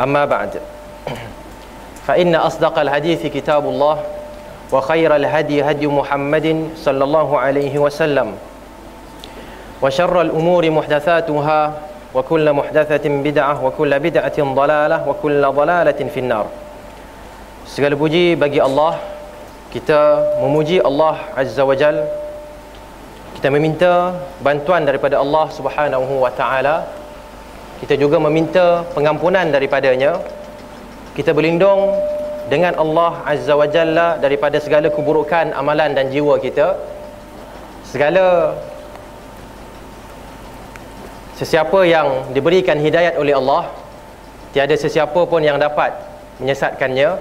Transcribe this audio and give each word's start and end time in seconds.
أما 0.00 0.24
بعد 0.24 0.60
فإن 2.06 2.34
أصدق 2.34 2.78
الحديث 2.78 3.26
كتاب 3.26 3.64
الله 3.68 3.96
وخير 4.72 5.16
الهدي 5.16 5.62
هدي 5.62 5.86
محمد 5.86 6.68
صلى 6.76 7.04
الله 7.04 7.28
عليه 7.38 7.78
وسلم 7.78 8.34
وشر 9.82 10.20
الأمور 10.20 10.70
محدثاتها 10.70 11.72
وكل 12.14 12.52
محدثة 12.52 13.04
بدعة 13.08 13.64
وكل 13.64 13.92
بدعة 14.00 14.38
ضلالة 14.54 15.08
وكل 15.08 15.42
ضلالة 15.52 16.00
في 16.14 16.20
النار 16.20 16.46
Segala 17.62 17.94
puji 17.96 18.34
bagi 18.36 18.58
Allah 18.58 18.98
Kita 19.70 20.20
memuji 20.44 20.82
Allah 20.82 21.30
Azza 21.32 21.62
wa 21.64 21.72
Jal 21.78 22.04
Kita 23.38 23.48
meminta 23.48 24.12
bantuan 24.42 24.82
daripada 24.84 25.22
Allah 25.22 25.46
Subhanahu 25.48 26.20
wa 26.20 26.28
ta'ala 26.34 26.95
kita 27.77 27.93
juga 27.93 28.17
meminta 28.17 28.81
pengampunan 28.97 29.53
daripadanya. 29.53 30.17
Kita 31.13 31.29
berlindung 31.29 31.93
dengan 32.49 32.73
Allah 32.77 33.21
Azza 33.25 33.53
wa 33.53 33.65
Jalla 33.69 34.17
Daripada 34.17 34.57
segala 34.57 34.89
keburukan 34.89 35.53
amalan 35.53 35.93
dan 35.93 36.09
jiwa 36.09 36.41
kita. 36.41 36.73
Segala 37.85 38.57
Sesiapa 41.37 41.85
yang 41.85 42.33
diberikan 42.33 42.81
hidayat 42.81 43.13
oleh 43.21 43.37
Allah 43.37 43.69
Tiada 44.57 44.73
sesiapa 44.73 45.29
pun 45.29 45.37
yang 45.45 45.61
dapat 45.61 45.93
menyesatkannya. 46.41 47.13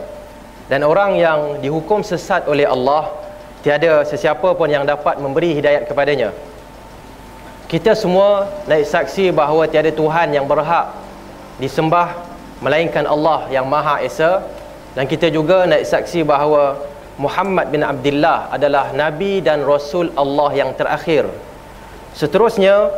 Dan 0.73 0.89
orang 0.89 1.21
yang 1.21 1.61
dihukum 1.61 2.01
sesat 2.01 2.49
oleh 2.49 2.65
Allah 2.65 3.13
Tiada 3.61 4.09
sesiapa 4.09 4.57
pun 4.57 4.73
yang 4.73 4.89
dapat 4.89 5.21
memberi 5.21 5.53
hidayat 5.53 5.85
kepadanya 5.85 6.33
Kita 7.67 7.99
semua 7.99 8.47
naik 8.71 8.87
saksi 8.87 9.35
bahawa 9.35 9.67
tiada 9.67 9.91
Tuhan 9.91 10.31
yang 10.31 10.47
berhak 10.47 10.95
disembah 11.59 12.15
Melainkan 12.63 13.05
Allah 13.05 13.51
yang 13.53 13.67
Maha 13.67 14.01
Esa 14.01 14.47
Dan 14.95 15.11
kita 15.11 15.29
juga 15.29 15.67
naik 15.67 15.85
saksi 15.85 16.23
bahawa 16.23 16.79
Muhammad 17.19 17.69
bin 17.75 17.83
Abdullah 17.83 18.49
adalah 18.55 18.95
Nabi 18.95 19.43
dan 19.43 19.67
Rasul 19.67 20.15
Allah 20.15 20.51
yang 20.55 20.71
terakhir 20.79 21.27
Seterusnya 22.15 22.89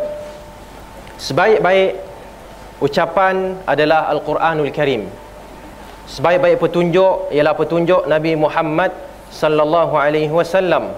Sebaik-baik 1.18 1.98
ucapan 2.78 3.58
adalah 3.66 4.06
Al-Quranul 4.14 4.70
Karim. 4.70 5.10
Sebaik-baik 6.06 6.62
petunjuk 6.62 7.34
ialah 7.34 7.54
petunjuk 7.58 8.06
Nabi 8.06 8.38
Muhammad 8.38 8.94
sallallahu 9.34 9.98
alaihi 9.98 10.30
wasallam. 10.30 10.94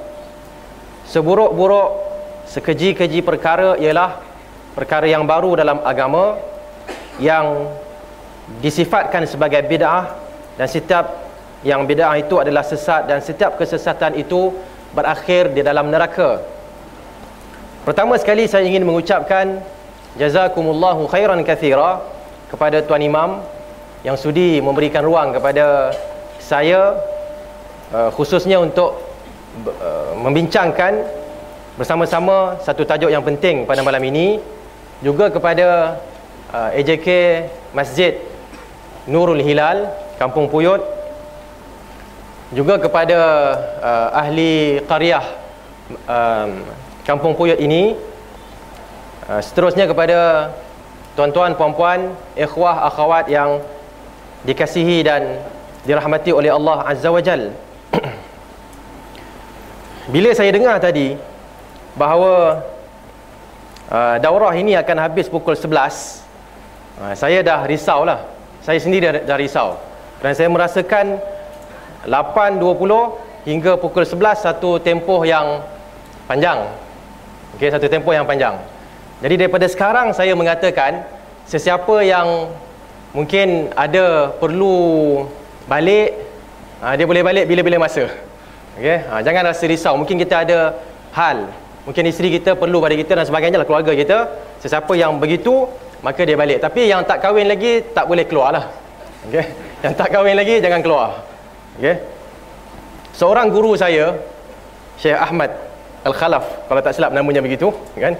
Seburuk-buruk 1.08 2.09
sekeji-keji 2.50 3.22
perkara 3.22 3.78
ialah 3.78 4.18
perkara 4.74 5.06
yang 5.06 5.22
baru 5.22 5.54
dalam 5.54 5.78
agama 5.86 6.34
yang 7.22 7.70
disifatkan 8.58 9.22
sebagai 9.30 9.62
bid'ah 9.70 10.18
dan 10.58 10.66
setiap 10.66 11.30
yang 11.62 11.86
bid'ah 11.86 12.18
itu 12.18 12.42
adalah 12.42 12.66
sesat 12.66 13.06
dan 13.06 13.22
setiap 13.22 13.54
kesesatan 13.54 14.18
itu 14.18 14.50
berakhir 14.90 15.54
di 15.54 15.62
dalam 15.62 15.94
neraka. 15.94 16.42
Pertama 17.86 18.18
sekali 18.18 18.50
saya 18.50 18.66
ingin 18.66 18.82
mengucapkan 18.82 19.62
Jazakumullahu 20.18 21.06
khairan 21.06 21.46
kathira 21.46 22.02
kepada 22.50 22.82
Tuan 22.82 22.98
Imam 22.98 23.46
yang 24.02 24.18
sudi 24.18 24.58
memberikan 24.58 25.06
ruang 25.06 25.30
kepada 25.30 25.94
saya 26.42 26.98
uh, 27.94 28.10
khususnya 28.10 28.58
untuk 28.58 28.98
uh, 29.78 30.18
membincangkan 30.18 31.19
bersama-sama 31.78 32.58
satu 32.64 32.82
tajuk 32.82 33.10
yang 33.12 33.22
penting 33.22 33.68
pada 33.68 33.84
malam 33.84 34.02
ini 34.02 34.42
juga 35.04 35.30
kepada 35.30 35.98
uh, 36.50 36.70
AJK 36.74 37.08
Masjid 37.76 38.18
Nurul 39.06 39.42
Hilal 39.42 39.90
Kampung 40.18 40.50
Puyut 40.50 40.82
juga 42.50 42.82
kepada 42.82 43.18
uh, 43.78 44.08
ahli 44.14 44.82
qaryah 44.90 45.26
um, 46.06 46.50
Kampung 47.06 47.38
Puyut 47.38 47.58
ini 47.62 48.10
Uh, 49.30 49.38
seterusnya 49.38 49.86
kepada 49.86 50.50
tuan-tuan, 51.14 51.54
puan-puan, 51.54 52.18
ikhwah, 52.34 52.90
akhwat 52.90 53.30
yang 53.30 53.62
dikasihi 54.42 55.06
dan 55.06 55.38
dirahmati 55.86 56.34
oleh 56.34 56.50
Allah 56.50 56.82
Azza 56.82 57.14
wa 57.14 57.22
Jal. 57.22 57.54
Bila 60.12 60.34
saya 60.34 60.50
dengar 60.50 60.82
tadi 60.82 61.14
bahawa 62.00 62.64
uh, 63.92 64.16
daurah 64.24 64.56
ini 64.56 64.72
akan 64.72 64.96
habis 65.04 65.28
pukul 65.28 65.52
11, 65.52 65.68
uh, 65.68 67.12
saya 67.12 67.44
dah 67.44 67.68
risau 67.68 68.08
lah. 68.08 68.24
Saya 68.64 68.80
sendiri 68.80 69.20
dah, 69.20 69.36
dah 69.36 69.36
risau. 69.36 69.76
Dan 70.24 70.32
saya 70.32 70.48
merasakan 70.48 71.20
8.20 72.08 73.44
hingga 73.44 73.76
pukul 73.76 74.08
11 74.08 74.40
satu 74.40 74.80
tempoh 74.80 75.20
yang 75.28 75.60
panjang. 76.24 76.72
Okey, 77.56 77.68
satu 77.68 77.88
tempoh 77.92 78.16
yang 78.16 78.24
panjang. 78.24 78.56
Jadi 79.20 79.44
daripada 79.44 79.68
sekarang 79.68 80.16
saya 80.16 80.32
mengatakan 80.32 81.04
sesiapa 81.44 82.00
yang 82.00 82.48
mungkin 83.12 83.68
ada 83.76 84.32
perlu 84.40 85.24
balik 85.68 86.16
ha, 86.80 86.96
dia 86.96 87.04
boleh 87.04 87.20
balik 87.20 87.44
bila-bila 87.44 87.84
masa. 87.84 88.08
Okey, 88.80 88.96
ha, 89.08 89.20
jangan 89.20 89.52
rasa 89.52 89.64
risau. 89.68 89.96
Mungkin 89.96 90.16
kita 90.20 90.44
ada 90.44 90.76
hal, 91.12 91.48
mungkin 91.84 92.04
isteri 92.10 92.28
kita 92.36 92.56
perlu 92.56 92.78
pada 92.84 92.94
kita 92.96 93.12
dan 93.18 93.24
sebagainya 93.24 93.58
lah 93.60 93.66
keluarga 93.68 93.92
kita. 93.92 94.18
Sesiapa 94.62 94.92
yang 94.96 95.16
begitu 95.22 95.68
maka 96.00 96.24
dia 96.24 96.36
balik. 96.36 96.58
Tapi 96.64 96.88
yang 96.88 97.04
tak 97.04 97.20
kahwin 97.24 97.46
lagi 97.48 97.84
tak 97.96 98.08
boleh 98.08 98.24
keluar 98.24 98.56
lah. 98.56 98.64
Okey. 99.28 99.44
Yang 99.84 99.94
tak 100.00 100.08
kahwin 100.12 100.36
lagi 100.36 100.54
jangan 100.64 100.80
keluar. 100.84 101.24
Okey. 101.76 101.96
Seorang 103.16 103.52
guru 103.52 103.76
saya 103.76 104.16
Syekh 105.00 105.16
Ahmad 105.16 105.50
Al-Khalaf 106.08 106.44
kalau 106.68 106.80
tak 106.80 106.92
silap 106.96 107.12
namanya 107.12 107.40
begitu 107.44 107.68
kan 107.96 108.16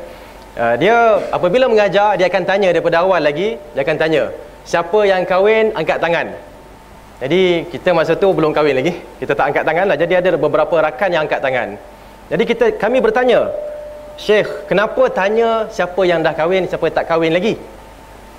Uh, 0.58 0.74
dia 0.82 1.22
apabila 1.30 1.70
mengajar 1.70 2.18
dia 2.18 2.26
akan 2.26 2.42
tanya 2.42 2.74
daripada 2.74 3.06
awal 3.06 3.22
lagi 3.22 3.54
dia 3.70 3.86
akan 3.86 3.96
tanya 4.02 4.34
siapa 4.66 5.06
yang 5.06 5.22
kahwin 5.22 5.70
angkat 5.78 6.02
tangan 6.02 6.26
jadi 7.22 7.70
kita 7.70 7.94
masa 7.94 8.18
tu 8.18 8.34
belum 8.34 8.50
kahwin 8.50 8.82
lagi 8.82 8.98
kita 9.22 9.38
tak 9.38 9.54
angkat 9.54 9.62
tangan 9.62 9.86
lah 9.86 9.94
jadi 9.94 10.18
ada 10.18 10.34
beberapa 10.34 10.74
rakan 10.82 11.14
yang 11.14 11.22
angkat 11.22 11.38
tangan 11.38 11.78
jadi 12.30 12.42
kita 12.46 12.66
kami 12.78 13.02
bertanya 13.02 13.50
Syekh 14.20 14.68
kenapa 14.70 15.08
tanya 15.10 15.66
siapa 15.72 16.00
yang 16.04 16.20
dah 16.24 16.32
kahwin 16.36 16.68
siapa 16.70 16.88
yang 16.88 16.96
tak 16.96 17.06
kahwin 17.10 17.32
lagi 17.34 17.54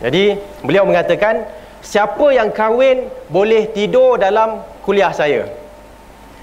jadi 0.02 0.40
beliau 0.66 0.86
mengatakan 0.90 1.46
siapa 1.84 2.26
yang 2.34 2.50
kahwin 2.50 3.10
boleh 3.30 3.70
tidur 3.76 4.18
dalam 4.18 4.64
kuliah 4.86 5.14
saya 5.14 5.50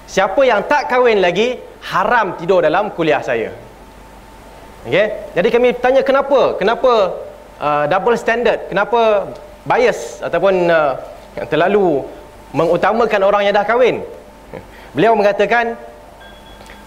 siapa 0.07 0.41
yang 0.45 0.61
tak 0.67 0.87
kahwin 0.91 1.19
lagi 1.23 1.59
haram 1.91 2.35
tidur 2.39 2.59
dalam 2.63 2.91
kuliah 2.93 3.23
saya 3.23 3.51
Okey. 4.87 5.35
Jadi 5.35 5.47
kami 5.51 5.67
tanya 5.75 6.01
kenapa? 6.07 6.55
Kenapa 6.55 7.19
uh, 7.59 7.83
double 7.91 8.15
standard? 8.15 8.71
Kenapa 8.71 9.27
bias 9.67 10.23
ataupun 10.23 10.71
uh, 10.71 10.95
yang 11.35 11.47
terlalu 11.51 12.07
mengutamakan 12.55 13.21
orang 13.27 13.41
yang 13.43 13.53
dah 13.59 13.67
kahwin? 13.67 13.99
Beliau 14.95 15.19
mengatakan 15.19 15.75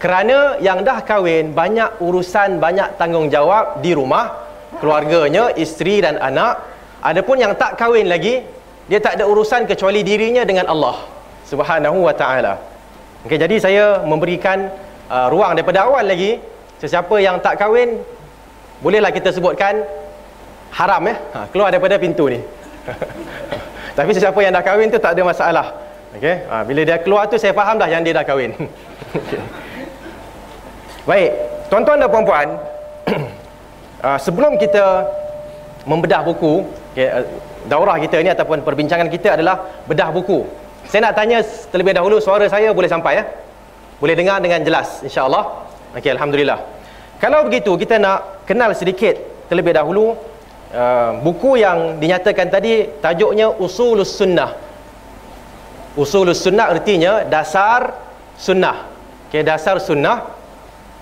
kerana 0.03 0.59
yang 0.59 0.83
dah 0.83 0.99
kahwin 1.07 1.55
banyak 1.55 2.03
urusan, 2.03 2.59
banyak 2.59 2.99
tanggungjawab 2.99 3.79
di 3.79 3.95
rumah, 3.95 4.35
keluarganya, 4.83 5.55
isteri 5.55 6.03
dan 6.03 6.19
anak. 6.19 6.59
Adapun 6.99 7.39
yang 7.39 7.55
tak 7.55 7.79
kahwin 7.79 8.11
lagi, 8.11 8.43
dia 8.91 8.99
tak 8.99 9.15
ada 9.15 9.23
urusan 9.31 9.63
kecuali 9.63 10.03
dirinya 10.03 10.43
dengan 10.43 10.67
Allah 10.67 11.07
Subhanahu 11.47 12.03
wa 12.03 12.11
taala. 12.11 12.59
Okey, 13.23 13.39
jadi 13.39 13.55
saya 13.63 13.83
memberikan 14.03 14.67
uh, 15.07 15.31
ruang 15.31 15.55
daripada 15.55 15.87
awal 15.87 16.03
lagi 16.03 16.43
Sesiapa 16.83 17.15
yang 17.23 17.39
tak 17.39 17.55
kahwin 17.55 18.03
Bolehlah 18.83 19.15
kita 19.15 19.31
sebutkan 19.31 19.79
Haram 20.75 20.99
ya 21.07 21.15
ha, 21.31 21.47
Keluar 21.47 21.71
daripada 21.71 21.95
pintu 21.95 22.27
ni 22.27 22.43
Tapi 23.97 24.11
sesiapa 24.11 24.35
yang 24.43 24.51
dah 24.51 24.59
kahwin 24.59 24.91
tu 24.91 24.99
tak 24.99 25.15
ada 25.15 25.23
masalah 25.23 25.71
okay? 26.11 26.43
ha, 26.51 26.67
Bila 26.67 26.83
dia 26.83 26.99
keluar 26.99 27.31
tu 27.31 27.39
saya 27.39 27.55
faham 27.55 27.79
dah 27.79 27.87
yang 27.87 28.03
dia 28.03 28.11
dah 28.11 28.27
kahwin 28.27 28.51
okay. 29.15 29.39
Baik 31.03 31.31
Tuan-tuan 31.67 31.99
dan 31.99 32.09
puan-puan 32.11 32.47
uh, 34.03 34.19
Sebelum 34.25 34.55
kita 34.55 35.07
Membedah 35.83 36.23
buku 36.23 36.63
uh, 36.95 37.23
daurah 37.67 37.99
kita 37.99 38.19
ni 38.23 38.31
ataupun 38.31 38.63
perbincangan 38.63 39.07
kita 39.07 39.35
adalah 39.39 39.83
bedah 39.87 40.11
buku. 40.11 40.43
Saya 40.87 41.11
nak 41.11 41.15
tanya 41.15 41.39
terlebih 41.43 41.95
dahulu 41.95 42.19
suara 42.19 42.47
saya 42.51 42.71
boleh 42.75 42.87
sampai 42.91 43.19
ya? 43.19 43.23
Boleh 43.99 44.15
dengar 44.19 44.43
dengan 44.43 44.59
jelas 44.63 44.99
insya-Allah. 45.03 45.67
Okey, 45.95 46.11
alhamdulillah. 46.11 46.59
Kalau 47.23 47.47
begitu 47.47 47.71
kita 47.79 47.99
nak 47.99 48.43
kenal 48.43 48.75
sedikit 48.75 49.15
terlebih 49.47 49.71
dahulu 49.71 50.15
uh, 50.75 51.11
buku 51.23 51.63
yang 51.63 51.99
dinyatakan 51.99 52.51
tadi 52.51 52.99
tajuknya 52.99 53.47
Usulus 53.59 54.11
Sunnah. 54.11 54.51
Usulus 55.95 56.43
Sunnah 56.43 56.73
artinya 56.73 57.23
dasar 57.23 57.95
sunnah. 58.35 58.91
Okey, 59.29 59.45
dasar 59.45 59.79
sunnah 59.79 60.42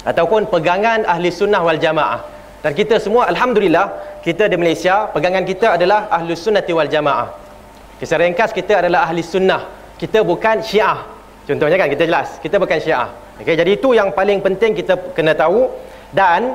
ataupun 0.01 0.50
pegangan 0.50 1.06
ahli 1.06 1.30
sunnah 1.30 1.62
wal 1.62 1.77
jamaah. 1.77 2.21
Dan 2.62 2.77
kita 2.77 3.01
semua 3.01 3.25
alhamdulillah 3.30 4.19
kita 4.21 4.45
di 4.45 4.57
Malaysia 4.57 5.09
pegangan 5.09 5.42
kita 5.45 5.77
adalah 5.77 6.09
ahli 6.13 6.33
sunnah 6.38 6.62
wal 6.62 6.89
jamaah. 6.89 7.27
Kisah 7.98 8.18
ringkas 8.18 8.53
kita 8.53 8.81
adalah 8.81 9.06
ahli 9.09 9.21
sunnah. 9.21 9.69
Kita 9.98 10.25
bukan 10.25 10.65
syiah. 10.65 11.06
Contohnya 11.45 11.77
kan 11.77 11.89
kita 11.89 12.09
jelas 12.09 12.38
kita 12.42 12.57
bukan 12.57 12.77
syiah. 12.81 13.09
Okay, 13.42 13.57
jadi 13.57 13.74
itu 13.74 13.98
yang 13.98 14.13
paling 14.13 14.42
penting 14.42 14.77
kita 14.77 14.98
kena 15.18 15.33
tahu. 15.33 15.69
Dan 16.12 16.53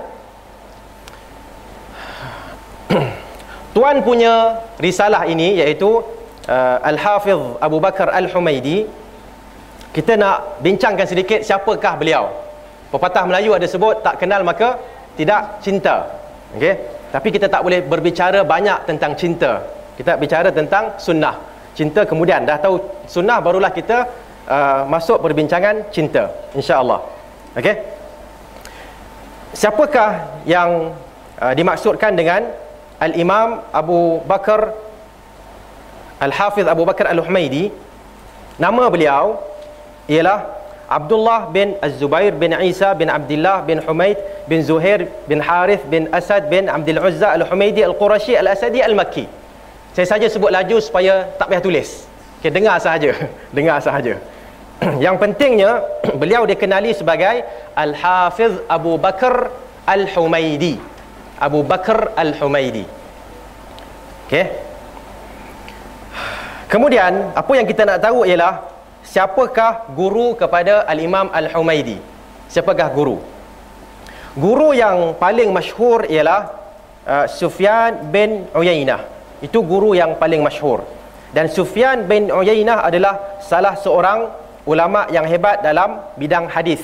tuan 3.75 4.02
punya 4.04 4.62
risalah 4.78 5.26
ini 5.26 5.58
iaitu 5.58 6.02
uh, 6.50 6.78
Al-Hafiz 6.82 7.58
Abu 7.58 7.78
Bakar 7.82 8.10
Al-Humaidi 8.14 8.87
kita 9.90 10.14
nak 10.20 10.60
bincangkan 10.60 11.08
sedikit 11.08 11.40
siapakah 11.40 11.96
beliau 11.96 12.45
pepatah 12.96 13.28
Melayu 13.28 13.52
ada 13.52 13.69
sebut 13.69 14.00
tak 14.00 14.16
kenal 14.16 14.40
maka 14.40 14.81
tidak 15.20 15.60
cinta 15.60 16.08
okey 16.56 16.96
tapi 17.16 17.28
kita 17.31 17.46
tak 17.46 17.62
boleh 17.62 17.81
berbicara 17.81 18.43
banyak 18.43 18.84
tentang 18.84 19.14
cinta. 19.14 19.62
Kita 19.96 20.20
bicara 20.20 20.52
tentang 20.52 20.98
sunnah. 20.98 21.38
Cinta 21.72 22.04
kemudian 22.04 22.44
dah 22.44 22.60
tahu 22.60 22.76
sunnah 23.08 23.40
barulah 23.40 23.72
kita 23.72 24.04
uh, 24.44 24.84
masuk 24.84 25.22
perbincangan 25.22 25.88
cinta. 25.88 26.28
Insya-Allah. 26.52 27.00
Okey. 27.56 27.76
Siapakah 29.56 30.44
yang 30.44 30.93
uh, 31.40 31.54
dimaksudkan 31.56 32.12
dengan 32.12 32.52
Al-Imam 33.00 33.64
Abu 33.72 34.20
Bakar 34.28 34.76
Al-Hafiz 36.20 36.69
Abu 36.69 36.84
Bakar 36.84 37.08
Al-Humaidi? 37.08 37.72
Nama 38.60 38.84
beliau 38.93 39.40
ialah 40.08 40.56
Abdullah 40.86 41.50
bin 41.50 41.74
Az-Zubair 41.82 42.30
bin 42.38 42.54
Isa 42.62 42.94
bin 42.94 43.10
Abdullah 43.10 43.66
bin 43.66 43.82
Humaid 43.82 44.18
bin 44.46 44.62
Zuhair 44.62 45.10
bin 45.26 45.42
Harith 45.42 45.82
bin 45.90 46.06
Asad 46.14 46.46
bin 46.46 46.70
Abdul 46.70 47.02
Uzza 47.02 47.34
Al-Humaidi 47.34 47.82
Al-Qurashi 47.82 48.38
Al-Asadi 48.38 48.78
Al-Makki. 48.78 49.26
Saya 49.98 50.06
saja 50.06 50.30
sebut 50.30 50.54
laju 50.54 50.78
supaya 50.78 51.26
tak 51.34 51.50
payah 51.50 51.62
tulis. 51.62 52.06
Okey, 52.38 52.54
dengar 52.54 52.78
sahaja. 52.78 53.10
dengar 53.56 53.82
sahaja. 53.82 54.14
Yang 55.04 55.16
pentingnya 55.18 55.82
beliau 56.20 56.46
dikenali 56.46 56.94
sebagai 56.94 57.42
Al-Hafiz 57.74 58.54
Abu 58.70 58.94
Bakar 58.94 59.50
Al-Humaidi. 59.90 60.78
Abu 61.42 61.66
Bakar 61.66 62.14
Al-Humaidi. 62.14 62.86
Okey. 64.30 64.46
Kemudian 66.70 67.34
apa 67.34 67.52
yang 67.58 67.66
kita 67.66 67.82
nak 67.82 68.02
tahu 68.02 68.22
ialah 68.26 68.75
siapakah 69.06 69.87
guru 69.94 70.35
kepada 70.35 70.82
Al-Imam 70.91 71.31
Al-Humaidi? 71.31 72.03
Siapakah 72.50 72.91
guru? 72.91 73.23
Guru 74.37 74.76
yang 74.76 75.17
paling 75.17 75.49
masyhur 75.55 76.05
ialah 76.11 76.53
uh, 77.06 77.26
Sufyan 77.31 78.12
bin 78.12 78.50
Uyainah. 78.53 79.00
Itu 79.41 79.64
guru 79.64 79.97
yang 79.97 80.19
paling 80.20 80.43
masyhur. 80.44 80.85
Dan 81.32 81.49
Sufyan 81.49 82.05
bin 82.05 82.29
Uyainah 82.29 82.85
adalah 82.85 83.41
salah 83.41 83.79
seorang 83.79 84.29
ulama 84.67 85.06
yang 85.14 85.25
hebat 85.25 85.62
dalam 85.62 86.03
bidang 86.19 86.50
hadis. 86.50 86.82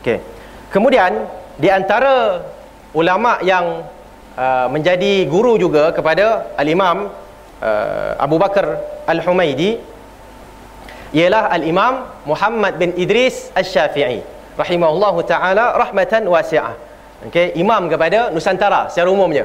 Okey. 0.00 0.22
Kemudian 0.70 1.26
di 1.58 1.68
antara 1.68 2.40
ulama 2.94 3.42
yang 3.42 3.84
uh, 4.38 4.66
menjadi 4.70 5.26
guru 5.26 5.58
juga 5.58 5.90
kepada 5.90 6.56
Al-Imam 6.56 7.10
uh, 7.60 8.10
Abu 8.16 8.38
Bakar 8.38 8.80
Al-Humaidi 9.04 9.89
ialah 11.10 11.50
al-Imam 11.50 12.06
Muhammad 12.26 12.78
bin 12.78 12.94
Idris 12.94 13.50
Asy-Syafi'i 13.54 14.22
rahimahullahu 14.54 15.26
taala 15.26 15.74
rahmatan 15.74 16.26
wasi'ah. 16.30 16.74
Okey, 17.28 17.52
imam 17.60 17.90
kepada 17.92 18.32
Nusantara 18.32 18.88
secara 18.88 19.12
umumnya. 19.12 19.44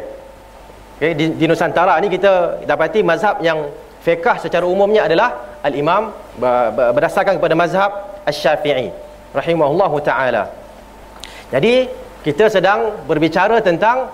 Okey, 0.98 1.12
di, 1.18 1.26
di 1.36 1.46
Nusantara 1.50 2.00
ni 2.00 2.08
kita 2.08 2.64
dapati 2.64 3.04
mazhab 3.04 3.42
yang 3.44 3.68
fiqh 4.06 4.38
secara 4.46 4.64
umumnya 4.64 5.10
adalah 5.10 5.58
al-Imam 5.66 6.14
berdasarkan 6.96 7.42
kepada 7.42 7.58
mazhab 7.58 7.92
Asy-Syafi'i 8.30 8.94
rahimahullahu 9.34 9.98
taala. 10.06 10.54
Jadi, 11.50 11.90
kita 12.26 12.50
sedang 12.50 13.06
berbicara 13.06 13.62
tentang 13.62 14.10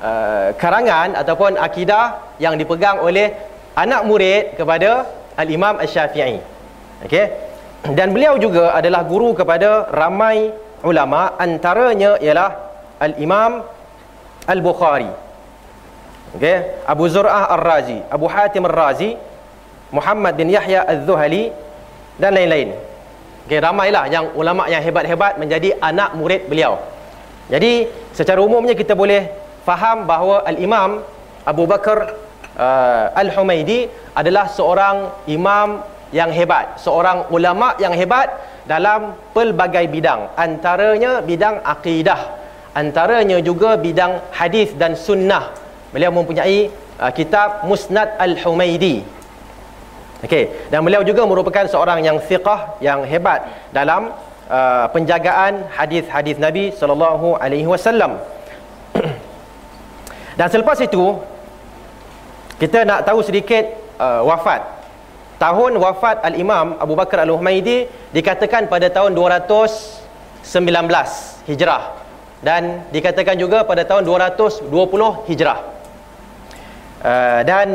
uh, 0.00 0.52
karangan 0.56 1.16
ataupun 1.16 1.56
akidah 1.56 2.36
yang 2.36 2.60
dipegang 2.60 3.00
oleh 3.00 3.32
anak 3.76 4.04
murid 4.04 4.56
kepada 4.56 5.08
al-Imam 5.36 5.76
Asy-Syafi'i. 5.80 6.53
Okey. 7.04 7.26
Dan 7.84 8.16
beliau 8.16 8.40
juga 8.40 8.72
adalah 8.72 9.04
guru 9.04 9.36
kepada 9.36 9.92
ramai 9.92 10.48
ulama 10.80 11.36
antaranya 11.36 12.16
ialah 12.16 12.50
Al-Imam 12.96 13.60
Al-Bukhari. 14.48 15.12
Okey, 16.34 16.56
Abu 16.88 17.04
Zur'ah 17.12 17.52
Ar-Razi, 17.52 18.00
Abu 18.08 18.26
Hatim 18.26 18.64
Ar-Razi, 18.66 19.14
Muhammad 19.92 20.34
bin 20.34 20.48
Yahya 20.50 20.82
Az-Zuhali 20.82 21.52
dan 22.16 22.32
lain-lain. 22.34 22.72
Okey, 23.44 23.60
ramailah 23.60 24.08
yang 24.08 24.32
ulama 24.32 24.64
yang 24.72 24.80
hebat-hebat 24.80 25.36
menjadi 25.36 25.76
anak 25.78 26.16
murid 26.16 26.48
beliau. 26.48 26.80
Jadi, 27.52 27.86
secara 28.16 28.40
umumnya 28.40 28.72
kita 28.72 28.96
boleh 28.96 29.28
faham 29.68 30.08
bahawa 30.08 30.40
Al-Imam 30.48 31.04
Abu 31.44 31.68
Bakar 31.68 32.16
uh, 32.56 33.12
Al-Humaidi 33.12 33.92
adalah 34.16 34.48
seorang 34.48 35.12
imam 35.28 35.84
yang 36.14 36.30
hebat, 36.30 36.78
seorang 36.78 37.26
ulama 37.34 37.74
yang 37.82 37.90
hebat 37.90 38.30
dalam 38.70 39.18
pelbagai 39.34 39.90
bidang. 39.90 40.30
Antaranya 40.38 41.18
bidang 41.18 41.58
akidah, 41.66 42.38
antaranya 42.70 43.42
juga 43.42 43.74
bidang 43.74 44.22
hadis 44.30 44.70
dan 44.78 44.94
sunnah. 44.94 45.50
Beliau 45.90 46.14
mempunyai 46.14 46.70
uh, 47.02 47.10
kitab 47.10 47.66
Musnad 47.66 48.14
Al-Humaidi. 48.22 49.02
Okey, 50.22 50.70
dan 50.70 50.86
beliau 50.86 51.02
juga 51.02 51.26
merupakan 51.26 51.66
seorang 51.66 52.00
yang 52.06 52.22
thiqah 52.22 52.78
yang 52.78 53.02
hebat 53.02 53.44
dalam 53.74 54.14
uh, 54.46 54.86
penjagaan 54.94 55.66
hadis-hadis 55.74 56.38
Nabi 56.38 56.70
sallallahu 56.70 57.36
alaihi 57.42 57.66
wasallam. 57.66 58.22
Dan 60.38 60.46
selepas 60.50 60.78
itu 60.82 61.18
kita 62.58 62.86
nak 62.86 63.02
tahu 63.06 63.20
sedikit 63.20 63.66
uh, 63.98 64.22
wafat 64.24 64.73
tahun 65.44 65.76
wafat 65.76 66.24
Al-Imam 66.24 66.80
Abu 66.80 66.96
Bakar 66.96 67.20
Al-Humaidi 67.20 67.84
dikatakan 68.16 68.64
pada 68.72 68.88
tahun 68.88 69.12
219 69.12 70.40
Hijrah 71.44 72.00
dan 72.40 72.88
dikatakan 72.88 73.36
juga 73.36 73.68
pada 73.68 73.84
tahun 73.84 74.08
220 74.08 74.72
Hijrah. 75.28 75.60
Uh, 77.04 77.44
dan 77.44 77.68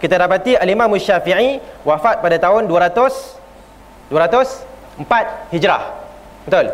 kita 0.00 0.16
dapati 0.16 0.56
Al-Imam 0.56 0.88
Syafi'i 0.96 1.60
wafat 1.84 2.24
pada 2.24 2.40
tahun 2.40 2.64
200 2.64 4.08
204 4.08 5.52
Hijrah. 5.52 5.92
Betul? 6.48 6.72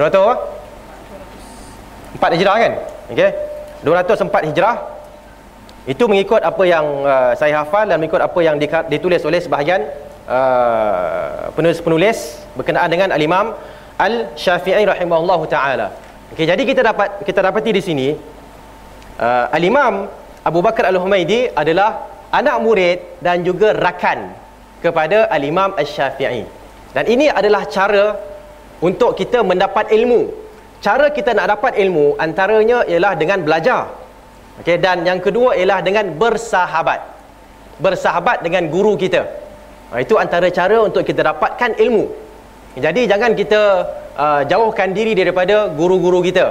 200 0.00 2.16
4 2.16 2.36
Hijrah 2.40 2.56
kan? 2.56 2.72
Okey. 3.12 3.36
204 3.84 4.48
Hijrah 4.48 4.99
itu 5.88 6.04
mengikut 6.04 6.44
apa 6.44 6.62
yang 6.68 6.84
uh, 7.04 7.32
saya 7.32 7.64
hafal 7.64 7.88
dan 7.88 7.96
mengikut 7.96 8.20
apa 8.20 8.40
yang 8.44 8.60
ditulis 8.60 9.24
oleh 9.24 9.40
sebahagian 9.40 9.88
uh, 10.28 11.48
penulis-penulis 11.56 12.44
berkenaan 12.56 12.88
dengan 12.92 13.08
al-Imam 13.16 13.56
Al-Syafi'i 13.96 14.84
rahimahullahu 14.84 15.44
taala. 15.48 15.92
Okey, 16.36 16.44
jadi 16.48 16.62
kita 16.64 16.80
dapat 16.84 17.24
kita 17.24 17.40
dapati 17.40 17.70
di 17.72 17.82
sini 17.84 18.08
uh, 19.20 19.46
al-Imam 19.56 20.08
Abu 20.44 20.60
Bakar 20.60 20.88
Al-Humaidi 20.88 21.52
adalah 21.52 22.08
anak 22.32 22.56
murid 22.64 22.98
dan 23.20 23.44
juga 23.44 23.76
rakan 23.76 24.32
kepada 24.84 25.28
al-Imam 25.28 25.76
Al-Syafi'i. 25.76 26.44
Dan 26.96 27.04
ini 27.06 27.28
adalah 27.30 27.68
cara 27.68 28.16
untuk 28.82 29.14
kita 29.14 29.44
mendapat 29.44 29.92
ilmu. 29.92 30.32
Cara 30.80 31.12
kita 31.12 31.36
nak 31.36 31.60
dapat 31.60 31.76
ilmu 31.76 32.16
antaranya 32.16 32.88
ialah 32.88 33.12
dengan 33.14 33.44
belajar. 33.44 33.92
Okey 34.60 34.76
dan 34.76 35.02
yang 35.08 35.20
kedua 35.24 35.56
ialah 35.56 35.80
dengan 35.80 36.12
bersahabat. 36.16 37.00
Bersahabat 37.80 38.44
dengan 38.44 38.68
guru 38.68 38.96
kita. 39.00 39.24
Ha, 39.90 40.04
itu 40.04 40.14
antara 40.20 40.46
cara 40.52 40.84
untuk 40.84 41.02
kita 41.02 41.24
dapatkan 41.24 41.80
ilmu. 41.80 42.04
Jadi 42.76 43.10
jangan 43.10 43.34
kita 43.34 43.60
uh, 44.14 44.40
jauhkan 44.46 44.92
diri 44.94 45.16
daripada 45.16 45.72
guru-guru 45.72 46.20
kita. 46.22 46.46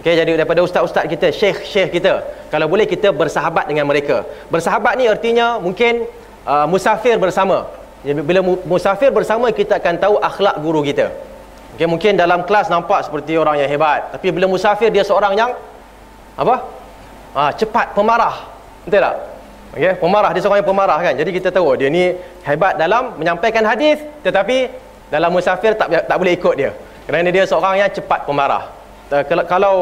Okey 0.00 0.16
jadi 0.18 0.32
daripada 0.34 0.64
ustaz-ustaz 0.64 1.06
kita, 1.06 1.28
syekh-syekh 1.30 2.00
kita. 2.00 2.14
kalau 2.52 2.68
boleh 2.68 2.84
kita 2.84 3.08
bersahabat 3.16 3.64
dengan 3.64 3.88
mereka 3.88 4.28
bersahabat 4.52 5.00
ni 5.00 5.08
artinya 5.08 5.56
mungkin 5.56 6.04
uh, 6.44 6.68
musafir 6.68 7.16
bersama 7.16 7.64
bila 8.04 8.44
musafir 8.68 9.08
bersama 9.08 9.48
kita 9.48 9.80
akan 9.80 9.96
tahu 9.96 10.14
akhlak 10.20 10.60
guru 10.60 10.84
kita 10.84 11.08
okay, 11.72 11.88
mungkin 11.88 12.20
dalam 12.20 12.44
kelas 12.44 12.68
nampak 12.68 13.08
seperti 13.08 13.40
orang 13.40 13.56
yang 13.64 13.72
hebat 13.72 14.12
tapi 14.12 14.28
bila 14.28 14.44
musafir 14.52 14.92
dia 14.92 15.00
seorang 15.00 15.32
yang 15.32 15.56
apa 16.36 16.60
ha, 17.36 17.50
cepat 17.52 17.96
pemarah. 17.96 18.48
Betul 18.84 19.00
tak? 19.02 19.16
Okay, 19.72 19.96
pemarah 19.96 20.30
dia 20.36 20.40
seorang 20.44 20.60
yang 20.60 20.68
pemarah 20.68 20.98
kan? 21.00 21.14
Jadi 21.16 21.30
kita 21.32 21.48
tahu 21.48 21.72
dia 21.80 21.88
ni 21.88 22.12
hebat 22.44 22.76
dalam 22.76 23.16
menyampaikan 23.16 23.64
hadis 23.64 24.04
tetapi 24.20 24.68
dalam 25.08 25.32
musafir 25.32 25.72
tak 25.72 25.88
tak 26.04 26.16
boleh 26.20 26.36
ikut 26.36 26.54
dia. 26.60 26.70
Kerana 27.08 27.28
dia 27.32 27.44
seorang 27.48 27.80
yang 27.80 27.88
cepat 27.88 28.28
pemarah. 28.28 28.68
Kalau, 29.08 29.44
kalau 29.48 29.74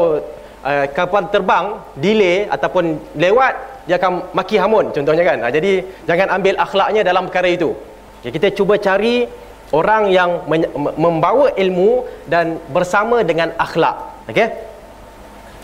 uh, 0.63 0.85
kapal 0.95 1.27
terbang 1.27 1.79
delay 1.99 2.47
ataupun 2.47 2.99
lewat 3.19 3.83
dia 3.87 3.99
akan 3.99 4.31
maki 4.31 4.55
hamun 4.55 4.95
contohnya 4.95 5.23
kan? 5.27 5.37
Uh, 5.43 5.51
jadi 5.51 5.83
jangan 6.07 6.39
ambil 6.39 6.55
akhlaknya 6.55 7.01
dalam 7.03 7.27
perkara 7.27 7.51
itu. 7.51 7.75
Okay, 8.23 8.31
kita 8.31 8.47
cuba 8.55 8.79
cari 8.79 9.27
orang 9.75 10.07
yang 10.07 10.47
membawa 10.95 11.51
ilmu 11.59 12.07
dan 12.31 12.63
bersama 12.71 13.27
dengan 13.27 13.51
akhlak. 13.59 14.23
Okey 14.31 14.70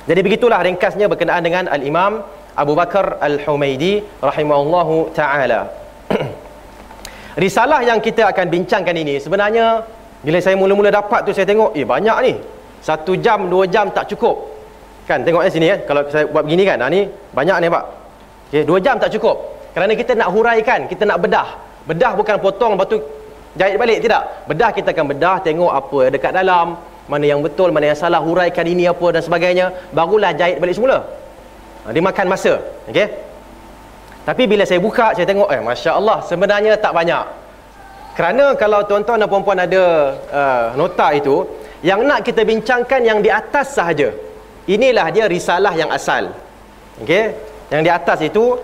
jadi 0.08 0.20
begitulah 0.24 0.64
ringkasnya 0.64 1.12
berkenaan 1.12 1.44
dengan 1.44 1.64
al-Imam 1.68 2.24
Abu 2.56 2.74
Bakar 2.80 3.20
Al-Humaidi 3.20 4.00
rahimahullahu 4.24 5.12
taala. 5.12 5.68
Risalah 7.44 7.84
yang 7.84 8.00
kita 8.00 8.24
akan 8.32 8.48
bincangkan 8.48 8.96
ini 8.96 9.20
sebenarnya 9.20 9.84
bila 10.24 10.40
saya 10.40 10.56
mula-mula 10.56 10.90
dapat 10.90 11.28
tu 11.28 11.36
saya 11.36 11.44
tengok 11.44 11.76
eh 11.76 11.84
banyak 11.84 12.18
ni. 12.24 12.34
Satu 12.80 13.20
jam 13.20 13.52
dua 13.52 13.68
jam 13.68 13.92
tak 13.92 14.08
cukup. 14.08 14.48
Kan 15.12 15.28
tengok 15.28 15.44
eh 15.44 15.52
sini 15.52 15.68
kan 15.76 15.80
kalau 15.84 16.02
saya 16.08 16.24
buat 16.32 16.48
begini 16.48 16.64
kan 16.64 16.80
ha, 16.82 16.88
ni 16.88 17.04
banyak 17.36 17.58
ni 17.62 17.68
pak. 17.68 17.86
Okay, 18.48 18.64
dua 18.64 18.80
jam 18.80 18.96
tak 18.96 19.12
cukup. 19.12 19.38
Kerana 19.76 19.92
kita 19.92 20.16
nak 20.16 20.32
huraikan 20.32 20.88
kita 20.88 21.04
nak 21.04 21.20
bedah. 21.20 21.50
Bedah 21.84 22.16
bukan 22.16 22.36
potong 22.40 22.80
lepas 22.80 22.88
tu 22.88 22.98
jahit 23.60 23.76
balik 23.76 24.00
tidak. 24.00 24.24
Bedah 24.48 24.72
kita 24.72 24.96
akan 24.96 25.06
bedah 25.12 25.36
tengok 25.44 25.72
apa 25.76 26.00
dekat 26.16 26.32
dalam 26.32 26.80
mana 27.12 27.26
yang 27.32 27.40
betul 27.46 27.72
mana 27.76 27.92
yang 27.92 28.00
salah 28.00 28.20
huraikan 28.20 28.68
ini 28.68 28.84
apa 28.94 29.08
dan 29.16 29.22
sebagainya 29.24 29.66
barulah 29.96 30.32
jahit 30.40 30.60
balik 30.62 30.76
semula 30.78 31.00
ha, 31.84 31.92
dia 31.96 32.04
makan 32.04 32.26
masa 32.28 32.54
okey 32.92 33.28
tapi 34.28 34.44
bila 34.44 34.68
saya 34.68 34.84
buka 34.84 35.16
saya 35.16 35.24
tengok 35.24 35.48
eh 35.56 35.64
masya-Allah 35.64 36.20
sebenarnya 36.28 36.76
tak 36.76 36.92
banyak. 36.92 37.24
Kerana 38.20 38.46
kalau 38.60 38.84
tuan-tuan 38.84 39.24
dan 39.24 39.30
puan-puan 39.32 39.56
ada 39.56 39.84
uh, 40.40 40.66
nota 40.76 41.16
itu 41.16 41.48
yang 41.80 42.04
nak 42.04 42.28
kita 42.28 42.44
bincangkan 42.44 43.08
yang 43.08 43.24
di 43.24 43.32
atas 43.32 43.72
sahaja. 43.80 44.12
Inilah 44.68 45.08
dia 45.16 45.32
risalah 45.32 45.72
yang 45.80 45.88
asal. 45.96 46.36
Okey? 47.00 47.40
Yang 47.72 47.82
di 47.88 47.92
atas 48.00 48.20
itu 48.20 48.60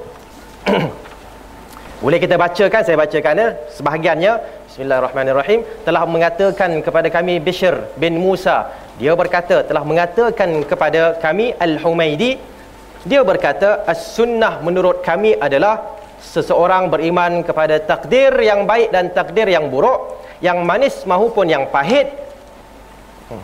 boleh 2.04 2.20
kita 2.20 2.36
bacakan 2.36 2.82
saya 2.84 2.98
bacakan 3.00 3.36
ya 3.40 3.48
sebahagiannya 3.80 4.32
Bismillahirrahmanirrahim 4.74 5.86
telah 5.86 6.01
mengatakan 6.10 6.82
kepada 6.82 7.06
kami 7.13 7.38
Bishr 7.38 7.94
bin 7.94 8.18
Musa 8.18 8.74
dia 8.98 9.13
berkata 9.13 9.62
telah 9.62 9.86
mengatakan 9.86 10.65
kepada 10.65 11.13
kami 11.22 11.53
Al-Humaidi 11.62 12.42
dia 13.06 13.22
berkata, 13.22 13.86
as-sunnah 13.86 14.65
menurut 14.65 15.06
kami 15.06 15.38
adalah 15.38 15.94
seseorang 16.18 16.89
beriman 16.89 17.46
kepada 17.46 17.77
takdir 17.86 18.34
yang 18.42 18.65
baik 18.65 18.89
dan 18.89 19.13
takdir 19.13 19.46
yang 19.46 19.70
buruk, 19.70 20.18
yang 20.42 20.65
manis 20.65 21.06
maupun 21.06 21.53
yang 21.53 21.70
pahit. 21.70 22.10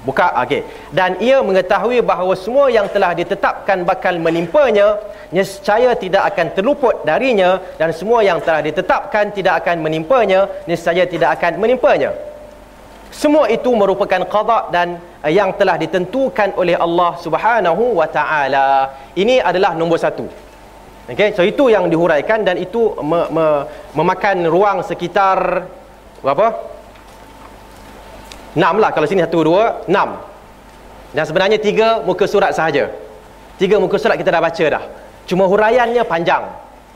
Buka, 0.05 0.33
okey. 0.43 0.61
Dan 0.93 1.19
ia 1.19 1.41
mengetahui 1.43 1.99
bahawa 2.01 2.33
semua 2.33 2.67
yang 2.71 2.87
telah 2.89 3.11
ditetapkan 3.13 3.83
bakal 3.83 4.15
menimpanya, 4.17 4.97
nescaya 5.29 5.93
tidak 5.93 6.33
akan 6.33 6.47
terluput 6.57 6.95
darinya 7.05 7.61
dan 7.77 7.93
semua 7.93 8.25
yang 8.25 8.39
telah 8.41 8.61
ditetapkan 8.65 9.29
tidak 9.35 9.63
akan 9.65 9.85
menimpanya, 9.85 10.49
nescaya 10.65 11.05
tidak 11.05 11.37
akan 11.37 11.61
menimpanya. 11.61 12.11
Semua 13.09 13.49
itu 13.49 13.73
merupakan 13.73 14.21
qada 14.29 14.69
dan 14.69 15.01
eh, 15.25 15.33
yang 15.33 15.51
telah 15.57 15.75
ditentukan 15.81 16.53
oleh 16.55 16.77
Allah 16.77 17.17
Subhanahu 17.17 17.97
wa 17.99 18.07
taala. 18.07 18.93
Ini 19.17 19.41
adalah 19.41 19.73
nombor 19.73 19.97
satu. 19.97 20.29
Okey, 21.09 21.33
so 21.33 21.41
itu 21.41 21.73
yang 21.73 21.89
dihuraikan 21.89 22.45
dan 22.45 22.61
itu 22.61 22.93
me, 23.01 23.25
me, 23.33 23.45
memakan 23.97 24.45
ruang 24.45 24.85
sekitar 24.85 25.65
berapa? 26.21 26.53
6 28.57 28.61
lah 28.81 28.89
kalau 28.89 29.05
sini 29.05 29.21
1 29.21 29.29
2 29.29 29.89
6. 29.89 31.13
Dan 31.13 31.23
sebenarnya 31.25 31.57
tiga 31.57 32.01
muka 32.05 32.25
surat 32.29 32.53
sahaja. 32.53 32.89
Tiga 33.57 33.81
muka 33.81 33.97
surat 33.97 34.17
kita 34.17 34.29
dah 34.29 34.41
baca 34.41 34.65
dah. 34.69 34.83
Cuma 35.25 35.45
huraiannya 35.49 36.05
panjang. 36.05 36.45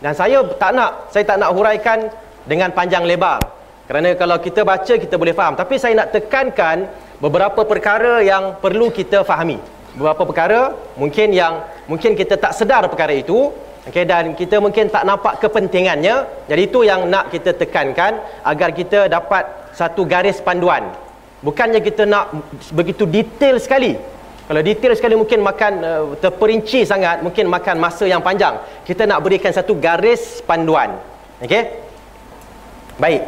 Dan 0.02 0.14
saya 0.14 0.42
tak 0.58 0.72
nak 0.74 1.10
saya 1.10 1.24
tak 1.26 1.38
nak 1.42 1.50
huraikan 1.54 2.10
dengan 2.46 2.70
panjang 2.74 3.06
lebar. 3.06 3.42
Kerana 3.90 4.16
kalau 4.16 4.38
kita 4.40 4.64
baca 4.64 4.94
kita 4.96 5.16
boleh 5.18 5.36
faham. 5.36 5.54
Tapi 5.60 5.76
saya 5.78 5.94
nak 5.98 6.16
tekankan 6.16 6.88
beberapa 7.20 7.62
perkara 7.68 8.24
yang 8.24 8.58
perlu 8.58 8.90
kita 8.90 9.22
fahami. 9.28 9.60
Beberapa 9.94 10.26
perkara 10.26 10.74
mungkin 10.98 11.30
yang 11.36 11.62
mungkin 11.86 12.18
kita 12.18 12.40
tak 12.40 12.58
sedar 12.58 12.86
perkara 12.90 13.14
itu. 13.14 13.54
Okay, 13.84 14.08
dan 14.08 14.32
kita 14.32 14.64
mungkin 14.64 14.88
tak 14.88 15.04
nampak 15.04 15.44
kepentingannya. 15.44 16.48
Jadi 16.48 16.62
itu 16.64 16.88
yang 16.88 17.12
nak 17.12 17.28
kita 17.28 17.52
tekankan 17.52 18.16
agar 18.48 18.72
kita 18.72 19.12
dapat 19.12 19.44
satu 19.76 20.08
garis 20.08 20.40
panduan. 20.40 20.88
Bukannya 21.44 21.84
kita 21.84 22.08
nak 22.08 22.32
begitu 22.72 23.04
detail 23.04 23.60
sekali. 23.60 24.00
Kalau 24.44 24.62
detail 24.64 24.96
sekali 24.96 25.16
mungkin 25.20 25.40
makan 25.44 25.74
uh, 25.84 26.04
terperinci 26.20 26.88
sangat, 26.88 27.20
mungkin 27.20 27.52
makan 27.52 27.80
masa 27.80 28.08
yang 28.08 28.24
panjang. 28.24 28.60
Kita 28.88 29.04
nak 29.04 29.24
berikan 29.24 29.52
satu 29.52 29.76
garis 29.76 30.40
panduan. 30.44 30.96
Okey? 31.44 31.64
Baik. 32.96 33.24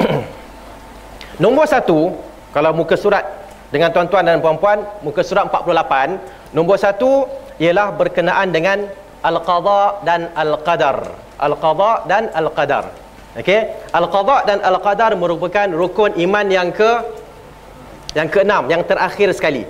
Nombor 1.42 1.68
satu 1.68 2.16
Kalau 2.52 2.72
muka 2.72 2.96
surat 2.96 3.24
Dengan 3.68 3.92
tuan-tuan 3.92 4.24
dan 4.24 4.40
puan-puan 4.40 4.84
Muka 5.04 5.20
surat 5.20 5.48
48 5.48 6.52
Nombor 6.56 6.80
satu 6.80 7.28
Ialah 7.60 7.92
berkenaan 7.96 8.52
dengan 8.52 8.88
Al-Qadha 9.24 10.04
dan 10.04 10.32
Al-Qadar 10.32 10.96
Al-Qadha 11.40 11.90
dan 12.08 12.32
Al-Qadar 12.32 12.84
Okey, 13.36 13.60
Al-Qadha 13.92 14.48
dan 14.48 14.58
Al-Qadar 14.64 15.12
merupakan 15.12 15.68
rukun 15.68 16.16
iman 16.16 16.46
yang 16.48 16.72
ke 16.72 17.04
yang 18.12 18.28
keenam, 18.30 18.62
yang 18.70 18.82
terakhir 18.86 19.32
sekali. 19.34 19.66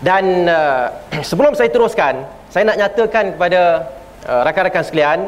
Dan 0.00 0.46
uh, 0.48 0.94
sebelum 1.28 1.52
saya 1.52 1.68
teruskan, 1.68 2.24
saya 2.48 2.64
nak 2.64 2.78
nyatakan 2.80 3.36
kepada 3.36 3.90
uh, 4.24 4.40
rakan-rakan 4.46 4.84
sekalian, 4.86 5.18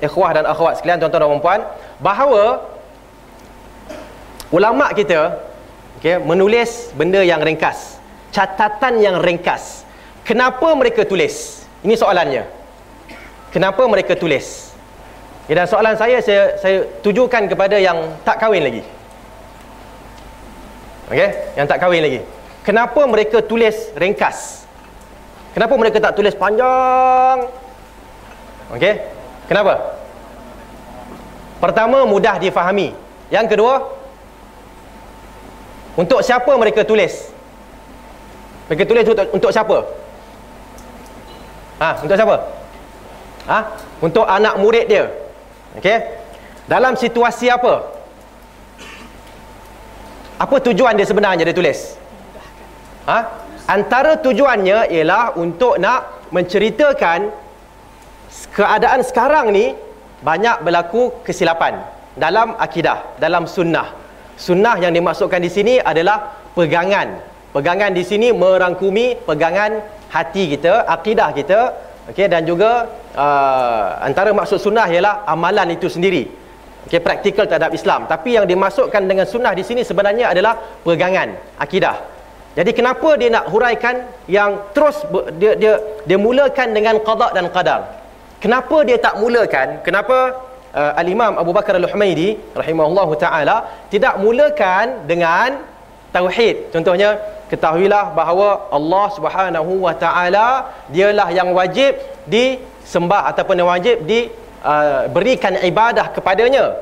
ikhwah 0.00 0.30
dan 0.32 0.44
akhwat 0.48 0.80
sekalian, 0.80 1.02
tuan-tuan 1.02 1.20
dan 1.26 1.30
puan-puan, 1.36 1.60
bahawa 2.00 2.64
ulama 4.48 4.88
kita 4.96 5.36
okay, 6.00 6.16
menulis 6.16 6.94
benda 6.96 7.20
yang 7.20 7.44
ringkas 7.44 7.96
catatan 8.36 9.00
yang 9.00 9.16
ringkas. 9.24 9.88
Kenapa 10.20 10.68
mereka 10.76 11.08
tulis? 11.08 11.64
Ini 11.80 11.96
soalannya. 11.96 12.44
Kenapa 13.48 13.80
mereka 13.88 14.12
tulis? 14.12 14.76
Okay, 15.48 15.56
dan 15.56 15.64
soalan 15.64 15.96
saya, 15.96 16.20
saya 16.20 16.60
saya 16.60 16.84
tujukan 17.00 17.48
kepada 17.48 17.80
yang 17.80 18.12
tak 18.26 18.42
kahwin 18.42 18.60
lagi 18.66 18.82
okey 21.12 21.28
yang 21.58 21.66
tak 21.68 21.78
kahwin 21.82 22.02
lagi 22.02 22.20
kenapa 22.62 23.00
mereka 23.06 23.42
tulis 23.42 23.90
ringkas 23.94 24.66
kenapa 25.52 25.74
mereka 25.78 25.98
tak 26.02 26.14
tulis 26.18 26.34
panjang 26.34 27.46
okey 28.74 28.94
kenapa 29.46 29.98
pertama 31.62 32.04
mudah 32.04 32.38
difahami 32.38 32.94
yang 33.30 33.46
kedua 33.50 33.96
untuk 35.96 36.20
siapa 36.20 36.52
mereka 36.60 36.84
tulis? 36.84 37.32
Mereka 38.68 38.84
tulis 38.84 39.04
untuk, 39.08 39.26
untuk 39.32 39.50
siapa? 39.50 39.78
Ha, 41.80 41.88
untuk 42.04 42.16
siapa? 42.20 42.36
Ha? 43.48 43.58
Untuk 44.04 44.24
anak 44.28 44.60
murid 44.60 44.92
dia. 44.92 45.08
Okey. 45.80 45.96
Dalam 46.68 47.00
situasi 47.00 47.48
apa? 47.48 47.95
Apa 50.36 50.60
tujuan 50.60 50.92
dia 51.00 51.08
sebenarnya 51.08 51.48
dia 51.48 51.56
tulis? 51.56 51.96
Ha? 53.08 53.18
Antara 53.66 54.20
tujuannya 54.20 54.92
ialah 54.92 55.32
untuk 55.40 55.80
nak 55.80 56.28
menceritakan 56.28 57.32
keadaan 58.52 59.00
sekarang 59.00 59.48
ni 59.50 59.72
banyak 60.20 60.60
berlaku 60.60 61.24
kesilapan 61.24 61.80
dalam 62.14 62.52
akidah, 62.60 63.16
dalam 63.16 63.48
sunnah. 63.48 63.96
Sunnah 64.36 64.76
yang 64.76 64.92
dimasukkan 64.92 65.40
di 65.40 65.48
sini 65.48 65.74
adalah 65.80 66.36
pegangan. 66.52 67.16
Pegangan 67.56 67.96
di 67.96 68.04
sini 68.04 68.36
merangkumi 68.36 69.24
pegangan 69.24 69.80
hati 70.12 70.52
kita, 70.52 70.84
akidah 70.84 71.32
kita, 71.32 71.60
okey 72.12 72.28
dan 72.28 72.44
juga 72.44 72.84
uh, 73.16 74.04
antara 74.04 74.36
maksud 74.36 74.60
sunnah 74.60 74.84
ialah 74.92 75.24
amalan 75.24 75.72
itu 75.72 75.88
sendiri. 75.88 76.28
Okey 76.86 77.02
praktikal 77.02 77.50
terhadap 77.50 77.74
Islam. 77.74 78.06
Tapi 78.06 78.38
yang 78.38 78.46
dimasukkan 78.46 79.02
dengan 79.10 79.26
sunnah 79.26 79.52
di 79.58 79.66
sini 79.66 79.82
sebenarnya 79.82 80.30
adalah 80.30 80.54
pegangan 80.86 81.34
akidah. 81.58 81.98
Jadi 82.56 82.70
kenapa 82.72 83.18
dia 83.20 83.28
nak 83.34 83.50
huraikan 83.52 84.06
yang 84.30 84.70
terus 84.70 85.02
dia 85.36 85.52
dia 85.58 85.72
dia 86.08 86.18
mulakan 86.26 86.72
dengan 86.72 87.02
qada 87.02 87.34
dan 87.36 87.50
qadar? 87.50 87.80
Kenapa 88.38 88.86
dia 88.86 88.96
tak 89.02 89.18
mulakan? 89.18 89.82
Kenapa 89.82 90.46
uh, 90.72 90.92
Al-Imam 91.00 91.34
Abu 91.42 91.50
Bakar 91.50 91.74
Al-Humaidi 91.76 92.38
rahimahullahu 92.54 93.18
taala 93.18 93.56
tidak 93.90 94.16
mulakan 94.22 95.04
dengan 95.10 95.58
tauhid? 96.14 96.70
Contohnya, 96.70 97.18
ketahuilah 97.50 98.14
bahawa 98.14 98.70
Allah 98.70 99.06
Subhanahu 99.18 99.72
wa 99.82 99.94
taala 99.98 100.70
dialah 100.94 101.28
yang 101.34 101.50
wajib 101.50 101.98
disembah 102.30 103.26
ataupun 103.34 103.58
yang 103.58 103.68
wajib 103.74 104.06
diberikan 104.06 104.45
uh, 104.62 105.64
ibadah 105.64 106.12
kepadanya, 106.14 106.76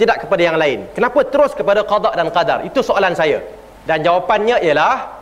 tidak 0.00 0.24
kepada 0.24 0.42
yang 0.42 0.56
lain. 0.56 0.88
Kenapa 0.96 1.20
terus 1.28 1.52
kepada 1.52 1.84
qada 1.84 2.16
dan 2.16 2.32
qadar? 2.32 2.64
Itu 2.64 2.80
soalan 2.80 3.12
saya. 3.12 3.44
Dan 3.84 4.00
jawapannya 4.00 4.64
ialah 4.64 5.20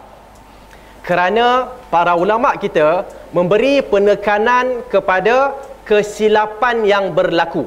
kerana 1.03 1.73
para 1.89 2.15
ulama 2.15 2.55
kita 2.61 3.09
memberi 3.33 3.81
penekanan 3.81 4.85
kepada 4.93 5.57
kesilapan 5.89 6.85
yang 6.85 7.17
berlaku. 7.17 7.65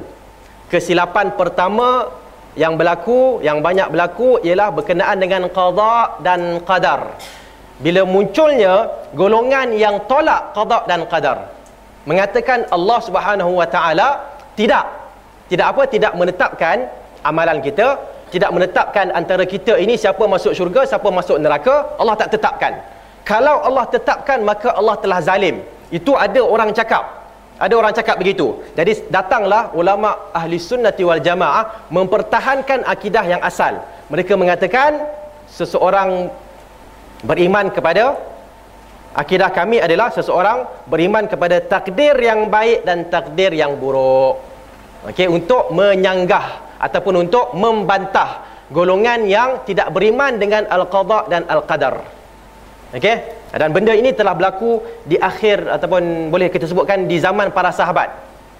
Kesilapan 0.70 1.34
pertama 1.34 2.08
yang 2.54 2.76
berlaku, 2.78 3.42
yang 3.42 3.60
banyak 3.64 3.88
berlaku 3.92 4.38
ialah 4.46 4.72
berkenaan 4.72 5.18
dengan 5.18 5.48
qada 5.50 6.22
dan 6.22 6.62
qadar. 6.64 7.18
Bila 7.82 8.06
munculnya 8.06 8.88
golongan 9.12 9.74
yang 9.74 10.06
tolak 10.06 10.54
qada 10.54 10.86
dan 10.86 11.02
qadar. 11.10 11.50
Mengatakan 12.06 12.66
Allah 12.70 12.98
Subhanahu 13.02 13.58
Wa 13.58 13.66
Taala 13.66 14.08
tidak. 14.58 14.84
Tidak 15.48 15.66
apa 15.68 15.82
tidak 15.84 16.12
menetapkan 16.16 16.88
amalan 17.20 17.60
kita, 17.60 18.00
tidak 18.32 18.50
menetapkan 18.56 19.12
antara 19.12 19.44
kita 19.44 19.76
ini 19.76 20.00
siapa 20.00 20.24
masuk 20.24 20.56
syurga, 20.56 20.88
siapa 20.88 21.12
masuk 21.12 21.36
neraka, 21.36 21.92
Allah 22.00 22.16
tak 22.16 22.32
tetapkan. 22.32 22.80
Kalau 23.22 23.60
Allah 23.60 23.84
tetapkan 23.86 24.40
maka 24.40 24.72
Allah 24.72 24.96
telah 24.98 25.20
zalim. 25.20 25.60
Itu 25.92 26.16
ada 26.16 26.40
orang 26.40 26.72
cakap. 26.72 27.22
Ada 27.60 27.74
orang 27.76 27.92
cakap 27.92 28.16
begitu. 28.16 28.58
Jadi 28.72 29.06
datanglah 29.12 29.70
ulama 29.76 30.32
ahli 30.32 30.56
sunnati 30.56 31.04
wal 31.04 31.20
jamaah 31.20 31.86
mempertahankan 31.92 32.82
akidah 32.88 33.22
yang 33.28 33.44
asal. 33.44 33.84
Mereka 34.08 34.34
mengatakan 34.34 35.04
seseorang 35.52 36.32
beriman 37.22 37.68
kepada 37.70 38.18
akidah 39.12 39.50
kami 39.52 39.80
adalah 39.80 40.08
seseorang 40.12 40.88
beriman 40.88 41.28
kepada 41.28 41.60
takdir 41.60 42.16
yang 42.16 42.48
baik 42.48 42.84
dan 42.84 43.08
takdir 43.12 43.52
yang 43.52 43.76
buruk 43.76 44.40
okey 45.12 45.28
untuk 45.28 45.72
menyanggah 45.72 46.76
ataupun 46.80 47.28
untuk 47.28 47.52
membantah 47.54 48.44
golongan 48.72 49.28
yang 49.28 49.62
tidak 49.68 49.92
beriman 49.92 50.40
dengan 50.40 50.64
al-qada 50.66 51.28
dan 51.28 51.44
al-qadar 51.46 52.22
Okey? 52.92 53.16
Dan 53.56 53.72
benda 53.72 53.96
ini 53.96 54.12
telah 54.12 54.36
berlaku 54.36 54.84
di 55.08 55.16
akhir 55.16 55.64
ataupun 55.64 56.28
boleh 56.28 56.52
kita 56.52 56.68
sebutkan 56.68 57.08
di 57.08 57.16
zaman 57.16 57.48
para 57.48 57.72
sahabat. 57.72 58.12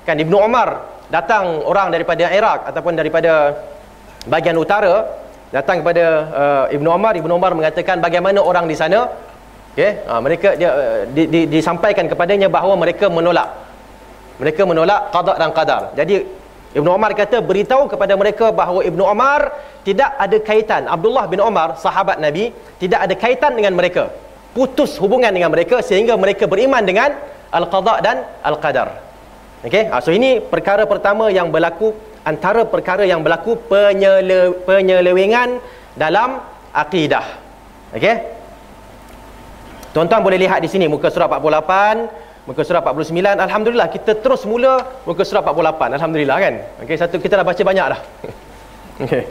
Kan 0.09 0.17
Ibnu 0.17 0.41
Umar 0.41 0.89
datang 1.13 1.61
orang 1.69 1.93
daripada 1.93 2.33
Iraq 2.33 2.65
ataupun 2.73 2.97
daripada 2.97 3.61
bahagian 4.25 4.57
utara 4.57 5.05
datang 5.53 5.85
kepada 5.85 6.05
uh, 6.33 6.65
Ibnu 6.73 6.89
Umar, 6.89 7.13
Ibnu 7.13 7.29
Umar 7.29 7.53
mengatakan 7.53 8.01
bagaimana 8.01 8.41
orang 8.41 8.65
di 8.65 8.73
sana 8.73 9.05
okey, 9.73 9.91
ha, 10.09 10.21
mereka 10.25 10.49
dia 10.61 10.71
uh, 10.71 11.01
di, 11.09 11.23
di, 11.33 11.41
disampaikan 11.49 12.07
kepadanya 12.13 12.49
bahawa 12.53 12.75
mereka 12.79 13.09
menolak 13.09 13.49
mereka 14.41 14.63
menolak 14.67 15.13
qada 15.15 15.33
dan 15.39 15.51
qadar. 15.55 15.83
Jadi 15.95 16.17
Ibnu 16.73 16.89
Umar 16.89 17.13
kata 17.13 17.45
beritahu 17.45 17.85
kepada 17.93 18.17
mereka 18.17 18.49
bahawa 18.49 18.81
Ibnu 18.81 19.05
Umar 19.05 19.53
tidak 19.85 20.11
ada 20.17 20.37
kaitan 20.41 20.89
Abdullah 20.89 21.29
bin 21.29 21.39
Umar 21.45 21.77
sahabat 21.77 22.17
Nabi 22.17 22.49
tidak 22.81 23.01
ada 23.05 23.15
kaitan 23.15 23.53
dengan 23.53 23.77
mereka 23.77 24.09
putus 24.57 24.97
hubungan 24.97 25.33
dengan 25.33 25.53
mereka 25.53 25.85
sehingga 25.85 26.17
mereka 26.17 26.49
beriman 26.49 26.81
dengan 26.85 27.13
al-qada 27.53 27.95
dan 28.01 28.17
al-qadar. 28.41 28.89
Okey, 29.63 29.85
ha, 29.93 30.01
so 30.03 30.11
ini 30.11 30.41
perkara 30.43 30.89
pertama 30.89 31.31
yang 31.31 31.53
berlaku 31.55 31.95
antara 32.27 32.67
perkara 32.67 33.07
yang 33.07 33.23
berlaku 33.23 33.55
penyele, 33.71 34.57
penyelewengan 34.67 35.63
dalam 35.95 36.43
akidah. 36.75 37.27
Okey. 37.95 38.42
Tuan-tuan 39.93 40.25
boleh 40.25 40.41
lihat 40.41 40.65
di 40.65 40.73
sini 40.73 40.89
muka 40.89 41.13
surah 41.13 41.29
48, 41.29 42.49
muka 42.49 42.63
surah 42.65 42.81
49. 42.81 43.13
Alhamdulillah 43.45 43.89
kita 43.93 44.17
terus 44.25 44.49
mula 44.49 45.05
muka 45.05 45.21
surah 45.21 45.45
48. 45.45 46.01
Alhamdulillah 46.01 46.37
kan. 46.41 46.55
Okey, 46.81 46.97
satu 46.97 47.21
kita 47.21 47.37
dah 47.37 47.45
baca 47.45 47.61
banyak 47.61 47.87
dah. 47.93 48.01
Okey. 49.05 49.23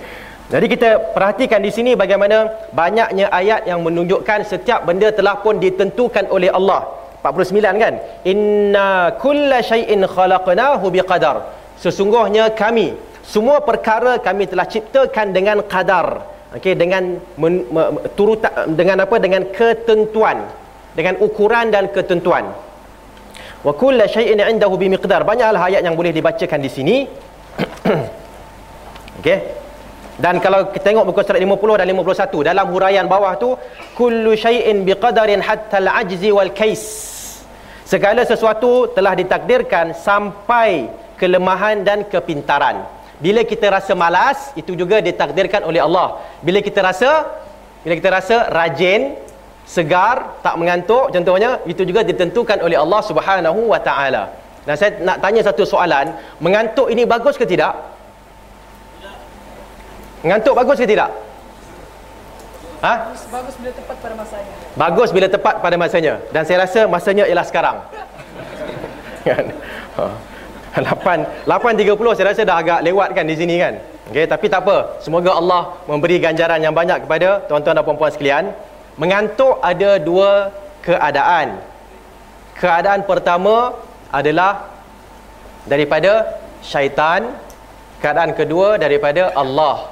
Jadi 0.52 0.65
kita 0.67 0.89
perhatikan 1.15 1.63
di 1.63 1.71
sini 1.74 1.97
bagaimana 1.97 2.69
banyaknya 2.76 3.34
ayat 3.34 3.65
yang 3.65 3.82
menunjukkan 3.82 4.45
setiap 4.45 4.86
benda 4.86 5.10
telah 5.10 5.41
pun 5.41 5.58
ditentukan 5.58 6.30
oleh 6.30 6.54
Allah. 6.54 6.86
49 7.26 7.82
kan? 7.82 7.93
Inna 8.28 9.17
kulla 9.17 9.65
syai'in 9.65 10.06
khalaqnahu 10.06 10.86
biqadar. 10.93 11.58
Sesungguhnya 11.82 12.54
kami 12.54 12.93
semua 13.26 13.65
perkara 13.65 14.21
kami 14.21 14.45
telah 14.45 14.69
ciptakan 14.69 15.34
dengan 15.34 15.63
qadar. 15.65 16.21
Okey 16.52 16.76
dengan 16.76 17.16
men, 17.40 17.64
me, 17.72 17.82
turut 18.20 18.44
dengan 18.76 19.08
apa? 19.08 19.16
Dengan 19.24 19.48
ketentuan. 19.56 20.44
Dengan 20.92 21.16
ukuran 21.24 21.72
dan 21.72 21.88
ketentuan. 21.96 22.52
Wa 23.64 23.72
kulla 23.72 24.10
syai'in 24.12 24.44
'indahu 24.44 24.76
bimiqdar. 24.76 25.24
Banyaklah 25.24 25.72
ayat 25.72 25.82
yang 25.88 25.96
boleh 25.96 26.12
dibacakan 26.12 26.60
di 26.60 26.68
sini. 26.68 26.98
Okey. 29.24 29.38
Dan 30.22 30.38
kalau 30.44 30.70
kita 30.70 30.92
tengok 30.92 31.08
buku 31.08 31.24
surat 31.24 31.42
50 31.42 31.82
dan 31.82 31.88
51 31.88 32.50
dalam 32.52 32.66
huraian 32.70 33.08
bawah 33.08 33.34
tu 33.40 33.56
kullu 33.98 34.36
syai'in 34.36 34.84
biqadarin 34.86 35.40
hatta 35.40 35.80
al-ajzi 35.80 36.30
wal 36.36 36.52
kais. 36.52 36.84
Segala 37.88 38.22
sesuatu 38.28 38.92
telah 38.92 39.16
ditakdirkan 39.18 39.96
sampai 39.96 40.92
kelemahan 41.16 41.82
dan 41.88 42.06
kepintaran. 42.06 43.01
Bila 43.21 43.45
kita 43.45 43.69
rasa 43.69 43.93
malas 43.93 44.49
itu 44.57 44.73
juga 44.73 44.97
ditakdirkan 44.97 45.62
oleh 45.62 45.77
Allah. 45.77 46.17
Bila 46.41 46.60
kita 46.60 46.81
rasa 46.81 47.29
bila 47.86 47.93
kita 47.97 48.10
rasa 48.13 48.36
rajin, 48.49 49.17
segar, 49.65 50.41
tak 50.45 50.57
mengantuk 50.57 51.13
contohnya 51.13 51.62
itu 51.69 51.81
juga 51.86 52.01
ditentukan 52.05 52.62
oleh 52.65 52.77
Allah 52.77 53.01
Subhanahu 53.05 53.71
wa 53.71 53.79
taala. 53.81 54.34
Dan 54.65 54.75
saya 54.77 55.01
nak 55.01 55.17
tanya 55.21 55.41
satu 55.41 55.65
soalan, 55.65 56.13
mengantuk 56.38 56.89
ini 56.93 57.05
bagus 57.05 57.34
ke 57.38 57.45
tidak? 57.49 57.73
Ngantuk 60.21 60.53
bagus 60.53 60.77
ke 60.77 60.86
tidak? 60.86 61.10
Ha? 62.81 63.13
Bagus 63.13 63.53
bila 63.57 63.71
tepat 63.73 63.97
pada 64.01 64.15
masanya. 64.17 64.53
Bagus 64.73 65.10
bila 65.13 65.27
tepat 65.29 65.55
pada 65.62 65.75
masanya. 65.77 66.13
Dan 66.34 66.41
saya 66.45 66.65
rasa 66.65 66.86
masanya 66.89 67.25
ialah 67.29 67.45
sekarang. 67.45 67.77
Kan? 69.25 69.45
Ha. 69.97 70.05
8 70.79 71.47
8.30 71.47 72.15
saya 72.15 72.25
rasa 72.31 72.41
dah 72.47 72.57
agak 72.63 72.79
lewat 72.88 73.10
kan 73.12 73.25
di 73.27 73.36
sini 73.36 73.60
kan. 73.60 73.75
Okey, 74.12 74.25
tapi 74.27 74.45
tak 74.51 74.63
apa. 74.63 74.99
Semoga 75.03 75.31
Allah 75.39 75.62
memberi 75.88 76.19
ganjaran 76.19 76.60
yang 76.63 76.75
banyak 76.75 77.07
kepada 77.07 77.43
tuan-tuan 77.47 77.75
dan 77.75 77.84
puan-puan 77.84 78.12
sekalian. 78.12 78.55
Mengantuk 78.95 79.60
ada 79.63 79.99
dua 79.99 80.51
keadaan. 80.84 81.60
Keadaan 82.60 83.07
pertama 83.07 83.75
adalah 84.12 84.67
daripada 85.67 86.39
syaitan. 86.63 87.36
Keadaan 88.03 88.34
kedua 88.34 88.81
daripada 88.81 89.31
Allah. 89.38 89.91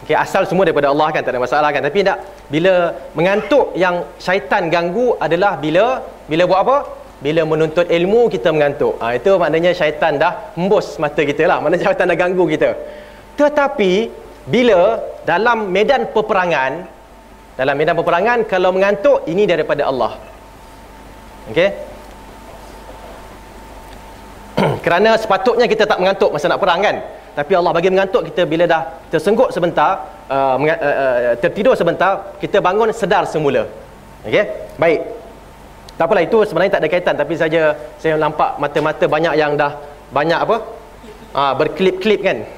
Okay, 0.00 0.16
asal 0.16 0.48
semua 0.48 0.64
daripada 0.64 0.88
Allah 0.88 1.12
kan 1.12 1.20
tak 1.20 1.36
ada 1.36 1.44
masalah 1.44 1.68
kan 1.76 1.84
tapi 1.84 2.00
tak 2.00 2.24
bila 2.48 2.88
mengantuk 3.12 3.76
yang 3.76 4.00
syaitan 4.16 4.72
ganggu 4.72 5.12
adalah 5.20 5.60
bila 5.60 6.00
bila 6.24 6.48
buat 6.48 6.60
apa 6.64 6.76
bila 7.20 7.44
menuntut 7.44 7.84
ilmu 7.84 8.32
kita 8.32 8.48
mengantuk. 8.48 8.96
Ha, 8.96 9.20
itu 9.20 9.30
maknanya 9.36 9.76
syaitan 9.76 10.16
dah 10.16 10.56
hembus 10.56 10.96
mata 10.96 11.20
kita 11.20 11.44
lah. 11.44 11.60
Maknanya 11.60 11.84
syaitan 11.84 12.08
dah 12.08 12.16
ganggu 12.16 12.44
kita. 12.48 12.70
Tetapi 13.36 13.92
bila 14.48 14.80
dalam 15.28 15.68
medan 15.68 16.08
peperangan 16.16 17.00
dalam 17.60 17.76
medan 17.76 17.92
peperangan 17.92 18.48
kalau 18.48 18.72
mengantuk 18.72 19.28
ini 19.28 19.44
daripada 19.44 19.84
Allah. 19.84 20.16
Okey? 21.52 21.68
Kerana 24.84 25.20
sepatutnya 25.20 25.68
kita 25.68 25.84
tak 25.84 26.00
mengantuk 26.00 26.32
masa 26.32 26.48
nak 26.48 26.56
perang 26.56 26.80
kan? 26.80 26.96
Tapi 27.36 27.52
Allah 27.52 27.72
bagi 27.76 27.92
mengantuk 27.92 28.32
kita 28.32 28.48
bila 28.48 28.64
dah 28.64 29.04
tersengguk 29.12 29.52
sebentar 29.52 30.08
uh, 30.32 30.56
uh, 30.56 30.80
uh, 30.80 31.34
tertidur 31.36 31.76
sebentar 31.76 32.32
kita 32.40 32.64
bangun 32.64 32.96
sedar 32.96 33.28
semula. 33.28 33.68
Okey? 34.24 34.72
Baik 34.80 35.19
tak 36.00 36.08
apalah 36.08 36.24
itu 36.24 36.48
sebenarnya 36.48 36.72
tak 36.72 36.80
ada 36.80 36.88
kaitan. 36.88 37.12
Tapi 37.12 37.36
saja 37.36 37.76
saya 38.00 38.16
nampak 38.16 38.56
mata-mata 38.56 39.04
banyak 39.04 39.36
yang 39.36 39.52
dah 39.52 39.76
banyak 40.08 40.40
apa? 40.40 40.64
Uh, 41.36 41.52
berklip-klip 41.60 42.24
kan? 42.24 42.40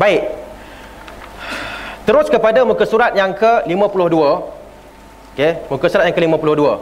Baik. 0.00 0.28
Terus 2.04 2.28
kepada 2.28 2.68
muka 2.68 2.84
surat 2.84 3.16
yang 3.16 3.32
ke-52. 3.32 4.12
Okey 5.32 5.52
muka 5.72 5.88
surat 5.88 6.04
yang 6.04 6.16
ke-52. 6.20 6.76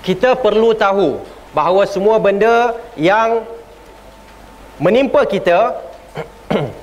Kita 0.00 0.32
perlu 0.40 0.72
tahu 0.72 1.20
bahawa 1.52 1.84
semua 1.84 2.16
benda 2.16 2.80
yang 2.96 3.44
menimpa 4.80 5.28
kita 5.28 5.76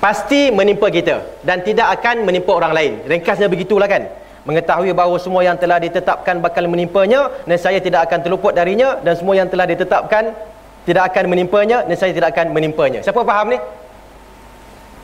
pasti 0.00 0.48
menimpa 0.48 0.88
kita 0.88 1.44
dan 1.44 1.60
tidak 1.60 2.00
akan 2.00 2.24
menimpa 2.24 2.56
orang 2.56 2.72
lain. 2.72 2.92
Ringkasnya 3.04 3.46
begitulah 3.52 3.86
kan. 3.86 4.08
Mengetahui 4.48 4.96
bahawa 4.96 5.20
semua 5.20 5.44
yang 5.44 5.60
telah 5.60 5.76
ditetapkan 5.76 6.40
bakal 6.40 6.64
menimpanya 6.64 7.28
dan 7.44 7.60
saya 7.60 7.76
tidak 7.76 8.08
akan 8.08 8.24
terluput 8.24 8.56
darinya 8.56 8.96
dan 9.04 9.12
semua 9.12 9.36
yang 9.36 9.52
telah 9.52 9.68
ditetapkan 9.68 10.32
tidak 10.88 11.12
akan 11.12 11.28
menimpanya 11.28 11.84
dan 11.84 11.96
saya 12.00 12.16
tidak 12.16 12.32
akan 12.32 12.56
menimpanya. 12.56 13.04
Siapa 13.04 13.20
faham 13.20 13.52
ni? 13.52 13.58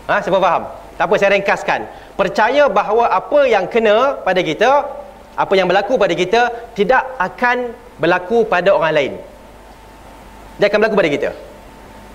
Ha, 0.09 0.25
siapa 0.25 0.41
faham? 0.41 0.63
Tak 0.97 1.05
apa 1.05 1.15
saya 1.21 1.31
ringkaskan. 1.37 1.81
Percaya 2.17 2.65
bahawa 2.73 3.13
apa 3.13 3.45
yang 3.45 3.69
kena 3.69 4.17
pada 4.25 4.41
kita, 4.41 4.89
apa 5.37 5.53
yang 5.53 5.69
berlaku 5.69 6.01
pada 6.01 6.17
kita 6.17 6.73
tidak 6.73 7.05
akan 7.21 7.77
berlaku 8.01 8.49
pada 8.49 8.73
orang 8.73 8.93
lain. 8.97 9.13
Dia 10.57 10.73
akan 10.73 10.79
berlaku 10.81 10.97
pada 10.97 11.11
kita. 11.13 11.31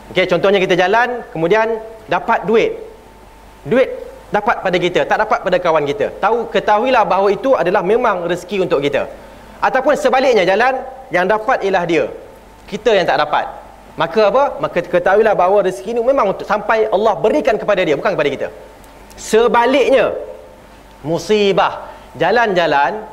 Okey, 0.10 0.26
contohnya 0.26 0.58
kita 0.58 0.74
jalan, 0.74 1.22
kemudian 1.30 1.78
dapat 2.12 2.43
duit. 2.43 2.76
Duit 3.63 3.88
dapat 4.36 4.56
pada 4.63 4.78
kita, 4.86 5.02
tak 5.08 5.17
dapat 5.24 5.39
pada 5.47 5.58
kawan 5.63 5.84
kita. 5.88 6.08
Tahu 6.24 6.52
ketahuilah 6.52 7.04
bahawa 7.08 7.30
itu 7.32 7.56
adalah 7.56 7.80
memang 7.84 8.28
rezeki 8.28 8.67
untuk 8.67 8.84
kita. 8.84 9.08
Ataupun 9.63 9.95
sebaliknya 9.95 10.43
jalan 10.43 10.84
yang 11.15 11.26
dapat 11.28 11.63
ialah 11.63 11.84
dia. 11.88 12.06
Kita 12.67 12.91
yang 12.91 13.08
tak 13.08 13.19
dapat. 13.24 13.45
Maka 14.00 14.21
apa? 14.32 14.43
Maka 14.63 14.80
ketahuilah 14.88 15.36
bahawa 15.36 15.67
rezeki 15.67 16.00
ini 16.00 16.02
memang 16.02 16.36
untuk 16.36 16.47
sampai 16.47 16.88
Allah 16.88 17.13
berikan 17.19 17.56
kepada 17.60 17.84
dia, 17.84 17.95
bukan 18.00 18.15
kepada 18.15 18.30
kita. 18.32 18.47
Sebaliknya 19.19 20.15
musibah 21.04 21.91
jalan-jalan 22.15 23.04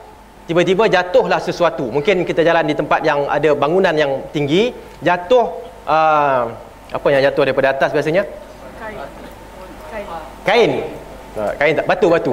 tiba-tiba 0.47 0.87
jatuhlah 0.89 1.43
sesuatu. 1.43 1.91
Mungkin 1.91 2.25
kita 2.25 2.41
jalan 2.47 2.65
di 2.65 2.75
tempat 2.79 3.03
yang 3.05 3.27
ada 3.29 3.53
bangunan 3.53 3.93
yang 3.93 4.25
tinggi, 4.33 4.73
jatuh 5.05 5.45
uh, 5.85 6.43
apa 6.89 7.07
yang 7.13 7.21
jatuh 7.27 7.43
daripada 7.45 7.75
atas 7.77 7.91
biasanya? 7.93 8.25
Kain. 10.49 10.73
Ha, 11.37 11.43
kain 11.61 11.73
tak? 11.79 11.87
Batu, 11.91 12.07
batu. 12.15 12.33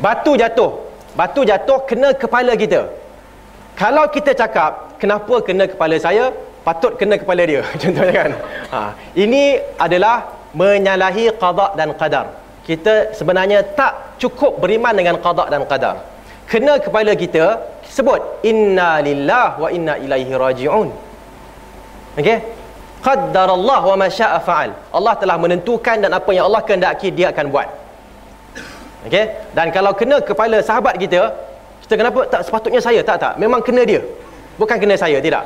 Batu 0.00 0.32
jatuh. 0.40 0.70
Batu 1.14 1.40
jatuh 1.46 1.78
kena 1.88 2.08
kepala 2.22 2.52
kita. 2.58 2.82
Kalau 3.74 4.04
kita 4.14 4.32
cakap, 4.34 4.98
kenapa 5.02 5.34
kena 5.46 5.64
kepala 5.66 5.96
saya? 5.98 6.30
Patut 6.66 6.96
kena 7.00 7.20
kepala 7.20 7.42
dia. 7.44 7.60
Contohnya 7.80 8.14
kan. 8.14 8.30
Ha. 8.72 8.80
Ini 9.24 9.42
adalah 9.76 10.16
menyalahi 10.56 11.34
qada 11.42 11.66
dan 11.78 11.92
qadar. 12.00 12.26
Kita 12.64 13.12
sebenarnya 13.12 13.60
tak 13.76 14.16
cukup 14.22 14.62
beriman 14.62 14.96
dengan 14.96 15.20
qada 15.20 15.44
dan 15.52 15.68
qadar. 15.68 16.00
Kena 16.48 16.80
kepala 16.80 17.12
kita, 17.12 17.60
sebut 17.84 18.20
inna 18.50 19.04
lillah 19.04 19.60
wa 19.60 19.68
inna 19.68 20.00
ilaihi 20.00 20.32
raji'un. 20.44 20.88
Okey? 22.20 22.38
Qaddarallah 23.04 23.80
wa 23.84 23.96
ma 24.00 24.08
syaa 24.08 24.40
fa'al. 24.40 24.72
Allah 24.96 25.14
telah 25.20 25.36
menentukan 25.36 25.96
dan 26.00 26.08
apa 26.08 26.30
yang 26.32 26.48
Allah 26.48 26.64
kehendaki 26.64 27.12
dia 27.12 27.28
akan 27.36 27.52
buat. 27.52 27.68
Okey? 29.04 29.24
Dan 29.52 29.68
kalau 29.76 29.92
kena 29.92 30.24
kepala 30.24 30.64
sahabat 30.64 30.96
kita, 30.96 31.28
kita 31.84 31.94
kenapa 32.00 32.24
tak 32.32 32.48
sepatutnya 32.48 32.80
saya? 32.80 33.04
Tak 33.04 33.16
tak. 33.20 33.32
Memang 33.36 33.60
kena 33.60 33.84
dia. 33.84 34.00
Bukan 34.56 34.80
kena 34.80 34.96
saya, 34.96 35.20
tidak. 35.20 35.44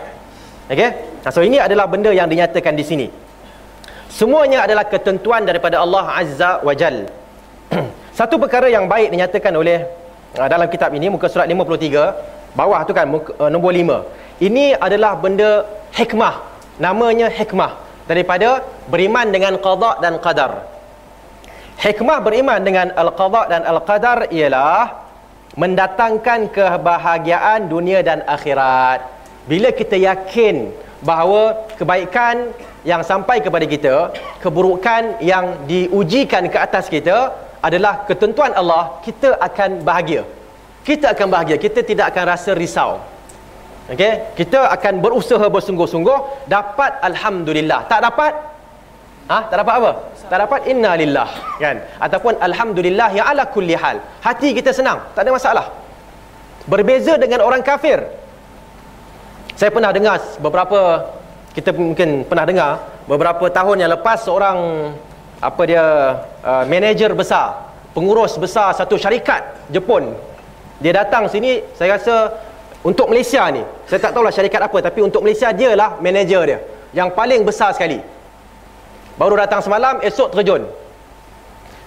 Okey? 0.71 0.91
Nah, 1.27 1.31
so 1.35 1.43
ini 1.43 1.59
adalah 1.59 1.91
benda 1.91 2.15
yang 2.15 2.31
dinyatakan 2.31 2.79
di 2.79 2.87
sini. 2.87 3.07
Semuanya 4.07 4.63
adalah 4.63 4.87
ketentuan 4.87 5.43
daripada 5.43 5.83
Allah 5.83 6.07
Azza 6.15 6.63
wa 6.63 6.73
Jal. 6.79 7.11
Satu 8.19 8.39
perkara 8.39 8.71
yang 8.71 8.87
baik 8.87 9.11
dinyatakan 9.11 9.51
oleh 9.59 9.83
uh, 10.39 10.47
dalam 10.47 10.71
kitab 10.71 10.95
ini 10.95 11.11
muka 11.11 11.27
surat 11.27 11.51
53 11.51 12.55
bawah 12.55 12.81
tu 12.87 12.95
kan 12.95 13.07
muka, 13.11 13.35
uh, 13.43 13.51
nombor 13.51 13.75
5. 13.75 14.47
Ini 14.47 14.79
adalah 14.79 15.19
benda 15.19 15.67
hikmah 15.99 16.58
namanya 16.79 17.29
hikmah 17.29 17.75
daripada 18.09 18.65
beriman 18.89 19.29
dengan 19.29 19.55
qada 19.61 20.01
dan 20.01 20.17
qadar. 20.23 20.53
Hikmah 21.79 22.19
beriman 22.27 22.59
dengan 22.59 22.91
al-qada 22.91 23.43
dan 23.55 23.63
al-qadar 23.63 24.19
ialah 24.35 25.07
mendatangkan 25.55 26.51
kebahagiaan 26.51 27.71
dunia 27.71 28.03
dan 28.03 28.27
akhirat. 28.27 29.07
Bila 29.47 29.71
kita 29.71 29.95
yakin 29.95 30.75
bahawa 31.07 31.71
kebaikan 31.79 32.51
yang 32.83 33.07
sampai 33.07 33.39
kepada 33.39 33.63
kita 33.63 34.11
keburukan 34.43 35.23
yang 35.23 35.55
diujikan 35.71 36.51
ke 36.51 36.59
atas 36.59 36.91
kita 36.91 37.31
adalah 37.63 38.03
ketentuan 38.11 38.51
Allah 38.59 38.99
kita 39.07 39.39
akan 39.39 39.87
bahagia. 39.87 40.27
Kita 40.83 41.15
akan 41.15 41.27
bahagia. 41.31 41.57
Kita 41.63 41.87
tidak 41.87 42.11
akan 42.11 42.25
rasa 42.27 42.59
risau 42.59 42.99
Okey, 43.89 44.37
kita 44.37 44.69
akan 44.69 45.01
berusaha 45.01 45.49
bersungguh-sungguh 45.49 46.45
dapat 46.45 47.01
alhamdulillah. 47.01 47.89
Tak 47.89 48.05
dapat? 48.05 48.37
Ha? 49.33 49.39
Tak 49.49 49.57
dapat 49.65 49.75
apa? 49.81 49.91
Tak 50.29 50.39
dapat 50.45 50.61
inna 50.69 50.93
lillah, 50.93 51.29
kan? 51.57 51.81
Ataupun 51.97 52.37
alhamdulillah 52.37 53.09
ya 53.17 53.25
ala 53.33 53.49
kulli 53.49 53.73
hal. 53.73 53.97
Hati 54.21 54.53
kita 54.53 54.77
senang, 54.77 55.01
tak 55.17 55.25
ada 55.25 55.33
masalah. 55.33 55.67
Berbeza 56.69 57.17
dengan 57.17 57.41
orang 57.41 57.65
kafir. 57.65 58.05
Saya 59.57 59.73
pernah 59.73 59.89
dengar 59.89 60.21
beberapa 60.37 61.09
kita 61.57 61.73
mungkin 61.73 62.29
pernah 62.29 62.45
dengar 62.45 62.71
beberapa 63.09 63.49
tahun 63.49 63.89
yang 63.89 63.91
lepas 63.97 64.29
seorang 64.29 64.93
apa 65.41 65.63
dia 65.65 65.85
uh, 66.45 66.65
manager 66.69 67.17
besar, 67.17 67.73
pengurus 67.97 68.37
besar 68.37 68.77
satu 68.77 69.01
syarikat 69.01 69.43
Jepun. 69.73 70.13
Dia 70.79 70.93
datang 70.95 71.27
sini, 71.27 71.65
saya 71.75 71.99
rasa 71.99 72.31
untuk 72.89 73.13
Malaysia 73.13 73.45
ni, 73.53 73.61
saya 73.85 74.01
tak 74.01 74.17
tahulah 74.17 74.33
syarikat 74.33 74.65
apa 74.65 74.79
tapi 74.81 75.05
untuk 75.05 75.21
Malaysia 75.21 75.53
dia 75.53 75.77
lah 75.77 76.01
manager 76.01 76.43
dia 76.49 76.59
yang 76.97 77.13
paling 77.13 77.45
besar 77.45 77.77
sekali. 77.77 78.01
Baru 79.21 79.37
datang 79.37 79.61
semalam, 79.61 80.01
esok 80.01 80.33
terjun. 80.33 80.65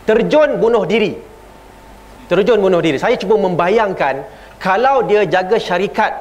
Terjun 0.05 0.61
bunuh 0.61 0.85
diri. 0.85 1.17
Terjun 2.29 2.59
bunuh 2.61 2.81
diri. 2.85 3.01
Saya 3.01 3.17
cuba 3.17 3.39
membayangkan 3.41 4.21
kalau 4.61 5.01
dia 5.09 5.25
jaga 5.25 5.57
syarikat 5.57 6.11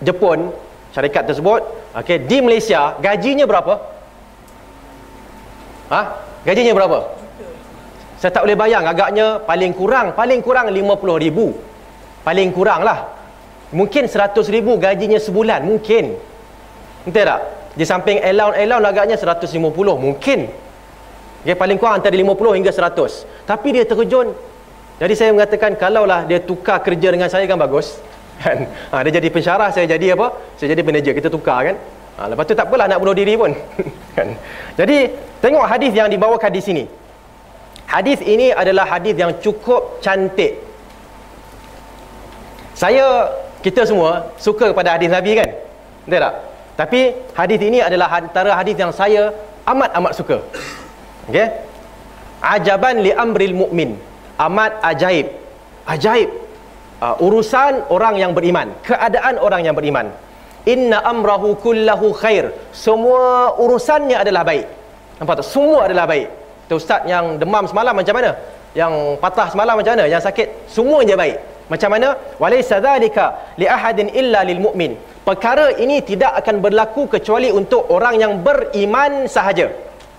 Jepun, 0.00 0.54
syarikat 0.94 1.28
tersebut, 1.28 1.60
okey, 2.00 2.22
di 2.24 2.38
Malaysia, 2.40 2.96
gajinya 3.02 3.44
berapa? 3.44 3.74
Ha? 5.92 6.00
Gajinya 6.46 6.72
berapa? 6.72 6.98
Saya 8.22 8.30
tak 8.30 8.46
boleh 8.46 8.56
bayang 8.56 8.86
agaknya 8.86 9.42
paling 9.42 9.74
kurang, 9.74 10.14
paling 10.14 10.40
kurang 10.40 10.70
50 10.70 11.24
ribu. 11.28 11.52
Paling 12.22 12.50
kurang 12.54 12.86
lah 12.86 13.17
Mungkin 13.74 14.08
100 14.08 14.32
ribu 14.48 14.80
gajinya 14.80 15.20
sebulan 15.20 15.64
Mungkin. 15.64 16.16
Betul 17.04 17.24
tak? 17.24 17.40
Di 17.78 17.84
samping 17.86 18.18
allowance-allowance 18.18 18.88
agaknya 18.88 19.16
150 19.16 19.60
Mungkin. 19.96 20.40
Okay, 21.44 21.54
Paling 21.54 21.76
kurang 21.78 22.00
antara 22.00 22.16
50 22.16 22.58
hingga 22.58 22.72
100 22.72 23.46
Tapi 23.46 23.68
dia 23.76 23.84
terjun. 23.84 24.34
Jadi 24.98 25.14
saya 25.14 25.30
mengatakan 25.30 25.78
Kalaulah 25.78 26.26
dia 26.26 26.42
tukar 26.42 26.82
kerja 26.82 27.08
dengan 27.12 27.28
saya 27.30 27.46
kan 27.46 27.60
bagus. 27.60 28.00
Kan? 28.42 28.70
ha, 28.94 29.02
Dia 29.02 29.18
jadi 29.18 29.28
pensyarah 29.34 29.74
Saya 29.74 29.90
jadi 29.90 30.14
apa? 30.14 30.30
Saya 30.54 30.70
jadi 30.70 30.82
manager 30.86 31.10
Kita 31.10 31.26
tukar 31.26 31.58
kan? 31.66 31.76
Ha, 32.18 32.30
Lepas 32.30 32.46
tu 32.46 32.54
tak 32.54 32.70
apalah 32.70 32.86
nak 32.86 33.02
bunuh 33.02 33.14
diri 33.14 33.34
pun. 33.34 33.50
Kan? 34.16 34.34
Jadi 34.78 35.28
Tengok 35.38 35.64
hadis 35.70 35.94
yang 35.94 36.10
dibawakan 36.10 36.50
di 36.50 36.62
sini. 36.62 36.84
Hadis 37.86 38.18
ini 38.26 38.50
adalah 38.50 38.84
hadis 38.90 39.14
yang 39.14 39.38
cukup 39.38 40.02
cantik. 40.02 40.58
Saya 42.74 43.30
kita 43.64 43.82
semua 43.88 44.30
suka 44.38 44.70
kepada 44.70 44.94
hadis 44.94 45.10
Nabi 45.10 45.32
kan? 45.40 45.50
Betul 46.06 46.20
tak? 46.22 46.34
Tapi 46.78 47.00
hadis 47.34 47.58
ini 47.58 47.78
adalah 47.82 48.08
antara 48.14 48.54
hadis 48.54 48.78
yang 48.78 48.94
saya 48.94 49.34
amat-amat 49.66 50.12
suka. 50.14 50.38
Okey? 51.26 51.48
Ajaban 52.38 53.02
li 53.02 53.10
amril 53.10 53.54
mu'min. 53.54 53.98
Amat 54.38 54.78
ajaib. 54.86 55.26
Ajaib. 55.90 56.30
Uh, 56.98 57.14
urusan 57.22 57.86
orang 57.94 58.18
yang 58.18 58.34
beriman, 58.34 58.74
keadaan 58.82 59.38
orang 59.38 59.62
yang 59.66 59.74
beriman. 59.74 60.10
Inna 60.66 60.98
amrahu 61.06 61.54
kullahu 61.58 62.10
khair. 62.14 62.50
Semua 62.74 63.54
urusannya 63.54 64.18
adalah 64.18 64.42
baik. 64.42 64.66
Nampak 65.18 65.42
tak? 65.42 65.46
Semua 65.46 65.86
adalah 65.86 66.06
baik. 66.10 66.26
Tu 66.70 66.74
ustaz 66.74 67.02
yang 67.06 67.38
demam 67.38 67.64
semalam 67.70 67.94
macam 67.94 68.14
mana? 68.18 68.30
Yang 68.74 68.92
patah 69.22 69.48
semalam 69.50 69.74
macam 69.78 69.92
mana? 69.94 70.04
Yang 70.06 70.22
sakit, 70.30 70.48
semuanya 70.70 71.14
baik. 71.18 71.38
Macam 71.68 71.92
mana? 71.92 72.16
Walaysa 72.40 72.80
dzalika 72.80 73.54
li 73.60 73.68
ahadin 73.68 74.08
illa 74.20 74.40
lil 74.44 74.60
mu'min. 74.60 74.96
Perkara 75.22 75.76
ini 75.76 76.00
tidak 76.00 76.32
akan 76.40 76.64
berlaku 76.64 77.04
kecuali 77.12 77.52
untuk 77.52 77.84
orang 77.92 78.16
yang 78.16 78.32
beriman 78.40 79.28
sahaja. 79.28 79.68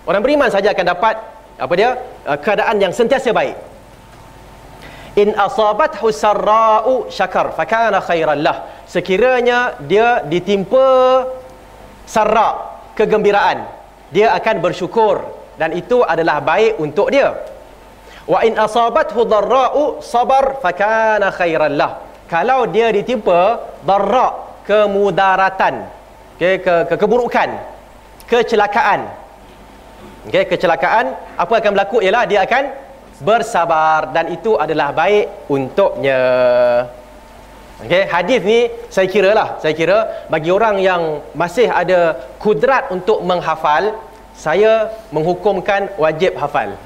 Orang 0.06 0.22
beriman 0.22 0.46
sahaja 0.46 0.70
akan 0.70 0.86
dapat 0.86 1.14
apa 1.58 1.72
dia? 1.74 1.98
Uh, 2.22 2.38
keadaan 2.38 2.78
yang 2.78 2.94
sentiasa 2.94 3.34
baik. 3.34 3.58
In 5.18 5.34
asabathu 5.34 6.14
sarra'u 6.14 7.10
syakar 7.10 7.50
fakana 7.58 7.98
khairan 7.98 8.46
lah. 8.46 8.86
Sekiranya 8.86 9.74
dia 9.82 10.22
ditimpa 10.22 11.26
sarra, 12.06 12.78
kegembiraan, 12.94 13.66
dia 14.14 14.30
akan 14.38 14.62
bersyukur 14.62 15.26
dan 15.58 15.74
itu 15.74 16.06
adalah 16.06 16.38
baik 16.38 16.78
untuk 16.78 17.10
dia 17.10 17.34
wa 18.32 18.38
in 18.46 18.54
asabathu 18.66 19.26
dharra'u 19.32 19.82
sabar 20.12 20.44
fakana 20.62 21.28
khairan 21.38 21.74
lah 21.80 21.92
kalau 22.32 22.60
dia 22.74 22.88
ditimpa 22.94 23.40
dharra 23.88 24.28
kemudaratan 24.68 25.74
okay, 26.38 26.54
ke, 26.64 26.74
ke 26.88 26.94
keburukan 27.02 27.50
kecelakaan 28.30 29.20
Okey, 30.28 30.44
kecelakaan 30.52 31.16
apa 31.40 31.54
akan 31.56 31.70
berlaku 31.72 32.04
ialah 32.04 32.28
dia 32.28 32.44
akan 32.44 32.68
bersabar 33.24 34.12
dan 34.12 34.28
itu 34.28 34.52
adalah 34.52 34.92
baik 34.92 35.48
untuknya. 35.48 36.20
Okey, 37.80 38.04
hadis 38.04 38.40
ni 38.44 38.58
saya 38.92 39.08
kira 39.08 39.32
lah, 39.32 39.56
saya 39.64 39.72
kira 39.72 40.28
bagi 40.28 40.52
orang 40.52 40.76
yang 40.76 41.24
masih 41.32 41.72
ada 41.72 42.20
kudrat 42.36 42.92
untuk 42.92 43.24
menghafal, 43.24 43.96
saya 44.36 44.92
menghukumkan 45.08 45.88
wajib 45.96 46.36
hafal. 46.36 46.76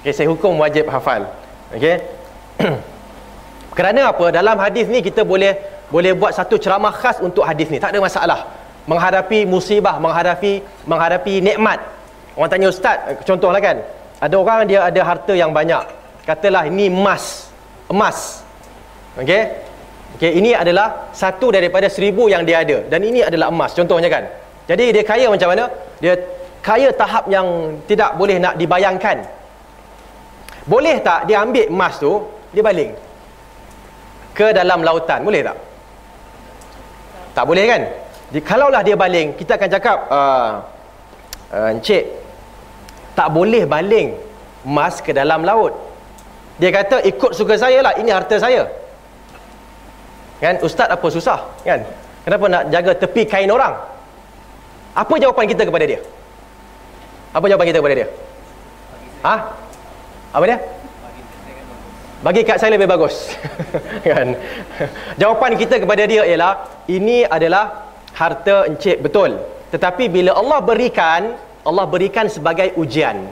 Okey, 0.00 0.12
saya 0.16 0.28
hukum 0.32 0.56
wajib 0.56 0.88
hafal. 0.88 1.28
Okey. 1.76 2.00
Kerana 3.76 4.16
apa? 4.16 4.32
Dalam 4.32 4.56
hadis 4.56 4.88
ni 4.88 5.04
kita 5.04 5.28
boleh 5.28 5.60
boleh 5.92 6.16
buat 6.16 6.32
satu 6.32 6.56
ceramah 6.56 6.88
khas 6.96 7.20
untuk 7.20 7.44
hadis 7.44 7.68
ni. 7.68 7.76
Tak 7.76 7.92
ada 7.92 8.00
masalah. 8.00 8.40
Menghadapi 8.88 9.44
musibah, 9.44 10.00
menghadapi 10.00 10.64
menghadapi 10.88 11.44
nikmat. 11.44 11.84
Orang 12.32 12.48
tanya 12.48 12.72
ustaz, 12.72 12.96
contohlah 13.28 13.60
kan. 13.60 13.84
Ada 14.24 14.34
orang 14.40 14.64
dia 14.64 14.88
ada 14.88 15.00
harta 15.04 15.36
yang 15.36 15.52
banyak. 15.52 15.84
Katalah 16.24 16.64
ini 16.64 16.88
emas. 16.88 17.52
Emas. 17.92 18.40
Okey. 19.20 19.68
Okay, 20.16 20.32
ini 20.36 20.56
adalah 20.56 21.12
satu 21.14 21.54
daripada 21.54 21.86
seribu 21.86 22.26
yang 22.26 22.42
dia 22.42 22.66
ada 22.66 22.82
dan 22.90 22.98
ini 22.98 23.22
adalah 23.22 23.46
emas 23.46 23.70
contohnya 23.78 24.10
kan 24.10 24.26
jadi 24.66 24.90
dia 24.90 25.04
kaya 25.06 25.30
macam 25.30 25.54
mana 25.54 25.64
dia 26.02 26.18
kaya 26.66 26.90
tahap 26.90 27.30
yang 27.30 27.78
tidak 27.86 28.18
boleh 28.18 28.42
nak 28.42 28.58
dibayangkan 28.58 29.22
boleh 30.72 30.96
tak 31.06 31.20
dia 31.28 31.36
ambil 31.44 31.66
emas 31.74 31.94
tu 32.04 32.12
dia 32.54 32.62
baling 32.68 32.92
ke 34.38 34.46
dalam 34.58 34.80
lautan 34.86 35.20
boleh 35.26 35.42
tak 35.48 35.56
tak 37.36 37.44
boleh 37.50 37.64
kan 37.72 37.82
jadi, 38.30 38.40
kalaulah 38.46 38.82
dia 38.86 38.94
baling 38.94 39.28
kita 39.34 39.58
akan 39.58 39.68
cakap 39.74 39.98
uh, 40.18 40.50
uh, 41.56 41.68
encik 41.74 42.04
tak 43.18 43.28
boleh 43.36 43.66
baling 43.74 44.08
emas 44.62 45.02
ke 45.02 45.10
dalam 45.20 45.42
laut 45.50 45.74
dia 46.62 46.70
kata 46.70 47.02
ikut 47.10 47.32
suka 47.34 47.54
saya 47.58 47.78
lah 47.86 47.92
ini 47.98 48.10
harta 48.14 48.38
saya 48.38 48.62
Kan 50.40 50.56
ustaz 50.64 50.88
apa 50.88 51.06
susah 51.12 51.40
kan? 51.68 51.84
Kenapa 52.24 52.44
nak 52.48 52.62
jaga 52.72 52.92
tepi 52.96 53.28
kain 53.28 53.52
orang? 53.52 53.76
Apa 54.96 55.14
jawapan 55.20 55.44
kita 55.52 55.68
kepada 55.68 55.84
dia? 55.84 56.00
Apa 57.36 57.44
jawapan 57.44 57.66
kita 57.68 57.78
kepada 57.84 57.96
dia? 58.00 58.08
Ha? 59.20 59.34
Apa 60.30 60.44
dia? 60.46 60.58
Bagi 62.20 62.44
kat 62.44 62.60
saya 62.60 62.76
lebih 62.76 62.88
bagus. 62.90 63.32
kan? 64.06 64.36
Jawapan 65.16 65.56
kita 65.56 65.80
kepada 65.80 66.04
dia 66.04 66.22
ialah 66.28 66.84
ini 66.86 67.24
adalah 67.24 67.90
harta 68.12 68.68
encik 68.68 69.00
betul. 69.00 69.40
Tetapi 69.72 70.12
bila 70.12 70.36
Allah 70.36 70.60
berikan, 70.60 71.32
Allah 71.64 71.84
berikan 71.88 72.28
sebagai 72.28 72.76
ujian. 72.76 73.24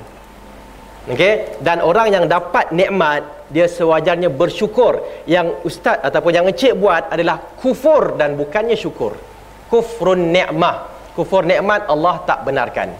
Okey, 1.08 1.64
dan 1.64 1.80
orang 1.80 2.12
yang 2.12 2.24
dapat 2.28 2.68
nikmat 2.72 3.24
dia 3.48 3.64
sewajarnya 3.64 4.28
bersyukur 4.28 5.00
yang 5.24 5.56
ustaz 5.64 5.96
ataupun 6.04 6.32
yang 6.36 6.44
encik 6.52 6.76
buat 6.76 7.08
adalah 7.08 7.40
kufur 7.56 8.20
dan 8.20 8.36
bukannya 8.36 8.76
syukur 8.76 9.16
kufrun 9.72 10.32
ni'mah 10.32 10.84
kufur 11.16 11.48
nikmat 11.48 11.88
Allah 11.88 12.20
tak 12.28 12.44
benarkan 12.44 12.92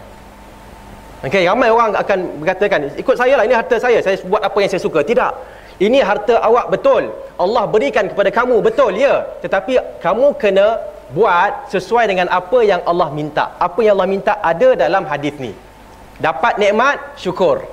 Okey, 1.19 1.43
ramai 1.43 1.67
orang 1.67 1.91
akan 1.99 2.19
berkatakan 2.39 2.79
ikut 2.95 3.15
saya 3.19 3.35
lah 3.35 3.43
ini 3.43 3.51
harta 3.51 3.75
saya 3.75 3.99
saya 3.99 4.15
buat 4.23 4.39
apa 4.39 4.55
yang 4.63 4.71
saya 4.71 4.79
suka. 4.79 5.03
Tidak. 5.03 5.31
Ini 5.79 5.99
harta 6.03 6.39
awak 6.39 6.71
betul. 6.71 7.11
Allah 7.35 7.63
berikan 7.67 8.07
kepada 8.07 8.31
kamu 8.31 8.63
betul 8.63 8.95
ya. 8.95 9.27
Tetapi 9.43 9.99
kamu 9.99 10.35
kena 10.39 10.79
buat 11.11 11.67
sesuai 11.71 12.07
dengan 12.07 12.27
apa 12.31 12.59
yang 12.63 12.79
Allah 12.87 13.11
minta. 13.11 13.55
Apa 13.59 13.83
yang 13.83 13.99
Allah 13.99 14.11
minta 14.15 14.39
ada 14.39 14.79
dalam 14.79 15.03
hadis 15.11 15.35
ni. 15.43 15.51
Dapat 16.19 16.59
nikmat 16.59 17.19
syukur. 17.19 17.67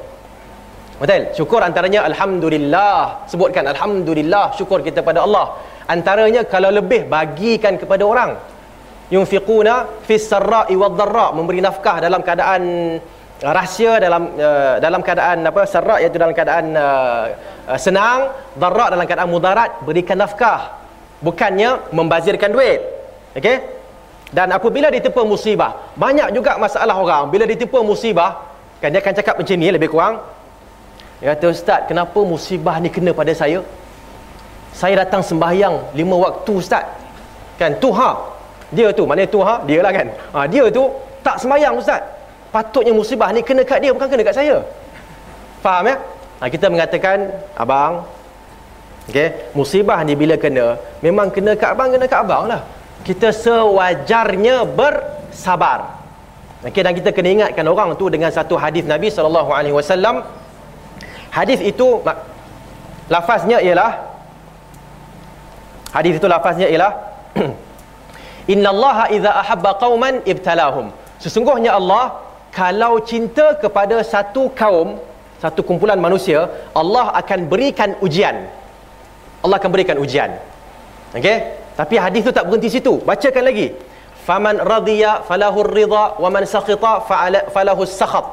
Betul? 0.98 1.30
Syukur 1.38 1.62
antaranya 1.62 2.02
Alhamdulillah. 2.11 3.26
Sebutkan 3.30 3.66
Alhamdulillah 3.70 4.59
Syukur 4.59 4.82
kita 4.82 5.06
pada 5.06 5.22
Allah. 5.26 5.54
Antaranya 5.87 6.42
kalau 6.50 6.70
lebih 6.74 7.06
Bagikan 7.06 7.78
kepada 7.78 8.02
orang. 8.02 8.35
Yunfiquna 9.06 10.02
Fis 10.02 10.26
sarra'i 10.26 10.74
wad 10.74 10.98
darra' 10.98 11.30
Memberi 11.30 11.62
nafkah 11.62 12.02
dalam 12.02 12.26
keadaan 12.26 12.62
Rahsia 13.37 14.01
dalam 14.01 14.33
uh, 14.33 14.81
dalam 14.81 15.05
keadaan 15.05 15.44
apa 15.44 15.68
sarra' 15.68 16.01
iaitu 16.01 16.16
dalam 16.16 16.33
keadaan 16.33 16.72
uh, 16.72 17.37
uh, 17.68 17.77
senang 17.77 18.33
darra' 18.57 18.96
dalam 18.96 19.05
keadaan 19.05 19.29
mudarat 19.29 19.85
berikan 19.85 20.16
nafkah. 20.16 20.81
Bukannya 21.20 21.92
membazirkan 21.92 22.49
duit. 22.49 22.81
Okey? 23.37 23.61
Dan 24.33 24.57
apabila 24.57 24.88
ditimpa 24.88 25.20
musibah 25.20 25.92
banyak 26.01 26.33
juga 26.33 26.57
masalah 26.57 26.96
orang. 26.96 27.29
Bila 27.29 27.44
ditimpa 27.44 27.85
musibah 27.85 28.40
kan 28.81 28.88
dia 28.88 29.05
akan 29.05 29.14
cakap 29.20 29.35
macam 29.37 29.57
ni 29.61 29.68
lebih 29.68 29.92
kurang. 29.92 30.16
Dia 31.20 31.37
kata 31.37 31.46
ustaz 31.53 31.81
kenapa 31.85 32.16
musibah 32.25 32.81
ni 32.81 32.88
kena 32.88 33.12
pada 33.12 33.37
saya? 33.37 33.61
Saya 34.72 35.05
datang 35.05 35.20
sembahyang 35.20 35.92
lima 35.92 36.16
waktu 36.25 36.53
ustaz. 36.57 36.88
Kan 37.61 37.77
tuha. 37.85 38.16
Dia 38.72 38.96
tu 38.96 39.05
mana 39.05 39.29
tuha 39.29 39.61
dia 39.68 39.85
lah 39.85 39.92
kan. 39.92 40.09
Ha, 40.33 40.49
dia 40.49 40.72
tu 40.72 40.88
tak 41.20 41.37
sembahyang 41.37 41.77
ustaz 41.77 42.15
patutnya 42.57 42.92
musibah 42.97 43.29
ni 43.37 43.45
kena 43.49 43.62
kat 43.69 43.85
dia 43.85 43.92
bukan 43.97 44.09
kena 44.09 44.25
kat 44.25 44.37
saya 44.40 44.57
faham 45.64 45.92
ya 45.92 45.97
ha, 46.40 46.49
kita 46.49 46.66
mengatakan 46.73 47.19
abang 47.64 48.09
Okay. 49.07 49.55
Musibah 49.55 50.03
ni 50.03 50.19
bila 50.19 50.35
kena 50.35 50.83
Memang 50.99 51.31
kena 51.31 51.55
kat 51.55 51.79
abang 51.79 51.95
Kena 51.95 52.11
kat 52.11 52.27
abang 52.27 52.51
lah 52.51 52.66
Kita 53.07 53.31
sewajarnya 53.31 54.66
bersabar 54.66 56.03
okay, 56.66 56.83
Dan 56.83 56.90
kita 56.99 57.14
kena 57.14 57.31
ingatkan 57.38 57.62
orang 57.71 57.95
tu 57.95 58.11
Dengan 58.11 58.35
satu 58.35 58.59
hadis 58.59 58.83
Nabi 58.83 59.07
SAW 59.14 59.47
Hadis 61.31 61.62
itu 61.62 62.03
lafaznya 63.07 63.62
ialah 63.62 63.95
Hadis 65.95 66.19
itu 66.19 66.27
lafaznya 66.27 66.66
ialah 66.66 66.92
Innallaha 68.47 69.11
idza 69.11 69.31
ahabba 69.42 69.75
qauman 69.83 70.23
ibtalahum. 70.23 70.95
Sesungguhnya 71.19 71.75
Allah 71.75 72.26
kalau 72.57 73.05
cinta 73.05 73.53
kepada 73.61 74.01
satu 74.01 74.49
kaum, 74.57 74.97
satu 75.37 75.61
kumpulan 75.61 76.01
manusia, 76.01 76.49
Allah 76.73 77.12
akan 77.21 77.53
berikan 77.53 77.92
ujian. 78.01 78.49
Allah 79.45 79.57
akan 79.61 79.71
berikan 79.77 80.01
ujian. 80.01 80.40
Okey? 81.12 81.37
Tapi 81.77 81.95
hadis 82.01 82.25
itu 82.25 82.33
tak 82.33 82.49
berhenti 82.49 82.73
situ. 82.73 82.97
Bacakan 83.05 83.45
lagi. 83.45 83.77
Faman 84.25 84.57
radiya 84.73 85.21
falahu 85.29 85.69
ridha 85.69 86.16
wa 86.16 86.29
man 86.33 86.49
sakhita 86.49 87.05
falahu 87.53 87.85
sakhat. 87.85 88.25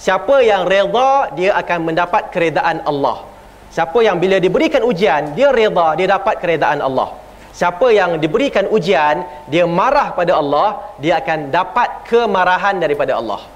Siapa 0.00 0.40
yang 0.40 0.64
reda 0.64 1.36
dia 1.36 1.52
akan 1.60 1.92
mendapat 1.92 2.32
keredaan 2.32 2.80
Allah. 2.88 3.28
Siapa 3.68 4.00
yang 4.00 4.16
bila 4.16 4.40
diberikan 4.40 4.82
ujian 4.88 5.36
dia 5.36 5.52
reda 5.52 5.92
dia 6.00 6.08
dapat 6.16 6.40
keredaan 6.40 6.80
Allah. 6.80 7.12
Siapa 7.52 7.92
yang 7.92 8.16
diberikan 8.16 8.66
ujian 8.72 9.22
dia 9.52 9.68
marah 9.68 10.16
pada 10.16 10.32
Allah 10.40 10.96
dia 10.96 11.20
akan 11.20 11.52
dapat 11.52 12.08
kemarahan 12.08 12.80
daripada 12.80 13.20
Allah. 13.20 13.55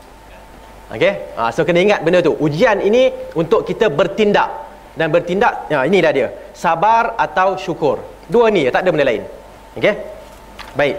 Okey? 0.90 1.38
Ha, 1.38 1.55
so 1.55 1.62
kena 1.62 1.81
ingat 1.87 2.00
benda 2.03 2.18
tu. 2.18 2.35
Ujian 2.35 2.83
ini 2.83 3.14
untuk 3.38 3.62
kita 3.62 3.87
bertindak 3.87 4.50
dan 4.98 5.14
bertindak 5.14 5.70
ya 5.70 5.87
ini 5.87 6.03
dah 6.03 6.12
dia. 6.12 6.29
Sabar 6.50 7.14
atau 7.14 7.55
syukur. 7.55 8.03
Dua 8.26 8.50
ni 8.50 8.66
tak 8.74 8.83
ada 8.83 8.90
benda 8.90 9.07
lain. 9.07 9.22
Okey? 9.79 9.94
Baik. 10.74 10.96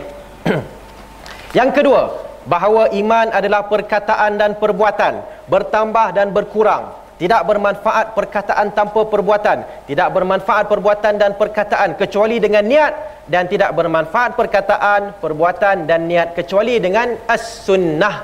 yang 1.60 1.70
kedua, 1.76 2.32
bahawa 2.48 2.90
iman 2.96 3.28
adalah 3.30 3.68
perkataan 3.70 4.40
dan 4.40 4.58
perbuatan 4.58 5.46
bertambah 5.46 6.08
dan 6.16 6.34
berkurang 6.34 6.98
tidak 7.22 7.46
bermanfaat 7.46 8.18
perkataan 8.18 8.74
tanpa 8.74 9.06
perbuatan 9.06 9.86
tidak 9.86 10.10
bermanfaat 10.10 10.66
perbuatan 10.66 11.22
dan 11.22 11.38
perkataan 11.38 11.94
kecuali 11.94 12.42
dengan 12.42 12.66
niat 12.66 12.94
dan 13.30 13.46
tidak 13.46 13.78
bermanfaat 13.78 14.34
perkataan 14.34 15.22
perbuatan 15.22 15.86
dan 15.86 16.10
niat 16.10 16.34
kecuali 16.34 16.82
dengan 16.82 17.14
as-sunnah 17.30 18.16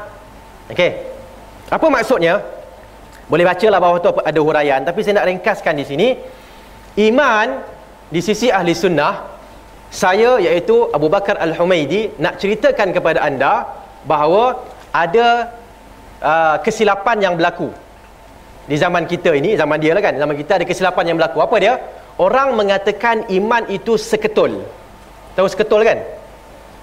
okey 0.74 1.17
apa 1.68 1.88
maksudnya? 1.92 2.40
Boleh 3.28 3.44
bacalah 3.44 3.80
bawah 3.84 4.00
tu 4.00 4.10
ada 4.24 4.40
huraian 4.40 4.82
tapi 4.88 5.04
saya 5.04 5.20
nak 5.20 5.28
ringkaskan 5.28 5.76
di 5.76 5.86
sini. 5.86 6.08
Iman 6.98 7.60
di 8.08 8.24
sisi 8.24 8.48
ahli 8.48 8.72
sunnah 8.72 9.38
saya 9.92 10.40
iaitu 10.40 10.88
Abu 10.96 11.12
Bakar 11.12 11.36
Al-Humaidi 11.38 12.16
nak 12.24 12.40
ceritakan 12.40 12.96
kepada 12.96 13.20
anda 13.22 13.68
bahawa 14.08 14.64
ada 14.96 15.52
uh, 16.24 16.56
kesilapan 16.64 17.20
yang 17.20 17.34
berlaku 17.36 17.70
di 18.68 18.76
zaman 18.76 19.08
kita 19.08 19.32
ini 19.32 19.56
zaman 19.56 19.80
dia 19.80 19.96
lah 19.96 20.04
kan 20.04 20.16
zaman 20.16 20.36
kita 20.36 20.64
ada 20.64 20.66
kesilapan 20.68 21.04
yang 21.12 21.16
berlaku. 21.20 21.44
Apa 21.44 21.56
dia? 21.60 21.74
Orang 22.18 22.56
mengatakan 22.56 23.28
iman 23.30 23.68
itu 23.70 24.00
seketul. 24.00 24.64
Tahu 25.36 25.48
seketul 25.52 25.84
kan 25.84 26.00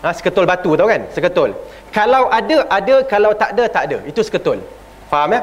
ha, 0.05 0.13
seketul 0.13 0.45
batu 0.45 0.71
tahu 0.77 0.89
kan? 0.93 1.03
Seketul. 1.17 1.51
Kalau 1.89 2.29
ada 2.29 2.57
ada 2.69 2.95
kalau 3.09 3.33
tak 3.33 3.57
ada 3.57 3.65
tak 3.73 3.83
ada. 3.89 3.99
Itu 4.05 4.21
seketul. 4.21 4.61
Faham 5.09 5.33
ya? 5.33 5.41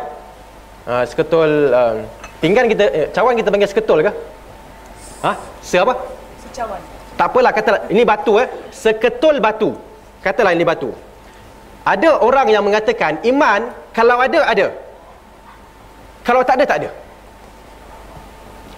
Ha, 0.86 0.94
seketul 1.10 1.52
uh, 1.74 1.94
pinggan 2.38 2.70
kita 2.70 2.86
eh, 2.94 3.08
cawan 3.10 3.34
kita 3.34 3.50
panggil 3.50 3.70
seketul 3.74 4.00
ke? 4.06 4.12
Ha? 5.26 5.32
Siapa? 5.66 5.94
Secawan. 6.46 6.82
Tak 7.18 7.28
apalah 7.34 7.52
kata 7.58 7.72
ini 7.94 8.06
batu 8.06 8.38
eh. 8.38 8.48
Seketul 8.70 9.42
batu. 9.42 9.74
Katalah 10.22 10.54
ini 10.54 10.66
batu. 10.66 10.94
Ada 11.82 12.22
orang 12.22 12.48
yang 12.54 12.62
mengatakan 12.62 13.18
iman 13.26 13.74
kalau 13.98 14.22
ada 14.22 14.40
ada. 14.46 14.68
Kalau 16.22 16.46
tak 16.46 16.62
ada 16.62 16.66
tak 16.70 16.78
ada. 16.86 16.90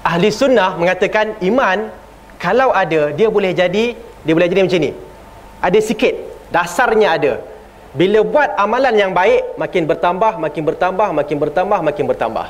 Ahli 0.04 0.32
sunnah 0.32 0.80
mengatakan 0.80 1.36
iman 1.44 1.92
kalau 2.40 2.72
ada 2.72 3.12
dia 3.16 3.28
boleh 3.28 3.52
jadi 3.52 3.96
dia 3.96 4.34
boleh 4.36 4.48
jadi 4.52 4.64
macam 4.64 4.80
ni 4.84 4.92
ada 5.64 5.80
sikit 5.80 6.12
dasarnya 6.52 7.16
ada. 7.16 7.34
Bila 7.96 8.20
buat 8.26 8.50
amalan 8.60 8.96
yang 9.00 9.12
baik 9.16 9.56
makin 9.56 9.88
bertambah 9.88 10.36
makin 10.44 10.64
bertambah 10.68 11.10
makin 11.16 11.38
bertambah 11.40 11.80
makin 11.80 12.06
bertambah. 12.12 12.48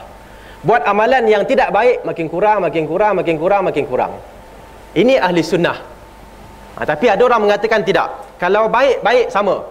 Buat 0.64 0.82
amalan 0.88 1.28
yang 1.30 1.44
tidak 1.46 1.70
baik 1.70 2.02
makin 2.08 2.26
kurang 2.32 2.66
makin 2.66 2.84
kurang 2.90 3.14
makin 3.22 3.36
kurang 3.38 3.62
makin 3.70 3.86
kurang. 3.86 4.12
Ini 4.98 5.20
ahli 5.20 5.44
sunnah. 5.46 5.78
Ha, 6.74 6.80
tapi 6.90 7.06
ada 7.12 7.22
orang 7.22 7.46
mengatakan 7.46 7.86
tidak. 7.86 8.40
Kalau 8.42 8.72
baik 8.72 9.06
baik 9.06 9.30
sama. 9.30 9.62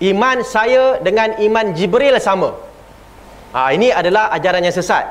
Iman 0.00 0.44
saya 0.44 1.00
dengan 1.00 1.38
iman 1.40 1.66
Jibril 1.76 2.16
sama. 2.18 2.56
Ha, 3.52 3.72
ini 3.76 3.92
adalah 3.92 4.32
ajaran 4.32 4.64
yang 4.64 4.74
sesat. 4.74 5.04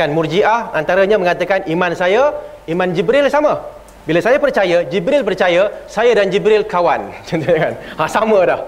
Kan 0.00 0.16
murjiah 0.16 0.72
antaranya 0.72 1.20
mengatakan 1.20 1.68
iman 1.68 1.92
saya 1.92 2.32
iman 2.72 2.88
Jibril 2.96 3.28
sama 3.28 3.79
bila 4.08 4.18
saya 4.24 4.40
percaya 4.40 4.82
Jibril 4.88 5.22
percaya 5.22 5.84
saya 5.84 6.12
dan 6.16 6.32
Jibril 6.32 6.64
kawan. 6.64 7.12
Contohnya 7.28 7.58
kan? 7.70 7.74
Ha, 8.00 8.02
sama 8.08 8.38
dah. 8.48 8.60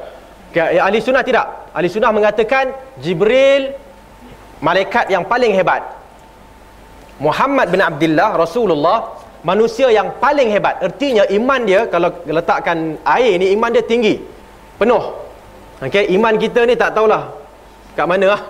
Okay, 0.52 0.76
ahli 0.76 1.00
sunnah 1.00 1.24
tidak? 1.24 1.72
Ahli 1.72 1.88
sunnah 1.88 2.12
mengatakan 2.12 2.76
Jibril 3.00 3.72
malaikat 4.60 5.08
yang 5.08 5.24
paling 5.24 5.56
hebat. 5.56 5.80
Muhammad 7.16 7.72
bin 7.72 7.80
Abdullah 7.80 8.36
Rasulullah 8.36 8.98
manusia 9.40 9.88
yang 9.88 10.20
paling 10.20 10.52
hebat. 10.52 10.84
Ertinya 10.84 11.24
iman 11.32 11.60
dia 11.64 11.88
kalau 11.88 12.12
letakkan 12.28 13.00
air 13.02 13.40
ni 13.40 13.56
iman 13.56 13.72
dia 13.72 13.80
tinggi. 13.80 14.20
Penuh. 14.76 15.04
Okey 15.82 16.14
iman 16.14 16.34
kita 16.38 16.62
ni 16.62 16.78
tak 16.78 16.94
tahulah 16.94 17.26
kat 17.98 18.06
mana 18.06 18.26
ah 18.38 18.42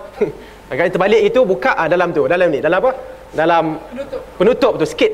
Kalau 0.73 0.89
terbalik 0.89 1.21
itu 1.21 1.39
buka 1.45 1.77
ah, 1.77 1.87
dalam 1.89 2.09
tu, 2.15 2.25
dalam 2.25 2.47
ni, 2.49 2.59
dalam 2.63 2.81
apa? 2.81 2.91
Dalam 3.33 3.77
penutup, 3.89 4.21
penutup 4.37 4.73
tu 4.81 4.85
sikit. 4.89 5.11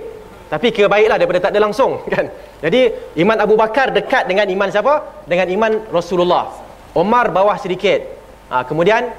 Tapi 0.49 0.73
kira 0.73 0.89
baiklah 0.89 1.21
daripada 1.21 1.47
tak 1.47 1.51
ada 1.53 1.62
langsung 1.62 2.01
kan. 2.13 2.25
Jadi 2.65 2.89
iman 3.21 3.38
Abu 3.38 3.53
Bakar 3.53 3.93
dekat 3.93 4.25
dengan 4.25 4.49
iman 4.49 4.69
siapa? 4.73 5.25
Dengan 5.29 5.47
iman 5.53 5.71
Rasulullah. 5.93 6.49
Omar 6.97 7.29
bawah 7.29 7.55
sedikit. 7.62 8.01
Ha, 8.49 8.65
kemudian 8.65 9.13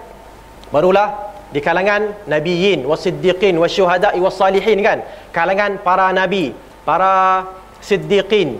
barulah 0.74 1.30
di 1.54 1.62
kalangan 1.62 2.26
nabiyin 2.26 2.82
wasiddiqin 2.82 3.54
wasyuhada'i 3.56 4.18
wassalihin 4.18 4.82
kan. 4.82 4.98
Kalangan 5.30 5.78
para 5.86 6.10
nabi, 6.10 6.50
para 6.82 7.46
siddiqin, 7.78 8.58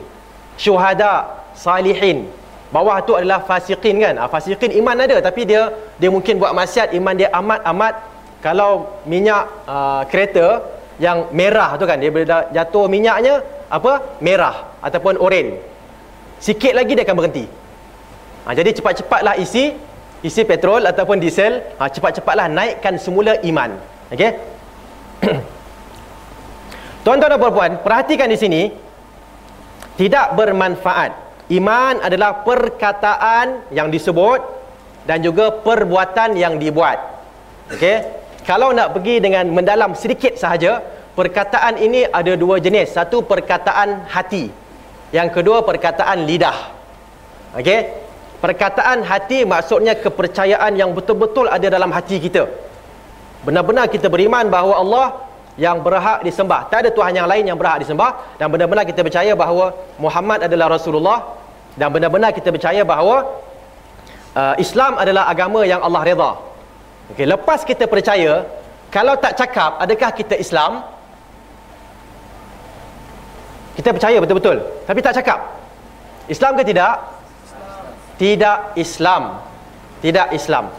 syuhada, 0.54 1.42
salihin 1.58 2.30
bawah 2.70 3.02
tu 3.02 3.18
adalah 3.18 3.42
fasiqin 3.42 3.98
kan 3.98 4.14
ha, 4.14 4.30
fasiqin 4.30 4.70
iman 4.78 4.94
ada 4.94 5.18
tapi 5.18 5.42
dia 5.42 5.74
dia 5.98 6.06
mungkin 6.06 6.38
buat 6.38 6.54
maksiat 6.54 6.94
iman 6.94 7.14
dia 7.18 7.28
amat 7.34 7.60
amat 7.66 7.94
kalau 8.40 9.02
minyak 9.04 9.44
uh, 9.66 10.06
kereta 10.08 10.62
yang 11.00 11.32
merah 11.32 11.80
tu 11.80 11.88
kan 11.88 11.96
dia 11.96 12.12
bila 12.12 12.52
jatuh 12.52 12.84
minyaknya 12.84 13.40
apa? 13.72 14.20
Merah 14.20 14.76
ataupun 14.84 15.16
oren. 15.16 15.56
Sikit 16.36 16.76
lagi 16.76 16.92
dia 16.92 17.08
akan 17.08 17.16
berhenti. 17.16 17.48
Ha, 18.44 18.52
jadi 18.52 18.76
cepat-cepatlah 18.76 19.40
isi 19.40 19.72
isi 20.20 20.42
petrol 20.44 20.84
ataupun 20.84 21.16
diesel. 21.16 21.64
Ha, 21.80 21.88
cepat-cepatlah 21.88 22.52
naikkan 22.52 23.00
semula 23.00 23.40
iman. 23.40 23.80
Okey? 24.12 24.30
Tuan-tuan 27.04 27.32
dan 27.32 27.40
puan-puan 27.40 27.72
perhatikan 27.80 28.28
di 28.28 28.36
sini. 28.36 28.62
Tidak 29.96 30.36
bermanfaat. 30.36 31.12
Iman 31.48 32.04
adalah 32.04 32.44
perkataan 32.44 33.72
yang 33.72 33.88
disebut 33.88 34.40
dan 35.08 35.24
juga 35.24 35.64
perbuatan 35.64 36.36
yang 36.36 36.60
dibuat. 36.60 37.00
Okey. 37.72 38.19
Kalau 38.48 38.72
nak 38.72 38.96
pergi 38.96 39.20
dengan 39.20 39.46
mendalam 39.52 39.92
sedikit 39.92 40.34
sahaja, 40.36 40.80
perkataan 41.14 41.76
ini 41.76 42.08
ada 42.08 42.32
dua 42.34 42.56
jenis. 42.58 42.96
Satu 42.96 43.20
perkataan 43.24 44.08
hati. 44.08 44.48
Yang 45.10 45.28
kedua 45.40 45.62
perkataan 45.66 46.24
lidah. 46.24 46.58
Okey. 47.58 47.80
Perkataan 48.40 49.04
hati 49.04 49.44
maksudnya 49.44 49.92
kepercayaan 50.00 50.72
yang 50.72 50.96
betul-betul 50.96 51.44
ada 51.44 51.68
dalam 51.68 51.92
hati 51.92 52.16
kita. 52.16 52.48
Benar-benar 53.44 53.92
kita 53.92 54.08
beriman 54.08 54.48
bahawa 54.48 54.74
Allah 54.80 55.06
yang 55.60 55.84
berhak 55.84 56.24
disembah. 56.24 56.72
Tak 56.72 56.88
ada 56.88 56.90
Tuhan 56.92 57.12
yang 57.20 57.28
lain 57.28 57.44
yang 57.44 57.58
berhak 57.60 57.84
disembah. 57.84 58.40
Dan 58.40 58.48
benar-benar 58.48 58.88
kita 58.88 59.04
percaya 59.04 59.36
bahawa 59.36 59.76
Muhammad 60.00 60.48
adalah 60.48 60.72
Rasulullah 60.72 61.36
dan 61.76 61.92
benar-benar 61.94 62.34
kita 62.34 62.50
percaya 62.50 62.82
bahawa 62.82 63.28
uh, 64.34 64.54
Islam 64.58 64.98
adalah 64.98 65.28
agama 65.30 65.62
yang 65.68 65.84
Allah 65.84 66.02
redha. 66.02 66.32
Okey, 67.14 67.26
lepas 67.26 67.66
kita 67.66 67.84
percaya, 67.90 68.46
kalau 68.90 69.14
tak 69.18 69.34
cakap 69.38 69.78
adakah 69.82 70.10
kita 70.14 70.34
Islam? 70.38 70.82
Kita 73.74 73.90
percaya 73.94 74.18
betul-betul, 74.18 74.60
tapi 74.84 75.00
tak 75.00 75.16
cakap. 75.18 75.38
Islam 76.30 76.52
ke 76.58 76.62
tidak? 76.62 76.94
Tidak 78.20 78.58
Islam. 78.76 79.22
Tidak 80.04 80.26
Islam. 80.36 80.70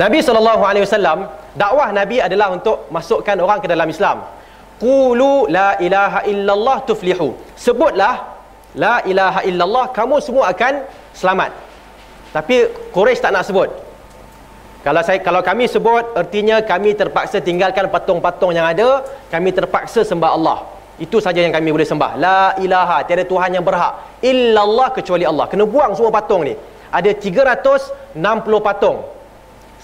Nabi 0.00 0.18
SAW 0.22 1.28
dakwah 1.52 1.88
Nabi 1.90 2.22
adalah 2.22 2.54
untuk 2.54 2.88
masukkan 2.94 3.36
orang 3.36 3.58
ke 3.60 3.68
dalam 3.68 3.90
Islam 3.90 4.22
qulu 4.80 5.50
la 5.50 5.76
ilaha 5.82 6.24
illallah 6.24 6.78
tuflihu 6.88 7.36
sebutlah 7.52 8.14
la 8.78 9.02
ilaha 9.04 9.44
illallah 9.44 9.92
kamu 9.92 10.16
semua 10.24 10.54
akan 10.54 10.86
selamat 11.12 11.50
tapi 12.30 12.70
Quraisy 12.94 13.22
tak 13.22 13.34
nak 13.34 13.44
sebut. 13.46 13.70
Kalau 14.80 15.02
saya 15.04 15.20
kalau 15.20 15.44
kami 15.44 15.68
sebut 15.68 16.16
artinya 16.16 16.64
kami 16.64 16.96
terpaksa 16.96 17.42
tinggalkan 17.42 17.92
patung-patung 17.92 18.54
yang 18.56 18.64
ada 18.64 19.04
kami 19.28 19.52
terpaksa 19.52 20.06
sembah 20.06 20.30
Allah. 20.32 20.58
Itu 20.96 21.20
saja 21.20 21.40
yang 21.42 21.52
kami 21.52 21.68
boleh 21.74 21.84
sembah. 21.84 22.16
La 22.16 22.40
ilaha 22.60 23.04
tiada 23.04 23.24
tuhan 23.26 23.56
yang 23.56 23.64
berhak. 23.66 24.20
Illallah 24.24 24.88
kecuali 24.94 25.24
Allah. 25.26 25.48
Kena 25.50 25.64
buang 25.68 25.92
semua 25.96 26.12
patung 26.12 26.44
ni. 26.46 26.54
Ada 26.92 27.12
360 27.16 28.16
patung 28.66 29.04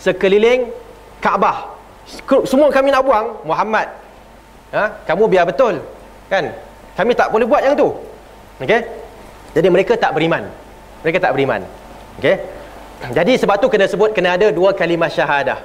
sekeliling 0.00 0.70
Kaabah. 1.20 1.72
Semua 2.46 2.68
kami 2.68 2.92
nak 2.92 3.02
buang. 3.02 3.26
Muhammad. 3.42 3.88
Ha? 4.76 5.02
kamu 5.08 5.24
biar 5.26 5.44
betul. 5.48 5.80
Kan? 6.28 6.52
Kami 6.94 7.12
tak 7.16 7.32
boleh 7.32 7.46
buat 7.48 7.64
yang 7.64 7.74
tu. 7.74 7.88
Okey? 8.60 8.80
Jadi 9.56 9.68
mereka 9.72 9.96
tak 9.96 10.12
beriman. 10.12 10.44
Mereka 11.00 11.18
tak 11.20 11.32
beriman 11.32 11.64
okey? 12.18 12.36
Jadi 13.12 13.32
sebab 13.36 13.56
tu 13.60 13.68
kena 13.68 13.86
sebut 13.86 14.10
kena 14.16 14.40
ada 14.40 14.48
dua 14.48 14.72
kalimah 14.72 15.12
syahadah. 15.12 15.58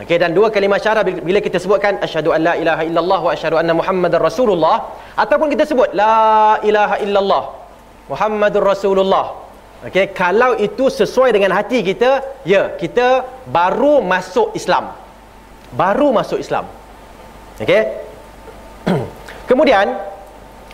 Okey 0.00 0.16
dan 0.16 0.32
dua 0.32 0.48
kalimah 0.54 0.80
syahadah 0.80 1.02
bila 1.04 1.44
kita 1.44 1.60
sebutkan 1.60 2.00
asyhadu 2.00 2.32
an 2.32 2.40
la 2.48 2.54
ilaha 2.56 2.82
illallah 2.88 3.20
wa 3.20 3.32
asyhadu 3.36 3.56
anna 3.60 3.74
muhammadar 3.76 4.22
rasulullah 4.22 4.96
ataupun 5.12 5.52
kita 5.52 5.68
sebut 5.68 5.92
la 5.92 6.56
ilaha 6.64 6.96
illallah 7.04 7.44
muhammadur 8.08 8.64
rasulullah. 8.64 9.26
Okey 9.84 10.12
kalau 10.16 10.56
itu 10.56 10.88
sesuai 10.88 11.36
dengan 11.36 11.52
hati 11.52 11.84
kita 11.84 12.42
ya 12.48 12.76
kita 12.80 13.26
baru 13.50 14.00
masuk 14.00 14.56
Islam. 14.56 14.94
Baru 15.74 16.14
masuk 16.16 16.38
Islam. 16.40 16.64
Okey? 17.60 17.82
Kemudian 19.50 20.00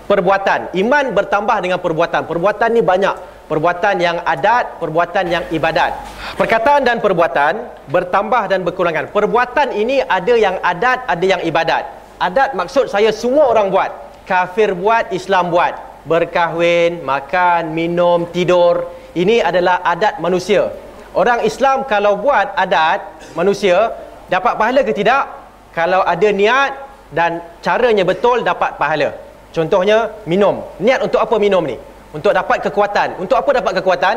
perbuatan, 0.06 0.70
iman 0.76 1.04
bertambah 1.10 1.56
dengan 1.64 1.78
perbuatan. 1.82 2.30
Perbuatan 2.30 2.68
ni 2.70 2.82
banyak. 2.84 3.35
Perbuatan 3.46 4.02
yang 4.02 4.18
adat, 4.26 4.82
perbuatan 4.82 5.24
yang 5.30 5.44
ibadat. 5.54 5.94
Perkataan 6.34 6.82
dan 6.82 6.98
perbuatan 6.98 7.86
bertambah 7.86 8.50
dan 8.50 8.66
berkurangan. 8.66 9.14
Perbuatan 9.14 9.70
ini 9.70 10.02
ada 10.02 10.34
yang 10.34 10.58
adat, 10.58 11.06
ada 11.06 11.22
yang 11.22 11.38
ibadat. 11.46 11.86
Adat 12.18 12.58
maksud 12.58 12.90
saya 12.90 13.14
semua 13.14 13.46
orang 13.46 13.70
buat. 13.70 13.90
Kafir 14.26 14.74
buat, 14.74 15.14
Islam 15.14 15.54
buat. 15.54 15.78
Berkahwin, 16.10 17.06
makan, 17.06 17.70
minum, 17.70 18.26
tidur. 18.34 18.90
Ini 19.14 19.46
adalah 19.46 19.78
adat 19.86 20.18
manusia. 20.18 20.66
Orang 21.14 21.46
Islam 21.46 21.86
kalau 21.86 22.18
buat 22.18 22.50
adat 22.58 23.30
manusia 23.38 23.94
dapat 24.26 24.58
pahala 24.58 24.82
ke 24.82 24.90
tidak? 24.90 25.22
Kalau 25.70 26.02
ada 26.02 26.28
niat 26.34 26.74
dan 27.14 27.38
caranya 27.62 28.02
betul 28.02 28.42
dapat 28.42 28.74
pahala. 28.74 29.14
Contohnya 29.54 30.10
minum. 30.26 30.66
Niat 30.82 31.06
untuk 31.06 31.22
apa 31.22 31.38
minum 31.38 31.62
ni? 31.62 31.78
Untuk 32.14 32.30
dapat 32.30 32.62
kekuatan. 32.62 33.18
Untuk 33.22 33.36
apa 33.38 33.50
dapat 33.50 33.72
kekuatan? 33.82 34.16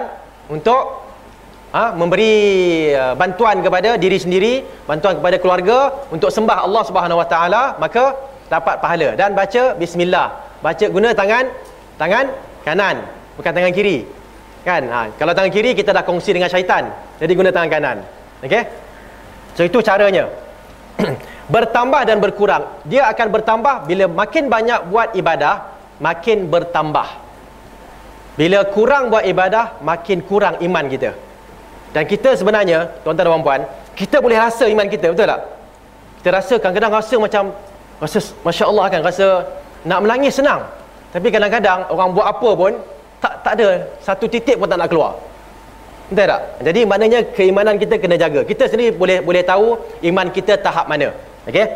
Untuk 0.50 0.82
ha, 1.74 1.94
memberi 1.94 2.34
uh, 2.94 3.14
bantuan 3.14 3.62
kepada 3.62 3.98
diri 3.98 4.18
sendiri, 4.18 4.66
bantuan 4.90 5.18
kepada 5.18 5.38
keluarga 5.42 5.78
untuk 6.10 6.30
sembah 6.34 6.66
Allah 6.66 6.84
Subhanahu 6.86 7.22
Wa 7.22 7.28
Taala, 7.30 7.64
maka 7.78 8.18
dapat 8.50 8.82
pahala 8.82 9.14
dan 9.14 9.38
baca 9.38 9.78
bismillah. 9.78 10.28
Baca 10.60 10.86
guna 10.90 11.14
tangan 11.14 11.46
tangan 12.02 12.26
kanan, 12.66 12.96
bukan 13.38 13.52
tangan 13.54 13.74
kiri. 13.74 14.06
Kan? 14.66 14.90
Ha, 14.92 15.14
kalau 15.16 15.32
tangan 15.32 15.54
kiri 15.54 15.72
kita 15.78 15.96
dah 15.96 16.04
kongsi 16.04 16.36
dengan 16.36 16.50
syaitan. 16.52 16.90
Jadi 17.22 17.32
guna 17.38 17.50
tangan 17.54 17.70
kanan. 17.70 17.98
Okey? 18.44 18.64
So 19.56 19.64
itu 19.64 19.80
caranya. 19.86 20.28
bertambah 21.50 22.02
dan 22.06 22.22
berkurang 22.22 22.64
dia 22.86 23.10
akan 23.10 23.28
bertambah 23.34 23.76
bila 23.90 24.06
makin 24.06 24.48
banyak 24.48 24.80
buat 24.94 25.18
ibadah 25.18 25.66
makin 25.98 26.46
bertambah 26.46 27.08
bila 28.40 28.64
kurang 28.72 29.12
buat 29.12 29.28
ibadah 29.28 29.84
makin 29.84 30.24
kurang 30.24 30.56
iman 30.64 30.86
kita. 30.88 31.12
Dan 31.92 32.08
kita 32.08 32.40
sebenarnya 32.40 32.88
tuan-tuan 33.04 33.36
dan 33.36 33.44
puan 33.44 33.62
kita 34.00 34.24
boleh 34.24 34.40
rasa 34.40 34.64
iman 34.72 34.88
kita 34.88 35.12
betul 35.12 35.28
tak? 35.28 35.42
Kita 36.24 36.30
rasa 36.32 36.54
kadang-kadang 36.56 36.92
rasa 36.96 37.16
macam 37.20 37.44
rasa 38.00 38.20
masya 38.48 38.66
Allah 38.72 38.86
kan 38.88 39.02
rasa 39.04 39.26
nak 39.84 40.00
menangis 40.08 40.40
senang. 40.40 40.64
Tapi 41.12 41.28
kadang-kadang 41.36 41.84
orang 41.92 42.16
buat 42.16 42.32
apa 42.32 42.50
pun 42.56 42.72
tak 43.20 43.34
tak 43.44 43.54
ada 43.60 43.68
satu 44.00 44.26
titik 44.32 44.56
pun 44.56 44.72
tak 44.72 44.80
nak 44.80 44.88
keluar. 44.88 45.20
Betul 46.08 46.32
tak? 46.32 46.42
Jadi 46.64 46.82
maknanya 46.88 47.20
keimanan 47.36 47.76
kita 47.76 48.00
kena 48.00 48.16
jaga. 48.16 48.48
Kita 48.48 48.72
sendiri 48.72 48.96
boleh 48.96 49.20
boleh 49.20 49.44
tahu 49.44 49.76
iman 50.16 50.28
kita 50.32 50.56
tahap 50.64 50.88
mana. 50.88 51.12
Okey? 51.44 51.68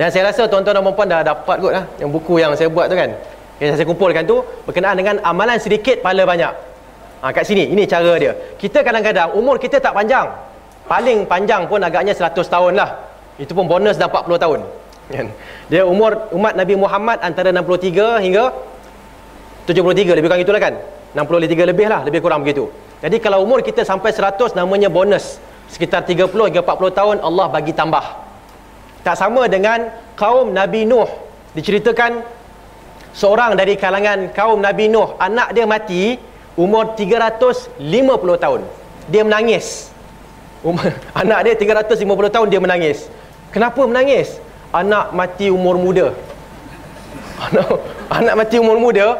Dan 0.00 0.08
saya 0.08 0.32
rasa 0.32 0.48
tuan-tuan 0.48 0.80
dan 0.80 0.88
puan 0.96 1.04
dah 1.04 1.20
dapat 1.20 1.56
kot 1.60 1.72
lah 1.76 1.84
yang 2.00 2.08
buku 2.08 2.40
yang 2.40 2.56
saya 2.56 2.72
buat 2.72 2.88
tu 2.88 2.96
kan 2.96 3.12
yang 3.62 3.78
saya 3.78 3.86
kumpulkan 3.86 4.26
tu 4.26 4.42
berkenaan 4.66 4.98
dengan 4.98 5.22
amalan 5.22 5.58
sedikit 5.62 6.02
pahala 6.02 6.26
banyak. 6.26 6.52
Ha, 7.22 7.30
kat 7.30 7.44
sini 7.46 7.70
ini 7.70 7.86
cara 7.86 8.18
dia. 8.18 8.32
Kita 8.58 8.82
kadang-kadang 8.82 9.32
umur 9.38 9.56
kita 9.62 9.78
tak 9.78 9.94
panjang. 9.94 10.28
Paling 10.84 11.24
panjang 11.24 11.64
pun 11.64 11.80
agaknya 11.80 12.12
100 12.12 12.36
tahun 12.44 12.72
lah. 12.76 12.90
Itu 13.40 13.56
pun 13.56 13.64
bonus 13.64 13.96
dah 13.96 14.10
40 14.10 14.42
tahun. 14.42 14.60
Kan? 15.04 15.28
dia 15.68 15.84
umur 15.84 16.32
umat 16.32 16.56
Nabi 16.56 16.80
Muhammad 16.80 17.20
antara 17.20 17.52
63 17.52 18.24
hingga 18.24 18.56
73 19.68 20.16
lebih 20.16 20.28
kurang 20.32 20.40
itulah 20.40 20.60
kan? 20.60 20.74
63 21.12 21.70
lebih 21.70 21.86
lah 21.92 22.00
lebih 22.04 22.20
kurang 22.24 22.40
begitu. 22.44 22.72
Jadi 23.04 23.20
kalau 23.20 23.44
umur 23.44 23.60
kita 23.60 23.84
sampai 23.84 24.12
100 24.12 24.56
namanya 24.56 24.88
bonus. 24.88 25.40
Sekitar 25.68 26.04
30 26.04 26.28
hingga 26.28 26.60
40 26.64 26.98
tahun 26.98 27.16
Allah 27.20 27.46
bagi 27.48 27.72
tambah. 27.72 28.04
Tak 29.04 29.16
sama 29.16 29.48
dengan 29.48 29.92
kaum 30.16 30.52
Nabi 30.52 30.88
Nuh. 30.88 31.08
Diceritakan 31.52 32.24
seorang 33.14 33.54
dari 33.54 33.78
kalangan 33.78 34.34
kaum 34.34 34.58
Nabi 34.58 34.90
Nuh 34.90 35.14
anak 35.22 35.54
dia 35.54 35.64
mati 35.64 36.18
umur 36.58 36.98
350 36.98 37.78
tahun. 38.42 38.60
Dia 39.08 39.22
menangis. 39.22 39.94
Umur, 40.66 40.90
anak 41.22 41.38
dia 41.46 41.54
350 41.78 42.34
tahun 42.34 42.46
dia 42.50 42.60
menangis. 42.60 43.06
Kenapa 43.54 43.80
menangis? 43.86 44.42
Anak 44.74 45.14
mati 45.14 45.48
umur 45.48 45.78
muda. 45.78 46.10
Anak, 47.44 47.66
anak 48.10 48.34
mati 48.34 48.56
umur 48.58 48.78
muda 48.82 49.18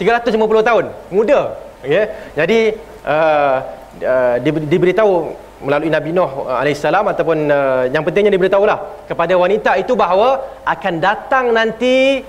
350 0.00 0.40
tahun. 0.64 0.84
Muda. 1.12 1.40
Okay? 1.78 2.10
jadi 2.34 2.74
uh, 3.06 3.56
uh, 4.02 4.36
diberitahu 4.42 5.30
melalui 5.62 5.90
Nabi 5.90 6.10
Nuh 6.10 6.26
uh, 6.46 6.58
AS 6.58 6.82
ataupun 6.82 7.50
uh, 7.50 7.86
yang 7.90 8.02
pentingnya 8.02 8.34
diberitahulah 8.34 9.06
kepada 9.06 9.34
wanita 9.38 9.74
itu 9.78 9.94
bahawa 9.94 10.42
akan 10.66 10.94
datang 10.98 11.50
nanti 11.54 12.22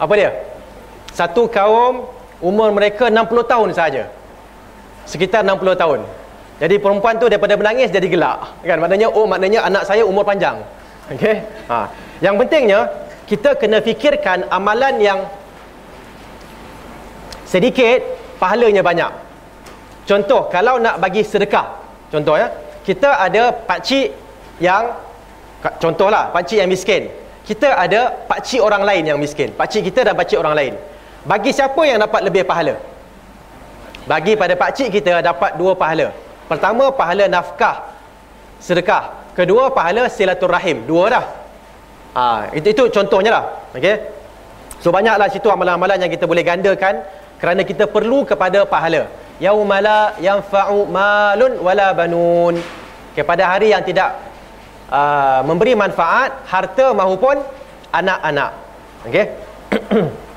apa 0.00 0.12
dia? 0.16 0.30
Satu 1.12 1.44
kaum 1.52 2.08
umur 2.40 2.72
mereka 2.72 3.12
60 3.12 3.20
tahun 3.44 3.70
saja 3.76 4.08
sekitar 5.04 5.44
60 5.44 5.76
tahun. 5.76 6.00
Jadi 6.56 6.76
perempuan 6.80 7.20
tu 7.20 7.28
daripada 7.28 7.56
menangis 7.56 7.92
jadi 7.92 8.08
gelak 8.08 8.64
kan? 8.64 8.80
Maknanya 8.80 9.12
oh 9.12 9.28
maknanya 9.28 9.68
anak 9.68 9.84
saya 9.84 10.08
umur 10.08 10.24
panjang. 10.24 10.56
Okey? 11.12 11.36
Ha. 11.68 11.88
Yang 12.24 12.34
pentingnya 12.40 12.80
kita 13.28 13.56
kena 13.60 13.84
fikirkan 13.84 14.48
amalan 14.48 14.96
yang 15.04 15.20
sedikit 17.44 18.00
pahalanya 18.40 18.80
banyak. 18.80 19.12
Contoh 20.08 20.48
kalau 20.48 20.80
nak 20.80 20.96
bagi 20.96 21.20
sedekah 21.20 21.76
contoh 22.08 22.40
ya. 22.40 22.48
Kita 22.80 23.20
ada 23.20 23.52
pak 23.52 23.84
cik 23.84 24.08
yang 24.64 24.96
contohlah 25.76 26.32
pak 26.32 26.48
cik 26.48 26.64
yang 26.64 26.70
miskin 26.72 27.12
kita 27.50 27.74
ada 27.84 28.14
pak 28.30 28.46
cik 28.46 28.62
orang 28.62 28.82
lain 28.86 29.02
yang 29.10 29.18
miskin. 29.18 29.50
Pak 29.58 29.66
cik 29.66 29.82
kita 29.90 30.00
dan 30.06 30.14
pak 30.14 30.30
cik 30.30 30.38
orang 30.38 30.54
lain. 30.54 30.72
Bagi 31.26 31.50
siapa 31.50 31.82
yang 31.82 31.98
dapat 31.98 32.22
lebih 32.22 32.46
pahala? 32.46 32.78
Bagi 34.06 34.38
pada 34.38 34.54
pak 34.54 34.70
cik 34.78 34.88
kita 34.94 35.18
dapat 35.18 35.58
dua 35.58 35.74
pahala. 35.74 36.14
Pertama 36.46 36.94
pahala 36.94 37.26
nafkah 37.26 37.90
sedekah. 38.62 39.34
Kedua 39.34 39.74
pahala 39.74 40.06
silaturrahim 40.06 40.86
dua 40.86 41.04
dah. 41.10 41.24
Ha, 42.14 42.22
itu, 42.54 42.70
itu 42.74 42.82
contohnya 42.94 43.30
lah. 43.34 43.44
Okay? 43.74 43.98
so 44.80 44.88
banyaklah 44.88 45.28
situ 45.28 45.46
amalan-amalan 45.52 46.00
yang 46.00 46.10
kita 46.10 46.24
boleh 46.24 46.40
gandakan 46.40 47.04
kerana 47.42 47.66
kita 47.66 47.84
perlu 47.90 48.22
kepada 48.30 48.62
pahala. 48.62 49.10
Yaumala 49.42 50.14
yanfa'u 50.22 50.86
malun 50.86 51.58
wala 51.66 51.88
banun. 51.98 52.54
Okay, 53.10 53.26
pada 53.26 53.42
hari 53.50 53.74
yang 53.74 53.82
tidak 53.82 54.29
uh, 54.90 55.40
memberi 55.46 55.78
manfaat 55.78 56.44
harta 56.50 56.92
maupun 56.92 57.38
anak-anak 57.94 58.50
okey 59.06 59.26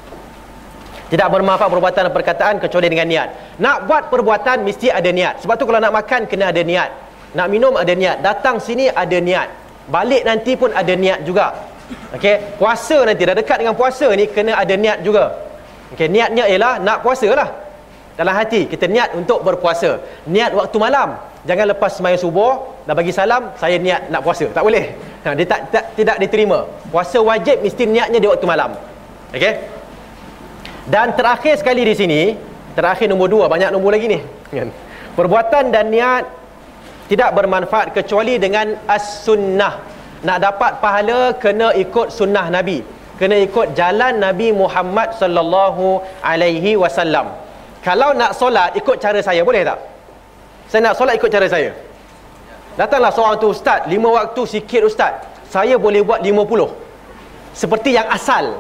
Tidak 1.14 1.30
bermanfaat 1.30 1.70
perbuatan 1.70 2.10
dan 2.10 2.14
perkataan 2.14 2.56
kecuali 2.58 2.90
dengan 2.90 3.06
niat. 3.06 3.62
Nak 3.62 3.86
buat 3.86 4.10
perbuatan 4.10 4.66
mesti 4.66 4.90
ada 4.90 5.14
niat. 5.14 5.46
Sebab 5.46 5.62
tu 5.62 5.70
kalau 5.70 5.78
nak 5.78 5.94
makan 5.94 6.26
kena 6.26 6.50
ada 6.50 6.58
niat. 6.66 6.90
Nak 7.38 7.48
minum 7.54 7.78
ada 7.78 7.94
niat. 7.94 8.26
Datang 8.26 8.58
sini 8.58 8.90
ada 8.90 9.14
niat. 9.22 9.46
Balik 9.94 10.26
nanti 10.26 10.58
pun 10.58 10.74
ada 10.74 10.90
niat 10.98 11.22
juga. 11.22 11.54
Okey, 12.18 12.58
puasa 12.58 13.06
nanti 13.06 13.30
dah 13.30 13.38
dekat 13.38 13.62
dengan 13.62 13.78
puasa 13.78 14.10
ni 14.18 14.26
kena 14.26 14.58
ada 14.58 14.74
niat 14.74 15.06
juga. 15.06 15.38
Okey, 15.94 16.10
niatnya 16.10 16.50
ialah 16.50 16.82
nak 16.82 17.06
puasa 17.06 17.30
lah. 17.30 17.62
Dalam 18.18 18.34
hati 18.34 18.66
kita 18.66 18.90
niat 18.90 19.14
untuk 19.14 19.46
berpuasa. 19.46 20.02
Niat 20.26 20.50
waktu 20.58 20.78
malam. 20.82 21.14
Jangan 21.44 21.76
lepas 21.76 21.92
sembahyang 22.00 22.22
subuh 22.24 22.52
dah 22.88 22.96
bagi 22.96 23.12
salam 23.12 23.52
saya 23.60 23.76
niat 23.76 24.08
nak 24.08 24.24
puasa. 24.24 24.48
Tak 24.48 24.64
boleh. 24.64 24.96
Ha, 25.28 25.36
dia 25.36 25.48
tak, 25.48 25.60
tak 25.72 25.86
tidak 26.00 26.18
diterima. 26.24 26.64
Puasa 26.88 27.20
wajib 27.20 27.60
mesti 27.60 27.84
niatnya 27.84 28.20
di 28.24 28.28
waktu 28.32 28.48
malam. 28.48 28.72
Okey? 29.36 29.54
Dan 30.88 31.16
terakhir 31.16 31.60
sekali 31.60 31.84
di 31.88 31.96
sini, 31.96 32.22
terakhir 32.76 33.08
nombor 33.12 33.28
dua, 33.32 33.46
banyak 33.52 33.72
nombor 33.76 33.96
lagi 33.96 34.08
ni. 34.08 34.20
Kan? 34.52 34.72
Perbuatan 35.16 35.72
dan 35.72 35.92
niat 35.92 36.24
tidak 37.12 37.36
bermanfaat 37.36 37.92
kecuali 37.92 38.40
dengan 38.40 38.80
as-sunnah. 38.88 39.84
Nak 40.24 40.38
dapat 40.40 40.80
pahala 40.80 41.36
kena 41.36 41.76
ikut 41.76 42.08
sunnah 42.08 42.48
Nabi. 42.48 42.80
Kena 43.20 43.36
ikut 43.44 43.76
jalan 43.76 44.24
Nabi 44.24 44.56
Muhammad 44.56 45.12
sallallahu 45.20 46.00
alaihi 46.24 46.80
wasallam. 46.80 47.36
Kalau 47.84 48.16
nak 48.16 48.32
solat 48.32 48.72
ikut 48.80 48.96
cara 49.04 49.20
saya 49.20 49.44
boleh 49.44 49.68
tak? 49.68 49.93
Saya 50.68 50.90
nak 50.90 50.94
solat 51.00 51.16
ikut 51.20 51.30
cara 51.30 51.48
saya. 51.48 51.72
Datanglah 52.74 53.14
seorang 53.14 53.38
tu 53.38 53.54
ustaz, 53.54 53.86
lima 53.86 54.10
waktu 54.10 54.42
sikit 54.50 54.82
ustaz. 54.86 55.14
Saya 55.50 55.78
boleh 55.78 56.02
buat 56.02 56.20
lima 56.26 56.42
puluh. 56.44 56.74
Seperti 57.54 57.94
yang 57.94 58.10
asal. 58.10 58.58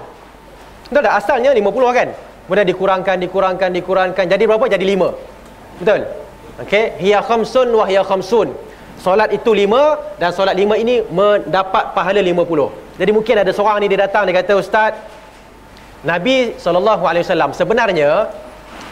Betul 0.88 1.10
tak? 1.10 1.16
Asalnya 1.18 1.50
50 1.58 1.98
kan? 1.98 2.08
Kemudian 2.46 2.68
dikurangkan, 2.70 3.18
dikurangkan, 3.18 3.70
dikurangkan. 3.74 4.26
Jadi 4.30 4.44
berapa? 4.46 4.66
Jadi 4.70 4.86
5. 4.86 5.82
Betul? 5.82 6.02
Okey. 6.62 7.02
Hiya 7.02 7.26
khamsun 7.26 7.74
wa 7.74 7.90
hiya 7.90 8.06
khamsun. 8.06 8.54
Solat 9.02 9.34
itu 9.34 9.50
5 9.50 10.22
dan 10.22 10.30
solat 10.30 10.54
5 10.54 10.78
ini 10.78 11.02
mendapat 11.10 11.98
pahala 11.98 12.22
50. 12.22 13.02
Jadi 13.02 13.10
mungkin 13.10 13.36
ada 13.42 13.50
seorang 13.50 13.82
ni 13.82 13.90
dia 13.90 14.06
datang 14.06 14.30
dia 14.30 14.38
kata 14.38 14.54
ustaz 14.54 14.94
Nabi 16.06 16.54
SAW 16.62 17.58
sebenarnya 17.58 18.30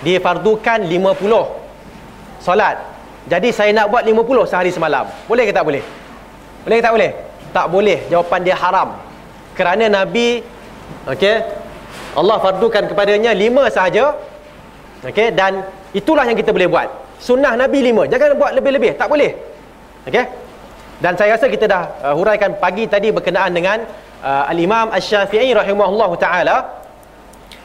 difardukan 0.01 0.89
50 0.89 2.41
solat. 2.41 2.81
Jadi 3.27 3.49
saya 3.53 3.69
nak 3.75 3.93
buat 3.93 4.01
50 4.01 4.49
sehari 4.49 4.71
semalam. 4.73 5.05
Boleh 5.29 5.45
ke 5.45 5.53
tak 5.53 5.65
boleh? 5.67 5.83
Boleh 6.65 6.77
ke 6.79 6.83
tak 6.83 6.93
boleh? 6.93 7.11
Tak 7.53 7.65
boleh. 7.69 7.99
Jawapan 8.09 8.39
dia 8.41 8.55
haram. 8.57 8.97
Kerana 9.53 9.85
Nabi 9.91 10.41
okey 11.09 11.35
Allah 12.19 12.37
fardukan 12.43 12.83
kepadanya 12.91 13.31
lima 13.31 13.71
sahaja 13.71 14.15
okey 15.07 15.31
dan 15.33 15.63
itulah 15.95 16.27
yang 16.27 16.37
kita 16.37 16.51
boleh 16.51 16.67
buat 16.67 16.87
sunnah 17.21 17.55
Nabi 17.55 17.79
lima 17.89 18.05
jangan 18.11 18.35
buat 18.37 18.51
lebih-lebih 18.57 18.99
tak 18.99 19.07
boleh 19.07 19.31
okey 20.09 20.25
dan 21.01 21.17
saya 21.17 21.33
rasa 21.33 21.49
kita 21.49 21.65
dah 21.65 21.83
uh, 22.05 22.13
huraikan 22.13 22.53
pagi 22.61 22.85
tadi 22.85 23.09
berkenaan 23.09 23.51
dengan 23.57 23.81
uh, 24.21 24.51
Al-Imam 24.51 24.93
Asy-Syafi'i 24.93 25.49
rahimahullahu 25.57 26.13
taala 26.21 26.77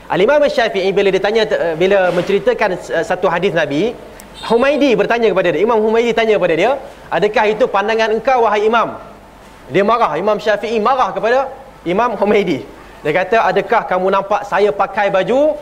Al-Imam 0.09 0.41
Asy-Syafi'i 0.41 0.89
bila 0.97 1.13
ditanya 1.13 1.45
uh, 1.45 1.75
bila 1.77 2.09
menceritakan 2.17 2.81
uh, 2.81 3.05
satu 3.05 3.29
hadis 3.29 3.53
Nabi 3.53 3.93
Humaidi 4.45 4.93
bertanya 4.93 5.32
kepada 5.32 5.49
dia 5.57 5.64
Imam 5.64 5.80
Humaidi 5.80 6.12
tanya 6.12 6.37
kepada 6.37 6.55
dia 6.55 6.70
adakah 7.09 7.45
itu 7.49 7.64
pandangan 7.64 8.12
engkau 8.12 8.45
wahai 8.45 8.68
imam 8.68 9.01
dia 9.72 9.82
marah 9.82 10.12
Imam 10.20 10.37
Syafi'i 10.37 10.76
marah 10.76 11.16
kepada 11.16 11.49
Imam 11.89 12.12
Humaidi 12.20 12.76
dia 13.07 13.14
kata, 13.22 13.39
adakah 13.47 13.87
kamu 13.87 14.11
nampak 14.11 14.43
saya 14.51 14.74
pakai 14.74 15.14
baju 15.14 15.55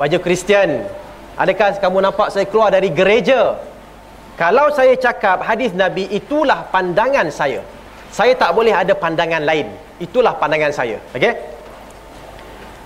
baju 0.00 0.18
Kristian? 0.24 0.88
Adakah 1.36 1.76
kamu 1.76 2.00
nampak 2.00 2.32
saya 2.32 2.48
keluar 2.48 2.72
dari 2.72 2.88
gereja? 2.88 3.60
Kalau 4.40 4.72
saya 4.72 4.96
cakap 4.96 5.44
hadis 5.44 5.76
Nabi 5.76 6.08
itulah 6.08 6.64
pandangan 6.72 7.28
saya. 7.28 7.60
Saya 8.08 8.32
tak 8.38 8.56
boleh 8.56 8.72
ada 8.72 8.96
pandangan 8.96 9.44
lain. 9.44 9.68
Itulah 10.00 10.32
pandangan 10.40 10.72
saya. 10.72 10.96
Okey? 11.12 11.36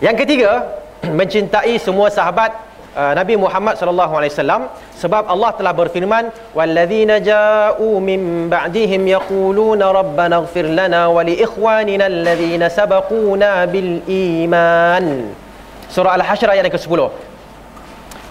Yang 0.02 0.16
ketiga, 0.26 0.50
mencintai 1.22 1.78
semua 1.78 2.10
sahabat 2.10 2.50
uh, 2.96 3.12
Nabi 3.16 3.34
Muhammad 3.40 3.74
sallallahu 3.80 4.12
alaihi 4.18 4.32
wasallam 4.34 4.62
sebab 5.02 5.26
Allah 5.26 5.50
telah 5.58 5.72
berfirman 5.72 6.24
walladzina 6.56 7.18
ja'u 7.18 7.98
min 7.98 8.48
ba'dihim 8.52 9.02
yaquluna 9.08 9.92
rabbana 9.92 10.44
ighfir 10.44 10.68
lana 10.70 11.08
wa 11.08 11.24
li 11.24 11.40
ikhwanina 11.40 12.06
alladzina 12.12 12.72
sabaquna 12.78 13.66
bil 13.72 14.04
iman 14.06 15.34
surah 15.92 16.16
al-hasyr 16.20 16.48
ayat 16.56 16.68
ke-10 16.72 17.00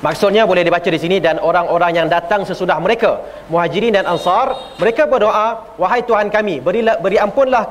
Maksudnya 0.02 0.50
boleh 0.50 0.66
dibaca 0.66 0.90
di 0.90 0.98
sini 0.98 1.22
dan 1.22 1.38
orang-orang 1.38 1.94
yang 1.94 2.08
datang 2.10 2.42
sesudah 2.42 2.74
mereka, 2.82 3.22
Muhajirin 3.54 3.94
dan 3.94 4.10
Ansar, 4.10 4.74
mereka 4.82 5.06
berdoa, 5.06 5.78
"Wahai 5.78 6.02
Tuhan 6.02 6.34
kami, 6.34 6.58
berilah 6.58 6.98
beri 6.98 7.22
ampunlah 7.22 7.70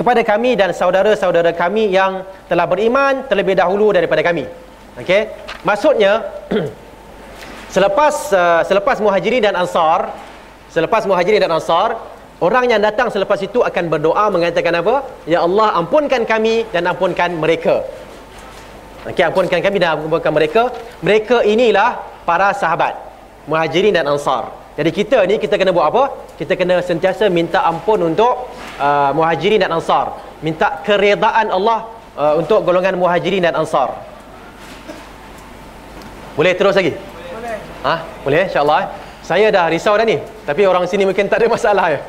kepada 0.00 0.24
kami 0.24 0.56
dan 0.56 0.72
saudara-saudara 0.72 1.52
kami 1.52 1.92
yang 1.92 2.24
telah 2.48 2.64
beriman 2.64 3.28
terlebih 3.28 3.52
dahulu 3.52 3.92
daripada 3.92 4.24
kami." 4.24 4.48
Okey. 4.96 5.28
Maksudnya 5.60 6.24
selepas 7.74 8.14
uh, 8.32 8.62
selepas 8.64 8.96
Muhajirin 9.04 9.44
dan 9.44 9.52
Ansar, 9.52 10.08
selepas 10.72 11.04
Muhajirin 11.04 11.44
dan 11.44 11.52
Ansar, 11.52 12.00
orang 12.40 12.72
yang 12.72 12.80
datang 12.80 13.12
selepas 13.12 13.36
itu 13.44 13.60
akan 13.60 13.92
berdoa 13.92 14.32
mengatakan 14.32 14.72
apa? 14.80 15.04
Ya 15.28 15.44
Allah, 15.44 15.76
ampunkan 15.76 16.24
kami 16.24 16.64
dan 16.72 16.88
ampunkan 16.88 17.36
mereka. 17.36 17.84
Okey, 19.04 19.20
ampunkan 19.20 19.60
kami 19.60 19.76
dan 19.76 20.00
ampunkan 20.00 20.32
mereka. 20.32 20.72
Mereka 21.04 21.44
inilah 21.44 22.00
para 22.24 22.56
sahabat 22.56 22.96
Muhajirin 23.44 23.92
dan 23.92 24.08
Ansar. 24.08 24.48
Jadi 24.80 24.90
kita 24.92 25.24
ni 25.28 25.36
kita 25.36 25.60
kena 25.60 25.76
buat 25.76 25.92
apa? 25.92 26.04
Kita 26.40 26.52
kena 26.56 26.80
sentiasa 26.80 27.28
minta 27.28 27.64
ampun 27.68 28.00
untuk 28.00 28.48
uh, 28.80 29.12
Muhajirin 29.12 29.60
dan 29.60 29.76
Ansar. 29.76 30.16
Minta 30.40 30.80
keredaan 30.84 31.52
Allah 31.52 31.84
uh, 32.16 32.34
untuk 32.40 32.64
golongan 32.64 32.96
Muhajirin 32.96 33.44
dan 33.44 33.56
Ansar. 33.56 34.15
Boleh 36.36 36.52
terus 36.52 36.76
lagi? 36.76 36.92
Boleh. 36.92 37.56
Ha? 37.82 37.94
Boleh 38.20 38.42
insya-Allah. 38.44 38.78
Eh? 38.84 38.88
Saya 39.26 39.50
dah 39.50 39.66
risau 39.72 39.96
dah 39.96 40.06
ni. 40.06 40.20
Tapi 40.20 40.62
orang 40.68 40.84
sini 40.86 41.08
mungkin 41.08 41.26
tak 41.26 41.42
ada 41.42 41.50
masalah 41.50 41.96
ya. 41.96 42.00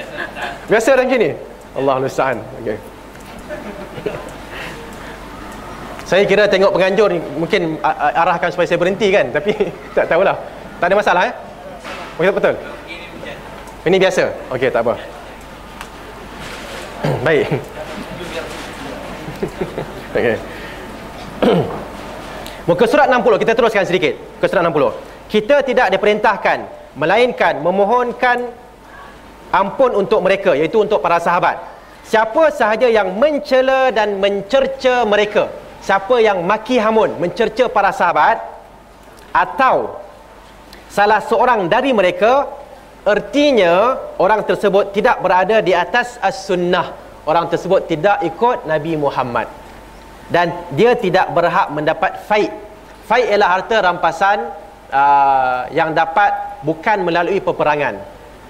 Biasa 0.70 0.96
dah 0.96 1.04
macam 1.04 1.20
ni. 1.20 1.30
Allah 1.76 1.94
musta'an. 2.00 2.38
Okey. 2.62 2.78
Saya 6.06 6.22
kira 6.22 6.46
tengok 6.46 6.70
penganjur 6.70 7.10
ni 7.10 7.18
mungkin 7.34 7.82
arahkan 8.14 8.54
supaya 8.54 8.70
saya 8.70 8.78
berhenti 8.78 9.10
kan 9.10 9.26
tapi 9.34 9.50
tak 9.98 10.06
tahulah. 10.06 10.38
Tak 10.78 10.86
ada 10.88 10.96
masalah 10.96 11.22
eh? 11.26 11.34
Betul 12.16 12.32
betul. 12.38 12.54
Ini 13.86 13.96
biasa. 13.98 14.22
Okey, 14.54 14.70
tak 14.70 14.86
apa. 14.86 14.94
Baik. 17.26 17.42
Okey. 20.16 20.36
Muka 22.66 22.84
surat 22.90 23.06
60 23.06 23.42
kita 23.42 23.52
teruskan 23.54 23.86
sedikit. 23.86 24.18
Muka 24.18 24.46
surat 24.50 24.62
60. 24.66 25.30
Kita 25.30 25.56
tidak 25.62 25.86
diperintahkan 25.94 26.58
melainkan 26.98 27.62
memohonkan 27.62 28.50
ampun 29.54 29.94
untuk 29.94 30.22
mereka 30.22 30.54
iaitu 30.58 30.82
untuk 30.82 30.98
para 30.98 31.22
sahabat. 31.22 31.62
Siapa 32.06 32.50
sahaja 32.54 32.86
yang 32.86 33.18
mencela 33.18 33.90
dan 33.90 34.18
mencerca 34.22 35.02
mereka 35.02 35.50
siapa 35.86 36.18
yang 36.18 36.42
maki 36.42 36.82
hamun 36.82 37.14
mencerca 37.22 37.70
para 37.70 37.94
sahabat 37.94 38.42
atau 39.30 40.02
salah 40.90 41.22
seorang 41.22 41.70
dari 41.70 41.94
mereka 41.94 42.50
ertinya 43.06 43.94
orang 44.18 44.42
tersebut 44.42 44.90
tidak 44.90 45.22
berada 45.22 45.62
di 45.62 45.70
atas 45.70 46.18
as-sunnah 46.18 46.90
orang 47.22 47.46
tersebut 47.46 47.86
tidak 47.86 48.18
ikut 48.26 48.66
Nabi 48.66 48.98
Muhammad 48.98 49.46
dan 50.32 50.52
dia 50.74 50.94
tidak 50.98 51.30
berhak 51.30 51.70
mendapat 51.70 52.22
faid 52.26 52.50
faid 53.06 53.30
ialah 53.30 53.48
harta 53.58 53.76
rampasan 53.82 54.38
uh, 54.90 55.70
yang 55.70 55.94
dapat 55.94 56.60
bukan 56.66 57.06
melalui 57.06 57.38
peperangan 57.38 58.02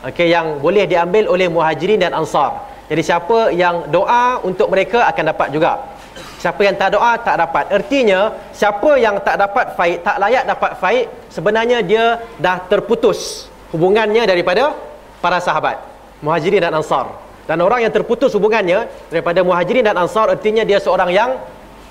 okey 0.09 0.33
yang 0.33 0.59
boleh 0.61 0.89
diambil 0.89 1.29
oleh 1.29 1.49
muhajirin 1.53 2.01
dan 2.01 2.17
ansar 2.17 2.65
jadi 2.87 3.03
siapa 3.03 3.51
yang 3.53 3.91
doa 3.91 4.41
untuk 4.47 4.71
mereka 4.71 5.05
akan 5.11 5.25
dapat 5.35 5.49
juga 5.51 5.97
Siapa 6.37 6.61
yang 6.63 6.77
tak 6.77 6.95
doa 6.95 7.17
tak 7.17 7.37
dapat. 7.41 7.65
Artinya 7.73 8.31
siapa 8.53 9.01
yang 9.01 9.19
tak 9.25 9.41
dapat 9.41 9.73
faid, 9.73 10.05
tak 10.05 10.21
layak 10.21 10.45
dapat 10.45 10.73
faid, 10.77 11.07
sebenarnya 11.33 11.81
dia 11.81 12.21
dah 12.37 12.61
terputus 12.69 13.49
hubungannya 13.73 14.29
daripada 14.29 14.77
para 15.25 15.41
sahabat, 15.41 15.81
Muhajirin 16.21 16.61
dan 16.61 16.77
Ansar. 16.77 17.09
Dan 17.49 17.65
orang 17.65 17.89
yang 17.89 17.93
terputus 17.95 18.37
hubungannya 18.37 18.85
daripada 19.09 19.41
Muhajirin 19.41 19.91
dan 19.91 19.97
Ansar 19.97 20.29
artinya 20.29 20.63
dia 20.63 20.77
seorang 20.77 21.09
yang 21.09 21.41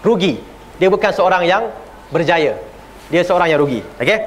rugi. 0.03 0.41
Dia 0.81 0.91
bukan 0.91 1.11
seorang 1.13 1.43
yang 1.47 1.63
berjaya. 2.11 2.59
Dia 3.07 3.21
seorang 3.23 3.47
yang 3.51 3.59
rugi. 3.61 3.79
Okey? 4.01 4.19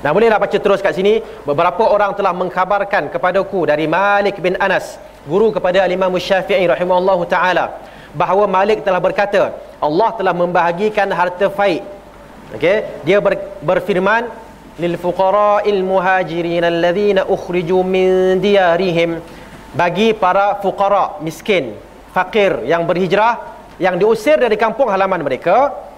Dan 0.00 0.10
bolehlah 0.14 0.38
baca 0.38 0.54
terus 0.54 0.78
kat 0.78 0.94
sini 0.94 1.18
Beberapa 1.42 1.82
orang 1.82 2.14
telah 2.14 2.30
mengkhabarkan 2.30 3.10
kepadaku 3.10 3.66
Dari 3.66 3.90
Malik 3.90 4.38
bin 4.38 4.54
Anas 4.62 5.02
Guru 5.26 5.50
kepada 5.50 5.82
Imam 5.90 6.14
Syafi'i 6.14 6.62
rahimahullahu 6.70 7.26
ta'ala 7.26 7.74
bahawa 8.14 8.44
Malik 8.50 8.82
telah 8.82 8.98
berkata 8.98 9.54
Allah 9.78 10.10
telah 10.18 10.34
membahagikan 10.34 11.06
harta 11.14 11.46
faid 11.50 11.82
okey 12.56 13.04
dia 13.06 13.18
ber, 13.22 13.38
berfirman 13.62 14.26
lil 14.82 14.96
fuqara'il 14.98 15.82
muhajirin 15.86 16.66
alladhina 16.66 17.26
ukhriju 17.28 17.84
min 17.86 18.40
diyarihim 18.42 19.22
bagi 19.76 20.10
para 20.22 20.58
fuqara 20.64 21.22
miskin 21.22 21.78
fakir 22.10 22.66
yang 22.66 22.84
berhijrah 22.84 23.60
yang 23.80 23.96
diusir 23.96 24.36
dari 24.36 24.60
kampung 24.60 24.92
halaman 24.92 25.24
mereka. 25.24 25.88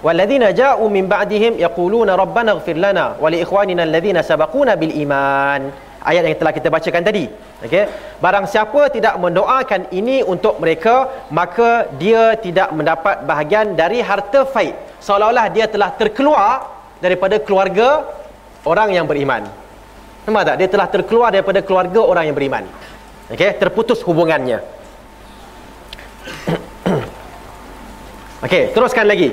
Walladzina 0.00 0.48
ja'u 0.56 0.84
min 0.88 1.04
ba'dihim 1.04 1.60
yaquluna 1.60 2.16
rabbana 2.16 2.56
ighfir 2.56 2.76
lana 2.80 3.20
wa 3.20 3.28
li 3.32 3.44
ikhwanina 3.44 3.84
alladzina 3.88 4.20
sabaquna 4.24 4.76
bil 4.80 4.92
iman. 5.04 5.68
Ayat 6.00 6.24
yang 6.24 6.36
telah 6.40 6.52
kita 6.56 6.68
bacakan 6.72 7.04
tadi. 7.04 7.24
Okey 7.60 7.84
barang 8.24 8.48
siapa 8.48 8.88
tidak 8.88 9.20
mendoakan 9.20 9.92
ini 9.92 10.24
untuk 10.24 10.56
mereka 10.56 11.28
maka 11.28 11.84
dia 12.00 12.32
tidak 12.40 12.72
mendapat 12.72 13.28
bahagian 13.28 13.76
dari 13.76 14.00
harta 14.00 14.48
faid. 14.48 14.72
Seolah-olah 15.04 15.52
dia 15.52 15.68
telah 15.68 15.92
terkeluar 15.92 16.64
daripada 17.04 17.36
keluarga 17.36 18.08
orang 18.64 18.96
yang 18.96 19.04
beriman. 19.04 19.44
Nampak 20.24 20.42
tak? 20.48 20.56
Dia 20.60 20.68
telah 20.72 20.88
terkeluar 20.88 21.28
daripada 21.32 21.60
keluarga 21.60 22.00
orang 22.00 22.32
yang 22.32 22.36
beriman. 22.36 22.64
Okey 23.28 23.52
terputus 23.60 24.00
hubungannya. 24.00 24.79
okey 28.46 28.72
teruskan 28.72 29.08
lagi 29.08 29.32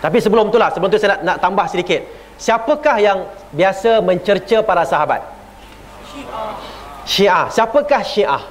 tapi 0.00 0.20
sebelum 0.20 0.52
itulah 0.52 0.70
sebelum 0.72 0.90
tu 0.92 1.00
saya 1.00 1.16
nak, 1.16 1.20
nak 1.24 1.36
tambah 1.42 1.66
sedikit 1.68 2.00
siapakah 2.36 2.96
yang 3.00 3.18
biasa 3.52 4.04
mencerca 4.04 4.60
para 4.60 4.84
sahabat 4.84 5.36
Syiah. 7.06 7.46
Siapakah 7.54 8.02
Syiah? 8.02 8.42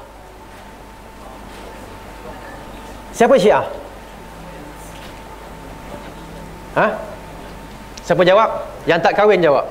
Siapa 3.12 3.36
Syiah? 3.36 3.68
Ha? 6.80 6.88
Siapa 8.04 8.22
jawab? 8.24 8.50
Yang 8.88 9.00
tak 9.04 9.14
kahwin 9.20 9.44
jawab. 9.44 9.68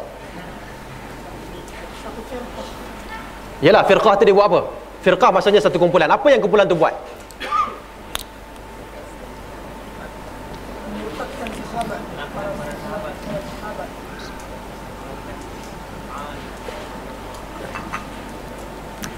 Yalah, 3.65 3.83
firqah 3.89 4.15
tu 4.21 4.29
dia 4.29 4.37
buat 4.37 4.49
apa? 4.53 4.61
Firqah 5.01 5.31
maksudnya 5.33 5.61
satu 5.65 5.81
kumpulan. 5.81 6.09
Apa 6.09 6.29
yang 6.29 6.45
kumpulan 6.45 6.69
tu 6.69 6.77
buat? 6.77 6.93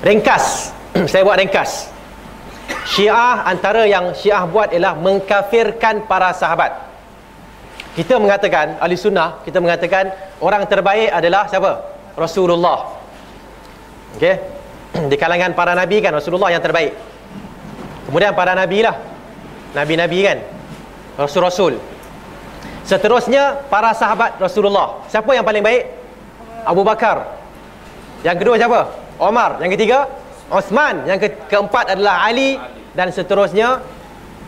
Ringkas. 0.07 0.71
Saya 1.11 1.27
buat 1.27 1.35
ringkas. 1.35 1.91
Syiah 2.87 3.43
antara 3.43 3.83
yang 3.91 4.15
Syiah 4.15 4.47
buat 4.47 4.71
ialah 4.71 4.95
Mengkafirkan 4.95 6.07
para 6.07 6.31
sahabat. 6.31 6.87
Kita 7.97 8.21
mengatakan 8.21 8.77
Ahli 8.77 8.93
sunnah 8.99 9.41
Kita 9.41 9.57
mengatakan 9.57 10.13
Orang 10.39 10.69
terbaik 10.69 11.11
adalah 11.11 11.51
siapa? 11.51 11.83
Rasulullah. 12.15 12.95
Okey? 14.15 14.35
Di 15.11 15.17
kalangan 15.19 15.59
para 15.59 15.75
nabi 15.75 15.99
kan 15.99 16.15
Rasulullah 16.15 16.55
yang 16.55 16.63
terbaik. 16.63 16.95
Kemudian 18.07 18.31
para 18.39 18.55
nabi 18.55 18.87
lah. 18.87 18.95
Nabi-nabi 19.75 20.19
kan. 20.23 20.39
Rasul-rasul. 21.19 21.83
Seterusnya 22.87 23.67
para 23.67 23.91
sahabat 23.91 24.39
Rasulullah. 24.39 25.03
Siapa 25.11 25.35
yang 25.35 25.43
paling 25.43 25.61
baik? 25.61 25.83
Abu 26.63 26.87
Bakar. 26.87 27.27
Yang 28.23 28.37
kedua 28.47 28.55
siapa? 28.57 29.06
Omar 29.19 29.61
yang 29.61 29.73
ketiga 29.73 30.09
Osman. 30.51 31.05
Yang 31.09 31.19
ke 31.27 31.29
keempat 31.51 31.99
adalah 31.99 32.23
Ali, 32.27 32.61
dan 32.97 33.13
seterusnya 33.13 33.85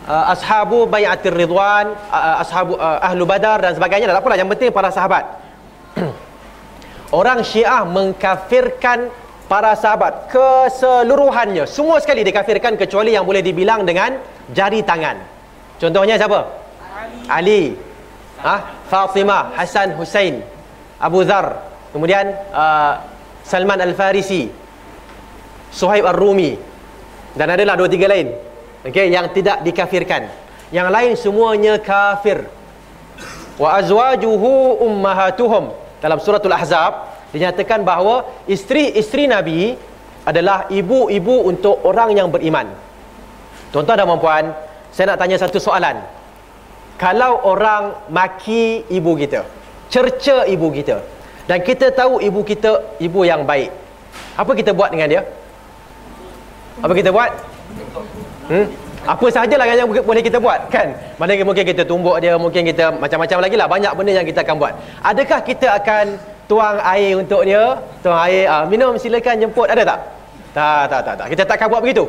uh, 0.09 0.33
ashabu 0.33 0.89
bayatir 0.89 1.31
ridwan 1.31 1.93
uh, 2.09 2.41
ashabu 2.41 2.75
uh, 2.75 2.99
ahlu 3.03 3.29
badar 3.29 3.61
dan 3.61 3.77
sebagainya. 3.77 4.09
Tak 4.09 4.25
apalah 4.25 4.37
yang 4.39 4.49
penting 4.49 4.73
para 4.73 4.89
sahabat. 4.89 5.23
Orang 7.19 7.45
syiah 7.45 7.85
mengkafirkan 7.85 9.09
para 9.49 9.73
sahabat 9.73 10.29
keseluruhannya. 10.29 11.65
Semua 11.65 11.97
sekali 12.01 12.21
dikafirkan 12.21 12.77
kecuali 12.77 13.17
yang 13.17 13.25
boleh 13.25 13.41
dibilang 13.41 13.81
dengan 13.85 14.17
jari 14.53 14.85
tangan. 14.85 15.17
Contohnya 15.81 16.21
siapa? 16.21 16.39
Ali, 16.85 17.13
Ali. 17.29 17.63
Ah, 18.39 18.71
Fatimah 18.87 19.51
Hasan 19.51 19.99
Hussein 19.99 20.39
Abu 20.95 21.27
Dhar 21.27 21.59
kemudian 21.91 22.31
uh, 22.55 23.03
Salman 23.43 23.83
Al-Farisi 23.83 24.47
Suhaib 25.69 26.05
Ar-Rumi. 26.05 26.57
Dan 27.33 27.47
adalah 27.53 27.77
dua 27.77 27.89
tiga 27.89 28.09
lain. 28.09 28.33
Okey 28.85 29.11
yang 29.13 29.29
tidak 29.31 29.61
dikafirkan. 29.61 30.31
Yang 30.73 30.87
lain 30.89 31.13
semuanya 31.17 31.77
kafir. 31.77 32.45
Wa 33.59 33.79
azwajuhu 33.79 34.81
ummahatuhum. 34.81 35.73
Dalam 35.99 36.17
suratul 36.23 36.55
ahzab 36.55 37.11
dinyatakan 37.35 37.83
bahawa 37.83 38.25
isteri-isteri 38.47 39.27
nabi 39.29 39.75
adalah 40.23 40.65
ibu-ibu 40.71 41.45
untuk 41.47 41.83
orang 41.83 42.15
yang 42.15 42.27
beriman. 42.31 42.71
Tuan-tuan 43.69 43.99
dan 43.99 44.09
puan 44.17 44.45
saya 44.89 45.13
nak 45.13 45.19
tanya 45.21 45.37
satu 45.37 45.61
soalan. 45.61 46.01
Kalau 46.97 47.45
orang 47.47 48.11
maki 48.11 48.89
ibu 48.89 49.15
kita 49.15 49.59
cerca 49.89 50.45
ibu 50.45 50.69
kita 50.69 51.01
dan 51.49 51.57
kita 51.65 51.89
tahu 51.89 52.21
ibu 52.21 52.45
kita 52.45 53.01
ibu 53.01 53.25
yang 53.25 53.41
baik 53.43 53.73
apa 54.37 54.51
kita 54.53 54.71
buat 54.71 54.93
dengan 54.93 55.09
dia 55.09 55.21
apa 56.79 56.93
kita 56.95 57.09
buat? 57.11 57.31
Hmm? 58.49 58.67
apa 59.07 59.25
sahajalah 59.31 59.65
yang 59.71 59.87
boleh 59.89 60.21
kita 60.21 60.37
buat? 60.37 60.67
Kan? 60.67 60.91
Mana 61.15 61.39
mungkin 61.47 61.63
kita 61.63 61.87
tumbuk 61.87 62.19
dia 62.19 62.35
mungkin 62.35 62.67
kita 62.67 62.91
macam-macam 62.99 63.37
lagi 63.39 63.55
lah. 63.55 63.67
Banyak 63.71 63.91
benda 63.95 64.11
yang 64.11 64.27
kita 64.27 64.43
akan 64.43 64.55
buat. 64.59 64.73
Adakah 65.01 65.39
kita 65.47 65.67
akan 65.79 66.05
tuang 66.51 66.77
air 66.83 67.15
untuk 67.15 67.47
dia? 67.47 67.79
Tuang 68.03 68.19
air 68.27 68.45
uh, 68.51 68.63
minum 68.67 68.99
silakan 68.99 69.39
jemput. 69.39 69.71
Ada 69.71 69.83
tak? 69.87 69.99
Tak 70.49 70.83
tak 70.91 71.01
tak, 71.05 71.15
tak. 71.21 71.27
kita 71.31 71.43
takkan 71.47 71.67
buat 71.71 71.81
begitu. 71.85 72.05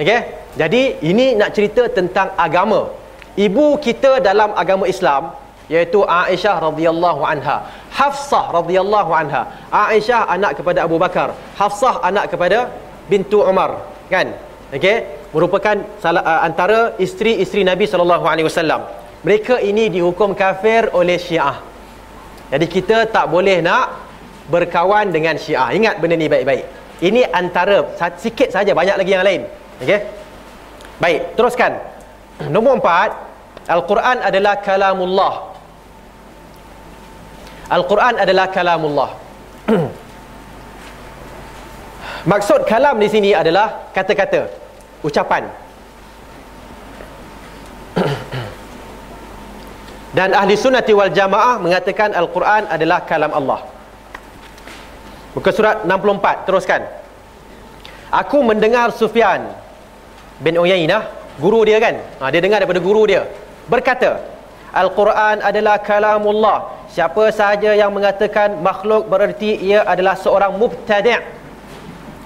Okey 0.00 0.20
jadi 0.54 0.82
ini 1.02 1.34
nak 1.38 1.50
cerita 1.54 1.86
tentang 1.90 2.30
agama. 2.38 2.90
Ibu 3.34 3.82
kita 3.82 4.22
dalam 4.22 4.54
agama 4.54 4.86
Islam 4.86 5.34
iaitu 5.66 6.00
Aisyah 6.06 6.56
radhiyallahu 6.64 7.22
anha. 7.26 7.56
Hafsah 7.90 8.54
radhiyallahu 8.58 9.10
anha. 9.10 9.42
Aisyah 9.70 10.30
anak 10.30 10.58
kepada 10.58 10.86
Abu 10.86 10.96
Bakar. 11.02 11.34
Hafsah 11.60 11.98
anak 12.06 12.30
kepada 12.32 12.70
bintu 13.10 13.44
Umar 13.44 13.84
kan 14.08 14.32
okey 14.72 15.24
merupakan 15.34 15.76
salah, 15.98 16.22
uh, 16.22 16.40
antara 16.46 16.94
isteri-isteri 16.96 17.66
Nabi 17.66 17.90
sallallahu 17.90 18.24
alaihi 18.24 18.46
wasallam. 18.46 18.86
Mereka 19.26 19.58
ini 19.58 19.90
dihukum 19.90 20.36
kafir 20.36 20.92
oleh 20.94 21.18
Syiah. 21.18 21.58
Jadi 22.52 22.66
kita 22.70 23.08
tak 23.08 23.26
boleh 23.32 23.64
nak 23.64 23.98
berkawan 24.52 25.10
dengan 25.10 25.34
Syiah. 25.40 25.72
Ingat 25.74 25.98
benda 25.98 26.14
ni 26.14 26.28
baik-baik. 26.28 26.64
Ini 27.02 27.26
antara 27.32 27.88
sikit 28.20 28.54
saja 28.54 28.70
banyak 28.76 29.00
lagi 29.00 29.10
yang 29.10 29.24
lain. 29.26 29.42
Okey. 29.82 30.00
Baik, 31.02 31.34
teruskan. 31.34 31.72
Nombor 32.52 32.78
empat, 32.78 33.10
Al-Quran 33.66 34.22
adalah 34.22 34.60
kalamullah. 34.62 35.34
Al-Quran 37.72 38.14
adalah 38.20 38.46
kalamullah. 38.52 39.10
Maksud 42.24 42.64
kalam 42.64 42.96
di 42.96 43.08
sini 43.12 43.36
adalah 43.36 43.92
kata-kata 43.92 44.48
ucapan. 45.04 45.44
Dan 50.16 50.32
ahli 50.32 50.56
sunnati 50.56 50.96
wal 50.96 51.12
jamaah 51.12 51.60
mengatakan 51.60 52.16
Al-Quran 52.16 52.64
adalah 52.72 53.04
kalam 53.04 53.28
Allah. 53.28 53.60
Buka 55.36 55.52
surat 55.52 55.84
64 55.84 56.48
teruskan. 56.48 56.80
Aku 58.08 58.40
mendengar 58.40 58.88
Sufyan 58.96 59.44
bin 60.40 60.56
Uyainah 60.56 61.04
guru 61.36 61.68
dia 61.68 61.76
kan? 61.76 62.00
Ha, 62.24 62.32
dia 62.32 62.40
dengar 62.40 62.64
daripada 62.64 62.80
guru 62.80 63.04
dia. 63.04 63.28
Berkata 63.68 64.24
Al-Quran 64.72 65.44
adalah 65.44 65.76
kalamullah. 65.76 66.88
Siapa 66.88 67.28
sahaja 67.34 67.76
yang 67.76 67.92
mengatakan 67.92 68.64
makhluk 68.64 69.12
bererti 69.12 69.60
ia 69.60 69.84
adalah 69.84 70.16
seorang 70.16 70.56
mubtadi' 70.56 71.43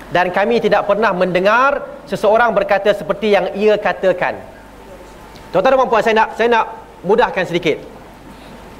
dan 0.09 0.33
kami 0.33 0.61
tidak 0.61 0.89
pernah 0.89 1.13
mendengar 1.13 1.85
seseorang 2.09 2.57
berkata 2.57 2.97
seperti 2.97 3.37
yang 3.37 3.53
ia 3.53 3.77
katakan. 3.77 4.41
Tuan-tuan 5.53 5.81
dan 5.81 5.89
puan 5.89 6.03
saya 6.05 6.17
nak 6.17 6.29
saya 6.37 6.49
nak 6.49 6.65
mudahkan 7.05 7.45
sedikit. 7.45 7.79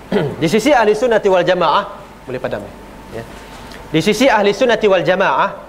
di 0.41 0.49
sisi 0.49 0.73
ahli 0.73 0.97
sunnati 0.97 1.29
wal 1.29 1.45
jamaah 1.45 1.85
boleh 2.25 2.41
padam 2.41 2.65
ya. 3.13 3.25
Di 3.93 4.01
sisi 4.01 4.25
ahli 4.25 4.57
sunnati 4.57 4.89
wal 4.89 5.05
jamaah 5.05 5.69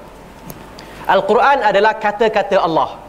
Al-Quran 1.10 1.66
adalah 1.66 1.98
kata-kata 1.98 2.62
Allah. 2.62 3.02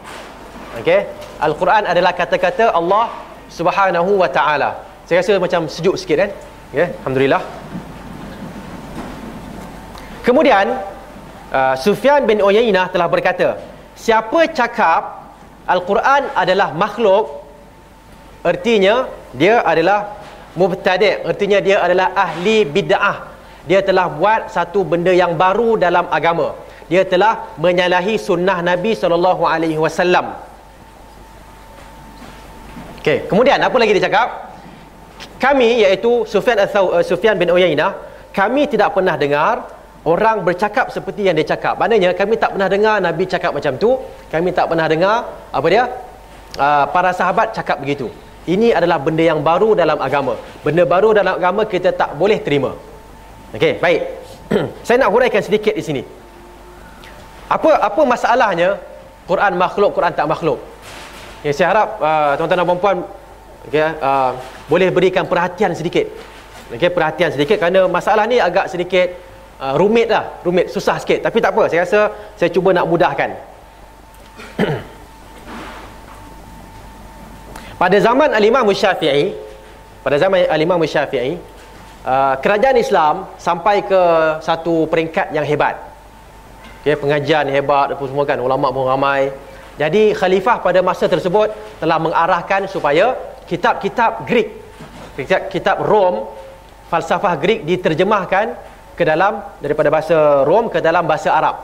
Okey? 0.81 1.05
Al-Quran 1.37 1.85
adalah 1.85 2.17
kata-kata 2.17 2.73
Allah 2.73 3.13
Subhanahu 3.45 4.17
wa 4.17 4.25
taala. 4.25 4.81
Saya 5.05 5.21
rasa 5.21 5.37
macam 5.37 5.69
sejuk 5.69 5.95
sikit 6.01 6.17
kan? 6.25 6.29
Ya, 6.73 6.89
alhamdulillah. 7.05 7.43
Kemudian 10.25 10.65
uh, 11.51 11.75
Sufyan 11.75 12.23
bin 12.29 12.39
Uyainah 12.39 12.87
telah 12.93 13.07
berkata 13.11 13.59
siapa 13.93 14.47
cakap 14.49 15.21
Al-Quran 15.67 16.33
adalah 16.33 16.73
makhluk 16.73 17.45
artinya 18.41 19.05
dia 19.31 19.61
adalah 19.61 20.19
mubtadi' 20.57 21.23
artinya 21.31 21.59
dia 21.63 21.77
adalah 21.85 22.11
ahli 22.15 22.67
bid'ah. 22.67 23.29
Dia 23.69 23.79
telah 23.85 24.09
buat 24.09 24.49
satu 24.49 24.81
benda 24.81 25.13
yang 25.13 25.37
baru 25.37 25.77
dalam 25.77 26.09
agama. 26.09 26.57
Dia 26.89 27.05
telah 27.05 27.55
menyalahi 27.61 28.17
sunnah 28.17 28.57
Nabi 28.59 28.97
sallallahu 28.97 29.45
alaihi 29.45 29.77
wasallam. 29.77 30.33
Okey 32.99 33.29
kemudian 33.29 33.61
apa 33.61 33.77
lagi 33.81 33.93
dia 33.95 34.09
cakap? 34.09 34.27
Kami 35.37 35.85
iaitu 35.85 36.25
Sufyan 36.25 36.57
Sufyan 37.05 37.35
bin 37.37 37.49
Uyainah 37.53 37.97
kami 38.33 38.65
tidak 38.69 38.93
pernah 38.95 39.15
dengar 39.17 39.80
orang 40.05 40.41
bercakap 40.41 40.89
seperti 40.89 41.29
yang 41.29 41.35
dia 41.37 41.45
cakap. 41.45 41.77
Maknanya 41.77 42.17
kami 42.17 42.37
tak 42.37 42.57
pernah 42.57 42.69
dengar 42.69 42.95
Nabi 42.97 43.23
cakap 43.29 43.51
macam 43.53 43.73
tu. 43.77 44.01
Kami 44.33 44.49
tak 44.53 44.65
pernah 44.69 44.87
dengar 44.89 45.15
apa 45.53 45.67
dia? 45.69 45.83
Uh, 46.57 46.85
para 46.89 47.13
sahabat 47.13 47.53
cakap 47.53 47.79
begitu. 47.79 48.09
Ini 48.49 48.73
adalah 48.73 48.97
benda 48.97 49.21
yang 49.21 49.45
baru 49.45 49.77
dalam 49.77 50.01
agama. 50.01 50.33
Benda 50.65 50.83
baru 50.83 51.13
dalam 51.13 51.37
agama 51.37 51.61
kita 51.69 51.93
tak 51.93 52.17
boleh 52.17 52.41
terima. 52.41 52.73
Okey, 53.53 53.77
baik. 53.77 54.01
Saya 54.87 55.05
nak 55.05 55.13
huraikan 55.13 55.45
sedikit 55.45 55.77
di 55.77 55.83
sini. 55.85 56.01
Apa 57.51 57.83
apa 57.83 58.01
masalahnya 58.07 58.79
Quran 59.27 59.59
makhluk, 59.59 59.91
Quran 59.93 60.15
tak 60.15 60.23
makhluk? 60.23 60.59
Ya, 61.43 61.51
saya 61.51 61.67
harap 61.73 61.89
uh, 61.97 62.31
tuan-tuan 62.37 62.61
dan 62.61 62.67
puan-puan 62.69 62.97
okay, 63.65 63.97
uh, 63.97 64.37
boleh 64.69 64.87
berikan 64.93 65.25
perhatian 65.27 65.75
sedikit. 65.75 66.07
Okey, 66.71 66.87
perhatian 66.93 67.33
sedikit 67.35 67.59
kerana 67.59 67.91
masalah 67.91 68.23
ni 68.23 68.39
agak 68.39 68.71
sedikit 68.71 69.11
uh, 69.61 69.77
rumit 69.77 70.09
lah. 70.09 70.41
Rumit. 70.41 70.73
Susah 70.73 70.97
sikit. 70.97 71.21
Tapi 71.21 71.37
tak 71.37 71.53
apa. 71.53 71.69
Saya 71.69 71.85
rasa 71.85 72.09
saya 72.33 72.49
cuba 72.49 72.73
nak 72.73 72.89
mudahkan. 72.89 73.29
Pada 77.81 77.97
zaman 77.97 78.29
al-imam 78.37 78.69
syafi'i 78.69 79.33
pada 80.05 80.13
zaman 80.21 80.45
al-imam 80.53 80.77
syafi'i 80.85 81.33
uh, 82.05 82.37
kerajaan 82.37 82.77
Islam 82.77 83.25
sampai 83.41 83.81
ke 83.81 84.01
satu 84.37 84.85
peringkat 84.85 85.33
yang 85.33 85.41
hebat. 85.41 85.81
Okay, 86.81 86.93
pengajian 86.93 87.49
hebat 87.49 87.89
apa 87.93 88.03
semua 88.05 88.25
kan. 88.25 88.37
Ulama 88.37 88.69
pun 88.69 88.85
ramai. 88.85 89.33
Jadi 89.81 90.13
khalifah 90.13 90.61
pada 90.61 90.85
masa 90.85 91.09
tersebut 91.09 91.49
telah 91.81 91.97
mengarahkan 91.97 92.69
supaya 92.69 93.17
kitab-kitab 93.49 94.29
Greek 94.29 94.61
kitab-kitab 95.17 95.83
Rom 95.83 96.27
falsafah 96.87 97.35
Greek 97.39 97.67
diterjemahkan 97.67 98.55
ke 99.01 99.05
dalam 99.09 99.57
daripada 99.57 99.89
bahasa 99.89 100.45
Rom 100.45 100.69
ke 100.69 100.77
dalam 100.77 101.09
bahasa 101.09 101.33
Arab. 101.33 101.57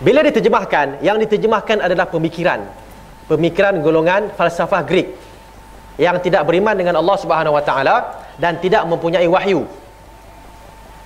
Bila 0.00 0.24
diterjemahkan, 0.24 1.04
yang 1.04 1.20
diterjemahkan 1.20 1.84
adalah 1.84 2.08
pemikiran. 2.08 2.64
Pemikiran 3.28 3.84
golongan 3.84 4.32
falsafah 4.32 4.80
Greek 4.88 5.12
yang 6.00 6.16
tidak 6.24 6.48
beriman 6.48 6.72
dengan 6.72 6.96
Allah 6.96 7.16
Subhanahu 7.20 7.52
Wa 7.60 7.64
Taala 7.68 7.96
dan 8.40 8.56
tidak 8.64 8.88
mempunyai 8.88 9.28
wahyu. 9.28 9.68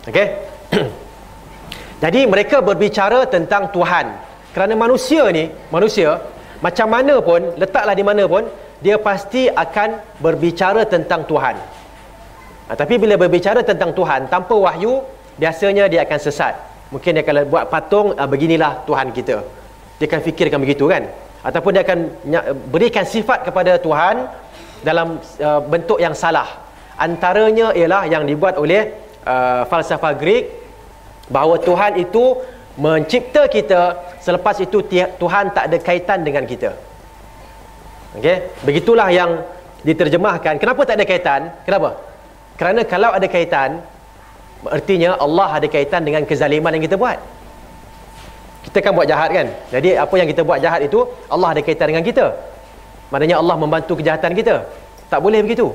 Okey. 0.07 0.29
Jadi 2.05 2.21
mereka 2.31 2.63
berbicara 2.63 3.27
tentang 3.27 3.75
Tuhan. 3.75 4.15
Kerana 4.55 4.79
manusia 4.79 5.27
ni, 5.35 5.51
manusia 5.75 6.23
macam 6.63 6.87
mana 6.87 7.19
pun, 7.19 7.59
letaklah 7.59 7.99
di 7.99 8.07
mana 8.07 8.23
pun, 8.31 8.47
dia 8.79 9.03
pasti 9.03 9.51
akan 9.51 10.23
berbicara 10.23 10.87
tentang 10.87 11.27
Tuhan. 11.27 11.59
Ha, 12.69 12.73
tapi 12.81 12.95
bila 12.97 13.15
berbicara 13.21 13.61
tentang 13.61 13.93
Tuhan 13.99 14.31
tanpa 14.33 14.57
wahyu, 14.57 15.05
biasanya 15.37 15.85
dia 15.93 16.01
akan 16.07 16.19
sesat. 16.27 16.55
Mungkin 16.93 17.17
dia 17.17 17.23
akan 17.25 17.45
buat 17.53 17.65
patung, 17.69 18.17
ha, 18.17 18.25
beginilah 18.25 18.87
Tuhan 18.89 19.13
kita. 19.13 19.37
Dia 20.01 20.07
akan 20.11 20.21
fikirkan 20.25 20.59
begitu 20.65 20.89
kan? 20.89 21.05
Ataupun 21.45 21.77
dia 21.77 21.83
akan 21.85 21.99
berikan 22.73 23.05
sifat 23.05 23.45
kepada 23.45 23.77
Tuhan 23.77 24.25
dalam 24.81 25.21
uh, 25.21 25.61
bentuk 25.61 26.01
yang 26.01 26.17
salah. 26.17 26.49
Antaranya 26.97 27.77
ialah 27.77 28.09
yang 28.09 28.25
dibuat 28.25 28.57
oleh 28.57 28.97
uh, 29.29 29.69
falsafah 29.69 30.17
Greek 30.17 30.49
bahawa 31.29 31.61
Tuhan 31.61 32.01
itu 32.01 32.41
mencipta 32.81 33.45
kita 33.45 33.83
selepas 34.25 34.57
itu 34.65 34.81
Tuhan 35.21 35.53
tak 35.53 35.65
ada 35.69 35.77
kaitan 35.85 36.25
dengan 36.25 36.49
kita. 36.49 36.73
Okey, 38.17 38.37
begitulah 38.65 39.09
yang 39.13 39.45
diterjemahkan. 39.85 40.57
Kenapa 40.57 40.81
tak 40.89 40.97
ada 40.97 41.05
kaitan? 41.05 41.41
Kenapa? 41.69 42.14
Kerana 42.55 42.87
kalau 42.87 43.11
ada 43.11 43.27
kaitan 43.27 43.83
Artinya 44.65 45.21
Allah 45.21 45.61
ada 45.61 45.67
kaitan 45.69 46.01
dengan 46.01 46.25
kezaliman 46.25 46.73
yang 46.73 46.85
kita 46.85 46.97
buat. 46.97 47.19
Kita 48.65 48.81
kan 48.81 48.97
buat 48.97 49.05
jahat 49.05 49.29
kan? 49.37 49.47
Jadi 49.69 49.93
apa 49.93 50.15
yang 50.17 50.29
kita 50.33 50.41
buat 50.41 50.59
jahat 50.65 50.81
itu 50.89 51.05
Allah 51.29 51.53
ada 51.53 51.61
kaitan 51.61 51.93
dengan 51.93 52.01
kita. 52.01 52.33
Maknanya 53.13 53.37
Allah 53.45 53.57
membantu 53.61 54.01
kejahatan 54.01 54.33
kita. 54.33 54.65
Tak 55.13 55.21
boleh 55.21 55.45
begitu. 55.45 55.69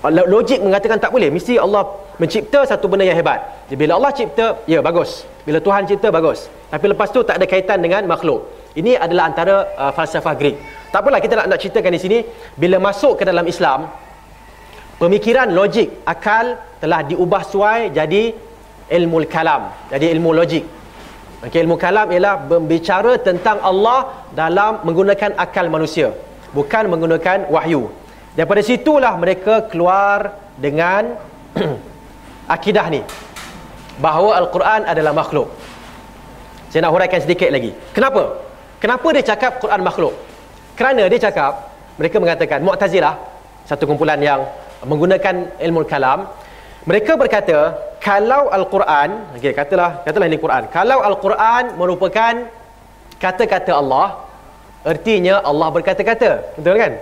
Logik 0.00 0.64
mengatakan 0.64 0.96
tak 0.96 1.12
boleh. 1.12 1.28
Mesti 1.28 1.60
Allah 1.60 1.84
mencipta 2.16 2.64
satu 2.64 2.88
benda 2.88 3.04
yang 3.04 3.18
hebat. 3.20 3.68
Bila 3.68 4.00
Allah 4.00 4.12
cipta 4.16 4.56
ya 4.64 4.80
bagus. 4.80 5.28
Bila 5.44 5.60
Tuhan 5.60 5.84
cipta 5.84 6.08
bagus. 6.08 6.48
Tapi 6.72 6.84
lepas 6.96 7.12
tu 7.12 7.20
tak 7.20 7.36
ada 7.36 7.44
kaitan 7.44 7.84
dengan 7.84 8.08
makhluk. 8.08 8.48
Ini 8.72 8.96
adalah 8.96 9.28
antara 9.28 9.68
uh, 9.76 9.92
falsafah 9.92 10.32
Greek. 10.40 10.56
Tak 10.88 11.04
apalah 11.04 11.20
kita 11.20 11.36
nak, 11.36 11.46
nak 11.52 11.58
ceritakan 11.60 11.92
di 11.92 12.00
sini. 12.00 12.18
Bila 12.56 12.80
masuk 12.80 13.20
ke 13.20 13.28
dalam 13.28 13.44
Islam 13.44 13.92
pemikiran 15.02 15.48
logik 15.58 16.04
akal 16.04 16.60
telah 16.82 17.00
diubah 17.10 17.42
suai 17.52 17.90
jadi 17.98 18.22
ilmu 18.98 19.24
kalam 19.34 19.62
jadi 19.92 20.06
ilmu 20.14 20.30
logik 20.40 20.64
okay, 21.42 21.60
ilmu 21.64 21.76
kalam 21.84 22.06
ialah 22.14 22.34
berbicara 22.50 23.12
tentang 23.28 23.58
Allah 23.70 24.28
dalam 24.36 24.84
menggunakan 24.86 25.34
akal 25.44 25.66
manusia 25.72 26.12
bukan 26.52 26.84
menggunakan 26.92 27.48
wahyu 27.54 27.88
Daripada 28.30 28.62
situlah 28.62 29.14
mereka 29.18 29.66
keluar 29.66 30.38
dengan 30.54 31.18
akidah 32.54 32.86
ni. 32.86 33.02
Bahawa 33.98 34.38
Al-Quran 34.40 34.86
adalah 34.86 35.12
makhluk. 35.12 35.50
Saya 36.70 36.86
nak 36.86 36.94
huraikan 36.94 37.20
sedikit 37.20 37.50
lagi. 37.50 37.74
Kenapa? 37.90 38.38
Kenapa 38.78 39.06
dia 39.12 39.24
cakap 39.26 39.58
Quran 39.58 39.82
makhluk? 39.82 40.14
Kerana 40.78 41.04
dia 41.10 41.20
cakap, 41.20 41.68
mereka 42.00 42.16
mengatakan, 42.22 42.64
Mu'tazilah, 42.64 43.18
satu 43.68 43.84
kumpulan 43.84 44.16
yang 44.22 44.46
menggunakan 44.84 45.60
ilmu 45.60 45.84
kalam, 45.84 46.28
mereka 46.88 47.12
berkata, 47.20 47.58
kalau 48.00 48.48
Al-Quran, 48.48 49.36
okay, 49.36 49.52
katalah, 49.52 50.00
katalah 50.06 50.26
ini 50.26 50.40
Quran, 50.40 50.62
kalau 50.72 51.04
Al-Quran 51.04 51.76
merupakan 51.76 52.34
kata-kata 53.20 53.72
Allah, 53.76 54.24
ertinya 54.88 55.44
Allah 55.44 55.68
berkata-kata. 55.68 56.56
Betul 56.56 56.76
kan? 56.80 56.92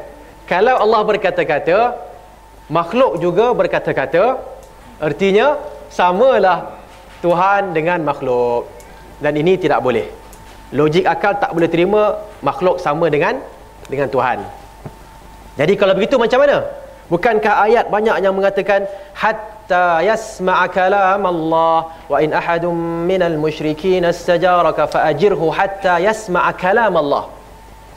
kalau 0.49 0.75
Allah 0.81 1.01
berkata-kata 1.05 1.79
makhluk 2.73 3.21
juga 3.21 3.53
berkata-kata 3.53 4.41
artinya 4.97 5.61
samalah 5.93 6.81
Tuhan 7.21 7.77
dengan 7.77 8.01
makhluk 8.09 8.65
dan 9.21 9.37
ini 9.37 9.61
tidak 9.61 9.85
boleh 9.85 10.09
logik 10.73 11.05
akal 11.05 11.37
tak 11.37 11.53
boleh 11.53 11.69
terima 11.69 12.17
makhluk 12.41 12.81
sama 12.81 13.13
dengan 13.13 13.37
dengan 13.93 14.09
Tuhan 14.09 14.41
jadi 15.61 15.73
kalau 15.77 15.93
begitu 15.93 16.17
macam 16.17 16.41
mana 16.45 16.65
bukankah 17.13 17.55
ayat 17.67 17.87
banyak 17.95 18.17
yang 18.25 18.35
mengatakan 18.39 18.85
hatta 19.23 20.05
yasma'a 20.05 20.67
kalam 20.77 21.23
Allah 21.25 21.77
wa 22.13 22.19
in 22.25 22.31
ahadum 22.41 22.77
minal 23.11 23.37
musyrikin 23.45 24.05
istajaraka 24.05 24.89
fa 24.93 25.09
ajirhu 25.11 25.49
hatta 25.59 25.97
yasma'a 26.07 26.53
kalam 26.65 26.95
Allah 27.03 27.25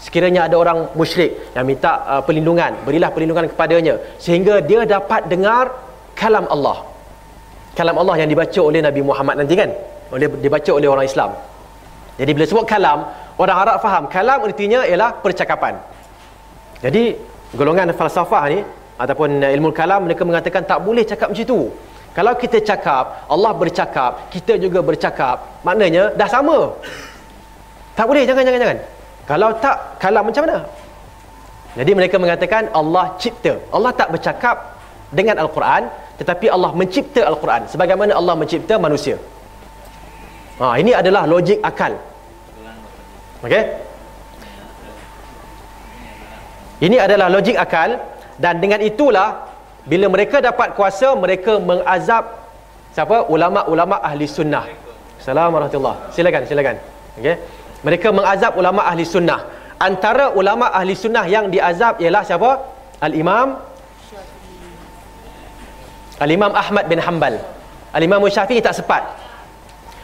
sekiranya 0.01 0.49
ada 0.49 0.55
orang 0.63 0.79
musyrik 0.99 1.31
yang 1.55 1.65
minta 1.69 1.91
uh, 2.11 2.21
perlindungan 2.25 2.73
berilah 2.87 3.09
perlindungan 3.13 3.45
kepadanya 3.51 3.95
sehingga 4.17 4.57
dia 4.69 4.81
dapat 4.95 5.29
dengar 5.29 5.65
kalam 6.21 6.45
Allah. 6.55 6.77
Kalam 7.77 7.95
Allah 8.01 8.15
yang 8.21 8.29
dibaca 8.29 8.59
oleh 8.61 8.81
Nabi 8.83 9.01
Muhammad 9.09 9.35
nanti 9.41 9.55
kan? 9.55 9.69
Oleh 10.11 10.27
dibaca 10.27 10.71
oleh 10.75 10.87
orang 10.91 11.07
Islam. 11.07 11.31
Jadi 12.19 12.31
bila 12.35 12.45
sebut 12.45 12.65
kalam 12.67 13.07
orang 13.41 13.57
Arab 13.63 13.77
faham 13.81 14.03
kalam 14.11 14.39
artinya 14.43 14.83
ialah 14.89 15.17
percakapan. 15.23 15.79
Jadi 16.83 17.15
golongan 17.55 17.93
falsafah 17.95 18.43
ni 18.53 18.59
ataupun 19.03 19.41
ilmu 19.41 19.69
kalam 19.79 20.05
mereka 20.05 20.23
mengatakan 20.29 20.61
tak 20.71 20.79
boleh 20.85 21.03
cakap 21.11 21.27
macam 21.33 21.45
itu 21.47 21.59
kalau 22.17 22.33
kita 22.41 22.57
cakap 22.69 23.25
Allah 23.33 23.51
bercakap 23.61 24.11
kita 24.33 24.53
juga 24.63 24.79
bercakap 24.89 25.35
maknanya 25.67 26.03
dah 26.19 26.29
sama 26.29 26.57
tak 27.97 28.05
boleh 28.09 28.23
jangan 28.29 28.43
jangan 28.47 28.61
jangan 28.63 28.79
kalau 29.31 29.49
tak, 29.63 29.77
kalam 30.01 30.27
macam 30.27 30.43
mana? 30.43 30.57
Jadi 31.79 31.91
mereka 31.95 32.15
mengatakan 32.19 32.67
Allah 32.79 33.15
cipta. 33.21 33.53
Allah 33.75 33.91
tak 33.95 34.09
bercakap 34.13 34.75
dengan 35.07 35.39
Al-Quran, 35.43 35.87
tetapi 36.19 36.51
Allah 36.55 36.71
mencipta 36.75 37.21
Al-Quran. 37.31 37.63
Sebagaimana 37.71 38.11
Allah 38.19 38.35
mencipta 38.35 38.75
manusia. 38.75 39.15
Ha, 40.59 40.75
ini 40.81 40.91
adalah 40.91 41.23
logik 41.33 41.63
akal. 41.63 41.95
Okey? 43.45 43.63
Ini 46.81 46.97
adalah 47.05 47.27
logik 47.31 47.55
akal 47.55 47.89
dan 48.37 48.61
dengan 48.63 48.79
itulah 48.79 49.49
bila 49.83 50.07
mereka 50.07 50.39
dapat 50.39 50.77
kuasa 50.77 51.11
mereka 51.17 51.57
mengazab 51.57 52.29
siapa? 52.93 53.27
Ulama-ulama 53.27 53.97
ahli 53.99 54.29
sunnah. 54.29 54.69
Assalamualaikum 55.17 55.81
warahmatullahi. 55.81 56.13
Silakan 56.15 56.41
silakan. 56.45 56.75
Okey. 57.17 57.35
Mereka 57.81 58.07
mengazab 58.13 58.53
ulama 58.57 58.85
ahli 58.85 59.03
sunnah. 59.03 59.41
Antara 59.81 60.31
ulama 60.37 60.69
ahli 60.69 60.93
sunnah 60.93 61.25
yang 61.25 61.49
diazab 61.49 61.97
ialah 61.97 62.21
siapa? 62.21 62.51
Al-imam 63.01 63.57
al-imam 66.21 66.51
Ahmad 66.53 66.85
bin 66.85 67.01
Hanbal. 67.01 67.41
Al-imam 67.91 68.21
Syafi'i 68.29 68.61
tak 68.61 68.77
sempat 68.77 69.03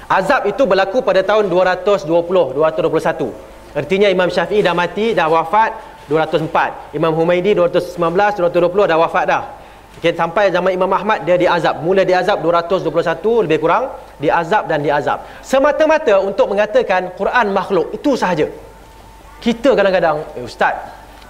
azab 0.07 0.47
itu 0.47 0.63
berlaku 0.63 1.03
pada 1.03 1.19
tahun 1.19 1.51
220 1.51 2.07
221 2.55 3.75
artinya 3.75 4.07
imam 4.07 4.31
Syafi'i 4.31 4.63
dah 4.63 4.71
mati 4.71 5.11
dah 5.11 5.27
wafat 5.27 5.96
204 6.07 6.95
imam 6.97 7.13
Humaidi 7.13 7.51
219 7.55 7.99
220 8.39 8.91
dah 8.91 8.97
wafat 8.99 9.25
dah 9.27 9.43
Okay, 9.97 10.13
sampai 10.13 10.53
zaman 10.53 10.77
Imam 10.77 10.93
Ahmad 10.93 11.25
dia 11.25 11.41
diazab. 11.41 11.81
Mula 11.81 12.05
diazab 12.05 12.37
221 12.45 13.49
lebih 13.49 13.57
kurang, 13.65 13.89
diazab 14.21 14.69
dan 14.69 14.85
diazab. 14.85 15.25
Semata-mata 15.41 16.21
untuk 16.21 16.53
mengatakan 16.53 17.17
Quran 17.17 17.49
makhluk 17.49 17.89
itu 17.97 18.13
sahaja. 18.13 18.45
Kita 19.41 19.73
kadang-kadang, 19.73 20.21
eh, 20.37 20.45
ustaz, 20.45 20.77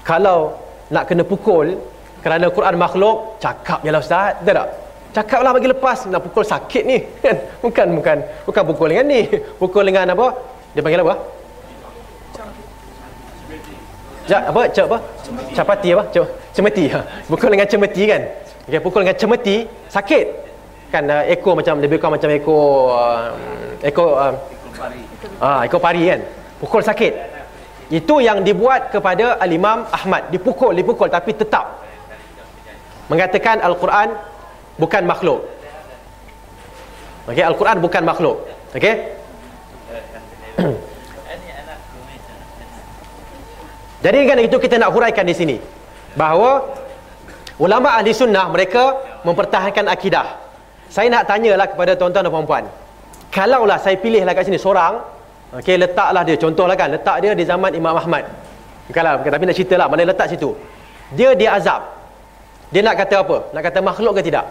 kalau 0.03 0.51
nak 0.91 1.07
kena 1.07 1.23
pukul 1.23 1.79
kerana 2.19 2.51
Quran 2.51 2.75
makhluk, 2.75 3.39
cakap 3.39 3.79
jelah 3.87 4.03
ustaz, 4.03 4.35
betul 4.43 4.59
tak? 4.59 4.69
Cakaplah 5.15 5.51
bagi 5.55 5.69
lepas 5.71 5.97
nak 6.11 6.21
pukul 6.27 6.43
sakit 6.43 6.83
ni 6.83 6.99
kan. 7.23 7.39
Bukan 7.63 7.87
bukan 8.03 8.17
bukan 8.43 8.63
pukul 8.67 8.87
dengan 8.91 9.05
ni. 9.07 9.21
Pukul 9.63 9.87
dengan 9.87 10.11
apa? 10.11 10.27
Dia 10.75 10.83
panggil 10.83 11.01
apa? 11.07 11.15
Ja, 14.27 14.43
apa? 14.43 14.61
Cak 14.67 14.85
apa? 14.91 14.97
Capati 15.55 15.89
apa? 15.95 16.03
Cemeti. 16.51 16.85
Ha. 16.91 16.99
Pukul 17.31 17.49
dengan 17.55 17.67
cemeti 17.67 18.03
kan? 18.03 18.21
Okay, 18.67 18.79
pukul 18.83 19.07
dengan 19.07 19.15
cemeti 19.15 19.63
sakit 19.87 20.47
kan 20.87 21.03
uh, 21.07 21.23
ekor 21.27 21.55
macam 21.59 21.83
lebih 21.83 21.99
kurang 21.99 22.15
macam 22.15 22.31
ekor 22.31 22.95
uh, 22.95 23.31
ekor 23.83 24.09
uh, 24.15 24.33
ah 25.43 25.67
ekor 25.67 25.83
pari 25.83 26.07
kan 26.07 26.19
pukul 26.63 26.79
sakit 26.79 27.13
itu 27.91 28.15
yang 28.23 28.43
dibuat 28.43 28.91
kepada 28.91 29.39
al-Imam 29.39 29.87
Ahmad 29.91 30.31
dipukul 30.31 30.75
dipukul 30.75 31.11
tapi 31.11 31.35
tetap 31.35 31.83
mengatakan 33.11 33.59
al-Quran 33.63 34.15
bukan 34.79 35.03
makhluk 35.03 35.43
okey 37.31 37.43
al-Quran 37.43 37.77
bukan 37.83 38.03
makhluk 38.07 38.37
okey 38.75 38.95
jadi 44.07 44.23
kan 44.23 44.39
itu 44.39 44.55
kita 44.55 44.79
nak 44.79 44.95
huraikan 44.95 45.27
di 45.27 45.35
sini 45.35 45.59
bahawa 46.15 46.63
Ulama 47.57 47.97
ahli 47.97 48.13
sunnah 48.13 48.45
mereka 48.53 48.93
mempertahankan 49.25 49.89
akidah. 49.89 50.37
Saya 50.93 51.09
nak 51.09 51.25
tanyalah 51.25 51.65
kepada 51.65 51.97
tuan-tuan 51.97 52.21
dan 52.21 52.31
puan-puan. 52.31 52.63
Kalaulah 53.33 53.81
saya 53.81 53.97
pilihlah 53.97 54.31
kat 54.37 54.45
sini 54.45 54.61
seorang, 54.61 55.01
okey 55.57 55.75
letaklah 55.81 56.21
dia 56.21 56.37
contohlah 56.37 56.77
kan, 56.77 56.93
letak 56.93 57.17
dia 57.19 57.33
di 57.33 57.43
zaman 57.43 57.73
Imam 57.73 57.97
Ahmad. 57.97 58.29
Bukanlah, 58.87 59.19
bukan, 59.19 59.31
tapi 59.33 59.43
nak 59.49 59.55
ceritalah 59.57 59.87
mana 59.89 60.05
letak 60.05 60.29
situ. 60.31 60.53
Dia 61.17 61.33
dia 61.33 61.57
azab. 61.57 61.81
Dia 62.69 62.85
nak 62.85 62.95
kata 62.95 63.25
apa? 63.25 63.37
Nak 63.51 63.61
kata 63.65 63.79
makhluk 63.81 64.13
ke 64.15 64.21
tidak? 64.21 64.45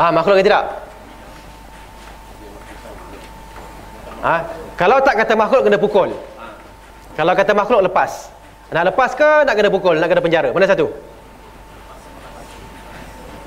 Ah, 0.00 0.10
makhluk 0.10 0.40
ke 0.40 0.44
tidak? 0.48 0.64
Ah, 4.24 4.42
kalau 4.80 4.98
tak 5.04 5.22
kata 5.22 5.36
makhluk 5.36 5.68
kena 5.68 5.76
pukul. 5.78 6.10
Kalau 7.18 7.34
kata 7.34 7.50
makhluk 7.50 7.82
lepas. 7.90 8.30
Nak 8.70 8.94
lepas 8.94 9.10
ke 9.18 9.30
nak 9.42 9.54
kena 9.58 9.74
pukul, 9.74 9.98
nak 9.98 10.06
kena 10.06 10.22
penjara? 10.22 10.54
Mana 10.54 10.70
satu? 10.70 10.86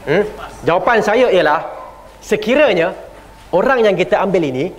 Hmm? 0.03 0.27
Jawapan 0.67 0.97
saya 0.99 1.31
ialah 1.31 1.61
sekiranya 2.19 2.91
orang 3.55 3.85
yang 3.85 3.95
kita 3.95 4.19
ambil 4.19 4.43
ini 4.43 4.73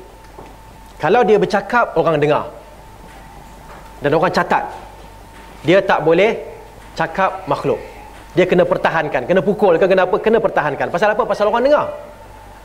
kalau 0.98 1.22
dia 1.22 1.38
bercakap 1.38 1.94
orang 1.94 2.18
dengar 2.18 2.50
dan 4.02 4.10
orang 4.14 4.32
catat 4.34 4.66
dia 5.62 5.78
tak 5.78 6.02
boleh 6.02 6.38
cakap 6.98 7.46
makhluk 7.46 7.78
dia 8.34 8.48
kena 8.50 8.66
pertahankan 8.66 9.22
kena 9.28 9.42
pukul 9.44 9.78
ke 9.78 9.86
kena 9.86 10.10
apa 10.10 10.16
kena 10.18 10.38
pertahankan 10.42 10.88
pasal 10.90 11.14
apa 11.14 11.22
pasal 11.22 11.50
orang 11.50 11.66
dengar 11.66 11.86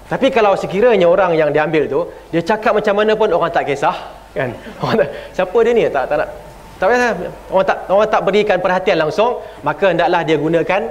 tapi 0.07 0.31
kalau 0.31 0.55
sekiranya 0.55 1.05
orang 1.09 1.35
yang 1.35 1.49
diambil 1.51 1.83
tu 1.85 1.99
dia 2.31 2.41
cakap 2.41 2.73
macam 2.73 2.95
mana 2.95 3.13
pun 3.13 3.29
orang 3.29 3.51
tak 3.51 3.67
kisah 3.69 3.93
kan 4.37 4.49
orang 4.85 4.95
tak, 5.01 5.09
siapa 5.33 5.57
dia 5.65 5.71
ni 5.73 5.83
tak 5.89 6.05
tak 6.05 6.17
nak 6.21 6.29
tak 6.77 6.87
payah 6.93 7.11
orang 7.49 7.65
tak 7.65 7.77
orang 7.89 8.09
tak 8.09 8.21
berikan 8.21 8.57
perhatian 8.61 8.97
langsung, 9.01 9.41
maka 9.65 9.85
hendaklah 9.89 10.21
dia 10.21 10.37
gunakan 10.37 10.81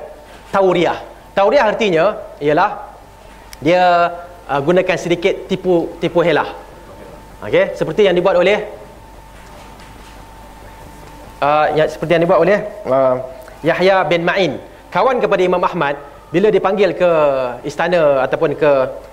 tauriah. 0.51 0.99
Tauriah 1.31 1.65
artinya 1.71 2.05
ialah 2.43 2.71
dia 3.63 3.83
uh, 4.51 4.61
gunakan 4.61 4.97
sedikit 4.99 5.47
tipu 5.47 5.95
tipu 6.03 6.27
helah. 6.27 6.51
Okey, 7.47 7.79
seperti 7.79 8.03
yang 8.03 8.19
dibuat 8.19 8.35
oleh 8.35 8.67
uh, 11.39 11.67
ya, 11.79 11.85
seperti 11.87 12.19
yang 12.19 12.25
dibuat 12.27 12.43
oleh 12.43 12.59
uh, 12.91 13.23
Yahya 13.63 14.03
bin 14.11 14.27
Ma'in 14.27 14.59
kawan 14.91 15.23
kepada 15.23 15.43
Imam 15.45 15.63
Ahmad 15.63 15.95
bila 16.35 16.51
dipanggil 16.51 16.99
ke 16.99 17.11
istana 17.63 18.27
ataupun 18.27 18.59
ke 18.59 18.73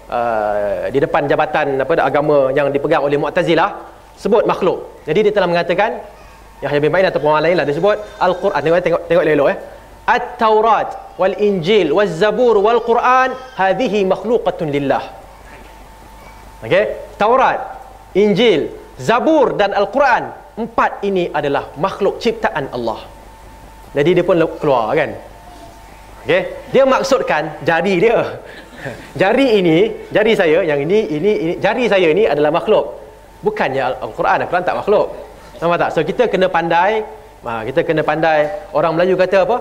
uh, 0.10 0.90
di 0.90 0.98
depan 0.98 1.30
jabatan 1.30 1.78
apa 1.78 1.94
agama 2.02 2.50
yang 2.56 2.74
dipegang 2.74 3.06
oleh 3.06 3.20
Mu'tazilah 3.22 3.93
sebut 4.18 4.44
makhluk. 4.48 5.04
Jadi 5.04 5.30
dia 5.30 5.34
telah 5.36 5.50
mengatakan 5.52 6.00
Yahya 6.64 6.80
bin 6.80 6.90
Ma'in 6.94 7.08
ataupun 7.12 7.28
orang 7.36 7.44
lain 7.44 7.56
lah 7.60 7.66
dia 7.68 7.76
sebut 7.76 7.98
Al-Quran. 8.20 8.60
Tengok 8.64 8.82
tengok 8.84 9.02
tengok 9.12 9.24
elok 9.28 9.50
eh. 9.52 9.58
At-Taurat 10.04 11.16
wal 11.20 11.36
Injil 11.40 11.92
wal 11.96 12.12
Zabur 12.12 12.60
wal 12.60 12.84
Quran 12.84 13.36
hadhihi 13.60 14.04
makhluqatun 14.08 14.68
lillah. 14.72 15.04
Okey? 16.64 16.84
Taurat 17.20 17.60
Injil 18.16 18.72
Zabur 19.00 19.56
dan 19.60 19.76
Al-Quran 19.76 20.32
empat 20.56 21.04
ini 21.04 21.28
adalah 21.32 21.72
makhluk 21.76 22.20
ciptaan 22.24 22.72
Allah. 22.72 23.04
Jadi 23.92 24.10
dia 24.20 24.26
pun 24.28 24.40
keluar 24.60 24.96
kan? 24.96 25.12
Okey? 26.24 26.42
Dia 26.72 26.84
maksudkan 26.88 27.64
jari 27.68 27.96
dia. 28.00 28.20
Jari 29.22 29.64
ini 29.64 29.78
jari 30.12 30.36
saya 30.36 30.60
yang 30.60 30.76
ini 30.84 31.08
ini 31.08 31.32
ini 31.40 31.54
jari 31.56 31.88
saya 31.88 32.12
ini 32.12 32.28
adalah 32.28 32.52
makhluk 32.52 33.03
bukannya 33.44 34.00
Al-Quran 34.02 34.48
Al-Quran 34.48 34.64
tak 34.64 34.78
makhluk. 34.80 35.08
Nampak 35.60 35.78
tak? 35.78 35.90
So 35.94 36.00
kita 36.02 36.32
kena 36.32 36.48
pandai 36.50 37.04
kita 37.44 37.84
kena 37.84 38.02
pandai. 38.08 38.48
Orang 38.72 38.96
Melayu 38.96 39.20
kata 39.20 39.44
apa? 39.44 39.60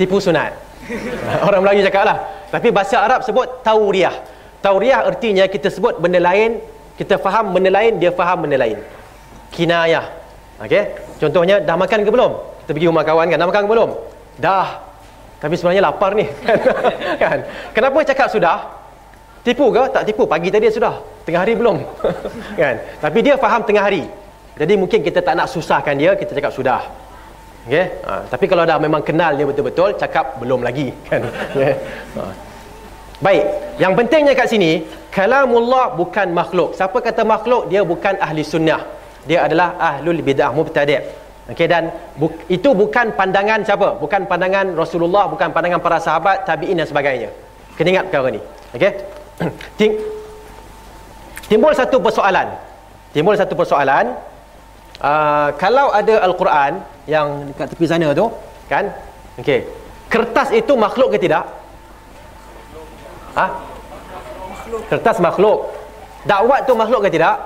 Tipu 0.00 0.16
sunat. 0.16 0.56
Orang 1.46 1.60
Melayu 1.60 1.84
cakap 1.84 2.08
lah. 2.08 2.18
Tapi 2.48 2.72
bahasa 2.72 2.96
Arab 3.04 3.20
sebut 3.20 3.60
tauriah 3.60 4.16
tauriah 4.58 5.06
artinya 5.06 5.46
kita 5.46 5.70
sebut 5.70 6.02
benda 6.02 6.18
lain 6.18 6.58
kita 6.98 7.14
faham 7.20 7.54
benda 7.54 7.70
lain 7.70 8.00
dia 8.00 8.10
faham 8.10 8.48
benda 8.48 8.58
lain. 8.58 8.80
Kinayah. 9.54 10.08
Okey? 10.64 10.82
Contohnya 11.22 11.62
dah 11.62 11.76
makan 11.78 12.02
ke 12.02 12.10
belum? 12.10 12.32
Kita 12.64 12.70
pergi 12.74 12.88
rumah 12.90 13.04
kawan 13.06 13.26
kan 13.30 13.36
dah 13.38 13.48
makan 13.48 13.62
ke 13.64 13.70
belum? 13.70 13.90
Dah. 14.42 14.68
Tapi 15.38 15.54
sebenarnya 15.54 15.82
lapar 15.86 16.18
ni. 16.18 16.26
Kan? 17.22 17.46
Kenapa 17.70 18.02
cakap 18.02 18.26
sudah 18.26 18.77
tipu 19.48 19.66
ke? 19.72 19.82
Tak 19.88 20.04
tipu. 20.04 20.22
Pagi 20.28 20.48
tadi 20.52 20.68
sudah. 20.68 20.94
Tengah 21.24 21.40
hari 21.44 21.54
belum. 21.56 21.76
Kan? 22.60 22.76
Tapi 23.00 23.18
dia 23.24 23.34
faham 23.40 23.64
tengah 23.64 23.84
hari. 23.88 24.04
Jadi 24.58 24.74
mungkin 24.74 25.00
kita 25.06 25.22
tak 25.22 25.34
nak 25.38 25.48
susahkan 25.48 25.94
dia 25.94 26.12
kita 26.20 26.34
cakap 26.36 26.52
sudah. 26.52 26.82
Okey? 27.68 27.84
Ha, 28.06 28.12
tapi 28.32 28.44
kalau 28.50 28.64
dah 28.66 28.78
memang 28.80 29.02
kenal 29.08 29.32
dia 29.38 29.46
betul-betul 29.46 29.94
cakap 30.02 30.36
belum 30.42 30.60
lagi. 30.66 30.90
Kan? 31.08 31.22
Okay? 31.54 31.74
ha. 32.18 32.22
baik. 33.24 33.44
Yang 33.82 33.92
pentingnya 33.98 34.34
kat 34.34 34.48
sini 34.50 34.70
kalamullah 35.14 35.94
bukan 36.00 36.34
makhluk. 36.34 36.74
Siapa 36.78 36.98
kata 36.98 37.22
makhluk? 37.22 37.70
Dia 37.70 37.86
bukan 37.86 38.18
ahli 38.18 38.42
sunnah. 38.42 38.82
Dia 39.28 39.46
adalah 39.46 39.76
ahlul 39.78 40.24
bidah 40.24 40.50
mubtadi' 40.56 41.28
okey 41.52 41.66
dan 41.68 41.92
bu, 42.16 42.32
itu 42.48 42.72
bukan 42.72 43.12
pandangan 43.18 43.60
siapa? 43.68 44.00
Bukan 44.02 44.24
pandangan 44.30 44.72
Rasulullah 44.72 45.28
bukan 45.28 45.52
pandangan 45.52 45.80
para 45.84 45.98
sahabat 46.00 46.48
tabi'in 46.48 46.80
dan 46.80 46.88
sebagainya. 46.88 47.28
Kena 47.76 47.88
ingat 47.94 48.04
perkara 48.08 48.28
ni. 48.32 48.40
Okey 48.72 49.17
timbul 51.50 51.72
satu 51.74 51.96
persoalan. 52.02 52.48
Timbul 53.14 53.34
satu 53.38 53.54
persoalan. 53.54 54.14
Uh, 54.98 55.54
kalau 55.62 55.94
ada 55.94 56.26
al-Quran 56.26 56.82
yang 57.06 57.46
dekat 57.54 57.70
tepi 57.70 57.86
sana 57.86 58.10
tu 58.10 58.26
kan? 58.66 58.90
Okey. 59.38 59.62
Kertas 60.10 60.50
itu 60.50 60.72
makhluk 60.74 61.14
ke 61.14 61.18
tidak? 61.22 61.46
Ha? 63.38 63.46
Kertas 64.90 65.22
makhluk. 65.22 65.70
Dakwat 66.26 66.66
tu 66.66 66.74
makhluk 66.74 67.06
ke 67.06 67.10
tidak? 67.14 67.38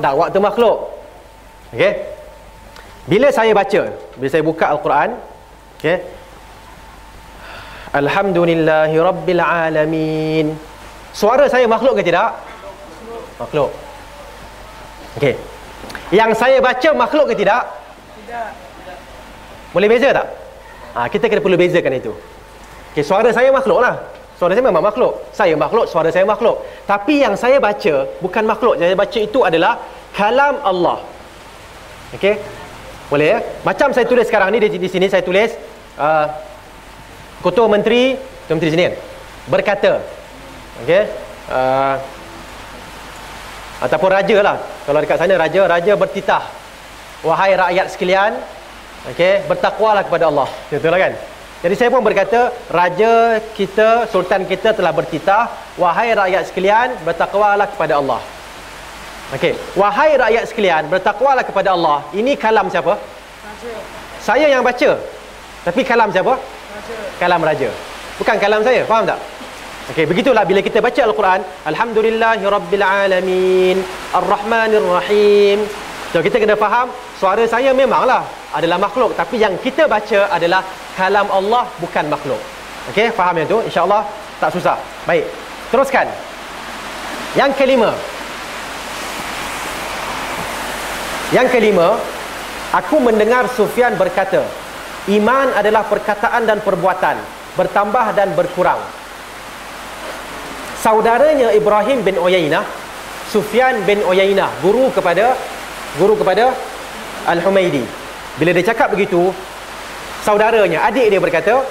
Dakwat 0.00 0.32
tu 0.32 0.40
makhluk. 0.40 0.76
Okey. 1.76 1.92
Bila 3.08 3.28
saya 3.32 3.52
baca, 3.52 3.82
bila 4.16 4.28
saya 4.28 4.44
buka 4.44 4.64
Al-Quran, 4.72 5.16
okey. 5.76 5.96
Alhamdulillahi 7.92 8.96
rabbil 9.00 9.42
alamin. 9.44 10.67
Suara 11.18 11.50
saya 11.50 11.66
makhluk 11.66 11.98
ke 11.98 12.06
tidak? 12.06 12.30
Makhluk. 13.42 13.74
Okey. 15.18 15.34
Yang 16.14 16.38
saya 16.38 16.62
baca 16.62 16.90
makhluk 16.94 17.34
ke 17.34 17.42
tidak? 17.42 17.66
Tidak. 18.22 18.48
Boleh 19.74 19.90
beza 19.90 20.14
tak? 20.14 20.26
Ha, 20.94 21.10
kita 21.10 21.26
kena 21.26 21.42
perlu 21.42 21.58
bezakan 21.58 21.98
itu. 21.98 22.14
Okey, 22.94 23.02
suara 23.02 23.34
saya 23.34 23.50
makhluk 23.50 23.82
lah. 23.82 23.98
Suara 24.38 24.54
saya 24.54 24.62
memang 24.62 24.78
makhluk. 24.78 25.18
Saya 25.34 25.58
makhluk, 25.58 25.90
suara 25.90 26.14
saya 26.14 26.22
makhluk. 26.22 26.62
Tapi 26.86 27.26
yang 27.26 27.34
saya 27.34 27.58
baca 27.58 28.06
bukan 28.22 28.44
makhluk. 28.46 28.78
Yang 28.78 28.94
saya 28.94 28.98
baca 29.02 29.18
itu 29.18 29.38
adalah 29.42 29.72
kalam 30.14 30.62
Allah. 30.62 31.02
Okey. 32.14 32.38
Boleh 33.10 33.26
ya? 33.26 33.38
Macam 33.66 33.90
saya 33.90 34.06
tulis 34.06 34.30
sekarang 34.30 34.54
ni 34.54 34.62
di, 34.62 34.78
di 34.78 34.86
sini 34.86 35.10
saya 35.10 35.26
tulis 35.26 35.50
uh, 35.98 36.30
Ketua 37.42 37.66
Menteri, 37.66 38.14
Ketua 38.14 38.54
Menteri 38.54 38.70
sini 38.70 38.82
kan. 38.86 38.94
Berkata. 39.50 40.17
Okey. 40.84 41.02
Uh, 41.48 41.96
ataupun 43.82 44.10
raja 44.10 44.36
lah. 44.42 44.56
Kalau 44.86 44.98
dekat 44.98 45.18
sana 45.18 45.34
raja, 45.38 45.60
raja 45.66 45.92
bertitah. 45.94 46.44
Wahai 47.22 47.58
rakyat 47.58 47.86
sekalian, 47.90 48.38
okey, 49.10 49.42
bertakwalah 49.50 50.06
kepada 50.06 50.30
Allah. 50.30 50.46
Betul 50.70 50.94
lah 50.94 51.02
kan? 51.02 51.12
Jadi 51.58 51.74
saya 51.74 51.90
pun 51.90 52.02
berkata, 52.06 52.54
raja 52.70 53.42
kita, 53.58 54.06
sultan 54.06 54.46
kita 54.46 54.70
telah 54.70 54.94
bertitah, 54.94 55.50
wahai 55.74 56.14
rakyat 56.14 56.46
sekalian, 56.46 56.94
bertakwalah 57.02 57.66
kepada 57.66 57.98
Allah. 57.98 58.22
Okey, 59.34 59.58
wahai 59.74 60.14
rakyat 60.14 60.44
sekalian, 60.46 60.86
bertakwalah 60.86 61.42
kepada 61.42 61.74
Allah. 61.74 62.06
Ini 62.14 62.38
kalam 62.38 62.70
siapa? 62.70 62.94
Raja. 62.94 63.70
Saya 64.22 64.46
yang 64.46 64.62
baca. 64.62 64.94
Tapi 65.66 65.82
kalam 65.82 66.14
siapa? 66.14 66.38
Raja. 66.38 66.96
Kalam 67.18 67.42
raja. 67.42 67.70
Bukan 68.22 68.36
kalam 68.38 68.62
saya, 68.62 68.86
faham 68.86 69.02
tak? 69.10 69.18
Okey, 69.88 70.04
begitulah 70.04 70.44
bila 70.44 70.60
kita 70.60 70.84
baca 70.84 71.00
Al-Quran, 71.00 71.40
alhamdulillahirabbil 71.64 72.84
alamin, 72.84 73.76
arrahmanir 74.12 74.84
rahim. 74.84 75.64
So 76.12 76.20
kita 76.20 76.36
kena 76.36 76.56
faham, 76.60 76.92
suara 77.16 77.44
saya 77.48 77.72
memanglah 77.72 78.24
adalah 78.52 78.76
makhluk, 78.76 79.16
tapi 79.16 79.40
yang 79.40 79.56
kita 79.60 79.88
baca 79.88 80.28
adalah 80.28 80.60
kalam 80.92 81.28
Allah 81.32 81.64
bukan 81.80 82.04
makhluk. 82.12 82.40
Okey, 82.92 83.12
faham 83.16 83.36
yang 83.40 83.48
tu? 83.48 83.64
Insya-Allah 83.64 84.04
tak 84.36 84.52
susah. 84.52 84.76
Baik. 85.08 85.24
Teruskan. 85.72 86.08
Yang 87.36 87.60
kelima, 87.60 87.92
Yang 91.28 91.60
kelima, 91.60 92.00
aku 92.72 93.04
mendengar 93.04 93.44
Sufyan 93.52 94.00
berkata, 94.00 94.48
iman 95.12 95.52
adalah 95.52 95.84
perkataan 95.84 96.48
dan 96.48 96.64
perbuatan, 96.64 97.20
bertambah 97.52 98.16
dan 98.16 98.32
berkurang. 98.32 98.80
Saudaranya 100.78 101.50
Ibrahim 101.50 102.06
bin 102.06 102.16
Uyainah, 102.22 102.62
Sufyan 103.28 103.82
bin 103.82 103.98
Uyainah, 104.06 104.46
guru 104.62 104.88
kepada 104.94 105.34
guru 105.98 106.14
kepada 106.14 106.54
Al-Humaidi. 107.26 107.82
Bila 108.38 108.54
dia 108.54 108.70
cakap 108.70 108.94
begitu, 108.94 109.34
saudaranya, 110.22 110.86
adik 110.86 111.10
dia 111.10 111.18
berkata 111.18 111.66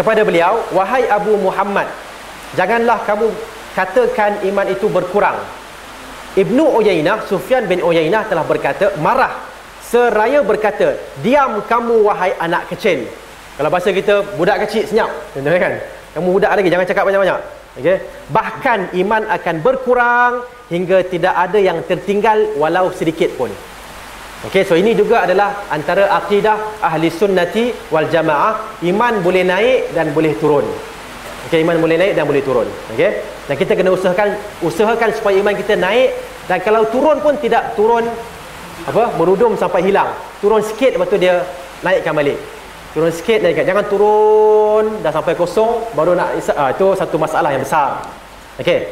kepada 0.00 0.24
beliau, 0.24 0.64
"Wahai 0.72 1.04
Abu 1.12 1.36
Muhammad, 1.36 1.86
janganlah 2.56 3.04
kamu 3.04 3.28
katakan 3.76 4.40
iman 4.48 4.66
itu 4.72 4.88
berkurang." 4.88 5.36
Ibnu 6.34 6.80
Uyainah, 6.80 7.30
Sufyan 7.30 7.70
bin 7.70 7.78
Uyainah 7.78 8.26
telah 8.26 8.42
berkata, 8.42 8.90
marah. 8.98 9.38
Seraya 9.86 10.42
berkata, 10.42 10.98
diam 11.22 11.62
kamu 11.62 12.02
wahai 12.02 12.34
anak 12.42 12.66
kecil. 12.74 13.06
Kalau 13.54 13.70
bahasa 13.70 13.94
kita, 13.94 14.34
budak 14.34 14.66
kecil 14.66 14.82
senyap. 14.90 15.10
Kan? 15.30 15.78
Kamu 16.14 16.30
budak 16.30 16.54
lagi, 16.54 16.70
jangan 16.70 16.86
cakap 16.86 17.04
banyak-banyak. 17.10 17.38
Okay? 17.74 17.96
Bahkan 18.30 18.94
iman 19.02 19.22
akan 19.26 19.54
berkurang 19.60 20.32
hingga 20.70 21.02
tidak 21.10 21.34
ada 21.34 21.58
yang 21.58 21.82
tertinggal 21.82 22.54
walau 22.54 22.94
sedikit 22.94 23.34
pun. 23.34 23.50
Okay, 24.44 24.60
so 24.60 24.76
ini 24.76 24.92
juga 24.92 25.24
adalah 25.24 25.64
antara 25.72 26.12
akidah 26.12 26.76
ahli 26.84 27.08
sunnati 27.08 27.72
wal 27.88 28.04
jamaah. 28.12 28.78
Iman 28.84 29.24
boleh 29.24 29.40
naik 29.40 29.96
dan 29.96 30.12
boleh 30.12 30.36
turun. 30.36 30.68
Okay, 31.48 31.64
iman 31.64 31.80
boleh 31.80 31.96
naik 31.96 32.12
dan 32.12 32.28
boleh 32.28 32.44
turun. 32.44 32.68
Okay? 32.92 33.24
Dan 33.48 33.56
kita 33.56 33.72
kena 33.72 33.96
usahakan 33.96 34.36
usahakan 34.60 35.10
supaya 35.16 35.40
iman 35.40 35.56
kita 35.56 35.80
naik 35.80 36.12
dan 36.44 36.60
kalau 36.60 36.84
turun 36.92 37.24
pun 37.24 37.40
tidak 37.40 37.72
turun 37.72 38.04
apa 38.84 39.16
berudum 39.16 39.56
sampai 39.56 39.80
hilang. 39.80 40.12
Turun 40.44 40.60
sikit 40.60 41.00
lepas 41.00 41.08
tu 41.08 41.16
dia 41.16 41.40
naikkan 41.80 42.12
balik. 42.12 42.36
Turun 42.94 43.10
sikit 43.10 43.42
naikkan. 43.42 43.66
Jangan 43.66 43.90
turun 43.90 45.02
dah 45.02 45.10
sampai 45.10 45.34
kosong 45.34 45.82
baru 45.98 46.14
nak 46.14 46.38
ah, 46.54 46.70
itu 46.70 46.94
satu 46.94 47.18
masalah 47.18 47.50
yang 47.50 47.66
besar. 47.66 48.06
Okey. 48.62 48.86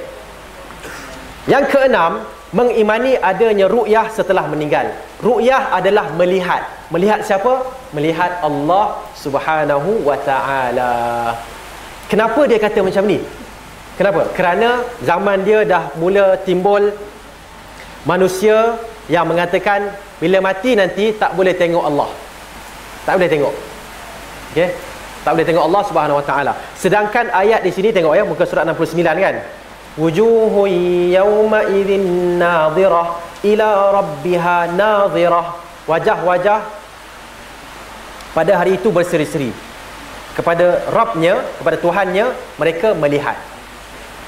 Yang 1.47 1.65
keenam, 1.71 2.27
mengimani 2.51 3.15
adanya 3.15 3.71
ru'yah 3.71 4.11
setelah 4.11 4.51
meninggal. 4.51 4.91
Ru'yah 5.23 5.71
adalah 5.71 6.11
melihat. 6.19 6.67
Melihat 6.91 7.23
siapa? 7.23 7.63
Melihat 7.95 8.43
Allah 8.43 9.07
Subhanahu 9.15 10.03
wa 10.03 10.19
taala. 10.19 10.93
Kenapa 12.11 12.43
dia 12.51 12.59
kata 12.59 12.83
macam 12.83 13.07
ni? 13.07 13.23
Kenapa? 13.95 14.35
Kerana 14.35 14.83
zaman 15.07 15.47
dia 15.47 15.63
dah 15.63 15.95
mula 15.95 16.43
timbul 16.43 16.91
manusia 18.03 18.77
yang 19.07 19.31
mengatakan 19.31 19.95
bila 20.19 20.43
mati 20.43 20.75
nanti 20.75 21.15
tak 21.15 21.39
boleh 21.39 21.55
tengok 21.55 21.87
Allah. 21.87 22.11
Tak 23.07 23.15
boleh 23.15 23.31
tengok. 23.31 23.72
Okey. 24.53 24.69
Tak 25.23 25.39
boleh 25.39 25.47
tengok 25.47 25.65
Allah 25.65 25.83
Subhanahu 25.89 26.19
Wa 26.21 26.27
Taala. 26.27 26.53
Sedangkan 26.77 27.31
ayat 27.33 27.65
di 27.65 27.71
sini 27.73 27.89
tengok 27.89 28.13
ya 28.13 28.27
muka 28.27 28.45
surat 28.45 28.69
69 28.69 29.01
kan. 29.01 29.41
Wujuhu 29.97 30.69
yawma 31.09 31.73
idzin 31.73 32.37
nadhirah 32.37 33.23
ila 33.47 33.69
rabbiha 34.03 34.77
nadhirah. 34.77 35.47
Wajah-wajah 35.89 36.61
pada 38.37 38.53
hari 38.59 38.77
itu 38.77 38.93
berseri-seri. 38.93 39.55
Kepada 40.33 40.89
Rabbnya, 40.89 41.45
kepada 41.61 41.77
Tuhannya 41.81 42.27
mereka 42.61 42.93
melihat. 42.93 43.37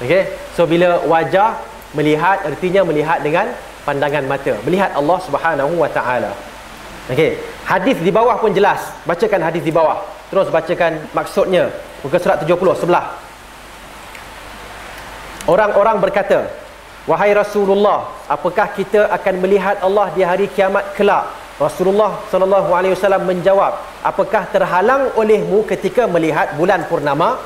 Okey. 0.01 0.31
So 0.57 0.65
bila 0.65 1.03
wajah 1.05 1.59
melihat 1.93 2.45
artinya 2.47 2.81
melihat 2.87 3.19
dengan 3.19 3.51
pandangan 3.83 4.25
mata. 4.25 4.57
Melihat 4.63 4.95
Allah 4.95 5.19
Subhanahu 5.21 5.75
Wa 5.75 5.89
Taala. 5.91 6.54
Okey. 7.05 7.37
Hadis 7.65 7.97
di 8.01 8.09
bawah 8.09 8.37
pun 8.41 8.49
jelas. 8.49 8.81
Bacakan 9.05 9.41
hadis 9.45 9.61
di 9.61 9.69
bawah. 9.69 10.01
Terus 10.33 10.49
bacakan 10.49 11.05
maksudnya. 11.13 11.69
Muka 12.01 12.17
surat 12.17 12.41
70 12.41 12.73
sebelah. 12.77 13.05
Orang-orang 15.45 16.01
berkata, 16.01 16.49
"Wahai 17.05 17.37
Rasulullah, 17.37 18.09
apakah 18.25 18.73
kita 18.73 19.05
akan 19.13 19.33
melihat 19.37 19.77
Allah 19.85 20.09
di 20.17 20.25
hari 20.25 20.49
kiamat 20.49 20.97
kelak?" 20.97 21.29
Rasulullah 21.61 22.19
sallallahu 22.33 22.73
alaihi 22.73 22.97
wasallam 22.97 23.29
menjawab, 23.29 23.77
"Apakah 24.01 24.49
terhalang 24.49 25.13
olehmu 25.13 25.61
ketika 25.69 26.09
melihat 26.09 26.57
bulan 26.57 26.81
purnama?" 26.89 27.37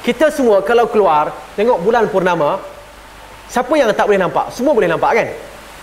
Kita 0.00 0.32
semua 0.32 0.64
kalau 0.64 0.88
keluar 0.88 1.28
tengok 1.56 1.80
bulan 1.84 2.08
purnama, 2.08 2.56
siapa 3.52 3.72
yang 3.76 3.92
tak 3.92 4.08
boleh 4.08 4.20
nampak? 4.20 4.48
Semua 4.48 4.72
boleh 4.72 4.88
nampak 4.88 5.10
kan? 5.12 5.28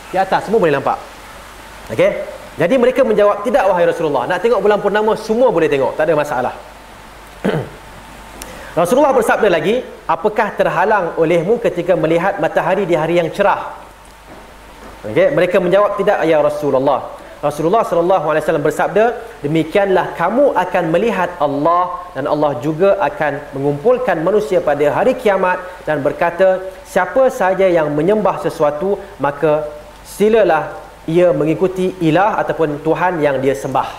Di 0.09 0.17
atas 0.17 0.49
semua 0.49 0.57
boleh 0.57 0.73
nampak. 0.73 0.97
Okey? 1.93 2.36
Jadi 2.57 2.75
mereka 2.81 3.05
menjawab, 3.05 3.45
tidak 3.45 3.69
wahai 3.69 3.85
Rasulullah. 3.85 4.25
Nak 4.25 4.41
tengok 4.41 4.59
bulan 4.65 4.81
purnama, 4.81 5.13
semua 5.13 5.53
boleh 5.53 5.69
tengok. 5.69 5.93
Tak 5.93 6.09
ada 6.09 6.13
masalah. 6.17 6.53
Rasulullah 8.81 9.13
bersabda 9.13 9.45
lagi, 9.49 9.85
apakah 10.09 10.57
terhalang 10.57 11.13
olehmu 11.21 11.61
ketika 11.61 11.93
melihat 11.93 12.41
matahari 12.41 12.89
di 12.89 12.97
hari 12.97 13.21
yang 13.21 13.29
cerah? 13.29 13.77
Okay. 15.05 15.29
Mereka 15.29 15.61
menjawab, 15.61 16.01
tidak 16.01 16.25
ya 16.25 16.41
Rasulullah. 16.41 17.13
Rasulullah 17.37 17.85
SAW 17.85 18.33
bersabda, 18.65 19.13
demikianlah 19.45 20.17
kamu 20.17 20.57
akan 20.57 20.83
melihat 20.89 21.29
Allah 21.37 22.09
dan 22.17 22.25
Allah 22.25 22.57
juga 22.65 22.97
akan 22.97 23.53
mengumpulkan 23.53 24.17
manusia 24.25 24.57
pada 24.57 24.89
hari 24.89 25.13
kiamat 25.13 25.61
dan 25.85 26.01
berkata, 26.01 26.65
siapa 26.81 27.29
saja 27.29 27.69
yang 27.69 27.93
menyembah 27.93 28.41
sesuatu, 28.41 28.97
maka 29.21 29.69
silalah 30.01 30.86
ia 31.07 31.31
mengikuti 31.31 31.95
ilah 32.03 32.35
ataupun 32.41 32.83
Tuhan 32.83 33.23
yang 33.23 33.39
dia 33.43 33.55
sembah. 33.55 33.89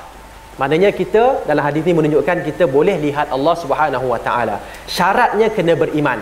Maknanya 0.60 0.90
kita 0.90 1.48
dalam 1.48 1.62
hadis 1.62 1.82
ini 1.86 1.94
menunjukkan 1.96 2.38
kita 2.48 2.64
boleh 2.66 2.98
lihat 3.00 3.30
Allah 3.30 3.54
Subhanahu 3.62 4.06
Wa 4.12 4.20
Taala. 4.26 4.56
Syaratnya 4.90 5.48
kena 5.56 5.78
beriman. 5.78 6.20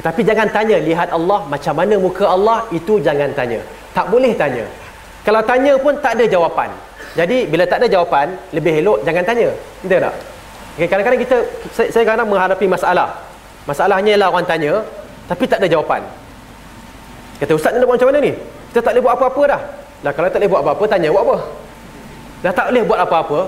Tetapi 0.00 0.20
jangan 0.26 0.48
tanya 0.50 0.76
lihat 0.80 1.14
Allah 1.14 1.46
macam 1.46 1.74
mana 1.78 1.94
muka 2.00 2.26
Allah 2.26 2.66
itu 2.74 2.98
jangan 2.98 3.30
tanya. 3.38 3.60
Tak 3.94 4.10
boleh 4.10 4.32
tanya. 4.34 4.64
Kalau 5.22 5.40
tanya 5.46 5.78
pun 5.78 5.94
tak 6.02 6.18
ada 6.18 6.24
jawapan. 6.26 6.72
Jadi 7.14 7.46
bila 7.46 7.62
tak 7.62 7.78
ada 7.84 7.88
jawapan, 7.94 8.34
lebih 8.50 8.82
elok 8.82 8.98
jangan 9.06 9.22
tanya. 9.22 9.48
Betul 9.84 10.02
tak? 10.02 10.14
Okay, 10.74 10.86
kadang-kadang 10.90 11.20
kita 11.22 11.36
saya, 11.70 11.88
saya 11.94 12.04
kadang 12.08 12.26
menghadapi 12.26 12.66
masalah. 12.66 13.08
Masalahnya 13.70 14.18
ialah 14.18 14.28
orang 14.34 14.48
tanya 14.48 14.72
tapi 15.30 15.44
tak 15.46 15.62
ada 15.62 15.68
jawapan. 15.70 16.02
Kata 17.38 17.52
ustaz 17.54 17.76
ni 17.76 17.78
nak 17.78 17.86
buat 17.86 17.96
macam 18.00 18.08
mana 18.10 18.18
ni? 18.24 18.32
Kita 18.72 18.80
tak 18.82 18.92
boleh 18.96 19.02
buat 19.06 19.14
apa-apa 19.20 19.42
dah. 19.52 19.60
Lah 20.04 20.12
kalau 20.12 20.28
tak 20.28 20.44
boleh 20.44 20.50
buat 20.52 20.60
apa-apa 20.60 20.84
tanya 20.84 21.08
buat 21.08 21.24
apa? 21.24 21.36
Dah 22.44 22.52
tak 22.52 22.66
boleh 22.68 22.84
buat 22.84 23.00
apa-apa. 23.00 23.38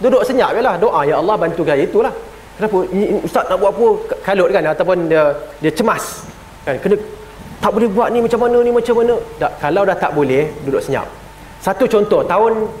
Duduk 0.00 0.24
senyap 0.24 0.56
jelah. 0.56 0.80
Doa 0.80 1.04
ya 1.04 1.20
Allah 1.20 1.36
bantu 1.36 1.62
gaya 1.68 1.84
itulah. 1.84 2.16
Kenapa 2.56 2.88
ustaz 3.20 3.44
nak 3.52 3.60
buat 3.60 3.70
apa 3.76 3.86
kalut 4.24 4.48
kan 4.48 4.64
ataupun 4.72 5.12
dia 5.12 5.36
dia 5.60 5.68
cemas. 5.68 6.24
Kan 6.64 6.80
kena 6.80 6.96
tak 7.60 7.70
boleh 7.76 7.88
buat 7.92 8.08
ni 8.08 8.24
macam 8.24 8.40
mana 8.40 8.58
ni 8.64 8.72
macam 8.72 8.94
mana. 8.96 9.14
Tak, 9.36 9.52
kalau 9.60 9.84
dah 9.84 9.96
tak 10.00 10.16
boleh 10.16 10.48
duduk 10.64 10.80
senyap. 10.80 11.04
Satu 11.60 11.84
contoh 11.86 12.24
tahun 12.24 12.72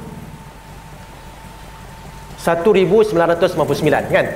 1999 2.40 4.10
kan 4.10 4.26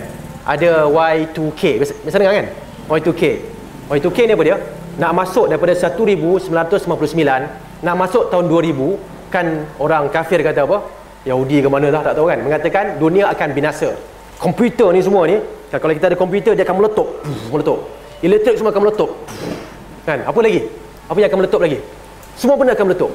ada 0.46 0.70
Y2K 0.86 1.82
biasa 1.82 2.16
dengar 2.22 2.38
kan 2.38 2.46
Y2K 2.86 3.22
Y2K 3.90 4.18
ni 4.30 4.32
apa 4.38 4.44
dia 4.46 4.56
nak 4.94 5.10
masuk 5.10 5.50
daripada 5.50 5.74
1999 5.74 7.65
nak 7.84 7.94
masuk 7.96 8.32
tahun 8.32 8.48
2000 8.48 9.32
kan 9.32 9.46
orang 9.76 10.08
kafir 10.08 10.40
kata 10.40 10.64
apa? 10.64 10.78
Yahudi 11.26 11.58
ke 11.60 11.68
mana 11.68 11.90
lah 11.90 12.00
tak 12.06 12.14
tahu 12.16 12.30
kan? 12.30 12.38
Mengatakan 12.40 12.96
dunia 13.02 13.28
akan 13.34 13.48
binasa. 13.52 13.92
Komputer 14.38 14.92
ni 14.94 15.00
semua 15.02 15.26
ni 15.26 15.36
kan, 15.68 15.78
kalau 15.82 15.92
kita 15.92 16.06
ada 16.14 16.16
komputer 16.16 16.54
dia 16.54 16.64
akan 16.64 16.76
meletup. 16.80 17.08
Meletup. 17.50 17.78
Elektrik 18.22 18.56
semua 18.56 18.70
akan 18.70 18.82
meletup. 18.86 19.10
Kan? 20.06 20.22
Apa 20.22 20.38
lagi? 20.40 20.60
Apa 21.10 21.16
yang 21.18 21.28
akan 21.28 21.38
meletup 21.44 21.60
lagi? 21.60 21.78
Semua 22.38 22.54
benda 22.54 22.72
akan 22.72 22.86
meletup. 22.88 23.12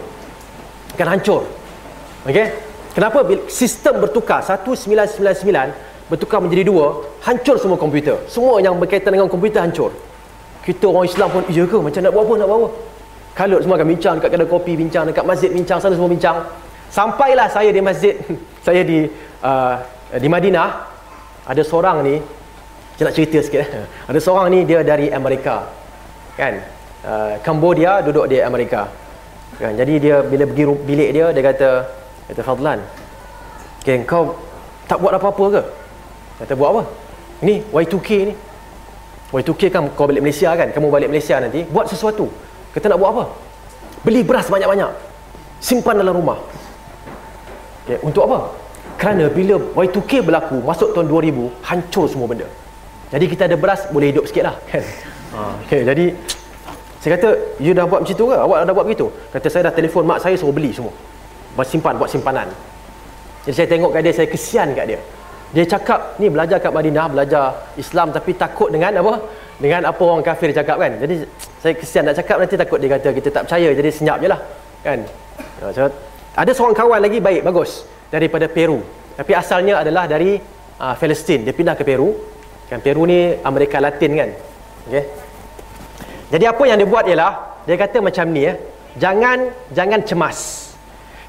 Akan 0.93 1.07
hancur. 1.07 1.41
Okey? 2.27 2.47
Kenapa? 2.91 3.23
Sistem 3.47 4.03
bertukar. 4.03 4.43
1999 4.43 6.11
bertukar 6.11 6.43
menjadi 6.43 6.67
dua 6.67 7.07
hancur 7.23 7.55
semua 7.55 7.79
komputer. 7.79 8.19
Semua 8.27 8.59
yang 8.59 8.75
berkaitan 8.75 9.15
dengan 9.15 9.31
komputer 9.31 9.63
hancur. 9.63 9.95
Kita 10.61 10.91
orang 10.91 11.07
Islam 11.07 11.31
pun 11.31 11.41
iya 11.47 11.63
ke? 11.63 11.77
Macam 11.79 11.99
nak 12.03 12.11
buat 12.11 12.23
apa? 12.27 12.33
Nak 12.37 12.47
buat 12.51 12.59
apa 12.59 12.90
Kalut 13.31 13.63
semua 13.63 13.79
akan 13.79 13.87
bincang 13.87 14.19
dekat 14.19 14.29
kedai 14.35 14.47
kopi, 14.47 14.75
bincang 14.75 15.07
dekat 15.07 15.23
masjid, 15.23 15.47
bincang 15.47 15.79
sana 15.79 15.95
semua 15.95 16.11
bincang. 16.11 16.43
Sampailah 16.91 17.47
saya 17.47 17.71
di 17.71 17.79
masjid, 17.79 18.19
saya 18.65 18.83
di 18.83 19.07
uh, 19.39 19.75
di 20.19 20.27
Madinah. 20.27 20.91
Ada 21.47 21.63
seorang 21.63 22.03
ni, 22.03 22.19
saya 22.99 23.09
nak 23.09 23.15
cerita 23.15 23.39
sikit. 23.39 23.63
Ada 24.11 24.19
seorang 24.19 24.51
ni 24.51 24.67
dia 24.67 24.83
dari 24.83 25.07
Amerika. 25.07 25.71
Kan? 26.35 26.59
Uh, 27.01 27.39
Cambodia 27.39 28.03
duduk 28.03 28.27
di 28.27 28.43
Amerika. 28.43 28.91
Kan? 29.55 29.79
Jadi 29.79 29.93
dia 30.03 30.19
bila 30.27 30.43
pergi 30.43 30.63
bilik 30.67 31.09
dia, 31.15 31.25
dia 31.31 31.43
kata, 31.43 31.69
kata 32.27 32.41
Fadlan, 32.43 32.79
okay, 33.79 34.03
kau 34.03 34.35
tak 34.91 34.99
buat 34.99 35.15
apa-apa 35.15 35.45
ke? 35.55 35.61
Kata 36.43 36.53
buat 36.59 36.69
apa? 36.75 36.83
Ni 37.47 37.63
Y2K 37.63 38.09
ni. 38.27 38.33
Y2K 39.31 39.61
kan 39.71 39.87
kau 39.95 40.03
balik 40.03 40.19
Malaysia 40.19 40.51
kan? 40.51 40.67
Kamu 40.75 40.91
balik 40.91 41.07
Malaysia 41.07 41.39
nanti, 41.39 41.63
buat 41.63 41.87
sesuatu. 41.87 42.27
Kita 42.71 42.87
nak 42.87 42.97
buat 42.99 43.11
apa? 43.15 43.23
Beli 44.07 44.21
beras 44.23 44.47
banyak-banyak. 44.47 44.91
Simpan 45.61 45.99
dalam 45.99 46.15
rumah. 46.15 46.39
Okay, 47.85 47.97
untuk 48.01 48.25
apa? 48.25 48.49
Kerana 48.97 49.27
bila 49.29 49.57
Y2K 49.73 50.21
berlaku, 50.21 50.61
masuk 50.61 50.93
tahun 50.93 51.09
2000, 51.09 51.49
hancur 51.65 52.05
semua 52.05 52.29
benda. 52.29 52.47
Jadi 53.11 53.25
kita 53.27 53.49
ada 53.49 53.57
beras, 53.57 53.89
boleh 53.91 54.13
hidup 54.13 54.25
sikit 54.29 54.43
lah. 54.49 54.55
Kan? 54.69 54.83
Ha, 55.31 55.63
okay, 55.63 55.87
jadi, 55.87 56.11
saya 56.99 57.15
kata, 57.15 57.55
you 57.63 57.71
dah 57.71 57.87
buat 57.87 58.03
macam 58.03 58.19
tu 58.19 58.27
ke? 58.27 58.35
Awak 58.35 58.67
dah 58.67 58.73
buat 58.75 58.83
begitu? 58.83 59.07
Kata, 59.31 59.47
saya 59.47 59.71
dah 59.71 59.73
telefon 59.79 60.03
mak 60.03 60.19
saya 60.19 60.35
suruh 60.35 60.51
beli 60.51 60.75
semua. 60.75 60.91
Buat 61.55 61.71
simpan, 61.71 61.95
buat 61.95 62.11
simpanan. 62.11 62.51
Jadi 63.47 63.55
saya 63.55 63.67
tengok 63.71 63.95
kat 63.95 64.01
dia, 64.03 64.11
saya 64.11 64.27
kesian 64.27 64.75
kat 64.75 64.85
dia. 64.91 64.99
Dia 65.55 65.63
cakap, 65.71 66.19
ni 66.19 66.27
belajar 66.27 66.59
kat 66.59 66.75
Madinah, 66.75 67.07
belajar 67.07 67.71
Islam 67.79 68.11
tapi 68.11 68.35
takut 68.35 68.75
dengan 68.75 68.91
apa? 68.99 69.23
Dengan 69.61 69.85
apa 69.85 70.01
orang 70.01 70.25
kafir 70.25 70.49
cakap 70.49 70.81
kan? 70.81 70.97
Jadi 70.97 71.21
saya 71.61 71.77
kesian 71.77 72.09
nak 72.09 72.17
cakap 72.17 72.41
nanti 72.41 72.57
takut 72.57 72.81
dia 72.81 72.97
kata 72.97 73.13
kita 73.13 73.29
tak 73.29 73.45
percaya. 73.45 73.69
Jadi 73.77 73.89
senyap 73.93 74.17
je 74.17 74.27
lah 74.33 74.41
kan. 74.81 75.05
So, 75.61 75.85
ada 76.33 76.51
seorang 76.57 76.73
kawan 76.73 76.97
lagi 76.97 77.21
baik 77.21 77.45
bagus 77.45 77.85
daripada 78.09 78.49
Peru. 78.49 78.81
Tapi 79.13 79.31
asalnya 79.37 79.85
adalah 79.85 80.09
dari 80.09 80.41
uh, 80.81 80.97
Palestin 80.97 81.45
dia 81.45 81.53
pindah 81.53 81.77
ke 81.77 81.85
Peru. 81.85 82.09
Kan 82.73 82.81
Peru 82.81 83.05
ni 83.05 83.37
Amerika 83.45 83.77
Latin 83.77 84.11
kan. 84.17 84.29
Okay. 84.81 85.05
jadi 86.33 86.49
apa 86.49 86.63
yang 86.65 86.81
dia 86.81 86.89
buat 86.89 87.05
ialah 87.05 87.61
dia 87.69 87.77
kata 87.77 88.01
macam 88.01 88.25
ni 88.33 88.49
ya. 88.49 88.57
Jangan 88.97 89.53
jangan 89.77 90.01
cemas. 90.01 90.37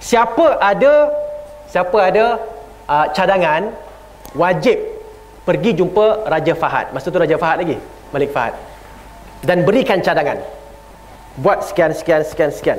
Siapa 0.01 0.57
ada 0.57 1.13
siapa 1.69 1.99
ada 2.01 2.41
uh, 2.89 3.07
cadangan 3.13 3.77
wajib 4.33 4.81
pergi 5.45 5.77
jumpa 5.77 6.25
Raja 6.33 6.57
Fahad. 6.57 6.97
Masa 6.97 7.13
tu 7.13 7.21
Raja 7.21 7.37
Fahad 7.37 7.61
lagi 7.61 7.77
Malik 8.13 8.31
Fahad. 8.31 8.55
Dan 9.43 9.67
berikan 9.67 9.99
cadangan. 10.05 10.39
Buat 11.41 11.65
sekian 11.67 11.91
sekian 11.97 12.23
sekian 12.23 12.53
sekian. 12.53 12.79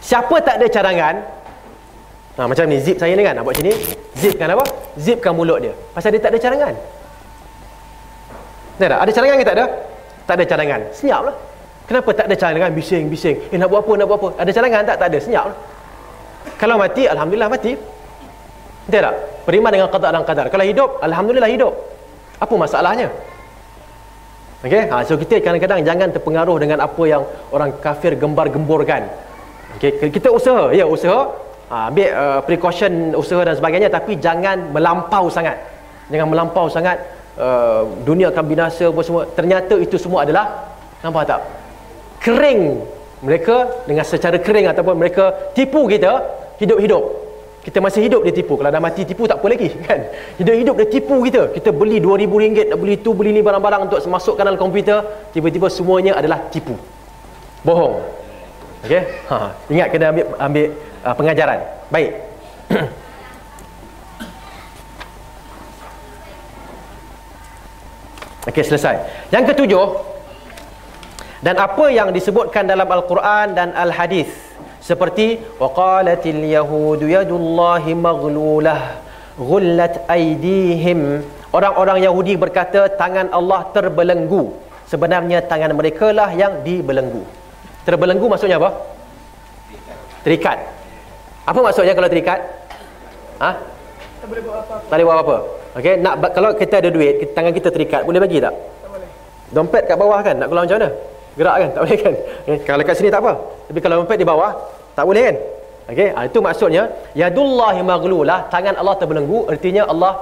Siapa 0.00 0.32
tak 0.40 0.56
ada 0.56 0.66
cadangan 0.72 1.14
ha, 2.40 2.48
macam 2.48 2.64
ni 2.64 2.80
zip 2.80 2.96
saya 2.96 3.12
ni 3.12 3.20
kan 3.20 3.36
nak 3.36 3.44
buat 3.44 3.52
sini 3.60 3.76
zipkan 4.16 4.48
apa? 4.48 4.64
Zipkan 4.96 5.36
mulut 5.36 5.60
dia. 5.60 5.76
Pasal 5.92 6.16
dia 6.16 6.24
tak 6.24 6.32
ada 6.32 6.40
cadangan. 6.40 6.74
Tak? 8.80 8.88
Ada 8.88 8.96
ada 9.04 9.10
cadangan 9.12 9.36
ke 9.36 9.44
tak 9.44 9.56
ada? 9.60 9.66
Tak 10.24 10.34
ada 10.40 10.44
cadangan. 10.48 10.80
Senyap 10.96 11.20
lah. 11.28 11.36
Kenapa 11.84 12.10
tak 12.16 12.26
ada 12.32 12.34
cadangan? 12.40 12.70
Bising 12.72 13.04
bising. 13.12 13.36
Eh 13.52 13.58
nak 13.60 13.68
buat 13.68 13.84
apa 13.84 13.92
nak 14.00 14.06
buat 14.08 14.18
apa? 14.18 14.28
Ada 14.40 14.50
cadangan 14.56 14.80
tak? 14.88 14.96
Tak 14.96 15.08
ada. 15.12 15.18
Senyap 15.20 15.44
lah. 15.52 15.56
Kalau 16.56 16.80
mati 16.80 17.04
Alhamdulillah 17.04 17.52
mati. 17.52 17.72
Tak? 18.88 19.14
Beriman 19.44 19.70
dengan 19.70 19.92
qada 19.92 20.08
dan 20.08 20.24
qadar. 20.24 20.48
Kalau 20.48 20.64
hidup 20.64 20.98
Alhamdulillah 21.04 21.52
hidup. 21.52 21.76
Apa 22.40 22.56
masalahnya 22.56 23.12
Okey, 24.60 24.92
ha, 24.92 25.00
so 25.08 25.16
kita 25.16 25.40
kadang-kadang 25.40 25.80
jangan 25.80 26.12
terpengaruh 26.12 26.60
dengan 26.60 26.84
apa 26.84 27.02
yang 27.08 27.24
orang 27.48 27.80
kafir 27.80 28.12
gembar-gemborkan. 28.12 29.08
Okey, 29.80 30.12
kita 30.12 30.28
usaha, 30.28 30.68
ya 30.76 30.84
usaha. 30.84 31.32
ha, 31.72 31.88
ambil 31.88 32.08
uh, 32.12 32.40
precaution 32.44 33.16
usaha 33.16 33.40
dan 33.40 33.56
sebagainya 33.56 33.88
tapi 33.88 34.20
jangan 34.20 34.68
melampau 34.74 35.32
sangat. 35.32 35.56
Jangan 36.12 36.28
melampau 36.28 36.66
sangat 36.68 37.00
uh, 37.40 37.88
dunia 38.04 38.28
akan 38.34 38.44
binasa 38.44 38.92
apa 38.92 39.00
semua. 39.00 39.22
Ternyata 39.32 39.78
itu 39.80 39.96
semua 39.96 40.28
adalah 40.28 40.76
nampak 41.00 41.24
tak? 41.24 41.40
Kering 42.20 42.84
mereka 43.24 43.86
dengan 43.88 44.04
secara 44.04 44.36
kering 44.36 44.68
ataupun 44.68 44.98
mereka 44.98 45.54
tipu 45.56 45.88
kita 45.88 46.20
hidup-hidup 46.60 47.29
kita 47.60 47.76
masih 47.76 48.08
hidup 48.08 48.24
dia 48.24 48.32
tipu. 48.32 48.56
Kalau 48.56 48.72
dah 48.72 48.80
mati 48.80 49.04
tipu 49.04 49.28
tak 49.28 49.44
apa 49.44 49.52
lagi 49.52 49.68
kan? 49.88 50.00
Hidup-hidup 50.40 50.80
dia 50.80 50.88
tipu 50.88 51.20
kita. 51.28 51.52
Kita 51.52 51.76
beli 51.76 52.00
RM2,000 52.00 52.72
nak 52.72 52.80
beli 52.80 52.96
tu 53.04 53.12
beli 53.12 53.36
ni 53.36 53.44
barang-barang 53.44 53.84
untuk 53.88 54.00
masukkan 54.08 54.48
dalam 54.48 54.56
komputer 54.56 55.04
tiba-tiba 55.36 55.68
semuanya 55.68 56.16
adalah 56.16 56.40
tipu. 56.48 56.72
Bohong. 57.60 58.00
Okey? 58.88 59.04
Ha. 59.28 59.52
Ingat 59.68 59.92
kena 59.92 60.08
ambil 60.08 60.24
ambil 60.40 60.72
uh, 61.04 61.12
pengajaran. 61.12 61.60
Baik. 61.92 62.16
Okey 68.48 68.64
selesai. 68.64 68.96
Yang 69.28 69.52
ketujuh 69.52 70.00
dan 71.44 71.60
apa 71.60 71.92
yang 71.92 72.08
disebutkan 72.08 72.64
dalam 72.64 72.88
al-Quran 72.88 73.52
dan 73.52 73.76
al-hadis 73.76 74.49
seperti 74.80 75.26
waqalatil 75.62 76.42
yahudu 76.56 77.06
yadullahi 77.16 77.92
maghlulah 78.06 78.80
ghullat 79.36 80.04
aydihim. 80.08 81.24
Orang-orang 81.50 81.98
Yahudi 82.06 82.38
berkata 82.38 82.86
tangan 82.94 83.28
Allah 83.34 83.66
terbelenggu. 83.74 84.54
Sebenarnya 84.86 85.42
tangan 85.42 85.74
mereka 85.74 86.14
lah 86.14 86.30
yang 86.34 86.62
dibelenggu. 86.66 87.22
Terbelenggu 87.86 88.26
maksudnya 88.30 88.58
apa? 88.62 88.70
Terikat. 90.22 90.58
Apa 91.46 91.58
maksudnya 91.58 91.94
kalau 91.98 92.10
terikat? 92.10 92.40
Ha? 93.40 93.50
Tak 94.20 94.28
boleh 94.28 94.42
buat 94.44 94.56
apa 94.60 94.74
tak 94.84 94.96
boleh 95.00 95.04
buat 95.08 95.18
apa 95.24 95.36
okey 95.80 95.94
nak 96.04 96.14
kalau 96.36 96.50
kita 96.52 96.74
ada 96.84 96.90
duit 96.92 97.32
tangan 97.32 97.52
kita 97.56 97.68
terikat 97.72 98.04
boleh 98.04 98.20
bagi 98.20 98.36
tak? 98.36 98.52
Tak 98.52 98.88
boleh 98.92 99.08
dompet 99.48 99.82
kat 99.88 99.96
bawah 99.96 100.20
kan 100.20 100.36
nak 100.36 100.52
keluar 100.52 100.68
macam 100.68 100.76
mana 100.76 100.90
gerak 101.40 101.56
kan? 101.62 101.70
Tak 101.74 101.82
boleh 101.84 101.98
kan? 102.04 102.14
Okay. 102.44 102.58
kalau 102.68 102.82
kat 102.88 102.94
sini 103.00 103.08
tak 103.14 103.20
apa. 103.24 103.32
Tapi 103.68 103.78
kalau 103.84 103.94
dompet 104.04 104.18
di 104.22 104.26
bawah 104.28 104.50
tak 104.92 105.04
boleh 105.08 105.22
kan? 105.28 105.36
Okey 105.90 106.08
ha, 106.14 106.20
itu 106.28 106.38
maksudnya 106.46 106.82
yadullahi 107.20 107.80
maghlulah 107.90 108.38
tangan 108.52 108.74
Allah 108.80 108.94
terbelenggu 109.00 109.38
artinya 109.52 109.82
Allah 109.92 110.12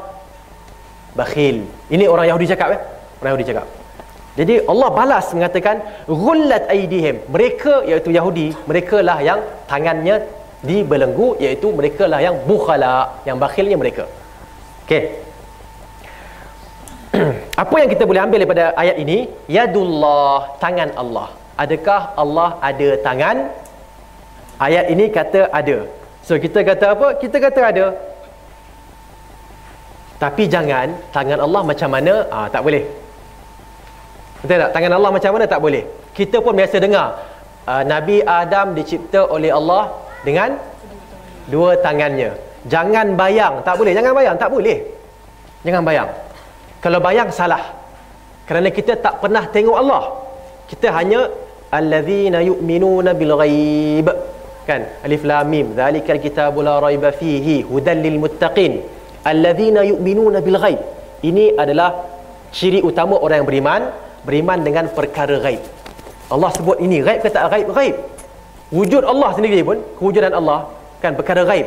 bakhil. 1.18 1.56
Ini 1.94 2.04
orang 2.12 2.26
Yahudi 2.30 2.46
cakap 2.52 2.68
eh? 2.76 2.80
Orang 3.20 3.30
Yahudi 3.34 3.46
cakap. 3.50 3.66
Jadi 4.38 4.54
Allah 4.72 4.88
balas 4.98 5.26
mengatakan 5.36 5.76
ghullat 6.06 6.64
aidihim 6.74 7.16
mereka 7.34 7.82
iaitu 7.90 8.14
Yahudi 8.18 8.48
mereka 8.70 8.98
lah 9.08 9.18
yang 9.28 9.40
tangannya 9.70 10.16
dibelenggu 10.68 11.28
iaitu 11.44 11.68
mereka 11.78 12.04
lah 12.12 12.20
yang 12.26 12.36
bukhala 12.48 12.94
yang 13.28 13.36
bakhilnya 13.44 13.76
mereka. 13.82 14.06
Okey 14.86 15.27
apa 17.62 17.74
yang 17.80 17.90
kita 17.92 18.04
boleh 18.08 18.22
ambil 18.24 18.38
daripada 18.42 18.64
ayat 18.82 18.96
ini? 19.00 19.18
Yadullah 19.48 20.60
tangan 20.62 20.92
Allah. 21.02 21.28
Adakah 21.58 22.00
Allah 22.22 22.50
ada 22.62 22.88
tangan? 23.06 23.36
Ayat 24.66 24.84
ini 24.92 25.06
kata 25.08 25.48
ada. 25.60 25.86
So 26.26 26.36
kita 26.44 26.60
kata 26.66 26.86
apa? 26.94 27.08
Kita 27.22 27.36
kata 27.40 27.60
ada. 27.70 27.86
Tapi 30.18 30.50
jangan 30.50 30.98
tangan 31.14 31.38
Allah 31.46 31.62
macam 31.62 31.88
mana? 31.94 32.14
Ah 32.34 32.46
tak 32.50 32.62
boleh. 32.66 32.84
Betul 34.42 34.58
tak? 34.62 34.70
Tangan 34.74 34.92
Allah 34.98 35.10
macam 35.14 35.30
mana? 35.34 35.46
Tak 35.50 35.60
boleh. 35.62 35.84
Kita 36.14 36.36
pun 36.44 36.54
biasa 36.58 36.76
dengar 36.82 37.08
uh, 37.70 37.82
Nabi 37.86 38.22
Adam 38.22 38.74
dicipta 38.78 39.26
oleh 39.26 39.50
Allah 39.50 39.94
dengan 40.26 40.58
dua 41.50 41.78
tangannya. 41.78 42.34
Jangan 42.66 43.14
bayang. 43.14 43.62
Tak 43.66 43.74
boleh. 43.78 43.92
Jangan 43.96 44.12
bayang. 44.18 44.36
Tak 44.36 44.50
boleh. 44.50 44.78
Jangan 45.66 45.82
bayang 45.86 46.10
kalau 46.84 46.98
bayang 47.02 47.30
salah 47.34 47.62
kerana 48.48 48.68
kita 48.78 48.96
tak 49.04 49.14
pernah 49.22 49.44
tengok 49.54 49.76
Allah 49.82 50.02
kita 50.70 50.88
hanya 50.98 51.20
allazina 51.78 52.38
yu'minuna 52.50 53.12
bil 53.20 53.34
ghaib 53.40 54.08
kan? 54.68 54.84
Alif 55.06 55.22
lam 55.24 55.48
mim. 55.48 55.66
Zalikal 55.80 56.20
kitabu 56.20 56.60
la 56.68 56.76
raiba 56.84 57.10
fihi 57.20 57.56
hudal 57.64 58.00
lil 58.04 58.20
muttaqin. 58.24 58.72
Allazina 59.30 59.80
yu'minuna 59.90 60.44
bil 60.46 60.58
ghaib 60.60 60.80
ini 61.28 61.56
adalah 61.62 61.90
ciri 62.52 62.80
utama 62.88 63.16
orang 63.24 63.40
yang 63.40 63.48
beriman 63.50 63.82
beriman 64.28 64.58
dengan 64.66 64.84
perkara 64.98 65.36
ghaib. 65.46 65.62
Allah 66.34 66.50
sebut 66.56 66.76
ini 66.84 67.00
ghaib 67.06 67.20
ke 67.24 67.28
tak 67.32 67.48
ghaib? 67.52 67.68
Ghaib. 67.78 67.96
Wujud 68.68 69.02
Allah 69.12 69.30
sendiri 69.36 69.64
pun 69.64 69.80
kewujudan 69.96 70.36
Allah 70.36 70.68
kan? 71.00 71.16
Perkara 71.16 71.42
ghaib 71.48 71.66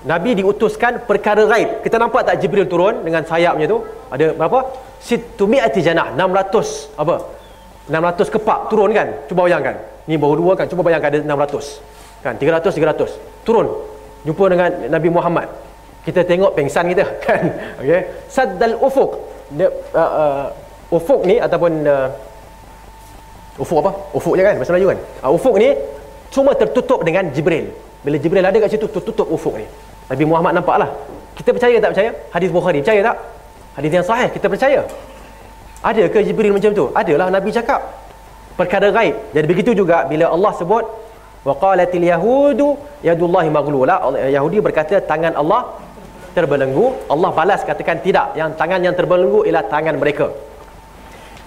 Nabi 0.00 0.32
diutuskan 0.32 1.04
perkara 1.04 1.44
gaib. 1.44 1.84
Kita 1.84 2.00
nampak 2.00 2.24
tak 2.24 2.40
Jibril 2.40 2.64
turun 2.64 3.04
dengan 3.04 3.20
sayapnya 3.20 3.68
tu? 3.68 3.84
Ada 4.08 4.32
berapa? 4.32 4.64
Situmi'ati 4.96 5.80
janah. 5.84 6.16
600 6.16 6.96
apa? 6.96 7.16
600 7.84 8.32
kepak 8.32 8.58
turun 8.72 8.96
kan? 8.96 9.08
Cuba 9.28 9.44
bayangkan. 9.44 9.76
Ni 10.08 10.16
baru 10.16 10.40
dua 10.40 10.52
kan? 10.56 10.64
Cuba 10.72 10.80
bayangkan 10.80 11.12
ada 11.12 11.20
600. 11.20 12.24
Kan? 12.24 12.34
300, 12.40 12.72
300. 12.72 13.44
Turun. 13.44 13.66
Jumpa 14.24 14.44
dengan 14.48 14.70
Nabi 14.88 15.08
Muhammad. 15.12 15.48
Kita 16.00 16.24
tengok 16.24 16.56
pengsan 16.56 16.88
kita 16.88 17.04
kan? 17.26 17.42
Okay. 17.84 18.24
Saddal 18.32 18.80
ufuk. 18.80 19.20
Dia, 19.52 19.68
uh, 19.68 20.00
uh, 20.00 20.44
ufuk 20.96 21.28
ni 21.28 21.36
ataupun 21.36 21.84
uh, 21.84 22.08
ufuk 23.60 23.84
apa? 23.84 23.92
Ufuk 24.16 24.32
je 24.32 24.42
kan? 24.48 24.56
Bahasa 24.56 24.72
Melayu 24.72 24.96
kan? 24.96 25.00
Uh, 25.28 25.36
ufuk 25.36 25.60
ni 25.60 25.76
cuma 26.32 26.56
tertutup 26.56 27.04
dengan 27.04 27.28
Jibril. 27.28 27.68
Bila 28.00 28.16
Jibril 28.16 28.40
ada 28.40 28.56
kat 28.56 28.72
situ, 28.72 28.88
tertutup 28.88 29.28
ufuk 29.28 29.60
ni. 29.60 29.68
Nabi 30.10 30.24
Muhammad 30.26 30.52
nampak 30.58 30.76
lah 30.82 30.90
kita 31.40 31.56
percaya 31.56 31.76
tak 31.80 31.90
percaya? 31.96 32.10
Hadis 32.34 32.50
Bukhari 32.52 32.78
percaya 32.84 33.00
tak? 33.00 33.16
Hadis 33.80 33.90
yang 33.96 34.04
sahih 34.04 34.28
kita 34.28 34.46
percaya. 34.52 34.80
Ada 35.80 36.04
ke 36.12 36.20
Jibril 36.26 36.52
macam 36.52 36.70
tu? 36.76 36.84
Adalah 36.92 37.32
Nabi 37.32 37.48
cakap. 37.48 37.80
Perkara 38.60 38.92
gaib. 38.92 39.16
Jadi 39.32 39.46
begitu 39.48 39.70
juga 39.72 40.04
bila 40.04 40.28
Allah 40.28 40.52
sebut 40.60 40.84
waqalatil 41.48 42.04
yahudu 42.04 42.76
yadullahi 43.00 43.48
maghlula. 43.48 43.96
Yahudi 44.28 44.60
berkata 44.60 45.00
tangan 45.00 45.32
Allah 45.32 45.80
terbelenggu. 46.36 47.08
Allah 47.08 47.30
balas 47.32 47.64
katakan 47.64 48.04
tidak 48.04 48.36
yang 48.36 48.52
tangan 48.60 48.84
yang 48.84 48.92
terbelenggu 48.92 49.48
ialah 49.48 49.64
tangan 49.64 49.96
mereka. 49.96 50.28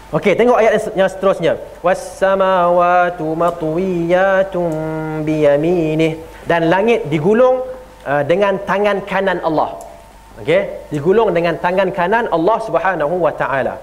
Okey, 0.10 0.34
tengok 0.38 0.58
ayat 0.62 0.74
yang 0.98 1.10
seterusnya. 1.14 1.54
Was-samawati 1.86 3.30
matwiyatun 3.44 4.74
biyaminih 5.22 6.18
dan 6.50 6.70
langit 6.74 7.06
digulung 7.14 7.73
Uh, 8.04 8.20
dengan 8.28 8.60
tangan 8.68 9.00
kanan 9.08 9.40
Allah. 9.48 9.80
Okey, 10.44 10.92
digulung 10.92 11.32
dengan 11.32 11.56
tangan 11.56 11.88
kanan 11.96 12.28
Allah 12.36 12.58
Subhanahu 12.68 13.16
wa 13.16 13.32
taala. 13.32 13.80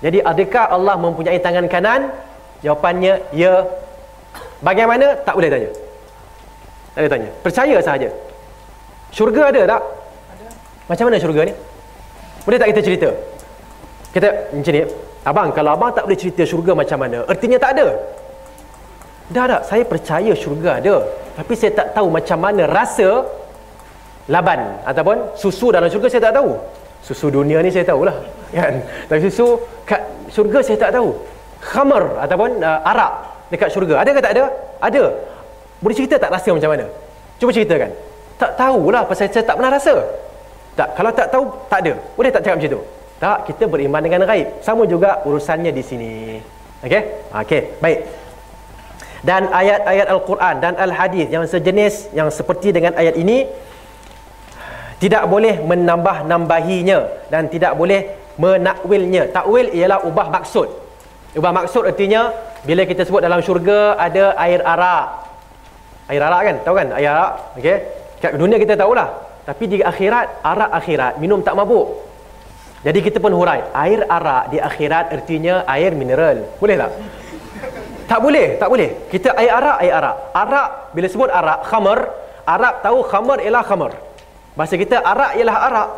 Jadi 0.00 0.24
adakah 0.24 0.72
Allah 0.72 0.94
mempunyai 0.96 1.36
tangan 1.36 1.66
kanan? 1.68 2.08
Jawapannya 2.64 3.28
ya. 3.34 3.68
Bagaimana? 4.64 5.20
Tak 5.26 5.34
boleh 5.36 5.50
tanya. 5.52 5.70
Tak 6.96 7.00
boleh 7.02 7.12
tanya. 7.12 7.28
Percaya 7.44 7.76
sahaja. 7.84 8.08
Syurga 9.12 9.52
ada 9.52 9.62
tak? 9.76 9.82
Ada. 9.84 10.46
Macam 10.88 11.04
mana 11.10 11.16
syurga 11.20 11.42
ni? 11.50 11.54
Boleh 12.46 12.58
tak 12.58 12.68
kita 12.72 12.80
cerita? 12.80 13.08
Kita 14.14 14.28
macam 14.54 14.72
ni. 14.72 14.82
Abang, 15.28 15.48
kalau 15.52 15.70
abang 15.76 15.92
tak 15.92 16.08
boleh 16.08 16.16
cerita 16.16 16.42
syurga 16.48 16.72
macam 16.72 17.04
mana, 17.04 17.20
artinya 17.28 17.58
tak 17.60 17.76
ada. 17.76 17.86
Dah 19.28 19.44
tak, 19.44 19.62
saya 19.68 19.82
percaya 19.84 20.32
syurga 20.32 20.80
ada. 20.80 21.04
Tapi 21.36 21.52
saya 21.52 21.72
tak 21.76 21.92
tahu 21.92 22.08
macam 22.08 22.38
mana 22.40 22.64
rasa 22.64 23.28
laban 24.28 24.60
ataupun 24.84 25.32
susu 25.34 25.72
dalam 25.72 25.88
syurga 25.88 26.08
saya 26.12 26.28
tak 26.28 26.36
tahu. 26.38 26.52
Susu 27.00 27.32
dunia 27.32 27.64
ni 27.64 27.72
saya 27.72 27.88
tahulah 27.88 28.14
kan? 28.52 28.84
Tapi 29.08 29.20
susu 29.28 29.56
kat 29.88 30.04
syurga 30.28 30.60
saya 30.60 30.76
tak 30.76 30.92
tahu. 30.94 31.16
Khamar 31.58 32.22
ataupun 32.22 32.60
uh, 32.62 32.80
arak 32.84 33.12
dekat 33.50 33.68
syurga. 33.72 34.04
Ada 34.04 34.10
ke 34.14 34.20
tak 34.20 34.32
ada? 34.36 34.44
Ada. 34.78 35.02
Boleh 35.80 35.96
cerita 35.96 36.20
tak 36.20 36.30
rasa 36.30 36.52
macam 36.52 36.70
mana? 36.76 36.86
Cuba 37.40 37.50
ceritakan. 37.50 37.90
Tak 38.38 38.54
tahulah 38.54 39.02
pasal 39.08 39.26
saya 39.32 39.42
tak 39.42 39.56
pernah 39.58 39.72
rasa. 39.74 39.94
Tak 40.78 40.88
kalau 40.94 41.10
tak 41.10 41.26
tahu 41.32 41.44
tak 41.66 41.80
ada. 41.82 41.92
Boleh 42.14 42.30
tak 42.30 42.46
cakap 42.46 42.56
macam 42.62 42.70
tu? 42.78 42.82
Tak 43.18 43.38
kita 43.50 43.64
beriman 43.66 44.00
dengan 44.04 44.22
gaib. 44.28 44.46
Sama 44.62 44.86
juga 44.86 45.24
urusannya 45.26 45.74
di 45.74 45.82
sini. 45.82 46.10
Okey? 46.84 47.02
Okey 47.34 47.62
baik. 47.82 47.98
Dan 49.26 49.50
ayat-ayat 49.50 50.06
al-Quran 50.14 50.54
dan 50.62 50.78
al-hadis 50.78 51.26
yang 51.26 51.42
sejenis 51.42 52.14
yang 52.14 52.30
seperti 52.30 52.70
dengan 52.70 52.94
ayat 52.94 53.18
ini 53.18 53.50
tidak 54.98 55.30
boleh 55.30 55.62
menambah-nambahinya 55.62 57.30
dan 57.30 57.46
tidak 57.46 57.78
boleh 57.78 58.18
menakwilnya. 58.34 59.30
Takwil 59.30 59.70
ialah 59.70 60.02
ubah 60.02 60.26
maksud. 60.30 60.68
Ubah 61.38 61.52
maksud 61.54 61.86
artinya 61.86 62.34
bila 62.66 62.82
kita 62.82 63.06
sebut 63.06 63.22
dalam 63.22 63.38
syurga 63.38 63.94
ada 63.94 64.34
air 64.42 64.58
arak. 64.58 65.06
Air 66.10 66.22
arak 66.26 66.40
kan? 66.42 66.56
Tahu 66.66 66.74
kan? 66.74 66.88
Air 66.98 67.08
arak. 67.14 67.32
Okey. 67.62 67.78
Kat 68.18 68.34
dunia 68.34 68.58
kita 68.58 68.74
tahulah. 68.74 69.06
Tapi 69.46 69.64
di 69.70 69.76
akhirat 69.78 70.42
arak 70.42 70.70
akhirat 70.74 71.12
minum 71.22 71.46
tak 71.46 71.54
mabuk. 71.54 71.86
Jadi 72.82 72.98
kita 72.98 73.22
pun 73.22 73.30
hurai. 73.34 73.70
Air 73.70 74.02
arak 74.02 74.50
di 74.50 74.58
akhirat 74.58 75.14
artinya 75.14 75.62
air 75.62 75.94
mineral. 75.94 76.42
Boleh 76.58 76.74
tak 76.74 76.90
tak 78.08 78.18
boleh 78.24 78.56
tak 78.56 78.68
boleh. 78.72 78.90
Kita 79.12 79.36
air 79.38 79.52
arak 79.52 79.76
air 79.78 79.94
arak. 79.94 80.16
Arak 80.34 80.68
bila 80.90 81.06
sebut 81.06 81.30
arak 81.30 81.62
khamar. 81.70 82.00
Arab 82.48 82.74
tahu 82.80 82.98
khamar 83.04 83.38
ialah 83.44 83.62
khamar. 83.62 84.07
Bahasa 84.58 84.74
kita 84.74 84.98
arak 84.98 85.38
ialah 85.38 85.56
arak. 85.70 85.90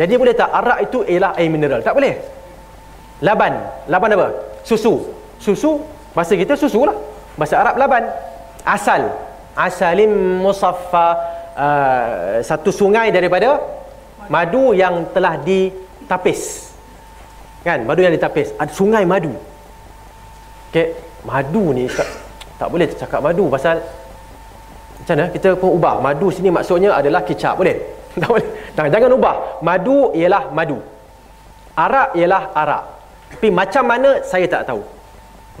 Jadi 0.00 0.14
boleh 0.16 0.32
tak 0.32 0.48
arak 0.48 0.78
itu 0.88 1.04
ialah 1.04 1.36
air 1.36 1.52
mineral? 1.52 1.84
Tak 1.84 1.92
boleh. 1.92 2.16
Laban. 3.20 3.52
Laban 3.84 4.16
apa? 4.16 4.28
Susu. 4.64 5.12
Susu, 5.36 5.84
bahasa 6.16 6.32
kita 6.32 6.56
susu 6.56 6.88
lah. 6.88 6.96
Bahasa 7.36 7.60
Arab 7.60 7.76
laban. 7.76 8.08
Asal. 8.64 9.12
Asalim 9.52 10.40
musaffa. 10.40 11.36
Uh, 11.58 12.38
satu 12.46 12.70
sungai 12.70 13.10
daripada 13.10 13.58
madu 14.30 14.72
yang 14.72 15.10
telah 15.12 15.36
ditapis. 15.42 16.72
Kan? 17.66 17.84
Madu 17.84 18.00
yang 18.00 18.14
ditapis. 18.14 18.56
Ada 18.56 18.72
sungai 18.72 19.04
madu. 19.04 19.36
Okay. 20.70 20.96
Madu 21.26 21.74
ni 21.74 21.90
tak, 21.90 22.08
tak 22.56 22.68
boleh 22.70 22.86
cakap 22.94 23.20
madu 23.20 23.50
pasal 23.50 23.82
macam 25.08 25.24
mana? 25.24 25.32
Kita 25.32 25.48
pun 25.56 25.70
ubah. 25.80 25.94
Madu 26.04 26.28
sini 26.28 26.52
maksudnya 26.52 26.90
adalah 26.92 27.24
kicap 27.24 27.56
boleh? 27.60 27.76
Tak 28.20 28.28
boleh. 28.28 28.48
Jangan, 28.76 28.90
jangan 28.92 29.10
ubah. 29.16 29.34
Madu 29.64 30.12
ialah 30.12 30.42
madu. 30.52 30.78
Arak 31.72 32.08
ialah 32.18 32.42
arak. 32.52 32.84
Tapi 33.32 33.48
macam 33.48 33.84
mana? 33.88 34.10
Saya 34.20 34.44
tak 34.44 34.68
tahu. 34.68 34.82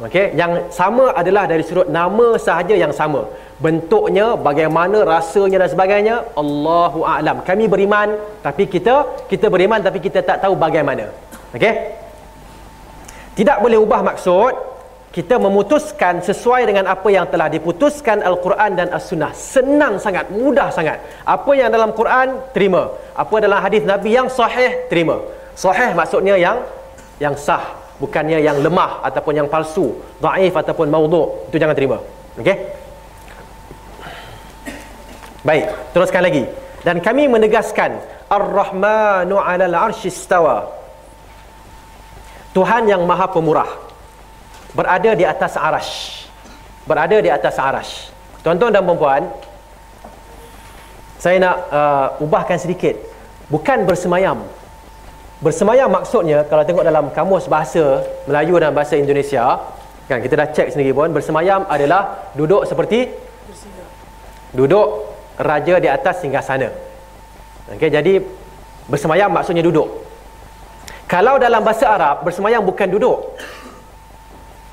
Okey? 0.04 0.36
Yang 0.36 0.52
sama 0.70 1.10
adalah 1.20 1.48
dari 1.50 1.64
sudut 1.64 1.88
nama 1.88 2.36
sahaja 2.36 2.74
yang 2.76 2.92
sama. 2.92 3.24
Bentuknya 3.58 4.38
bagaimana 4.38 5.02
rasanya 5.02 5.66
dan 5.66 5.70
sebagainya 5.74 6.16
Allahu 6.42 7.02
a'lam. 7.02 7.42
Kami 7.42 7.64
beriman 7.72 8.14
tapi 8.44 8.70
kita 8.70 9.26
kita 9.26 9.50
beriman 9.50 9.82
tapi 9.82 9.98
kita 9.98 10.22
tak 10.22 10.38
tahu 10.44 10.54
bagaimana. 10.54 11.10
Okey? 11.56 11.74
Tidak 13.38 13.58
boleh 13.64 13.78
ubah 13.78 14.00
maksud 14.06 14.52
kita 15.08 15.40
memutuskan 15.40 16.20
sesuai 16.20 16.68
dengan 16.68 16.84
apa 16.84 17.08
yang 17.08 17.24
telah 17.32 17.48
diputuskan 17.48 18.20
Al-Quran 18.20 18.76
dan 18.76 18.88
As-Sunnah. 18.92 19.32
Senang 19.32 19.96
sangat, 19.96 20.28
mudah 20.28 20.68
sangat. 20.68 21.00
Apa 21.24 21.56
yang 21.56 21.72
dalam 21.72 21.96
Quran, 21.96 22.36
terima. 22.52 22.92
Apa 23.16 23.40
dalam 23.40 23.56
hadis 23.56 23.88
Nabi 23.88 24.12
yang 24.12 24.28
sahih, 24.28 24.84
terima. 24.92 25.16
Sahih 25.56 25.96
maksudnya 25.96 26.36
yang 26.36 26.60
yang 27.18 27.34
sah, 27.34 27.72
bukannya 27.96 28.38
yang 28.44 28.60
lemah 28.60 29.00
ataupun 29.00 29.32
yang 29.32 29.48
palsu, 29.48 29.96
dhaif 30.20 30.52
ataupun 30.52 30.92
maudhu'. 30.92 31.48
Itu 31.48 31.56
jangan 31.56 31.74
terima. 31.74 31.98
Okey? 32.36 32.56
Baik, 35.40 35.72
teruskan 35.96 36.20
lagi. 36.20 36.44
Dan 36.84 37.00
kami 37.00 37.32
menegaskan 37.32 37.96
Ar-Rahmanu 38.28 39.40
'alal 39.40 39.88
'arsy 39.88 40.12
istawa. 40.12 40.68
Tuhan 42.52 42.92
yang 42.92 43.08
Maha 43.08 43.32
Pemurah 43.32 43.87
berada 44.78 45.10
di 45.18 45.26
atas 45.26 45.58
arash. 45.58 46.22
Berada 46.86 47.18
di 47.18 47.26
atas 47.26 47.58
arash. 47.58 48.14
Tuan-tuan 48.46 48.70
dan 48.70 48.86
puan 48.86 49.26
saya 51.18 51.42
nak 51.42 51.56
uh, 51.74 52.06
ubahkan 52.22 52.62
sedikit. 52.62 52.94
Bukan 53.50 53.82
bersemayam. 53.82 54.46
Bersemayam 55.42 55.90
maksudnya 55.90 56.46
kalau 56.46 56.62
tengok 56.62 56.86
dalam 56.86 57.10
kamus 57.10 57.50
bahasa 57.50 58.06
Melayu 58.30 58.54
dan 58.62 58.70
bahasa 58.70 58.94
Indonesia 58.94 59.58
kan 60.06 60.22
kita 60.22 60.34
dah 60.38 60.48
cek 60.54 60.72
sendiri 60.72 60.94
pun 60.94 61.12
bersemayam 61.12 61.68
adalah 61.68 62.32
duduk 62.32 62.64
seperti 62.64 63.12
duduk 64.56 65.04
raja 65.36 65.76
di 65.76 65.84
atas 65.84 66.24
singgah 66.24 66.40
sana 66.40 66.72
jadi 67.76 68.24
bersemayam 68.88 69.28
maksudnya 69.28 69.60
duduk. 69.60 70.08
Kalau 71.04 71.36
dalam 71.36 71.60
bahasa 71.60 71.88
Arab 71.88 72.24
bersemayam 72.24 72.64
bukan 72.64 72.88
duduk 72.88 73.36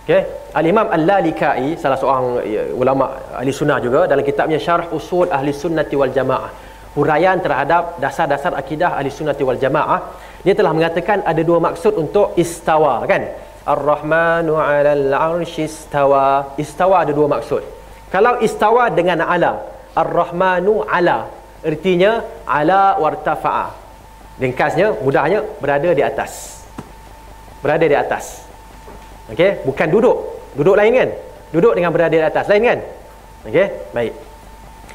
Okay. 0.05 0.21
Al-Imam 0.53 0.85
Al-Lalikai 0.85 1.81
salah 1.81 1.97
seorang 1.97 2.45
ya, 2.45 2.69
ulama 2.77 3.17
ahli 3.33 3.49
sunnah 3.49 3.81
juga 3.81 4.05
dalam 4.05 4.21
kitabnya 4.21 4.61
Syarh 4.61 4.93
Usul 4.93 5.33
Ahli 5.33 5.49
Sunnati 5.49 5.97
wal 5.97 6.13
Jamaah. 6.13 6.53
Huraian 6.93 7.41
terhadap 7.41 7.97
dasar-dasar 7.97 8.53
akidah 8.53 8.93
Ahli 9.01 9.09
Sunnati 9.09 9.41
wal 9.41 9.57
Jamaah 9.57 10.13
dia 10.45 10.53
telah 10.53 10.77
mengatakan 10.77 11.25
ada 11.25 11.41
dua 11.41 11.57
maksud 11.57 11.97
untuk 11.97 12.37
istawa 12.37 13.01
kan? 13.09 13.33
Ar-Rahmanu 13.65 14.53
'alal 14.61 15.09
'arsy 15.09 15.65
istawa. 15.65 16.53
Istawa 16.53 17.01
ada 17.01 17.09
dua 17.09 17.25
maksud. 17.25 17.65
Kalau 18.13 18.37
istawa 18.45 18.93
dengan 18.93 19.25
ala 19.25 19.65
Ar-Rahmanu 19.97 20.85
'ala 20.85 21.33
artinya 21.65 22.21
ala 22.45 23.01
wartafa'a. 23.01 23.73
Ringkasnya 24.37 25.01
mudahnya 25.01 25.41
berada 25.57 25.89
di 25.97 26.05
atas. 26.05 26.61
Berada 27.65 27.89
di 27.89 27.97
atas 27.97 28.44
Okey, 29.31 29.65
bukan 29.65 29.87
duduk. 29.89 30.17
Duduk 30.53 30.75
lain 30.77 30.93
kan? 30.93 31.09
Duduk 31.49 31.73
dengan 31.77 31.89
berada 31.89 32.13
di 32.13 32.21
atas 32.21 32.45
lain 32.51 32.63
kan? 32.69 32.79
Okey, 33.49 33.67
baik. 33.95 34.13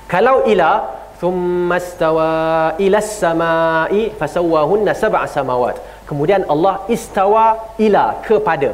Kalau 0.07 0.47
ila 0.47 0.70
thumma 1.19 1.78
istawa 1.82 2.31
ila 2.78 2.98
samai 3.02 4.15
fasawwahunna 4.19 4.93
sab'a 4.94 5.27
samawat. 5.27 5.77
Kemudian 6.09 6.43
Allah 6.52 6.86
istawa 6.90 7.74
ila 7.78 8.19
kepada 8.27 8.70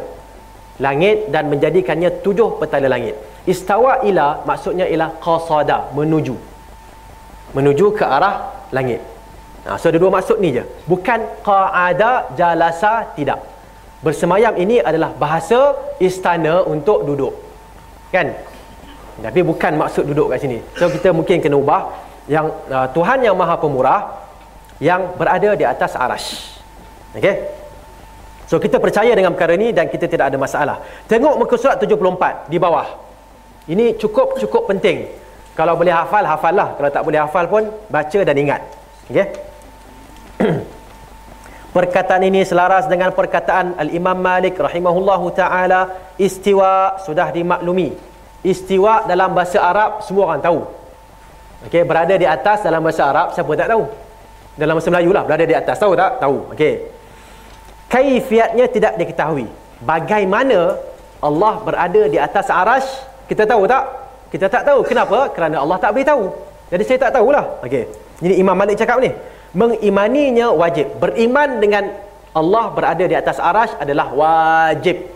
langit 0.80 1.32
dan 1.32 1.48
menjadikannya 1.52 2.20
tujuh 2.24 2.60
petala 2.60 2.88
langit. 2.88 3.16
Istawa 3.48 4.04
ila 4.08 4.44
maksudnya 4.48 4.86
ialah 4.92 5.10
qasada, 5.24 5.88
menuju. 5.96 6.36
Menuju 7.56 7.86
ke 7.96 8.04
arah 8.04 8.68
langit. 8.76 9.00
Nah, 9.64 9.76
so 9.80 9.88
ada 9.90 9.98
dua 9.98 10.12
maksud 10.14 10.36
ni 10.38 10.52
je. 10.56 10.64
Bukan 10.86 11.20
qa'ada 11.46 12.32
jalasa 12.38 13.12
tidak 13.16 13.55
bersemayam 14.04 14.56
ini 14.60 14.80
adalah 14.80 15.12
bahasa 15.16 15.76
istana 16.02 16.64
untuk 16.64 17.04
duduk. 17.08 17.32
Kan? 18.12 18.36
Tapi 19.16 19.40
bukan 19.40 19.80
maksud 19.80 20.04
duduk 20.04 20.28
kat 20.28 20.44
sini. 20.44 20.60
So 20.76 20.92
kita 20.92 21.12
mungkin 21.16 21.40
kena 21.40 21.56
ubah. 21.56 22.04
Yang 22.26 22.46
uh, 22.68 22.90
Tuhan 22.90 23.22
yang 23.22 23.38
maha 23.38 23.54
pemurah 23.56 24.26
yang 24.82 25.14
berada 25.16 25.56
di 25.56 25.64
atas 25.64 25.96
arash. 25.96 26.58
Ok 27.16 27.28
so 28.46 28.62
kita 28.62 28.78
percaya 28.78 29.10
dengan 29.10 29.34
perkara 29.34 29.58
ini 29.58 29.74
dan 29.74 29.88
kita 29.88 30.10
tidak 30.10 30.34
ada 30.34 30.38
masalah. 30.38 30.76
Tengok 31.10 31.34
muka 31.38 31.56
surat 31.56 31.80
74 31.80 32.50
di 32.50 32.58
bawah. 32.60 32.86
Ini 33.66 33.96
cukup 33.98 34.38
cukup 34.42 34.68
penting. 34.70 35.06
Kalau 35.56 35.74
boleh 35.78 35.94
hafal 35.94 36.22
hafal 36.28 36.52
lah 36.52 36.76
kalau 36.76 36.90
tak 36.92 37.02
boleh 37.02 37.20
hafal 37.22 37.44
pun 37.48 37.62
baca 37.88 38.18
dan 38.20 38.36
ingat. 38.36 38.60
Ok 39.08 39.45
Perkataan 41.76 42.24
ini 42.24 42.40
selaras 42.40 42.88
dengan 42.88 43.12
perkataan 43.12 43.76
Al-Imam 43.76 44.16
Malik 44.16 44.56
rahimahullahu 44.56 45.28
taala 45.36 45.92
istiwa 46.16 46.96
sudah 47.04 47.28
dimaklumi. 47.28 47.92
Istiwa 48.40 49.04
dalam 49.04 49.36
bahasa 49.36 49.60
Arab 49.60 50.00
semua 50.00 50.32
orang 50.32 50.40
tahu. 50.40 50.64
Okey, 51.68 51.84
berada 51.84 52.16
di 52.16 52.24
atas 52.24 52.64
dalam 52.64 52.80
bahasa 52.80 53.04
Arab 53.12 53.36
siapa 53.36 53.52
tak 53.60 53.68
tahu? 53.76 53.84
Dalam 54.56 54.72
bahasa 54.80 54.88
Melayu 54.88 55.12
lah 55.12 55.28
berada 55.28 55.44
di 55.44 55.52
atas 55.52 55.76
tahu 55.76 55.92
tak? 55.92 56.16
Tahu. 56.16 56.56
Okey. 56.56 56.74
Kaifiatnya 57.92 58.64
tidak 58.72 58.96
diketahui. 58.96 59.44
Bagaimana 59.84 60.80
Allah 61.20 61.60
berada 61.60 62.02
di 62.08 62.16
atas 62.16 62.48
arash 62.48 62.88
kita 63.28 63.44
tahu 63.44 63.68
tak? 63.68 63.84
Kita 64.32 64.48
tak 64.48 64.64
tahu. 64.64 64.80
Kenapa? 64.80 65.28
Kerana 65.28 65.60
Allah 65.60 65.76
tak 65.76 65.92
beritahu. 65.92 66.32
Jadi 66.72 66.82
saya 66.88 66.98
tak 67.04 67.20
tahulah. 67.20 67.60
Okey. 67.60 67.84
Jadi 68.24 68.40
Imam 68.40 68.56
Malik 68.56 68.80
cakap 68.80 68.96
ni 68.96 69.12
mengimaninya 69.56 70.52
wajib. 70.52 71.00
Beriman 71.00 71.58
dengan 71.64 71.84
Allah 72.36 72.64
berada 72.76 73.04
di 73.08 73.16
atas 73.16 73.40
arash 73.40 73.72
adalah 73.80 74.12
wajib. 74.12 75.08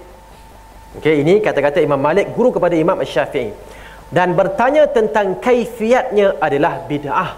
Okey, 0.96 1.22
ini 1.22 1.34
kata-kata 1.44 1.78
Imam 1.84 2.00
Malik 2.00 2.32
guru 2.32 2.48
kepada 2.56 2.72
Imam 2.74 2.96
Syafi'i. 3.04 3.52
Dan 4.10 4.34
bertanya 4.34 4.88
tentang 4.90 5.38
kaifiatnya 5.38 6.40
adalah 6.42 6.82
bid'ah. 6.88 7.30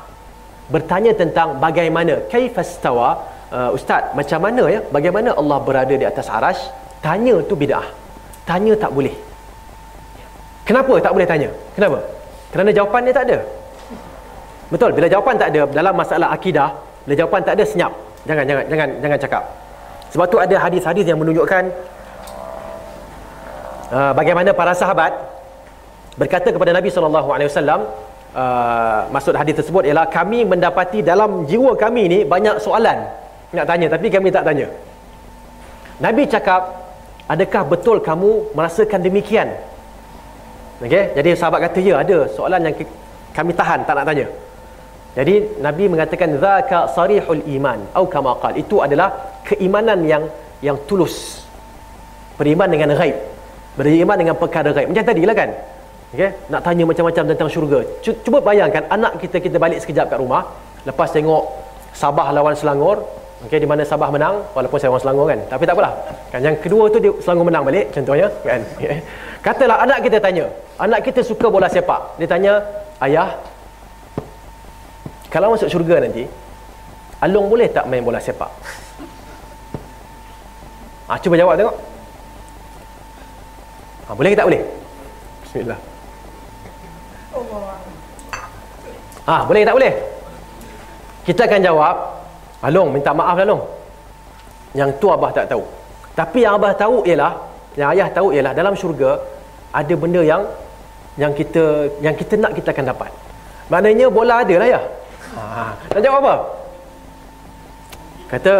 Bertanya 0.72 1.12
tentang 1.12 1.60
bagaimana 1.60 2.14
kaifastawa 2.32 3.28
uh, 3.52 3.76
ustaz 3.76 4.14
macam 4.16 4.40
mana 4.46 4.64
ya? 4.72 4.80
Bagaimana 4.88 5.36
Allah 5.36 5.58
berada 5.60 5.92
di 5.92 6.06
atas 6.06 6.30
arash 6.30 6.62
tanya 7.04 7.34
tu 7.44 7.58
bid'ah. 7.58 7.84
Tanya 8.48 8.72
tak 8.78 8.94
boleh. 8.94 9.12
Kenapa 10.64 10.94
tak 11.02 11.12
boleh 11.12 11.28
tanya? 11.28 11.50
Kenapa? 11.74 11.98
Kerana 12.54 12.70
jawapannya 12.70 13.12
tak 13.12 13.24
ada. 13.28 13.38
Betul? 14.72 14.90
Bila 14.96 15.06
jawapan 15.10 15.34
tak 15.36 15.48
ada 15.52 15.60
dalam 15.68 15.92
masalah 15.92 16.32
akidah 16.32 16.72
bila 17.04 17.14
jawapan 17.18 17.40
tak 17.42 17.54
ada 17.58 17.64
senyap. 17.66 17.92
Jangan 18.28 18.44
jangan 18.46 18.64
jangan 18.70 18.88
jangan 19.02 19.18
cakap. 19.18 19.44
Sebab 20.12 20.26
tu 20.28 20.38
ada 20.38 20.56
hadis-hadis 20.60 21.04
yang 21.08 21.18
menunjukkan 21.18 21.62
uh, 23.90 24.12
bagaimana 24.12 24.52
para 24.52 24.76
sahabat 24.76 25.12
berkata 26.20 26.52
kepada 26.52 26.76
Nabi 26.76 26.92
sallallahu 26.92 27.28
alaihi 27.32 27.48
wasallam 27.48 27.88
uh, 28.36 29.08
maksud 29.08 29.32
hadis 29.32 29.56
tersebut 29.56 29.88
ialah 29.88 30.06
kami 30.12 30.44
mendapati 30.44 31.00
dalam 31.00 31.48
jiwa 31.48 31.72
kami 31.74 32.04
ni 32.12 32.18
banyak 32.28 32.60
soalan 32.60 33.08
nak 33.52 33.66
tanya 33.68 33.86
tapi 33.92 34.06
kami 34.08 34.28
tak 34.32 34.44
tanya. 34.48 34.68
Nabi 36.00 36.24
cakap, 36.26 36.62
"Adakah 37.28 37.62
betul 37.68 38.00
kamu 38.00 38.56
merasakan 38.56 39.00
demikian?" 39.04 39.48
Okey, 40.82 41.14
jadi 41.14 41.30
sahabat 41.38 41.70
kata, 41.70 41.78
"Ya, 41.78 42.02
ada 42.02 42.26
soalan 42.32 42.66
yang 42.66 42.74
kami 43.30 43.52
tahan 43.54 43.86
tak 43.86 43.94
nak 43.94 44.06
tanya." 44.08 44.26
Jadi 45.12 45.60
Nabi 45.60 45.84
mengatakan 45.92 46.40
zaka 46.40 46.88
sarihul 46.96 47.44
iman 47.60 47.78
atau 47.92 48.08
kama 48.08 48.32
qal 48.40 48.56
itu 48.56 48.80
adalah 48.80 49.12
keimanan 49.44 50.00
yang 50.08 50.24
yang 50.64 50.76
tulus. 50.88 51.44
Beriman 52.40 52.68
dengan 52.72 52.96
ghaib. 52.96 53.16
Beriman 53.76 54.16
dengan 54.16 54.36
perkara 54.40 54.72
ghaib. 54.72 54.88
Macam 54.88 55.04
tadi 55.04 55.22
lah 55.28 55.36
kan. 55.36 55.50
Okay? 56.16 56.30
Nak 56.48 56.60
tanya 56.64 56.84
macam-macam 56.88 57.24
tentang 57.28 57.48
syurga. 57.52 57.80
Cuba 58.00 58.38
bayangkan 58.40 58.88
anak 58.88 59.20
kita 59.20 59.36
kita 59.40 59.56
balik 59.60 59.84
sekejap 59.84 60.12
kat 60.12 60.18
rumah, 60.20 60.48
lepas 60.88 61.08
tengok 61.12 61.60
Sabah 61.92 62.32
lawan 62.32 62.56
Selangor, 62.56 63.04
okay, 63.44 63.60
di 63.60 63.68
mana 63.68 63.84
Sabah 63.84 64.08
menang, 64.08 64.48
walaupun 64.56 64.80
saya 64.80 64.88
orang 64.92 65.04
Selangor 65.04 65.26
kan. 65.28 65.40
Tapi 65.44 65.62
tak 65.68 65.76
apalah. 65.76 65.92
Kan 66.32 66.40
yang 66.40 66.56
kedua 66.56 66.88
tu 66.88 66.96
dia 67.04 67.12
Selangor 67.20 67.44
menang 67.52 67.68
balik 67.68 67.92
contohnya, 67.92 68.32
kan. 68.40 68.60
Okay. 68.80 69.04
Katalah 69.44 69.82
anak 69.82 70.06
kita 70.06 70.22
tanya, 70.22 70.46
anak 70.78 71.02
kita 71.02 71.20
suka 71.20 71.50
bola 71.50 71.66
sepak. 71.66 72.14
Dia 72.14 72.30
tanya, 72.30 72.62
"Ayah, 73.02 73.34
kalau 75.32 75.56
masuk 75.56 75.72
syurga 75.72 76.04
nanti, 76.04 76.28
Along 77.24 77.48
boleh 77.48 77.72
tak 77.72 77.88
main 77.88 78.04
bola 78.04 78.20
sepak?" 78.20 78.52
Ah, 81.08 81.18
cuba 81.20 81.34
jawab 81.36 81.56
tengok. 81.56 81.76
Ah, 84.08 84.14
boleh 84.16 84.30
ke 84.32 84.36
tak 84.38 84.46
boleh? 84.48 84.62
Bismillah. 85.44 85.80
Ah, 89.28 89.40
boleh 89.44 89.62
tak 89.62 89.76
boleh? 89.76 89.94
Kita 91.22 91.46
akan 91.46 91.60
jawab, 91.62 91.94
Along 92.62 92.94
minta 92.94 93.10
maaf 93.10 93.34
lah 93.38 93.46
Long. 93.46 93.62
Yang 94.72 95.02
tu 95.02 95.10
abah 95.10 95.30
tak 95.34 95.50
tahu. 95.50 95.62
Tapi 96.14 96.46
yang 96.46 96.56
abah 96.56 96.72
tahu 96.78 97.02
ialah, 97.04 97.34
yang 97.74 97.88
ayah 97.92 98.08
tahu 98.08 98.32
ialah 98.32 98.52
dalam 98.54 98.72
syurga 98.78 99.18
ada 99.72 99.94
benda 99.96 100.20
yang 100.20 100.44
yang 101.16 101.32
kita 101.36 101.92
yang 102.00 102.16
kita 102.16 102.40
nak 102.40 102.56
kita 102.56 102.72
akan 102.72 102.86
dapat. 102.88 103.10
Maknanya 103.68 104.08
bola 104.08 104.44
ada 104.44 104.54
lah 104.56 104.68
ya. 104.68 104.80
Ha, 105.32 105.72
nak 105.92 106.00
jawab 106.04 106.20
apa? 106.24 106.34
Kata 108.32 108.54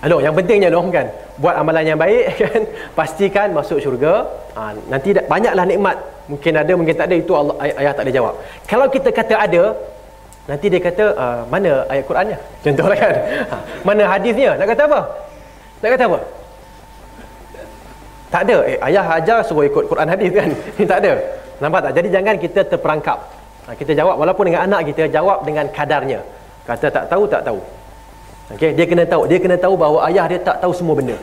Along, 0.00 0.24
yang 0.24 0.32
pentingnya 0.32 0.72
Long 0.72 0.88
kan, 0.88 1.12
buat 1.36 1.60
amalan 1.60 1.84
yang 1.84 2.00
baik 2.00 2.32
kan, 2.40 2.60
pastikan 2.96 3.52
masuk 3.52 3.84
syurga. 3.84 4.24
Ha, 4.56 4.72
nanti 4.88 5.12
banyaklah 5.12 5.68
nikmat 5.68 5.96
Mungkin 6.30 6.52
ada, 6.54 6.72
mungkin 6.78 6.94
tak 6.94 7.10
ada. 7.10 7.16
Itu 7.18 7.34
Allah, 7.34 7.54
ay- 7.58 7.74
ayah 7.82 7.90
tak 7.90 8.06
boleh 8.06 8.14
jawab. 8.14 8.34
Kalau 8.70 8.86
kita 8.86 9.10
kata 9.10 9.34
ada, 9.34 9.62
nanti 10.46 10.66
dia 10.70 10.78
kata, 10.78 11.04
uh, 11.18 11.40
mana 11.50 11.82
ayat 11.90 12.06
Qurannya? 12.06 12.38
Contohlah 12.64 12.94
kan. 12.94 13.14
Ha, 13.50 13.56
mana 13.82 14.02
hadisnya? 14.06 14.54
Nak 14.54 14.66
kata 14.70 14.82
apa? 14.86 15.00
Nak 15.82 15.90
kata 15.98 16.04
apa? 16.06 16.18
Tak 18.30 18.40
ada. 18.46 18.56
Eh, 18.62 18.78
ayah 18.78 19.04
ajar 19.18 19.38
suruh 19.42 19.66
ikut 19.66 19.90
Quran 19.90 20.06
hadis 20.06 20.30
kan? 20.30 20.48
tak 20.90 20.98
ada. 21.02 21.12
Nampak 21.58 21.90
tak? 21.90 21.92
Jadi 21.98 22.08
jangan 22.14 22.34
kita 22.38 22.60
terperangkap. 22.62 23.18
Ha, 23.70 23.78
kita 23.78 23.94
jawab, 23.94 24.18
walaupun 24.18 24.50
dengan 24.50 24.66
anak 24.66 24.90
kita, 24.90 25.06
jawab 25.06 25.46
dengan 25.46 25.70
kadarnya. 25.70 26.18
Kata 26.66 26.90
tak 26.90 27.04
tahu, 27.06 27.22
tak 27.30 27.46
tahu. 27.46 27.62
Okay, 28.58 28.74
dia 28.74 28.82
kena 28.90 29.06
tahu. 29.06 29.30
Dia 29.30 29.38
kena 29.38 29.54
tahu 29.54 29.78
bahawa 29.78 30.10
ayah 30.10 30.26
dia 30.26 30.42
tak 30.42 30.58
tahu 30.58 30.74
semua 30.74 30.98
benda. 30.98 31.14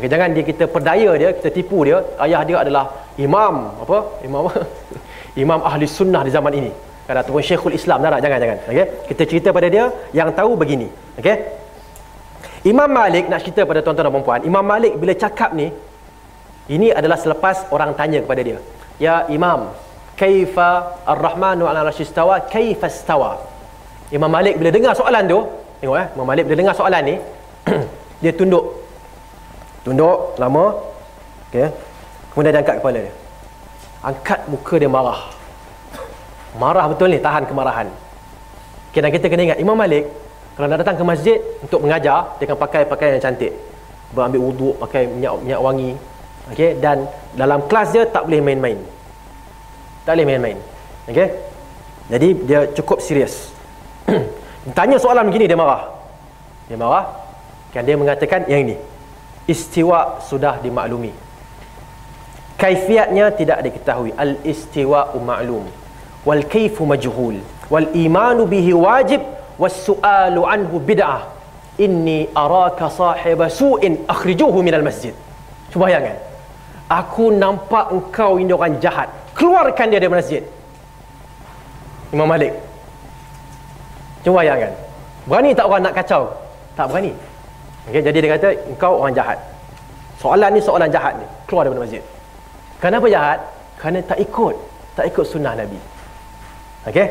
Okay, 0.00 0.08
jangan 0.08 0.32
dia 0.32 0.44
kita 0.48 0.64
perdaya 0.64 1.12
dia, 1.20 1.28
kita 1.36 1.52
tipu 1.52 1.84
dia. 1.84 2.00
Ayah 2.24 2.40
dia 2.48 2.56
adalah 2.64 2.88
imam 3.20 3.84
apa? 3.84 3.98
Imam 4.24 4.48
apa? 4.48 4.64
imam 5.44 5.60
ahli 5.60 5.84
sunnah 5.84 6.24
di 6.24 6.32
zaman 6.32 6.56
ini. 6.56 6.72
Kan 7.04 7.20
ataupun 7.20 7.44
syekhul 7.44 7.76
Islam 7.76 8.00
tak? 8.00 8.20
Jangan 8.24 8.38
jangan. 8.40 8.58
Okay? 8.64 8.86
Kita 9.12 9.22
cerita 9.28 9.48
pada 9.52 9.68
dia 9.68 9.84
yang 10.16 10.32
tahu 10.32 10.56
begini. 10.56 10.88
Okay? 11.20 11.36
Imam 12.64 12.88
Malik 12.88 13.28
nak 13.28 13.44
cerita 13.44 13.68
pada 13.68 13.84
tuan-tuan 13.84 14.08
dan 14.08 14.24
puan 14.24 14.40
Imam 14.42 14.64
Malik 14.64 14.96
bila 14.96 15.12
cakap 15.12 15.52
ni 15.52 15.68
ini 16.68 16.88
adalah 16.92 17.20
selepas 17.20 17.68
orang 17.76 17.92
tanya 17.92 18.24
kepada 18.24 18.40
dia. 18.40 18.58
Ya 19.04 19.24
Imam, 19.36 19.72
kaifa 20.18 20.98
ar-Rahmanu 21.06 21.64
'ala 21.70 21.86
al-istawa? 21.86 22.42
Kaifa 22.50 22.90
istawa? 22.90 23.38
Imam 24.10 24.28
Malik 24.28 24.58
bila 24.58 24.74
dengar 24.74 24.92
soalan 24.98 25.24
tu, 25.30 25.40
tengok 25.78 25.96
eh, 25.96 26.06
Imam 26.18 26.26
Malik 26.26 26.42
bila 26.50 26.56
dengar 26.58 26.74
soalan 26.74 27.02
ni, 27.06 27.16
dia 28.22 28.32
tunduk 28.34 28.88
Tunduk 29.88 30.36
lama. 30.36 30.76
Okey. 31.48 31.64
Kemudian 32.34 32.52
dia 32.52 32.60
angkat 32.60 32.76
kepala 32.82 32.98
dia. 33.08 33.12
Angkat 34.04 34.40
muka 34.52 34.74
dia 34.76 34.90
marah. 34.90 35.20
Marah 36.60 36.84
betul 36.92 37.08
ni, 37.08 37.16
tahan 37.16 37.48
kemarahan. 37.48 37.88
Okay, 38.92 39.00
dan 39.00 39.08
kita 39.08 39.32
kena 39.32 39.42
ingat 39.48 39.58
Imam 39.64 39.72
Malik 39.72 40.04
kalau 40.58 40.68
nak 40.68 40.82
datang 40.82 40.98
ke 41.00 41.04
masjid 41.06 41.38
untuk 41.62 41.80
mengajar, 41.86 42.34
dia 42.36 42.44
akan 42.50 42.58
pakai 42.58 42.82
pakaian 42.84 43.16
yang 43.16 43.24
cantik. 43.30 43.52
Berambil 44.12 44.42
wuduk, 44.42 44.74
pakai 44.82 45.06
minyak 45.06 45.32
minyak 45.40 45.60
wangi. 45.62 45.90
Okey, 46.52 46.70
dan 46.84 47.08
dalam 47.32 47.64
kelas 47.64 47.88
dia 47.94 48.04
tak 48.04 48.28
boleh 48.28 48.44
main-main. 48.44 48.78
Tak 50.08 50.16
boleh 50.16 50.24
main-main. 50.24 50.58
Okey? 51.04 51.28
Jadi 52.08 52.28
dia 52.48 52.64
cukup 52.72 53.04
serius. 53.04 53.52
Tanya 54.76 54.96
soalan 54.96 55.28
begini 55.28 55.44
dia 55.44 55.58
marah. 55.60 55.92
Dia 56.64 56.80
marah. 56.80 57.12
Kan 57.76 57.84
dia 57.84 58.00
mengatakan 58.00 58.48
yang 58.48 58.64
ini 58.64 58.80
istiwa 59.44 60.20
sudah 60.28 60.60
dimaklumi 60.64 61.12
kaifiatnya 62.62 63.26
tidak 63.38 63.58
diketahui 63.66 64.12
al 64.24 64.32
istiwa 64.52 65.00
ma'lum 65.28 65.64
wal 66.28 66.42
kaifu 66.54 66.84
majhul 66.92 67.36
wal 67.72 67.88
imanu 68.04 68.44
bihi 68.52 68.72
wajib 68.86 69.22
was 69.62 69.76
su'alu 69.88 70.42
anhu 70.54 70.82
bid'ah 70.90 71.20
inni 71.86 72.18
araka 72.44 72.90
sahiba 73.00 73.48
su'in 73.60 74.04
akhrijuhu 74.14 74.60
minal 74.68 74.84
masjid 74.88 75.14
cuba 75.72 75.86
bayangkan 75.86 76.18
aku 77.00 77.24
nampak 77.44 77.86
engkau 77.96 78.32
ini 78.42 78.52
orang 78.58 78.76
jahat 78.84 79.08
keluarkan 79.38 79.86
dia 79.94 80.02
dari 80.02 80.10
masjid 80.10 80.42
Imam 82.10 82.26
Malik 82.26 82.50
cuba 84.26 84.42
bayangkan 84.42 84.74
berani 85.30 85.54
tak 85.54 85.64
orang 85.70 85.82
nak 85.86 85.94
kacau 85.94 86.22
tak 86.74 86.90
berani 86.90 87.14
Okay, 87.88 88.04
jadi 88.04 88.18
dia 88.20 88.30
kata 88.36 88.48
engkau 88.68 89.00
orang 89.00 89.16
jahat. 89.16 89.40
Soalan 90.20 90.52
ni 90.52 90.60
soalan 90.60 90.92
jahat 90.92 91.16
ni. 91.16 91.26
Keluar 91.48 91.64
daripada 91.64 91.88
masjid. 91.88 92.04
Kenapa 92.84 93.06
jahat? 93.08 93.38
Kerana 93.80 93.98
tak 94.04 94.18
ikut. 94.20 94.54
Tak 94.92 95.04
ikut 95.08 95.24
sunnah 95.24 95.56
Nabi. 95.56 95.80
Okey? 96.84 97.08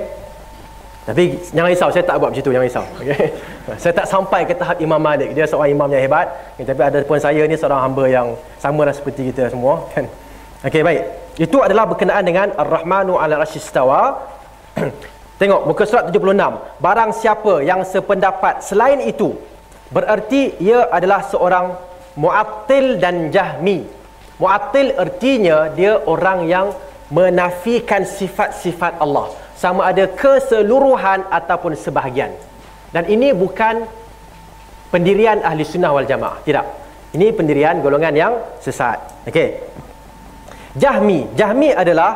Tapi 1.08 1.40
jangan 1.56 1.72
risau, 1.72 1.90
saya 1.90 2.04
tak 2.04 2.20
buat 2.20 2.36
macam 2.36 2.44
tu, 2.44 2.52
jangan 2.52 2.68
risau. 2.68 2.86
Okay? 3.00 3.32
saya 3.82 3.94
tak 3.96 4.06
sampai 4.06 4.44
ke 4.46 4.54
tahap 4.54 4.78
Imam 4.78 5.02
Malik. 5.02 5.34
Dia 5.34 5.50
seorang 5.50 5.74
imam 5.74 5.90
yang 5.90 6.04
hebat. 6.04 6.28
Tapi 6.60 6.82
ada 6.84 6.98
pun 7.02 7.18
saya 7.18 7.42
ni 7.48 7.58
seorang 7.58 7.82
hamba 7.82 8.04
yang 8.06 8.28
sama 8.62 8.86
lah 8.86 8.94
seperti 8.94 9.34
kita 9.34 9.50
semua. 9.50 9.82
Kan? 9.98 10.06
Okey, 10.68 10.84
baik. 10.84 11.04
Itu 11.40 11.64
adalah 11.64 11.88
berkenaan 11.88 12.28
dengan 12.28 12.52
Ar-Rahmanu 12.52 13.16
ala 13.16 13.40
Rashistawa. 13.40 14.20
Tengok, 15.40 15.70
muka 15.70 15.88
surat 15.88 16.12
76. 16.12 16.84
Barang 16.84 17.16
siapa 17.16 17.64
yang 17.64 17.88
sependapat 17.88 18.66
selain 18.66 19.00
itu, 19.06 19.38
Berarti 19.88 20.60
ia 20.60 20.92
adalah 20.92 21.24
seorang 21.24 21.72
mu'attil 22.20 23.00
dan 23.00 23.32
jahmi. 23.32 23.88
Mu'attil 24.38 24.92
artinya 25.00 25.72
dia 25.72 25.96
orang 26.04 26.44
yang 26.44 26.76
menafikan 27.08 28.04
sifat-sifat 28.04 29.00
Allah. 29.00 29.32
Sama 29.56 29.88
ada 29.88 30.06
keseluruhan 30.12 31.32
ataupun 31.32 31.74
sebahagian. 31.80 32.36
Dan 32.92 33.08
ini 33.08 33.32
bukan 33.32 33.88
pendirian 34.92 35.40
ahli 35.42 35.64
sunnah 35.64 35.96
wal 35.96 36.06
jamaah. 36.06 36.44
Tidak. 36.44 36.66
Ini 37.16 37.32
pendirian 37.32 37.80
golongan 37.80 38.14
yang 38.14 38.34
sesat. 38.60 39.00
Okey. 39.24 39.64
Jahmi. 40.78 41.20
Jahmi 41.40 41.70
adalah 41.74 42.12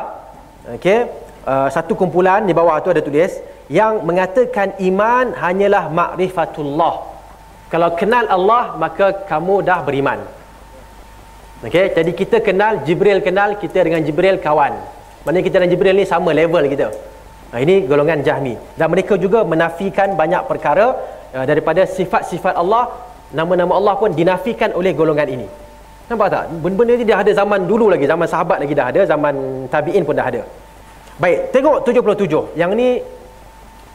okey, 0.78 1.00
uh, 1.46 1.68
satu 1.68 1.98
kumpulan 1.98 2.46
di 2.46 2.54
bawah 2.54 2.78
tu 2.84 2.94
ada 2.94 3.02
tulis 3.02 3.32
yang 3.66 4.02
mengatakan 4.06 4.78
iman 4.78 5.34
hanyalah 5.34 5.90
makrifatullah 5.90 6.94
kalau 7.72 7.88
kenal 7.96 8.24
Allah 8.28 8.76
maka 8.76 9.24
kamu 9.30 9.64
dah 9.64 9.80
beriman 9.86 10.20
Okey, 11.62 11.94
jadi 11.94 12.10
kita 12.10 12.42
kenal 12.42 12.82
Jibril 12.82 13.22
kenal 13.22 13.54
kita 13.54 13.86
dengan 13.86 14.02
Jibril 14.02 14.42
kawan. 14.42 14.74
Maknanya 15.22 15.44
kita 15.46 15.56
dan 15.62 15.70
Jibril 15.70 15.94
ni 15.94 16.02
sama 16.02 16.34
level 16.34 16.66
kita. 16.66 16.90
Nah, 17.54 17.58
ini 17.62 17.86
golongan 17.86 18.18
Jahmi. 18.26 18.58
Dan 18.74 18.90
mereka 18.90 19.14
juga 19.14 19.46
menafikan 19.46 20.18
banyak 20.18 20.42
perkara 20.50 20.98
uh, 21.30 21.46
daripada 21.46 21.86
sifat-sifat 21.86 22.58
Allah, 22.58 22.90
nama-nama 23.30 23.78
Allah 23.78 23.94
pun 23.94 24.10
dinafikan 24.10 24.74
oleh 24.74 24.90
golongan 24.90 25.28
ini. 25.30 25.46
Nampak 26.10 26.28
tak? 26.34 26.44
Benda-benda 26.62 26.92
ni 26.98 27.04
dah 27.06 27.18
ada 27.22 27.32
zaman 27.32 27.60
dulu 27.70 27.86
lagi, 27.92 28.04
zaman 28.04 28.26
sahabat 28.26 28.58
lagi 28.62 28.74
dah 28.74 28.86
ada, 28.90 29.00
zaman 29.06 29.34
tabi'in 29.70 30.02
pun 30.02 30.14
dah 30.18 30.26
ada. 30.26 30.42
Baik, 31.22 31.54
tengok 31.54 31.86
77. 31.86 32.58
Yang 32.58 32.70
ni 32.74 32.88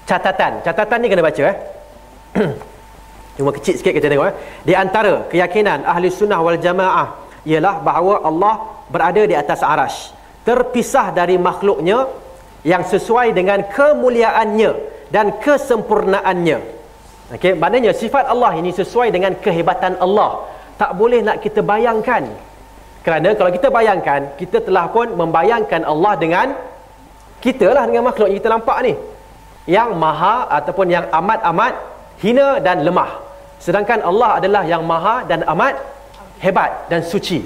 catatan. 0.08 0.64
Catatan 0.64 0.98
ni 1.04 1.08
kena 1.12 1.24
baca 1.26 1.44
eh. 1.44 1.58
Cuma 3.38 3.52
kecil 3.54 3.76
sikit 3.78 3.92
kita 3.92 4.08
tengok 4.08 4.28
eh. 4.32 4.36
Di 4.64 4.74
antara 4.74 5.28
keyakinan 5.28 5.84
ahli 5.84 6.08
sunnah 6.08 6.40
wal 6.40 6.58
jamaah 6.58 7.28
ialah 7.44 7.84
bahawa 7.84 8.24
Allah 8.24 8.56
berada 8.88 9.22
di 9.28 9.36
atas 9.36 9.60
arash. 9.60 10.16
Terpisah 10.48 11.12
dari 11.12 11.36
makhluknya 11.36 12.08
yang 12.64 12.88
sesuai 12.88 13.36
dengan 13.36 13.68
kemuliaannya 13.68 14.72
dan 15.12 15.36
kesempurnaannya. 15.44 16.60
Okey, 17.36 17.60
maknanya 17.60 17.92
sifat 17.92 18.32
Allah 18.32 18.56
ini 18.56 18.72
sesuai 18.72 19.12
dengan 19.12 19.36
kehebatan 19.36 20.00
Allah. 20.00 20.48
Tak 20.78 20.92
boleh 21.00 21.20
nak 21.26 21.38
kita 21.42 21.66
bayangkan. 21.66 22.24
Kerana 23.06 23.30
kalau 23.40 23.52
kita 23.56 23.68
bayangkan, 23.74 24.22
kita 24.40 24.58
telah 24.68 24.86
pun 24.92 25.08
membayangkan 25.16 25.82
Allah 25.88 26.14
dengan 26.24 26.48
kita 27.42 27.72
lah 27.72 27.84
dengan 27.90 28.04
makhluk 28.10 28.28
yang 28.30 28.40
kita 28.42 28.52
nampak 28.52 28.78
ni. 28.86 28.94
Yang 29.68 29.90
maha 30.04 30.36
ataupun 30.58 30.88
yang 30.92 31.06
amat-amat 31.20 31.74
hina 32.24 32.60
dan 32.60 32.84
lemah. 32.88 33.12
Sedangkan 33.64 34.04
Allah 34.06 34.38
adalah 34.44 34.64
yang 34.68 34.84
maha 34.86 35.26
dan 35.30 35.42
amat 35.56 35.74
hebat 36.44 36.86
dan 36.92 37.02
suci. 37.02 37.42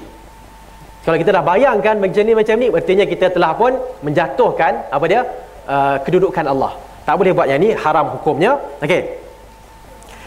Kalau 1.06 1.18
kita 1.18 1.34
dah 1.34 1.44
bayangkan 1.45 1.98
macam 1.98 2.24
ni 2.26 2.34
macam 2.38 2.56
ni, 2.62 2.68
artinya 2.70 3.06
kita 3.10 3.34
telah 3.34 3.52
pun 3.58 3.74
menjatuhkan 4.06 4.91
apa 4.91 5.06
dia? 5.10 5.22
Uh, 5.66 5.98
kedudukan 6.06 6.45
Allah. 6.45 6.74
Tak 7.06 7.16
boleh 7.22 7.32
buat 7.38 7.48
yang 7.49 7.62
ni, 7.62 7.70
haram 7.74 8.18
hukumnya. 8.18 8.58
Okey. 8.82 9.20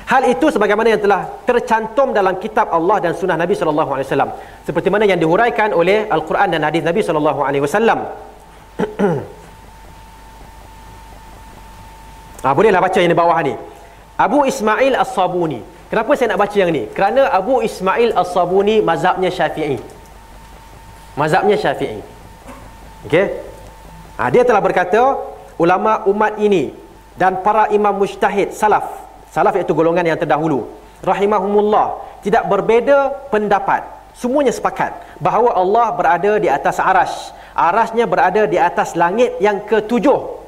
Hal 0.05 0.29
itu 0.29 0.53
sebagaimana 0.53 0.93
yang 0.93 1.01
telah 1.01 1.25
tercantum 1.49 2.13
dalam 2.13 2.37
kitab 2.37 2.69
Allah 2.69 3.01
dan 3.01 3.17
sunnah 3.17 3.41
Nabi 3.41 3.57
sallallahu 3.57 3.89
alaihi 3.89 4.05
wasallam. 4.05 4.31
Seperti 4.69 4.93
mana 4.93 5.09
yang 5.09 5.17
dihuraikan 5.17 5.73
oleh 5.73 6.05
Al-Quran 6.13 6.53
dan 6.53 6.61
hadis 6.61 6.85
Nabi 6.85 7.01
sallallahu 7.01 7.41
alaihi 7.41 7.65
wasallam. 7.65 8.01
Ah 12.45 12.53
bolehlah 12.53 12.77
baca 12.77 13.01
yang 13.01 13.09
di 13.09 13.17
bawah 13.17 13.41
ni. 13.41 13.57
Abu 14.21 14.45
Ismail 14.45 15.01
As-Sabuni. 15.01 15.65
Kenapa 15.89 16.13
saya 16.13 16.37
nak 16.37 16.45
baca 16.45 16.53
yang 16.53 16.77
ni? 16.77 16.85
Kerana 16.93 17.33
Abu 17.33 17.65
Ismail 17.65 18.13
As-Sabuni 18.13 18.85
mazhabnya 18.85 19.33
Syafi'i. 19.33 19.81
Mazhabnya 21.17 21.57
Syafi'i. 21.57 22.05
Okey. 23.09 23.27
Ha, 24.21 24.29
dia 24.29 24.45
telah 24.45 24.61
berkata 24.61 25.17
ulama 25.57 26.05
umat 26.05 26.37
ini 26.37 26.77
dan 27.17 27.41
para 27.41 27.73
imam 27.73 27.97
mujtahid 27.97 28.53
salaf 28.53 29.04
salaf 29.35 29.59
iaitu 29.59 29.74
golongan 29.74 30.06
yang 30.06 30.16
terdahulu. 30.16 30.70
Rahimahumullah. 31.02 32.23
Tidak 32.23 32.47
berbeza 32.47 33.11
pendapat. 33.35 33.82
Semuanya 34.15 34.55
sepakat 34.55 34.94
bahawa 35.19 35.59
Allah 35.59 35.86
berada 35.93 36.32
di 36.39 36.47
atas 36.47 36.78
aras 36.78 37.35
arasnya 37.55 38.05
berada 38.05 38.44
di 38.51 38.59
atas 38.59 38.98
langit 38.98 39.39
yang 39.39 39.62
ketujuh. 39.62 40.43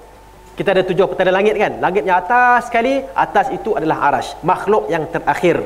Kita 0.58 0.74
ada 0.74 0.82
tujuh 0.82 1.06
petala 1.06 1.30
langit 1.30 1.54
kan? 1.54 1.78
Langitnya 1.78 2.18
atas 2.18 2.68
sekali 2.68 3.00
atas 3.14 3.52
itu 3.54 3.78
adalah 3.78 4.10
aras 4.10 4.34
makhluk 4.42 4.90
yang 4.90 5.06
terakhir. 5.06 5.62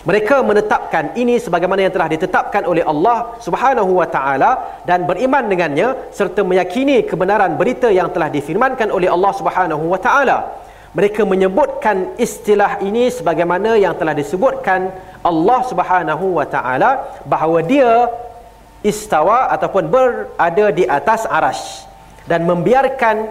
Mereka 0.00 0.40
menetapkan 0.40 1.12
ini 1.12 1.36
sebagaimana 1.36 1.84
yang 1.84 1.92
telah 1.92 2.08
ditetapkan 2.08 2.64
oleh 2.64 2.80
Allah 2.80 3.36
Subhanahu 3.44 4.00
wa 4.00 4.08
taala 4.08 4.80
dan 4.88 5.04
beriman 5.04 5.44
dengannya 5.44 6.08
serta 6.08 6.40
meyakini 6.40 7.04
kebenaran 7.04 7.60
berita 7.60 7.92
yang 7.92 8.08
telah 8.08 8.32
difirmankan 8.32 8.88
oleh 8.88 9.12
Allah 9.12 9.32
Subhanahu 9.36 9.84
wa 9.92 10.00
taala. 10.00 10.38
Mereka 10.90 11.22
menyebutkan 11.22 12.18
istilah 12.18 12.82
ini 12.82 13.06
sebagaimana 13.14 13.78
yang 13.78 13.94
telah 13.94 14.10
disebutkan 14.10 14.90
Allah 15.22 15.60
Subhanahu 15.70 16.42
wa 16.42 16.46
taala 16.50 17.22
bahawa 17.22 17.62
dia 17.62 18.10
istawa 18.82 19.52
ataupun 19.54 19.86
berada 19.86 20.66
di 20.74 20.82
atas 20.88 21.28
aras 21.30 21.86
dan 22.26 22.42
membiarkan 22.42 23.28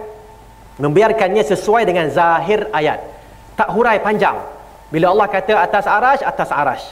membiarkannya 0.80 1.44
sesuai 1.44 1.84
dengan 1.84 2.08
zahir 2.08 2.64
ayat. 2.72 3.04
Tak 3.60 3.68
hurai 3.76 4.00
panjang 4.00 4.40
bila 4.88 5.12
Allah 5.12 5.28
kata 5.28 5.54
atas 5.60 5.84
arash, 5.84 6.22
atas 6.24 6.48
arash. 6.48 6.86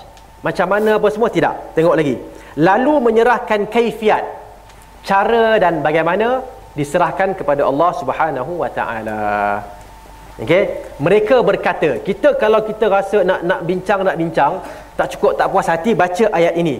Macam 0.44 0.68
mana 0.68 1.00
apa 1.00 1.08
semua? 1.08 1.32
Tidak. 1.32 1.74
Tengok 1.74 1.96
lagi. 1.96 2.14
Lalu 2.60 2.94
menyerahkan 3.10 3.66
kaifiat. 3.66 4.22
Cara 5.02 5.56
dan 5.56 5.80
bagaimana 5.80 6.44
diserahkan 6.76 7.32
kepada 7.34 7.64
Allah 7.64 7.90
Subhanahu 7.96 8.52
Wa 8.60 8.70
Taala. 8.70 9.77
Okey, 10.38 10.64
mereka 11.02 11.36
berkata, 11.42 11.98
kita 11.98 12.28
kalau 12.42 12.62
kita 12.62 12.86
rasa 12.86 13.26
nak 13.26 13.40
nak 13.42 13.60
bincang 13.66 14.06
nak 14.06 14.14
bincang, 14.14 14.52
tak 14.94 15.10
cukup 15.14 15.34
tak 15.38 15.50
puas 15.50 15.66
hati 15.66 15.98
baca 15.98 16.26
ayat 16.38 16.54
ini. 16.62 16.78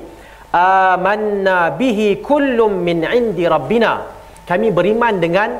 Amanna 0.55 1.75
bihi 1.81 2.23
kullum 2.29 2.73
min 2.89 3.03
indi 3.03 3.45
rabbina. 3.55 3.93
Kami 4.47 4.71
beriman 4.71 5.15
dengan 5.25 5.59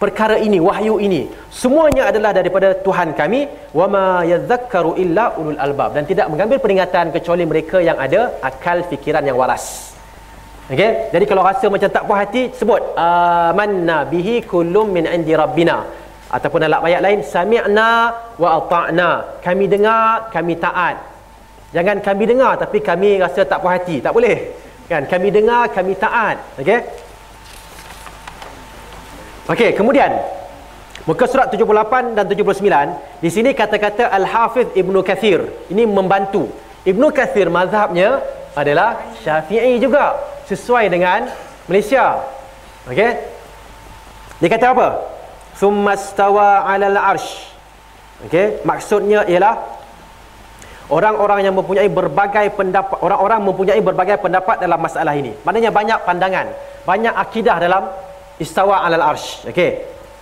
perkara 0.00 0.40
ini 0.46 0.58
wahyu 0.68 0.96
ini. 1.06 1.28
Semuanya 1.52 2.08
adalah 2.10 2.32
daripada 2.38 2.72
Tuhan 2.86 3.12
kami. 3.20 3.40
Wama 3.76 4.24
yadhakkaru 4.32 4.96
illa 5.04 5.36
ulul 5.36 5.60
albab. 5.66 5.92
Dan 5.96 6.08
tidak 6.10 6.32
mengambil 6.32 6.58
peringatan 6.64 7.12
kecuali 7.16 7.44
mereka 7.44 7.84
yang 7.88 8.00
ada 8.06 8.40
akal 8.48 8.80
fikiran 8.90 9.22
yang 9.28 9.36
waras. 9.36 9.94
Okey? 10.72 10.90
Jadi 11.14 11.24
kalau 11.30 11.44
rasa 11.46 11.68
macam 11.70 11.90
tak 11.96 12.04
puas 12.08 12.18
hati 12.24 12.42
sebut 12.58 12.80
amanna 12.96 13.98
bihi 14.08 14.42
kullum 14.50 14.88
min 14.96 15.04
indi 15.06 15.36
rabbina 15.36 16.05
ataupun 16.26 16.66
dalam 16.66 16.82
ayat 16.82 17.00
lain 17.02 17.20
sami'na 17.22 17.90
wa 18.34 18.48
ata'na. 18.58 19.40
Kami 19.42 19.64
dengar 19.70 20.30
kami 20.34 20.58
taat. 20.58 20.96
Jangan 21.70 22.02
kami 22.02 22.24
dengar 22.26 22.58
tapi 22.58 22.78
kami 22.82 23.22
rasa 23.22 23.46
tak 23.46 23.62
puas 23.62 23.78
hati. 23.78 24.02
Tak 24.02 24.10
boleh. 24.10 24.36
Kan? 24.90 25.06
Kami 25.06 25.28
dengar 25.34 25.70
kami 25.70 25.94
taat. 25.98 26.38
Okey 26.58 26.80
Okey, 29.46 29.70
kemudian. 29.78 30.10
Muka 31.06 31.30
surat 31.30 31.46
78 31.54 32.18
dan 32.18 32.26
79 32.26 33.22
di 33.22 33.30
sini 33.30 33.54
kata-kata 33.54 34.10
Al-Hafiz 34.10 34.74
Ibnu 34.74 35.06
Kathir. 35.06 35.70
Ini 35.70 35.86
membantu. 35.86 36.50
Ibnu 36.82 37.14
Kathir 37.14 37.46
mazhabnya 37.46 38.26
adalah 38.58 39.14
Syafi'i 39.22 39.78
juga. 39.78 40.18
Sesuai 40.50 40.90
dengan 40.90 41.30
Malaysia. 41.70 42.26
Okey. 42.90 43.10
Dia 44.42 44.48
kata 44.50 44.66
apa? 44.74 44.88
Thumma 45.56 45.96
stawa 45.96 46.68
'alal 46.68 46.96
arsh. 46.96 47.52
Okey, 48.28 48.64
maksudnya 48.64 49.24
ialah 49.28 49.60
orang-orang 50.88 51.44
yang 51.44 51.54
mempunyai 51.56 51.88
berbagai 51.92 52.52
pendapat 52.56 52.96
orang-orang 53.00 53.40
mempunyai 53.44 53.80
berbagai 53.80 54.16
pendapat 54.20 54.60
dalam 54.60 54.80
masalah 54.80 55.12
ini. 55.16 55.36
Maknanya 55.44 55.68
banyak 55.68 55.98
pandangan, 56.08 56.46
banyak 56.86 57.12
akidah 57.12 57.56
dalam 57.60 57.82
istawa 58.38 58.84
alal 58.84 59.04
arsh 59.12 59.48
okey 59.48 59.70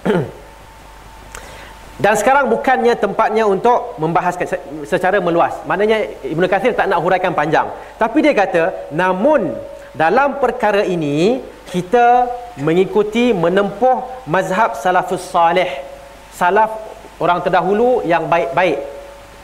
dan 2.02 2.14
sekarang 2.18 2.50
bukannya 2.50 2.94
tempatnya 2.98 3.46
untuk 3.46 3.98
membahaskan 3.98 4.46
secara 4.86 5.18
meluas 5.18 5.54
maknanya 5.66 6.02
Ibnu 6.22 6.46
Kathir 6.46 6.74
tak 6.74 6.90
nak 6.90 7.02
huraikan 7.02 7.34
panjang 7.34 7.70
tapi 7.98 8.22
dia 8.22 8.34
kata 8.34 8.94
namun 8.94 9.54
dalam 9.94 10.42
perkara 10.42 10.82
ini 10.82 11.38
kita 11.70 12.26
mengikuti 12.58 13.30
menempuh 13.34 14.26
mazhab 14.26 14.74
salafus 14.78 15.22
salih. 15.22 15.70
Salaf 16.34 16.70
orang 17.22 17.38
terdahulu 17.42 18.02
yang 18.02 18.26
baik-baik. 18.26 18.78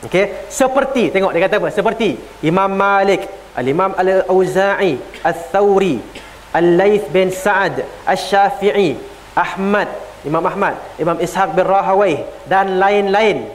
Okey? 0.07 0.49
Seperti 0.51 1.13
tengok 1.13 1.31
dia 1.31 1.41
kata 1.47 1.55
apa? 1.61 1.69
Seperti 1.71 2.19
Imam 2.43 2.67
Malik 2.67 3.21
Al-Imam 3.53 3.93
Al-Auza'i 3.93 4.97
Al-Thawri 5.21 6.01
Al-Layth 6.51 7.07
bin 7.13 7.29
Sa'ad 7.29 7.85
Al-Syafi'i 8.03 8.97
Ahmad 9.37 9.87
Imam 10.25 10.41
Ahmad 10.41 10.75
Imam 10.97 11.15
Ishaq 11.21 11.53
bin 11.53 11.63
Rahawai 11.69 12.25
dan 12.49 12.81
lain-lain. 12.81 13.45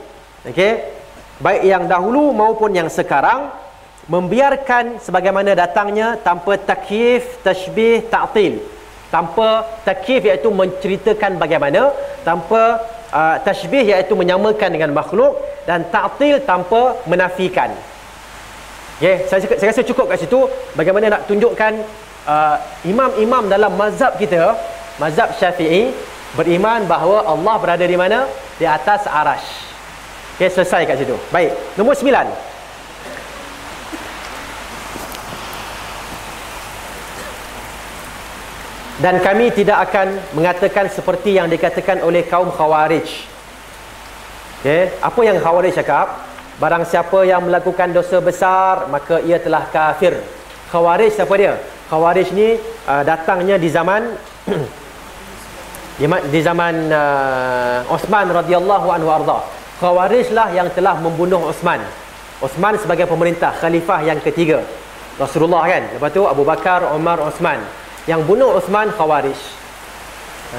Okey? 0.47 0.97
Baik 1.37 1.61
yang 1.67 1.83
dahulu 1.85 2.33
maupun 2.33 2.73
yang 2.73 2.89
sekarang 2.89 3.53
membiarkan 4.07 5.03
sebagaimana 5.03 5.51
datangnya 5.51 6.15
tanpa 6.23 6.55
takyif 6.55 7.43
tashbih 7.43 8.07
ta'til. 8.07 8.63
Tanpa 9.11 9.63
takyif 9.87 10.27
iaitu 10.27 10.51
menceritakan 10.51 11.39
bagaimana 11.39 11.91
tanpa 12.23 12.79
uh, 13.11 13.35
tashbih 13.43 13.83
iaitu 13.83 14.15
menyamakan 14.15 14.71
dengan 14.71 14.91
makhluk 14.95 15.39
dan 15.67 15.87
ta'til 15.91 16.43
tanpa 16.43 16.95
menafikan. 17.07 17.71
Okey 18.97 19.29
saya 19.29 19.39
saya 19.45 19.69
rasa 19.69 19.83
cukup 19.85 20.09
kat 20.09 20.25
situ 20.25 20.39
bagaimana 20.73 21.05
nak 21.13 21.21
tunjukkan 21.29 21.73
uh, 22.25 22.57
imam-imam 22.81 23.45
dalam 23.45 23.75
mazhab 23.77 24.17
kita 24.17 24.57
mazhab 24.97 25.29
syafi'i 25.37 25.93
beriman 26.33 26.83
bahawa 26.89 27.29
Allah 27.29 27.55
berada 27.61 27.85
di 27.85 27.93
mana? 27.93 28.25
Di 28.57 28.65
atas 28.65 29.05
arash 29.05 29.67
ok 30.37 30.41
selesai 30.49 30.85
kat 30.89 30.97
situ. 31.01 31.15
Baik 31.29 31.53
nombor 31.77 31.93
sembilan 31.93 32.56
dan 38.97 39.21
kami 39.21 39.53
tidak 39.53 39.89
akan 39.89 40.17
mengatakan 40.33 40.89
seperti 40.89 41.37
yang 41.37 41.45
dikatakan 41.47 42.01
oleh 42.01 42.25
kaum 42.25 42.49
khawarij 42.49 43.07
ok 44.61 44.67
apa 45.01 45.19
yang 45.21 45.37
khawarij 45.37 45.73
cakap 45.77 46.25
barang 46.57 46.85
siapa 46.89 47.21
yang 47.25 47.45
melakukan 47.45 47.93
dosa 47.93 48.17
besar 48.17 48.89
maka 48.89 49.21
ia 49.21 49.37
telah 49.37 49.69
kafir 49.69 50.17
khawarij 50.73 51.13
siapa 51.13 51.33
dia 51.37 51.55
Khawarij 51.87 52.35
ni 52.35 52.59
uh, 52.59 53.03
datangnya 53.07 53.55
di 53.55 53.71
zaman 53.71 54.03
di 56.33 56.39
zaman 56.43 56.91
uh, 56.91 57.95
Osman 57.95 58.27
radhiyallahu 58.27 58.87
anhu 58.91 59.07
arda. 59.07 59.39
Khawarij 59.79 60.35
lah 60.35 60.51
yang 60.51 60.67
telah 60.75 60.99
membunuh 60.99 61.47
Osman. 61.47 61.79
Osman 62.43 62.75
sebagai 62.75 63.07
pemerintah 63.07 63.55
khalifah 63.55 64.03
yang 64.03 64.19
ketiga. 64.19 64.67
Rasulullah 65.15 65.63
kan. 65.63 65.83
Lepas 65.95 66.11
tu 66.11 66.27
Abu 66.27 66.43
Bakar, 66.43 66.91
Umar, 66.91 67.23
Osman. 67.23 67.63
Yang 68.07 68.21
bunuh 68.23 68.55
Osman 68.55 68.89
Khawarij. 68.95 69.37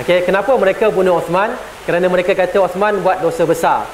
Okey, 0.05 0.29
kenapa 0.29 0.53
mereka 0.61 0.93
bunuh 0.93 1.16
Osman? 1.16 1.57
Kerana 1.89 2.07
mereka 2.12 2.37
kata 2.37 2.61
Osman 2.61 3.01
buat 3.01 3.25
dosa 3.25 3.49
besar. 3.49 3.89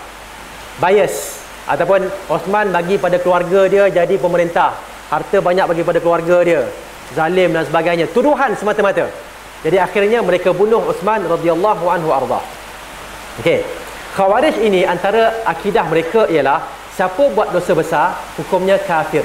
Bias. 0.83 1.39
Ataupun 1.71 2.11
Osman 2.29 2.75
bagi 2.75 2.99
pada 2.99 3.17
keluarga 3.23 3.71
dia 3.71 3.87
jadi 3.89 4.19
pemerintah. 4.19 4.75
Harta 5.09 5.39
banyak 5.39 5.65
bagi 5.71 5.83
pada 5.87 6.03
keluarga 6.03 6.43
dia. 6.43 6.63
Zalim 7.15 7.55
dan 7.55 7.63
sebagainya. 7.63 8.11
Tuduhan 8.11 8.59
semata-mata. 8.59 9.07
Jadi 9.65 9.81
akhirnya 9.81 10.21
mereka 10.21 10.53
bunuh 10.53 10.85
Uthman 10.85 11.25
radhiyallahu 11.25 11.89
anhu 11.89 12.13
arda 12.13 12.41
okey. 13.41 13.65
Khawarij 14.15 14.61
ini 14.61 14.85
antara 14.85 15.41
akidah 15.49 15.89
mereka 15.89 16.29
ialah 16.29 16.63
siapa 16.93 17.33
buat 17.33 17.51
dosa 17.51 17.73
besar 17.73 18.15
hukumnya 18.37 18.77
kafir. 18.79 19.25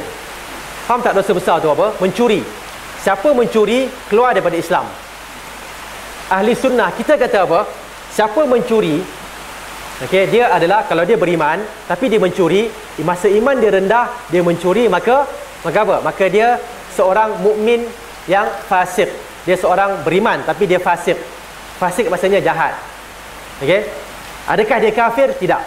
Faham 0.88 1.04
tak 1.04 1.14
dosa 1.14 1.36
besar 1.36 1.60
tu 1.62 1.70
apa? 1.70 1.94
Mencuri 2.00 2.42
siapa 3.04 3.32
mencuri 3.32 3.88
keluar 4.12 4.36
daripada 4.36 4.60
Islam. 4.60 4.86
Ahli 6.30 6.54
sunnah 6.54 6.94
kita 6.94 7.18
kata 7.18 7.48
apa? 7.50 7.66
Siapa 8.14 8.46
mencuri 8.46 9.02
okey 10.06 10.24
dia 10.32 10.54
adalah 10.54 10.86
kalau 10.86 11.04
dia 11.04 11.18
beriman 11.20 11.60
tapi 11.90 12.08
dia 12.08 12.22
mencuri 12.22 12.72
masa 13.04 13.28
iman 13.28 13.56
dia 13.58 13.72
rendah 13.74 14.08
dia 14.30 14.42
mencuri 14.46 14.86
maka 14.86 15.26
maka 15.66 15.80
apa? 15.84 15.98
Maka 16.06 16.26
dia 16.30 16.62
seorang 16.94 17.40
mukmin 17.42 17.88
yang 18.30 18.46
fasik. 18.70 19.10
Dia 19.48 19.58
seorang 19.58 20.06
beriman 20.06 20.44
tapi 20.46 20.70
dia 20.70 20.78
fasik. 20.78 21.18
Fasik 21.82 22.12
maksudnya 22.12 22.44
jahat. 22.44 22.78
Okey 23.64 23.90
adakah 24.46 24.78
dia 24.84 24.92
kafir? 24.94 25.30
Tidak. 25.34 25.62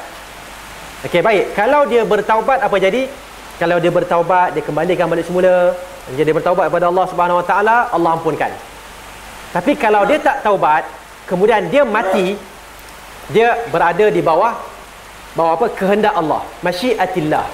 Okey 1.11 1.21
baik. 1.25 1.59
Kalau 1.59 1.91
dia 1.91 2.07
bertaubat 2.07 2.63
apa 2.63 2.77
jadi? 2.79 3.11
Kalau 3.59 3.83
dia 3.83 3.91
bertaubat 3.91 4.55
dia 4.55 4.63
kembalikan 4.63 5.11
balik 5.11 5.27
semula 5.27 5.75
jadi 6.11 6.31
dia 6.31 6.35
bertaubat 6.35 6.67
kepada 6.71 6.91
Allah 6.91 7.07
Subhanahu 7.07 7.41
Wa 7.41 7.47
Taala 7.47 7.77
Allah 7.95 8.11
ampunkan 8.19 8.53
tapi 9.53 9.77
kalau 9.77 10.09
dia 10.09 10.17
tak 10.17 10.41
taubat, 10.41 10.89
kemudian 11.29 11.69
dia 11.69 11.85
mati, 11.85 12.41
dia 13.29 13.69
berada 13.69 14.09
di 14.09 14.25
bawah 14.25 14.57
bawah 15.37 15.53
apa? 15.61 15.67
Kehendak 15.77 16.17
Allah, 16.17 16.41
masyiatillah. 16.65 17.45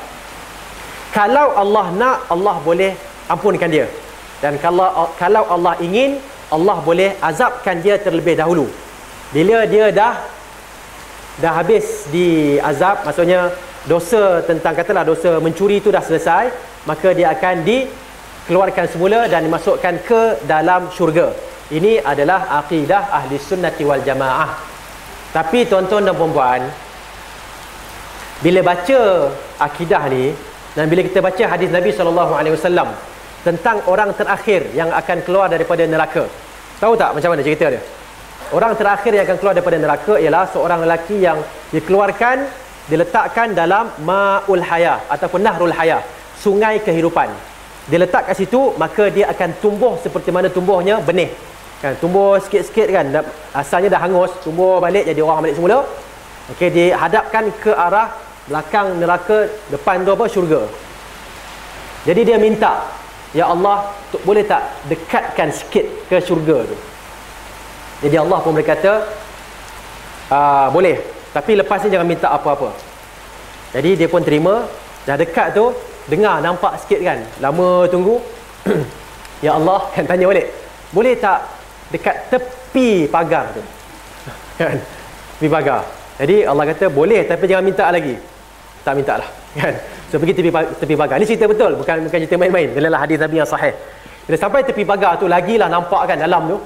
Kalau 1.11 1.59
Allah 1.59 1.87
nak, 1.99 2.17
Allah 2.31 2.57
boleh 2.63 2.95
ampunkan 3.27 3.67
dia. 3.67 3.91
Dan 4.39 4.63
kalau 4.63 5.11
kalau 5.19 5.43
Allah 5.51 5.75
ingin, 5.83 6.23
Allah 6.55 6.79
boleh 6.87 7.19
azabkan 7.19 7.83
dia 7.83 7.99
terlebih 7.99 8.39
dahulu. 8.39 8.71
Bila 9.35 9.67
dia 9.67 9.91
dah 9.91 10.23
dah 11.43 11.53
habis 11.59 12.07
di 12.15 12.59
azab, 12.63 13.03
maksudnya 13.03 13.51
dosa 13.91 14.39
tentang 14.47 14.79
katalah 14.79 15.03
dosa 15.03 15.43
mencuri 15.43 15.83
itu 15.83 15.91
dah 15.91 16.03
selesai, 16.03 16.55
maka 16.87 17.11
dia 17.11 17.35
akan 17.35 17.67
dikeluarkan 18.49 18.89
semula 18.89 19.29
dan 19.29 19.45
dimasukkan 19.45 20.09
ke 20.09 20.49
dalam 20.49 20.89
syurga. 20.89 21.37
Ini 21.69 22.01
adalah 22.01 22.49
akidah 22.65 23.13
ahli 23.13 23.37
sunnati 23.37 23.85
wal 23.85 24.01
jamaah. 24.01 24.57
Tapi 25.37 25.69
tuan-tuan 25.69 26.09
dan 26.09 26.17
puan-puan, 26.17 26.65
bila 28.41 28.65
baca 28.65 29.29
akidah 29.61 30.01
ni 30.09 30.33
dan 30.73 30.89
bila 30.89 31.05
kita 31.05 31.21
baca 31.21 31.45
hadis 31.45 31.69
Nabi 31.69 31.93
SAW 31.93 32.89
tentang 33.45 33.85
orang 33.85 34.17
terakhir 34.17 34.73
yang 34.73 34.97
akan 34.97 35.21
keluar 35.29 35.53
daripada 35.53 35.85
neraka. 35.85 36.25
Tahu 36.81 36.97
tak 36.97 37.21
macam 37.21 37.37
mana 37.37 37.45
cerita 37.45 37.69
dia? 37.69 37.85
Orang 38.57 38.73
terakhir 38.81 39.13
yang 39.13 39.29
akan 39.29 39.37
keluar 39.37 39.53
daripada 39.53 39.77
neraka 39.77 40.17
ialah 40.17 40.49
seorang 40.49 40.89
lelaki 40.89 41.21
yang 41.21 41.37
dikeluarkan, 41.69 42.49
diletakkan 42.89 43.53
dalam 43.53 43.93
ma'ul 44.09 44.65
haya 44.65 45.05
ataupun 45.13 45.45
nahrul 45.45 45.77
haya, 45.77 46.01
sungai 46.41 46.81
kehidupan. 46.81 47.58
Diletak 47.89 48.29
kat 48.29 48.37
situ, 48.37 48.77
maka 48.77 49.09
dia 49.09 49.33
akan 49.33 49.51
tumbuh 49.65 49.97
seperti 50.05 50.29
mana 50.29 50.53
tumbuhnya 50.53 51.01
benih. 51.01 51.33
Kan 51.81 51.97
tumbuh 51.97 52.37
sikit-sikit 52.37 52.89
kan. 52.93 53.09
Asalnya 53.57 53.97
dah 53.97 54.01
hangus 54.05 54.29
tumbuh 54.45 54.77
balik 54.77 55.09
jadi 55.09 55.21
orang 55.25 55.49
balik 55.49 55.57
semula. 55.57 55.89
Okey 56.53 56.69
dihadapkan 56.69 57.49
ke 57.61 57.73
arah 57.73 58.13
belakang 58.45 59.01
neraka 59.01 59.49
depan 59.73 60.05
tu 60.05 60.13
apa? 60.13 60.25
Syurga. 60.29 60.69
Jadi 62.05 62.21
dia 62.29 62.37
minta 62.37 62.89
ya 63.33 63.49
Allah 63.49 63.93
boleh 64.25 64.45
tak 64.45 64.85
dekatkan 64.89 65.49
sikit 65.53 66.09
ke 66.13 66.21
syurga 66.21 66.69
tu? 66.69 66.77
Jadi 68.05 68.17
Allah 68.21 68.39
pun 68.45 68.53
berkata 68.53 69.09
ah, 70.29 70.69
boleh. 70.69 71.01
Tapi 71.33 71.57
lepas 71.57 71.85
ni 71.85 71.93
jangan 71.93 72.09
minta 72.09 72.29
apa-apa. 72.33 72.75
Jadi 73.73 73.97
dia 73.97 74.09
pun 74.13 74.25
terima. 74.25 74.65
Dah 75.09 75.17
dekat 75.17 75.57
tu 75.57 75.73
dengar 76.09 76.41
nampak 76.41 76.81
sikit 76.83 77.01
kan? 77.05 77.19
Lama 77.39 77.85
tunggu. 77.89 78.17
Ya 79.39 79.55
Allah 79.55 79.87
kan 79.95 80.03
tanya 80.03 80.27
balik. 80.27 80.51
Boleh 80.91 81.15
tak 81.15 81.47
dekat 81.95 82.27
tepi 82.27 83.07
pagar 83.07 83.55
tu? 83.55 83.63
Kan? 84.59 84.83
Tepi 85.39 85.47
pagar. 85.47 85.87
Jadi 86.19 86.43
Allah 86.43 86.67
kata 86.75 86.91
boleh 86.91 87.23
tapi 87.23 87.47
jangan 87.47 87.63
minta 87.63 87.87
lagi. 87.87 88.19
Tak 88.83 88.99
minta 88.99 89.15
lah 89.23 89.31
kan? 89.63 89.79
So 90.11 90.19
pergi 90.19 90.35
tepi 90.35 90.51
tepi 90.51 90.95
pagar. 90.99 91.23
Ni 91.23 91.27
cerita 91.31 91.47
betul 91.47 91.79
bukan 91.79 92.11
bukan 92.11 92.19
cerita 92.19 92.35
main-main. 92.35 92.75
Adalah 92.75 93.07
hadis 93.07 93.23
Nabi 93.23 93.39
yang 93.39 93.47
sahih. 93.47 93.71
Bila 94.27 94.37
sampai 94.43 94.67
tepi 94.67 94.83
pagar 94.83 95.23
tu 95.23 95.31
lagilah 95.31 95.71
nampak 95.71 96.03
kan 96.11 96.19
dalam 96.19 96.51
tu. 96.51 96.59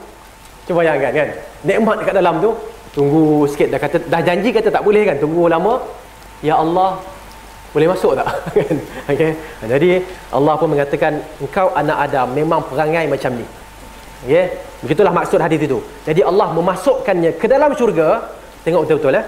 Cuba 0.64 0.80
bayangkan 0.80 1.12
kan? 1.12 1.28
Nikmat 1.68 1.96
dekat 2.00 2.14
dalam 2.16 2.34
tu. 2.40 2.50
Tunggu 2.96 3.44
sikit. 3.52 3.68
Dah 3.68 3.80
kata 3.84 4.00
dah 4.08 4.20
janji 4.24 4.48
kata 4.48 4.72
tak 4.72 4.80
boleh 4.80 5.04
kan? 5.04 5.20
Tunggu 5.20 5.44
lama. 5.52 5.76
Ya 6.40 6.56
Allah 6.56 6.96
boleh 7.72 7.88
masuk 7.88 8.12
tak 8.14 8.28
kan 8.56 8.76
okey 9.12 9.32
jadi 9.64 9.90
Allah 10.32 10.54
pun 10.60 10.68
mengatakan 10.68 11.24
engkau 11.40 11.72
anak 11.72 11.98
Adam 12.08 12.28
memang 12.36 12.60
perangai 12.68 13.08
macam 13.08 13.32
ni 13.32 13.46
okey 14.28 14.72
Begitulah 14.82 15.14
maksud 15.14 15.38
hadis 15.38 15.62
itu. 15.62 15.78
Jadi 16.02 16.26
Allah 16.26 16.50
memasukkannya 16.50 17.38
ke 17.38 17.46
dalam 17.46 17.70
syurga. 17.78 18.34
Tengok 18.66 18.86
betul-betul 18.86 19.14
ya. 19.14 19.22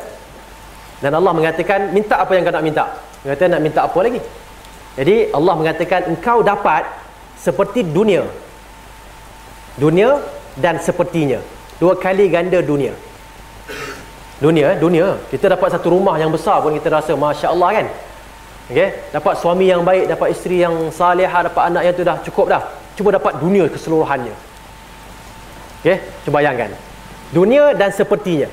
Dan 0.98 1.14
Allah 1.14 1.30
mengatakan 1.30 1.94
minta 1.94 2.18
apa 2.18 2.34
yang 2.34 2.42
kau 2.42 2.54
nak 2.54 2.64
minta. 2.66 2.84
Kata 3.22 3.46
nak 3.46 3.62
minta 3.62 3.80
apa 3.86 3.98
lagi? 4.02 4.18
Jadi 4.98 5.30
Allah 5.30 5.54
mengatakan 5.54 6.10
engkau 6.10 6.42
dapat 6.42 6.82
seperti 7.38 7.86
dunia. 7.86 8.26
Dunia 9.78 10.18
dan 10.58 10.82
sepertinya. 10.82 11.38
Dua 11.78 11.94
kali 11.98 12.30
ganda 12.30 12.58
dunia. 12.58 12.94
Dunia, 14.42 14.74
dunia. 14.74 15.18
Kita 15.30 15.54
dapat 15.54 15.70
satu 15.70 15.94
rumah 15.94 16.18
yang 16.18 16.34
besar 16.34 16.62
pun 16.62 16.74
kita 16.74 16.90
rasa 16.90 17.14
masya-Allah 17.14 17.70
kan. 17.78 17.86
Okey, 18.64 19.12
dapat 19.12 19.34
suami 19.36 19.68
yang 19.68 19.84
baik, 19.84 20.08
dapat 20.08 20.32
isteri 20.32 20.64
yang 20.64 20.88
salihah, 20.88 21.52
dapat 21.52 21.62
anak 21.68 21.82
yang 21.84 21.94
tu 21.94 22.04
dah 22.04 22.16
cukup 22.24 22.46
dah. 22.48 22.62
Cuba 22.96 23.12
dapat 23.12 23.36
dunia 23.36 23.68
keseluruhannya. 23.68 24.32
Okey, 25.84 25.96
cuba 26.24 26.40
bayangkan. 26.40 26.72
Dunia 27.28 27.76
dan 27.76 27.92
sepertinya. 27.92 28.48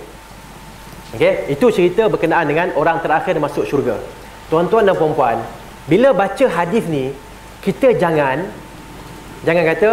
Okey, 1.15 1.55
itu 1.55 1.65
cerita 1.71 2.11
berkenaan 2.11 2.43
dengan 2.43 2.75
orang 2.75 2.99
terakhir 2.99 3.39
masuk 3.39 3.63
syurga. 3.63 4.03
Tuan-tuan 4.51 4.83
dan 4.83 4.99
puan-puan, 4.99 5.39
bila 5.87 6.11
baca 6.11 6.45
hadis 6.59 6.83
ni, 6.91 7.15
kita 7.63 7.95
jangan 7.95 8.51
jangan 9.47 9.63
kata 9.63 9.89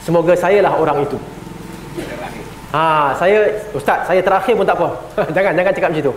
semoga 0.00 0.32
saya 0.32 0.64
lah 0.64 0.80
orang 0.80 1.04
itu. 1.04 1.20
Ha, 2.72 3.14
saya 3.20 3.52
ustaz, 3.76 4.08
saya 4.08 4.24
terakhir 4.24 4.56
pun 4.56 4.64
tak 4.64 4.80
apa. 4.80 4.96
jangan 5.36 5.52
jangan 5.52 5.72
cakap 5.76 5.88
macam 5.92 6.04
tu. 6.08 6.14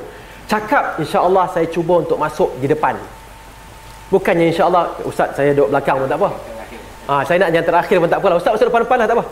Cakap 0.50 0.98
insya-Allah 0.98 1.46
saya 1.54 1.70
cuba 1.70 2.02
untuk 2.02 2.18
masuk 2.18 2.50
di 2.58 2.66
depan. 2.66 2.98
Bukannya 4.10 4.50
insya-Allah 4.50 4.98
ustaz 5.06 5.38
saya 5.38 5.54
duduk 5.54 5.70
belakang 5.70 6.02
pun 6.02 6.10
tak 6.10 6.18
apa. 6.18 6.30
Ah, 7.06 7.22
saya 7.22 7.38
nak 7.46 7.54
yang 7.54 7.62
terakhir 7.62 8.02
pun 8.02 8.10
tak 8.10 8.18
apalah. 8.18 8.42
Ustaz 8.42 8.58
masuk 8.58 8.68
depan-depan 8.74 8.98
lah 8.98 9.06
tak 9.06 9.18
apa. 9.22 9.26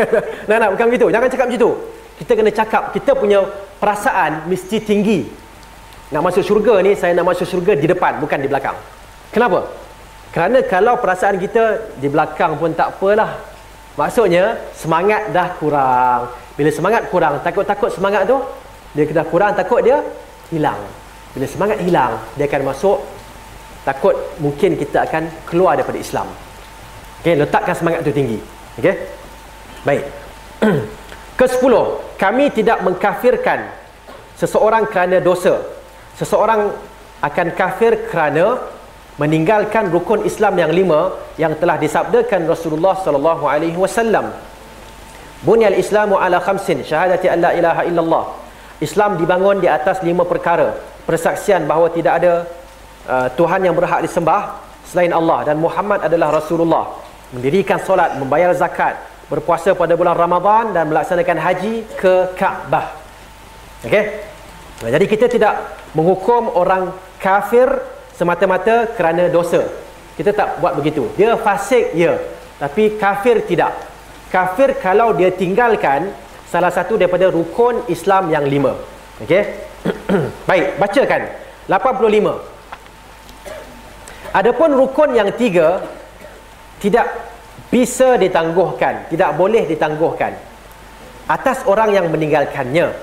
nak 0.50 0.56
nak 0.58 0.68
bukan 0.74 0.86
begitu. 0.90 1.06
Jangan 1.14 1.28
cakap 1.30 1.46
macam 1.46 1.62
tu. 1.62 1.70
Kita 2.18 2.32
kena 2.34 2.50
cakap 2.50 2.82
kita 2.90 3.10
punya 3.14 3.38
perasaan 3.78 4.50
mesti 4.50 4.76
tinggi. 4.82 5.30
Nak 6.10 6.22
masuk 6.26 6.42
syurga 6.42 6.82
ni 6.82 6.98
saya 6.98 7.14
nak 7.14 7.26
masuk 7.30 7.46
syurga 7.46 7.78
di 7.78 7.86
depan 7.86 8.18
bukan 8.18 8.38
di 8.42 8.50
belakang. 8.50 8.74
Kenapa? 9.30 9.70
Kerana 10.34 10.58
kalau 10.66 10.98
perasaan 10.98 11.38
kita 11.38 11.94
di 12.02 12.10
belakang 12.10 12.58
pun 12.58 12.74
tak 12.74 12.98
apalah. 12.98 13.38
Maksudnya 13.94 14.58
semangat 14.74 15.30
dah 15.30 15.54
kurang. 15.54 16.34
Bila 16.58 16.70
semangat 16.74 17.06
kurang, 17.14 17.38
takut-takut 17.46 17.94
semangat 17.94 18.26
tu 18.26 18.42
dia 18.94 19.06
dah 19.10 19.26
kurang 19.26 19.54
takut 19.54 19.82
dia 19.82 20.02
hilang. 20.54 20.78
Bila 21.34 21.46
semangat 21.50 21.82
hilang, 21.82 22.22
dia 22.38 22.46
akan 22.46 22.62
masuk 22.70 23.02
takut 23.82 24.14
mungkin 24.38 24.78
kita 24.78 25.04
akan 25.10 25.26
keluar 25.50 25.74
daripada 25.74 25.98
Islam. 25.98 26.30
Okey, 27.20 27.34
letakkan 27.36 27.74
semangat 27.74 28.06
itu 28.06 28.12
tinggi. 28.14 28.38
Okey. 28.78 28.94
Baik. 29.82 30.04
Kesepuluh, 31.38 32.14
kami 32.14 32.48
tidak 32.54 32.80
mengkafirkan 32.86 33.68
seseorang 34.38 34.86
kerana 34.86 35.18
dosa. 35.18 35.60
Seseorang 36.14 36.70
akan 37.18 37.48
kafir 37.58 38.06
kerana 38.06 38.62
meninggalkan 39.18 39.90
rukun 39.90 40.26
Islam 40.26 40.58
yang 40.58 40.70
lima 40.70 41.14
yang 41.38 41.54
telah 41.58 41.78
disabdakan 41.78 42.46
Rasulullah 42.46 42.98
sallallahu 42.98 43.44
alaihi 43.46 43.78
wasallam. 43.78 44.30
Bunyal 45.44 45.76
Islamu 45.76 46.16
ala 46.16 46.40
khamsin 46.40 46.82
syahadati 46.82 47.28
an 47.28 47.38
la 47.44 47.50
ilaha 47.52 47.82
illallah. 47.84 48.43
Islam 48.82 49.20
dibangun 49.20 49.62
di 49.62 49.68
atas 49.70 50.02
lima 50.02 50.26
perkara. 50.26 50.74
Persaksian 51.04 51.68
bahawa 51.68 51.92
tidak 51.92 52.12
ada 52.22 52.32
uh, 53.06 53.28
Tuhan 53.36 53.60
yang 53.62 53.76
berhak 53.76 54.02
disembah 54.02 54.58
selain 54.88 55.12
Allah 55.12 55.52
dan 55.52 55.60
Muhammad 55.60 56.02
adalah 56.02 56.40
Rasulullah 56.40 57.04
mendirikan 57.34 57.82
solat, 57.82 58.14
membayar 58.16 58.54
zakat, 58.54 58.94
berpuasa 59.26 59.74
pada 59.74 59.98
bulan 59.98 60.14
Ramadan 60.14 60.70
dan 60.70 60.86
melaksanakan 60.86 61.38
haji 61.42 61.74
ke 61.98 62.34
Kaabah. 62.38 62.94
Okey? 63.84 64.04
Jadi 64.84 65.06
kita 65.08 65.26
tidak 65.30 65.54
menghukum 65.96 66.50
orang 66.54 66.94
kafir 67.18 67.66
semata-mata 68.14 68.90
kerana 68.94 69.26
dosa. 69.32 69.64
Kita 70.14 70.30
tak 70.30 70.62
buat 70.62 70.78
begitu. 70.78 71.10
Dia 71.18 71.34
fasik 71.34 71.94
ya, 71.96 72.14
tapi 72.60 72.94
kafir 72.94 73.42
tidak. 73.48 73.74
Kafir 74.30 74.78
kalau 74.78 75.14
dia 75.14 75.30
tinggalkan 75.30 76.10
salah 76.54 76.70
satu 76.70 76.94
daripada 76.94 77.26
rukun 77.26 77.82
Islam 77.90 78.30
yang 78.30 78.46
lima. 78.46 78.78
Okey? 79.18 79.42
Baik, 80.48 80.78
bacakan. 80.78 81.22
85. 81.66 84.30
Adapun 84.30 84.70
rukun 84.78 85.10
yang 85.18 85.34
tiga 85.34 85.82
tidak 86.78 87.34
bisa 87.74 88.14
ditangguhkan 88.20 89.10
tidak 89.10 89.34
boleh 89.34 89.66
ditangguhkan 89.66 90.30
atas 91.26 91.66
orang 91.66 91.90
yang 91.90 92.06
meninggalkannya 92.06 92.94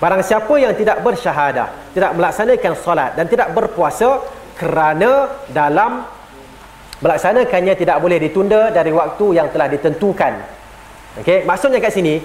barang 0.00 0.22
siapa 0.24 0.54
yang 0.56 0.72
tidak 0.72 1.04
bersyahadah 1.04 1.92
tidak 1.92 2.16
melaksanakan 2.16 2.72
solat 2.78 3.12
dan 3.18 3.28
tidak 3.28 3.52
berpuasa 3.52 4.22
kerana 4.56 5.28
dalam 5.52 6.08
melaksanakannya 7.04 7.74
tidak 7.76 8.00
boleh 8.00 8.16
ditunda 8.16 8.72
dari 8.72 8.94
waktu 8.96 9.26
yang 9.36 9.52
telah 9.52 9.66
ditentukan 9.66 10.32
okey 11.20 11.44
maksudnya 11.44 11.82
kat 11.82 11.92
sini 11.92 12.22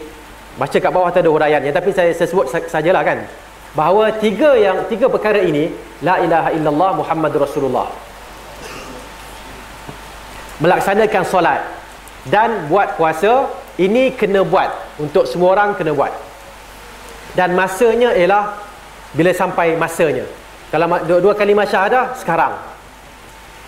baca 0.58 0.78
kat 0.78 0.92
bawah 0.94 1.10
tu 1.10 1.20
ada 1.22 1.30
huraiannya 1.30 1.72
tapi 1.74 1.90
saya, 1.90 2.14
saya 2.14 2.30
sebut 2.30 2.46
sajalah 2.50 3.02
kan. 3.02 3.26
Bahawa 3.74 4.14
tiga 4.22 4.54
yang 4.54 4.86
tiga 4.86 5.10
perkara 5.10 5.42
ini 5.42 5.74
la 6.06 6.22
ilaha 6.22 6.54
illallah 6.54 6.92
muhammadur 6.94 7.42
rasulullah. 7.42 7.90
Melaksanakan 10.62 11.24
solat 11.26 11.62
dan 12.30 12.70
buat 12.70 12.94
puasa 12.94 13.50
ini 13.82 14.14
kena 14.14 14.46
buat. 14.46 14.70
Untuk 15.02 15.26
semua 15.26 15.58
orang 15.58 15.74
kena 15.74 15.90
buat. 15.90 16.14
Dan 17.34 17.58
masanya 17.58 18.14
ialah 18.14 18.62
bila 19.18 19.34
sampai 19.34 19.74
masanya. 19.74 20.30
Kalau 20.70 20.86
dua, 21.10 21.18
dua 21.18 21.34
kalimah 21.34 21.66
syahadah 21.66 22.14
sekarang. 22.14 22.54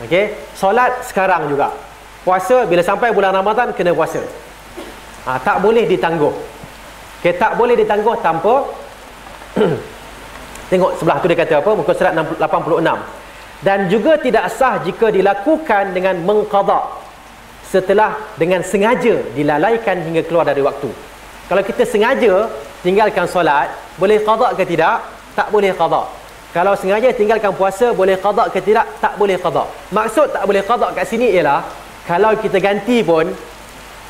Okey? 0.06 0.38
Solat 0.54 1.02
sekarang 1.10 1.50
juga. 1.50 1.74
Puasa 2.22 2.70
bila 2.70 2.86
sampai 2.86 3.10
bulan 3.10 3.34
Ramadan 3.34 3.74
kena 3.74 3.90
puasa. 3.98 4.22
Ha, 5.26 5.42
tak 5.42 5.66
boleh 5.66 5.90
ditangguh 5.90 6.55
okey 7.26 7.42
tak 7.42 7.58
boleh 7.58 7.74
ditangguh 7.74 8.14
tanpa 8.22 8.70
tengok 10.70 11.02
sebelah 11.02 11.18
tu 11.18 11.26
dia 11.26 11.38
kata 11.42 11.54
apa? 11.58 11.72
Muka 11.74 11.98
surat 11.98 12.14
86 12.14 12.86
dan 13.66 13.90
juga 13.90 14.14
tidak 14.22 14.46
sah 14.54 14.78
jika 14.86 15.10
dilakukan 15.10 15.90
dengan 15.90 16.22
mengqada 16.22 17.02
setelah 17.66 18.14
dengan 18.38 18.62
sengaja 18.62 19.26
dilalaikan 19.34 20.06
hingga 20.06 20.22
keluar 20.22 20.46
dari 20.46 20.62
waktu. 20.62 20.94
Kalau 21.50 21.66
kita 21.66 21.82
sengaja 21.82 22.46
tinggalkan 22.86 23.26
solat 23.26 23.74
boleh 23.98 24.22
qada 24.22 24.54
ke 24.54 24.62
tidak? 24.62 25.02
Tak 25.34 25.50
boleh 25.50 25.74
qada 25.74 26.06
kalau 26.54 26.78
sengaja 26.78 27.10
tinggalkan 27.10 27.58
puasa 27.58 27.90
boleh 27.90 28.22
qada 28.22 28.54
ke 28.54 28.62
tidak? 28.62 28.86
Tak 29.02 29.18
boleh 29.18 29.42
qada 29.42 29.66
maksud 29.90 30.30
tak 30.30 30.46
boleh 30.46 30.62
qada 30.62 30.94
kat 30.94 31.10
sini 31.10 31.34
ialah 31.34 31.66
kalau 32.06 32.38
kita 32.38 32.62
ganti 32.62 33.02
pun 33.02 33.34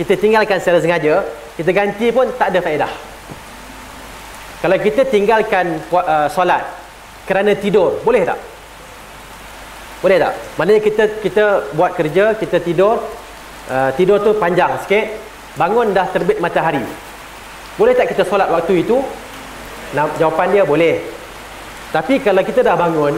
kita 0.01 0.13
tinggalkan 0.19 0.57
secara 0.59 0.79
sengaja 0.83 1.23
kita 1.55 1.71
ganti 1.71 2.11
pun 2.11 2.27
tak 2.35 2.51
ada 2.51 2.59
faedah 2.59 2.91
kalau 4.59 4.77
kita 4.79 5.07
tinggalkan 5.07 5.79
uh, 5.93 6.27
solat 6.31 6.63
kerana 7.27 7.53
tidur 7.55 7.99
boleh 8.03 8.23
tak 8.23 8.39
boleh 10.05 10.21
tak? 10.21 10.37
Maknanya 10.61 10.81
kita 10.85 11.03
kita 11.17 11.73
buat 11.73 11.97
kerja, 11.97 12.37
kita 12.37 12.61
tidur, 12.61 13.01
uh, 13.73 13.89
tidur 13.97 14.21
tu 14.21 14.37
panjang 14.37 14.77
sikit, 14.85 15.17
bangun 15.57 15.97
dah 15.97 16.05
terbit 16.13 16.37
matahari. 16.37 16.85
Boleh 17.73 17.97
tak 17.97 18.13
kita 18.13 18.21
solat 18.21 18.53
waktu 18.53 18.85
itu? 18.85 19.01
Nah, 19.97 20.05
jawapan 20.21 20.53
dia 20.53 20.61
boleh. 20.61 21.01
Tapi 21.89 22.21
kalau 22.21 22.45
kita 22.45 22.61
dah 22.61 22.77
bangun, 22.77 23.17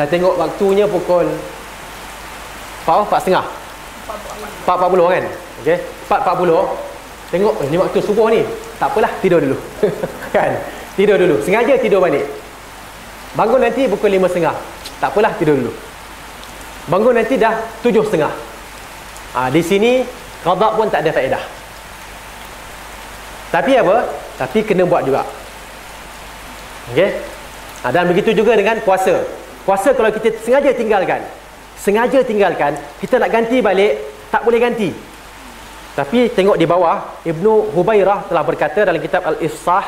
dah 0.00 0.08
tengok 0.08 0.40
waktunya 0.40 0.88
pukul 0.88 1.28
4, 2.88 2.88
4.30. 2.88 3.44
4.40 4.64 5.12
kan? 5.12 5.24
Okey. 5.68 5.84
4.40. 6.08 7.28
Tengok, 7.28 7.54
eh, 7.60 7.68
ni 7.68 7.76
waktu 7.76 8.00
subuh 8.00 8.32
ni. 8.32 8.40
Tak 8.80 8.88
apalah, 8.88 9.12
tidur 9.20 9.44
dulu. 9.44 9.56
kan? 10.32 10.56
Tidur 10.96 11.20
dulu. 11.20 11.44
Sengaja 11.44 11.76
tidur 11.76 12.00
balik. 12.00 12.24
Bangun 13.36 13.60
nanti 13.60 13.84
pukul 13.84 14.16
5.30. 14.16 14.48
Tak 14.96 15.12
apalah, 15.12 15.36
tidur 15.36 15.60
dulu. 15.60 15.72
Bangun 16.88 17.20
nanti 17.20 17.36
dah 17.36 17.60
tujuh 17.84 18.00
setengah. 18.08 18.32
Ha, 19.36 19.52
di 19.52 19.60
sini 19.60 20.08
qada 20.40 20.72
pun 20.72 20.88
tak 20.88 21.04
ada 21.04 21.12
faedah. 21.12 21.44
Tapi 23.52 23.76
apa? 23.76 24.08
Tapi 24.40 24.64
kena 24.64 24.88
buat 24.88 25.04
juga. 25.04 25.28
Okey. 26.96 27.12
Ha, 27.84 27.92
dan 27.92 28.08
begitu 28.08 28.32
juga 28.32 28.56
dengan 28.56 28.80
puasa. 28.80 29.20
Puasa 29.68 29.92
kalau 29.92 30.08
kita 30.16 30.32
sengaja 30.40 30.72
tinggalkan, 30.72 31.20
sengaja 31.76 32.24
tinggalkan, 32.24 32.72
kita 33.04 33.20
nak 33.20 33.28
ganti 33.28 33.60
balik 33.60 34.00
tak 34.32 34.48
boleh 34.48 34.56
ganti. 34.56 34.96
Tapi 35.98 36.30
tengok 36.30 36.54
di 36.54 36.62
bawah, 36.62 37.26
Ibnu 37.26 37.74
Hubairah 37.74 38.30
telah 38.30 38.46
berkata 38.46 38.86
dalam 38.86 39.02
kitab 39.02 39.26
Al-Ifsah 39.26 39.82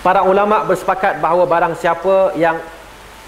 para 0.00 0.24
ulama 0.24 0.64
bersepakat 0.64 1.20
bahawa 1.20 1.44
barang 1.44 1.76
siapa 1.76 2.32
yang 2.40 2.56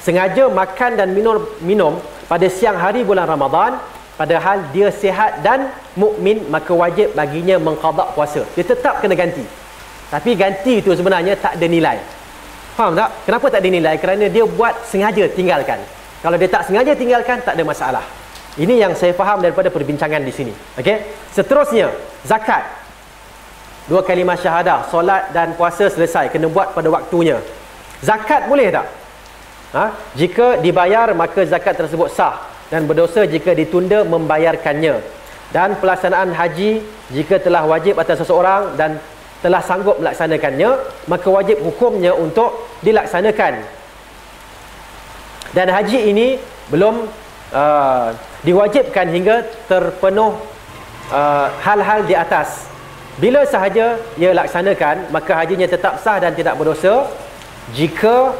sengaja 0.00 0.48
makan 0.48 0.96
dan 0.96 1.12
minum 1.12 1.44
minum 1.60 2.00
pada 2.32 2.48
siang 2.48 2.80
hari 2.80 3.04
bulan 3.04 3.28
Ramadan 3.28 3.76
padahal 4.16 4.72
dia 4.72 4.88
sihat 4.88 5.44
dan 5.44 5.68
mukmin 6.00 6.48
maka 6.48 6.72
wajib 6.72 7.12
baginya 7.12 7.60
mengqada 7.60 8.08
puasa. 8.16 8.48
Dia 8.56 8.64
tetap 8.64 9.04
kena 9.04 9.12
ganti. 9.12 9.44
Tapi 10.08 10.32
ganti 10.32 10.80
itu 10.80 10.96
sebenarnya 10.96 11.36
tak 11.36 11.60
ada 11.60 11.66
nilai. 11.68 12.00
Faham 12.72 12.96
tak? 12.96 13.28
Kenapa 13.28 13.52
tak 13.52 13.60
ada 13.60 13.68
nilai? 13.68 14.00
Kerana 14.00 14.32
dia 14.32 14.48
buat 14.48 14.80
sengaja 14.88 15.28
tinggalkan. 15.28 15.76
Kalau 16.24 16.40
dia 16.40 16.48
tak 16.48 16.64
sengaja 16.64 16.96
tinggalkan 16.96 17.44
tak 17.44 17.52
ada 17.52 17.68
masalah 17.68 18.27
ini 18.58 18.82
yang 18.82 18.92
saya 18.98 19.14
faham 19.14 19.38
daripada 19.38 19.70
perbincangan 19.70 20.18
di 20.18 20.34
sini. 20.34 20.52
Okey? 20.74 20.98
Seterusnya 21.30 21.94
zakat. 22.26 22.66
Dua 23.86 24.02
kalimah 24.02 24.36
syahadah 24.36 24.90
solat 24.90 25.30
dan 25.30 25.54
puasa 25.54 25.86
selesai 25.86 26.28
kena 26.28 26.50
buat 26.50 26.74
pada 26.74 26.90
waktunya. 26.90 27.38
Zakat 28.02 28.50
boleh 28.50 28.68
tak? 28.68 28.86
Ha? 29.68 29.92
jika 30.16 30.56
dibayar 30.64 31.12
maka 31.12 31.44
zakat 31.44 31.76
tersebut 31.76 32.08
sah 32.08 32.40
dan 32.72 32.88
berdosa 32.88 33.24
jika 33.24 33.54
ditunda 33.54 34.02
membayarkannya. 34.02 35.00
Dan 35.48 35.80
pelaksanaan 35.80 36.36
haji 36.36 36.84
jika 37.08 37.40
telah 37.40 37.64
wajib 37.64 37.96
atas 37.96 38.20
seseorang 38.20 38.76
dan 38.76 39.00
telah 39.40 39.62
sanggup 39.64 39.96
melaksanakannya 40.02 40.70
maka 41.08 41.28
wajib 41.30 41.62
hukumnya 41.62 42.12
untuk 42.12 42.68
dilaksanakan. 42.84 43.64
Dan 45.56 45.72
haji 45.72 46.12
ini 46.12 46.36
belum 46.68 47.08
uh, 47.56 48.12
diwajibkan 48.46 49.06
hingga 49.10 49.46
terpenuh 49.66 50.38
uh, 51.10 51.46
hal-hal 51.62 52.04
uh, 52.04 52.06
di 52.06 52.14
atas 52.14 52.70
bila 53.18 53.42
sahaja 53.42 53.98
ia 54.14 54.30
laksanakan 54.30 55.10
maka 55.10 55.34
hajinya 55.34 55.66
tetap 55.66 55.98
sah 55.98 56.22
dan 56.22 56.38
tidak 56.38 56.54
berdosa 56.54 57.10
jika 57.74 58.30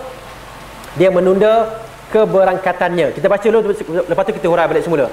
dia 0.95 1.11
menunda 1.13 1.83
keberangkatannya. 2.09 3.13
Kita 3.13 3.27
baca 3.29 3.47
dulu 3.47 3.75
lepas 4.09 4.23
tu 4.25 4.33
kita 4.33 4.49
hurai 4.49 4.67
balik 4.71 4.85
semula. 4.87 5.07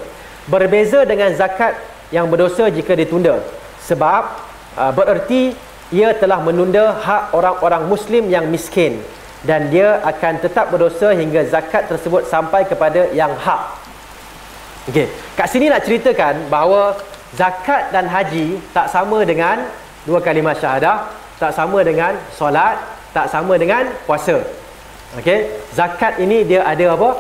Berbeza 0.48 1.03
dengan 1.03 1.34
zakat 1.34 1.76
yang 2.14 2.30
berdosa 2.30 2.70
jika 2.70 2.94
ditunda. 2.95 3.41
Sebab 3.84 4.24
uh, 4.80 4.91
bererti 4.94 5.53
ia 5.94 6.14
telah 6.18 6.41
menunda 6.41 6.98
hak 6.98 7.38
orang-orang 7.38 7.86
muslim 7.86 8.26
yang 8.30 8.49
miskin 8.49 9.02
dan 9.45 9.70
dia 9.70 10.02
akan 10.02 10.41
tetap 10.41 10.74
berdosa 10.74 11.14
hingga 11.14 11.45
zakat 11.45 11.86
tersebut 11.86 12.26
sampai 12.26 12.66
kepada 12.66 13.14
yang 13.14 13.34
hak. 13.38 13.85
Okey, 14.86 15.10
kat 15.34 15.49
sini 15.49 15.66
nak 15.66 15.82
ceritakan 15.82 16.45
bahawa 16.45 16.94
zakat 17.34 17.90
dan 17.90 18.06
haji 18.06 18.62
tak 18.70 18.86
sama 18.86 19.26
dengan 19.26 19.66
dua 20.06 20.22
kalimah 20.22 20.53
syahadah, 20.53 21.10
tak 21.41 21.57
sama 21.57 21.82
dengan 21.82 22.14
solat, 22.38 22.78
tak 23.10 23.26
sama 23.34 23.57
dengan 23.57 23.90
puasa. 24.06 24.45
Okey, 25.18 25.49
zakat 25.74 26.22
ini 26.22 26.45
dia 26.45 26.62
ada 26.62 26.94
apa? 26.94 27.18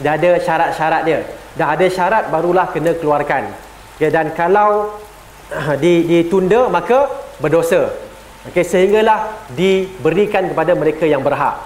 Dia 0.00 0.16
ada 0.16 0.40
syarat-syarat 0.40 1.02
dia. 1.04 1.20
Dah 1.52 1.76
ada 1.76 1.84
syarat 1.84 2.32
barulah 2.32 2.72
kena 2.72 2.96
keluarkan. 2.96 3.52
Okay, 4.00 4.08
dan 4.08 4.32
kalau 4.32 4.96
di, 5.84 6.08
ditunda 6.08 6.72
maka 6.72 7.12
berdosa. 7.44 7.92
Okey, 8.48 8.64
sehinggalah 8.64 9.52
diberikan 9.52 10.48
kepada 10.48 10.72
mereka 10.72 11.04
yang 11.04 11.20
berhak. 11.20 11.60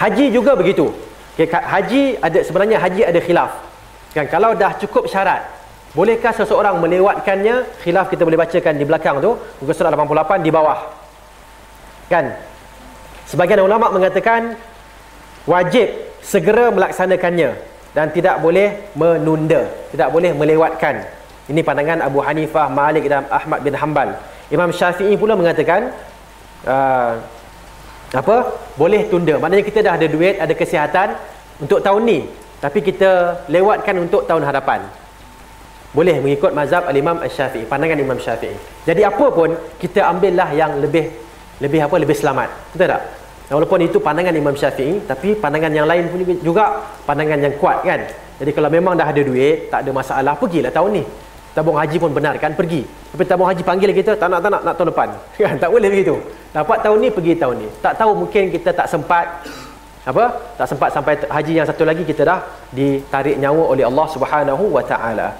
Haji 0.00 0.32
juga 0.32 0.56
begitu. 0.56 0.96
Okey, 1.36 1.44
haji 1.44 2.24
ada 2.24 2.40
sebenarnya 2.40 2.80
haji 2.80 3.04
ada 3.04 3.20
khilaf. 3.20 3.75
Kan 4.16 4.32
kalau 4.32 4.56
dah 4.56 4.72
cukup 4.80 5.04
syarat, 5.12 5.44
bolehkah 5.92 6.32
seseorang 6.32 6.80
melewatkannya? 6.80 7.84
Khilaf 7.84 8.08
kita 8.08 8.24
boleh 8.24 8.40
bacakan 8.40 8.80
di 8.80 8.88
belakang 8.88 9.20
tu, 9.20 9.36
muka 9.60 9.76
surat 9.76 9.92
88 9.92 10.40
di 10.40 10.48
bawah. 10.48 10.88
Kan? 12.08 12.32
Sebagian 13.28 13.60
ulama 13.60 13.92
mengatakan 13.92 14.56
wajib 15.44 15.92
segera 16.24 16.72
melaksanakannya 16.72 17.60
dan 17.92 18.08
tidak 18.08 18.40
boleh 18.40 18.88
menunda, 18.96 19.68
tidak 19.92 20.08
boleh 20.08 20.32
melewatkan. 20.32 21.04
Ini 21.52 21.60
pandangan 21.60 22.00
Abu 22.00 22.24
Hanifah, 22.24 22.72
Malik 22.72 23.04
dan 23.12 23.28
Ahmad 23.28 23.60
bin 23.60 23.76
Hanbal. 23.76 24.16
Imam 24.48 24.72
Syafi'i 24.72 25.12
pula 25.20 25.36
mengatakan 25.36 25.92
uh, 26.64 27.20
apa? 28.16 28.36
Boleh 28.80 29.12
tunda. 29.12 29.36
Maknanya 29.36 29.64
kita 29.66 29.84
dah 29.84 30.00
ada 30.00 30.08
duit, 30.08 30.40
ada 30.40 30.56
kesihatan 30.56 31.20
untuk 31.60 31.84
tahun 31.84 32.02
ni, 32.08 32.45
tapi 32.60 32.80
kita 32.80 33.42
lewatkan 33.52 33.96
untuk 34.00 34.24
tahun 34.24 34.44
hadapan. 34.44 34.80
Boleh 35.92 36.20
mengikut 36.20 36.52
mazhab 36.52 36.84
al-Imam 36.88 37.20
Asy-Syafi'i, 37.24 37.64
pandangan 37.64 37.96
Imam 37.96 38.18
Syafi'i. 38.20 38.56
Jadi 38.84 39.00
apa 39.00 39.26
pun 39.32 39.52
kita 39.80 40.04
ambillah 40.08 40.52
yang 40.52 40.76
lebih 40.80 41.08
lebih 41.60 41.80
apa? 41.88 41.96
Lebih 41.96 42.16
selamat. 42.16 42.48
Betul 42.76 42.92
tak? 42.92 43.02
Walaupun 43.46 43.78
itu 43.86 44.02
pandangan 44.02 44.34
Imam 44.34 44.58
Syafi'i 44.58 45.06
Tapi 45.06 45.38
pandangan 45.38 45.70
yang 45.70 45.86
lain 45.86 46.10
pun 46.10 46.18
juga 46.42 46.82
Pandangan 47.06 47.38
yang 47.38 47.54
kuat 47.62 47.86
kan 47.86 48.02
Jadi 48.42 48.50
kalau 48.50 48.66
memang 48.66 48.98
dah 48.98 49.06
ada 49.06 49.22
duit 49.22 49.70
Tak 49.70 49.86
ada 49.86 49.94
masalah 49.94 50.34
Pergilah 50.34 50.74
tahun 50.74 50.98
ni 50.98 51.04
tabung 51.56 51.80
haji 51.80 51.96
pun 51.96 52.12
benar 52.12 52.36
kan 52.36 52.52
pergi 52.52 52.84
tapi 52.84 53.24
tabung 53.24 53.48
haji 53.48 53.64
panggil 53.64 53.88
kita 53.96 54.12
tak 54.20 54.28
nak 54.28 54.44
tak 54.44 54.52
nak 54.52 54.60
nak 54.60 54.74
tahun 54.76 54.88
depan 54.92 55.08
kan 55.48 55.56
tak 55.56 55.72
boleh 55.72 55.88
begitu 55.88 56.20
dapat 56.52 56.78
tahun 56.84 56.96
ni 57.00 57.08
pergi 57.08 57.32
tahun 57.40 57.54
ni 57.64 57.68
tak 57.80 57.96
tahu 57.96 58.12
mungkin 58.12 58.52
kita 58.52 58.76
tak 58.76 58.86
sempat 58.92 59.24
apa 60.06 60.24
tak 60.54 60.66
sempat 60.70 60.90
sampai 60.94 61.14
haji 61.26 61.52
yang 61.58 61.66
satu 61.66 61.82
lagi 61.82 62.06
kita 62.06 62.22
dah 62.22 62.40
ditarik 62.70 63.36
nyawa 63.42 63.74
oleh 63.74 63.84
Allah 63.90 64.06
Subhanahu 64.14 64.64
wa 64.70 64.82
taala 64.90 65.34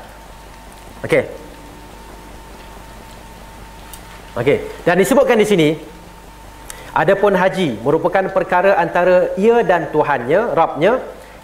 okey 1.06 1.22
okey 4.42 4.58
dan 4.82 4.98
disebutkan 4.98 5.38
di 5.38 5.46
sini 5.46 5.68
Adapun 6.96 7.36
haji 7.36 7.76
merupakan 7.84 8.24
perkara 8.32 8.80
antara 8.80 9.28
ia 9.36 9.60
dan 9.60 9.92
Tuhannya, 9.92 10.56
Rabbnya. 10.56 10.92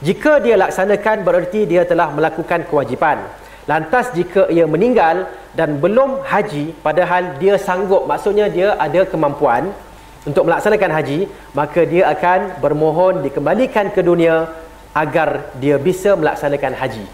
Jika 0.01 0.41
dia 0.41 0.57
laksanakan 0.57 1.29
bererti 1.29 1.69
dia 1.69 1.85
telah 1.85 2.09
melakukan 2.09 2.65
kewajipan. 2.73 3.21
Lantas 3.69 4.09
jika 4.17 4.49
ia 4.49 4.65
meninggal 4.65 5.29
dan 5.53 5.77
belum 5.77 6.25
haji 6.25 6.73
padahal 6.81 7.37
dia 7.37 7.61
sanggup, 7.61 8.09
maksudnya 8.09 8.49
dia 8.49 8.81
ada 8.81 9.05
kemampuan 9.05 9.77
untuk 10.23 10.47
melaksanakan 10.47 10.91
haji, 10.95 11.19
maka 11.53 11.83
dia 11.83 12.07
akan 12.15 12.63
bermohon 12.63 13.27
dikembalikan 13.27 13.91
ke 13.91 14.01
dunia 14.05 14.51
agar 14.95 15.51
dia 15.59 15.81
bisa 15.81 16.15
melaksanakan 16.15 16.79
haji. 16.79 17.05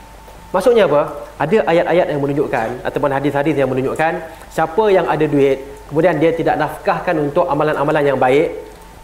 Maksudnya 0.49 0.89
apa? 0.89 1.29
Ada 1.37 1.65
ayat-ayat 1.69 2.07
yang 2.09 2.21
menunjukkan 2.25 2.69
ataupun 2.85 3.11
hadis-hadis 3.13 3.55
yang 3.57 3.69
menunjukkan 3.69 4.13
siapa 4.49 4.85
yang 4.89 5.07
ada 5.07 5.29
duit 5.29 5.79
kemudian 5.89 6.21
dia 6.21 6.31
tidak 6.37 6.61
nafkahkan 6.61 7.17
untuk 7.17 7.49
amalan-amalan 7.49 8.05
yang 8.05 8.19
baik 8.21 8.53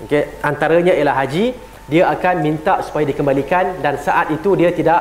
okey 0.04 0.22
antaranya 0.44 0.92
ialah 0.92 1.16
haji 1.24 1.56
dia 1.88 2.04
akan 2.12 2.44
minta 2.44 2.84
supaya 2.84 3.08
dikembalikan 3.08 3.80
dan 3.80 3.96
saat 3.96 4.28
itu 4.36 4.52
dia 4.56 4.70
tidak 4.72 5.00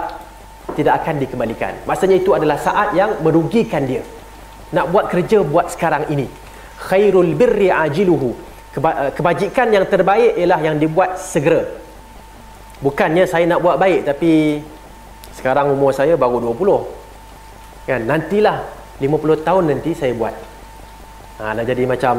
tidak 0.80 1.04
akan 1.04 1.16
dikembalikan 1.20 1.76
maksudnya 1.84 2.18
itu 2.24 2.32
adalah 2.32 2.56
saat 2.56 2.96
yang 2.96 3.20
merugikan 3.20 3.84
dia 3.84 4.04
nak 4.72 4.90
buat 4.90 5.12
kerja 5.12 5.44
buat 5.44 5.68
sekarang 5.76 6.08
ini 6.08 6.28
khairul 6.88 7.36
birri 7.36 7.68
ajiluhu 7.68 8.32
kebajikan 9.14 9.70
yang 9.70 9.86
terbaik 9.86 10.34
ialah 10.34 10.60
yang 10.66 10.76
dibuat 10.82 11.22
segera. 11.22 11.62
Bukannya 12.82 13.30
saya 13.30 13.46
nak 13.46 13.62
buat 13.62 13.78
baik 13.78 14.10
tapi 14.10 14.60
sekarang 15.38 15.70
umur 15.72 15.94
saya 15.94 16.18
baru 16.18 16.42
20 16.42 17.90
kan 17.90 18.02
nantilah 18.02 18.66
50 18.98 19.46
tahun 19.46 19.64
nanti 19.70 19.92
saya 19.94 20.14
buat. 20.18 20.34
Ha, 21.38 21.54
dah 21.54 21.66
jadi 21.66 21.84
macam 21.86 22.16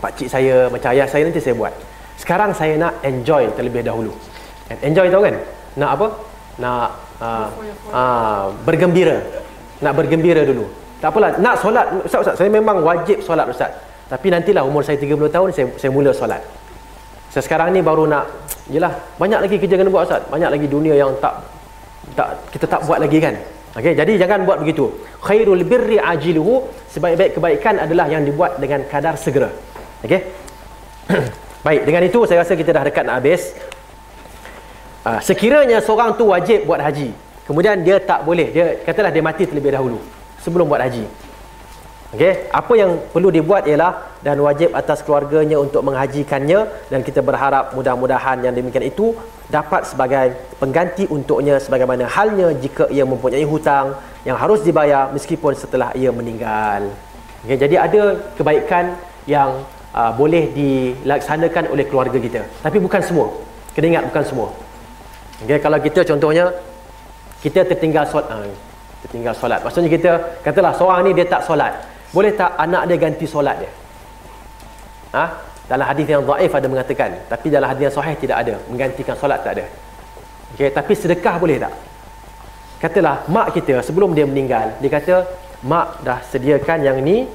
pakcik 0.00 0.28
saya 0.28 0.68
macam 0.68 0.92
ayah 0.92 1.08
saya 1.08 1.24
nanti 1.24 1.40
saya 1.40 1.56
buat. 1.56 1.72
Sekarang 2.20 2.52
saya 2.52 2.76
nak 2.76 3.00
enjoy 3.00 3.48
terlebih 3.56 3.80
dahulu. 3.80 4.12
Kan? 4.68 4.78
enjoy 4.84 5.08
tahu 5.08 5.22
kan? 5.24 5.36
Nak 5.80 5.90
apa? 5.98 6.06
Nak 6.60 6.88
uh, 7.20 7.48
uh, 7.90 8.44
bergembira. 8.62 9.18
Nak 9.80 9.92
bergembira 9.96 10.44
dulu. 10.44 10.68
Tak 11.00 11.12
apalah 11.12 11.36
nak 11.40 11.60
solat. 11.60 11.86
Ustaz 12.04 12.20
ustaz 12.28 12.36
saya 12.38 12.48
memang 12.52 12.80
wajib 12.84 13.24
solat 13.24 13.48
ustaz 13.48 13.72
tapi 14.08 14.28
nantilah 14.28 14.62
umur 14.64 14.84
saya 14.84 15.00
30 15.00 15.16
tahun 15.32 15.48
saya 15.52 15.66
saya 15.80 15.90
mula 15.90 16.10
solat 16.12 16.42
saya 17.32 17.42
sekarang 17.42 17.72
ni 17.74 17.80
baru 17.80 18.04
nak 18.06 18.28
yalah 18.68 18.92
banyak 19.16 19.40
lagi 19.44 19.56
kerja 19.60 19.74
kena 19.80 19.90
buat 19.90 20.06
ustaz 20.08 20.22
banyak 20.28 20.50
lagi 20.50 20.66
dunia 20.68 20.94
yang 20.96 21.12
tak 21.18 21.40
tak 22.14 22.36
kita 22.52 22.66
tak 22.68 22.80
buat 22.84 23.00
lagi 23.00 23.18
kan 23.20 23.34
Okey, 23.74 23.90
jadi 23.98 24.12
jangan 24.14 24.46
buat 24.46 24.62
begitu. 24.62 24.86
Khairul 25.18 25.66
birri 25.66 25.98
ajiluhu, 25.98 26.70
sebaik-baik 26.94 27.34
kebaikan 27.34 27.82
adalah 27.82 28.06
yang 28.06 28.22
dibuat 28.22 28.62
dengan 28.62 28.86
kadar 28.86 29.18
segera. 29.18 29.50
Okey. 30.06 30.22
Baik, 31.66 31.82
dengan 31.82 32.06
itu 32.06 32.22
saya 32.22 32.46
rasa 32.46 32.54
kita 32.54 32.70
dah 32.70 32.86
dekat 32.86 33.02
nak 33.02 33.18
habis. 33.18 33.50
Uh, 35.02 35.18
sekiranya 35.18 35.82
seorang 35.82 36.14
tu 36.14 36.30
wajib 36.30 36.70
buat 36.70 36.78
haji, 36.78 37.10
kemudian 37.50 37.82
dia 37.82 37.98
tak 37.98 38.22
boleh, 38.22 38.54
dia 38.54 38.78
katalah 38.86 39.10
dia 39.10 39.20
mati 39.20 39.42
terlebih 39.44 39.74
dahulu 39.74 39.98
sebelum 40.40 40.70
buat 40.70 40.80
haji. 40.80 41.04
Okey, 42.14 42.46
apa 42.54 42.72
yang 42.78 42.94
perlu 43.10 43.26
dibuat 43.34 43.66
ialah 43.66 44.22
dan 44.22 44.38
wajib 44.38 44.70
atas 44.70 45.02
keluarganya 45.02 45.58
untuk 45.58 45.82
menghajikannya 45.82 46.86
dan 46.86 47.02
kita 47.02 47.18
berharap 47.26 47.74
mudah-mudahan 47.74 48.38
yang 48.38 48.54
demikian 48.54 48.86
itu 48.86 49.18
dapat 49.50 49.82
sebagai 49.82 50.38
pengganti 50.62 51.10
untuknya 51.10 51.58
sebagaimana 51.58 52.06
halnya 52.06 52.54
jika 52.54 52.86
ia 52.86 53.02
mempunyai 53.02 53.42
hutang 53.42 53.98
yang 54.22 54.38
harus 54.38 54.62
dibayar 54.62 55.10
meskipun 55.10 55.58
setelah 55.58 55.90
ia 55.98 56.14
meninggal. 56.14 56.86
Okey, 57.42 57.58
jadi 57.58 57.82
ada 57.82 58.02
kebaikan 58.38 58.94
yang 59.26 59.66
uh, 59.90 60.14
boleh 60.14 60.54
dilaksanakan 60.54 61.74
oleh 61.74 61.82
keluarga 61.90 62.14
kita, 62.14 62.46
tapi 62.62 62.78
bukan 62.78 63.02
semua. 63.02 63.26
Kena 63.74 63.98
ingat 63.98 64.04
bukan 64.14 64.22
semua. 64.22 64.48
Okey, 65.42 65.58
kalau 65.58 65.82
kita 65.82 66.06
contohnya 66.06 66.54
kita 67.42 67.66
tertinggal 67.66 68.06
solat, 68.06 68.30
uh, 68.30 68.46
tertinggal 69.02 69.34
solat. 69.34 69.66
Maksudnya 69.66 69.90
kita 69.90 70.12
katalah 70.46 70.78
seorang 70.78 71.10
ni 71.10 71.10
dia 71.10 71.26
tak 71.26 71.42
solat 71.42 71.93
boleh 72.14 72.32
tak 72.38 72.54
anak 72.54 72.86
dia 72.86 72.96
ganti 72.96 73.26
solat 73.26 73.58
dia? 73.58 73.70
Ha? 75.18 75.24
Dalam 75.66 75.86
hadis 75.88 76.06
yang 76.06 76.22
dhaif 76.22 76.52
ada 76.52 76.66
mengatakan, 76.70 77.10
tapi 77.26 77.50
dalam 77.50 77.66
hadis 77.66 77.90
yang 77.90 77.94
sahih 77.96 78.14
tidak 78.20 78.36
ada, 78.46 78.54
menggantikan 78.70 79.16
solat 79.18 79.42
tak 79.42 79.58
ada. 79.58 79.64
Okey, 80.54 80.70
tapi 80.70 80.92
sedekah 80.94 81.34
boleh 81.42 81.58
tak? 81.58 81.74
Katalah 82.78 83.26
mak 83.26 83.50
kita 83.56 83.82
sebelum 83.82 84.14
dia 84.14 84.28
meninggal, 84.28 84.76
dia 84.78 84.90
kata 84.92 85.24
mak 85.64 86.04
dah 86.04 86.20
sediakan 86.30 86.78
yang 86.84 87.00
ni 87.00 87.26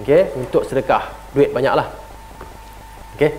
okey 0.00 0.32
untuk 0.38 0.64
sedekah, 0.64 1.12
duit 1.34 1.50
banyaklah. 1.52 1.90
Okey. 3.18 3.30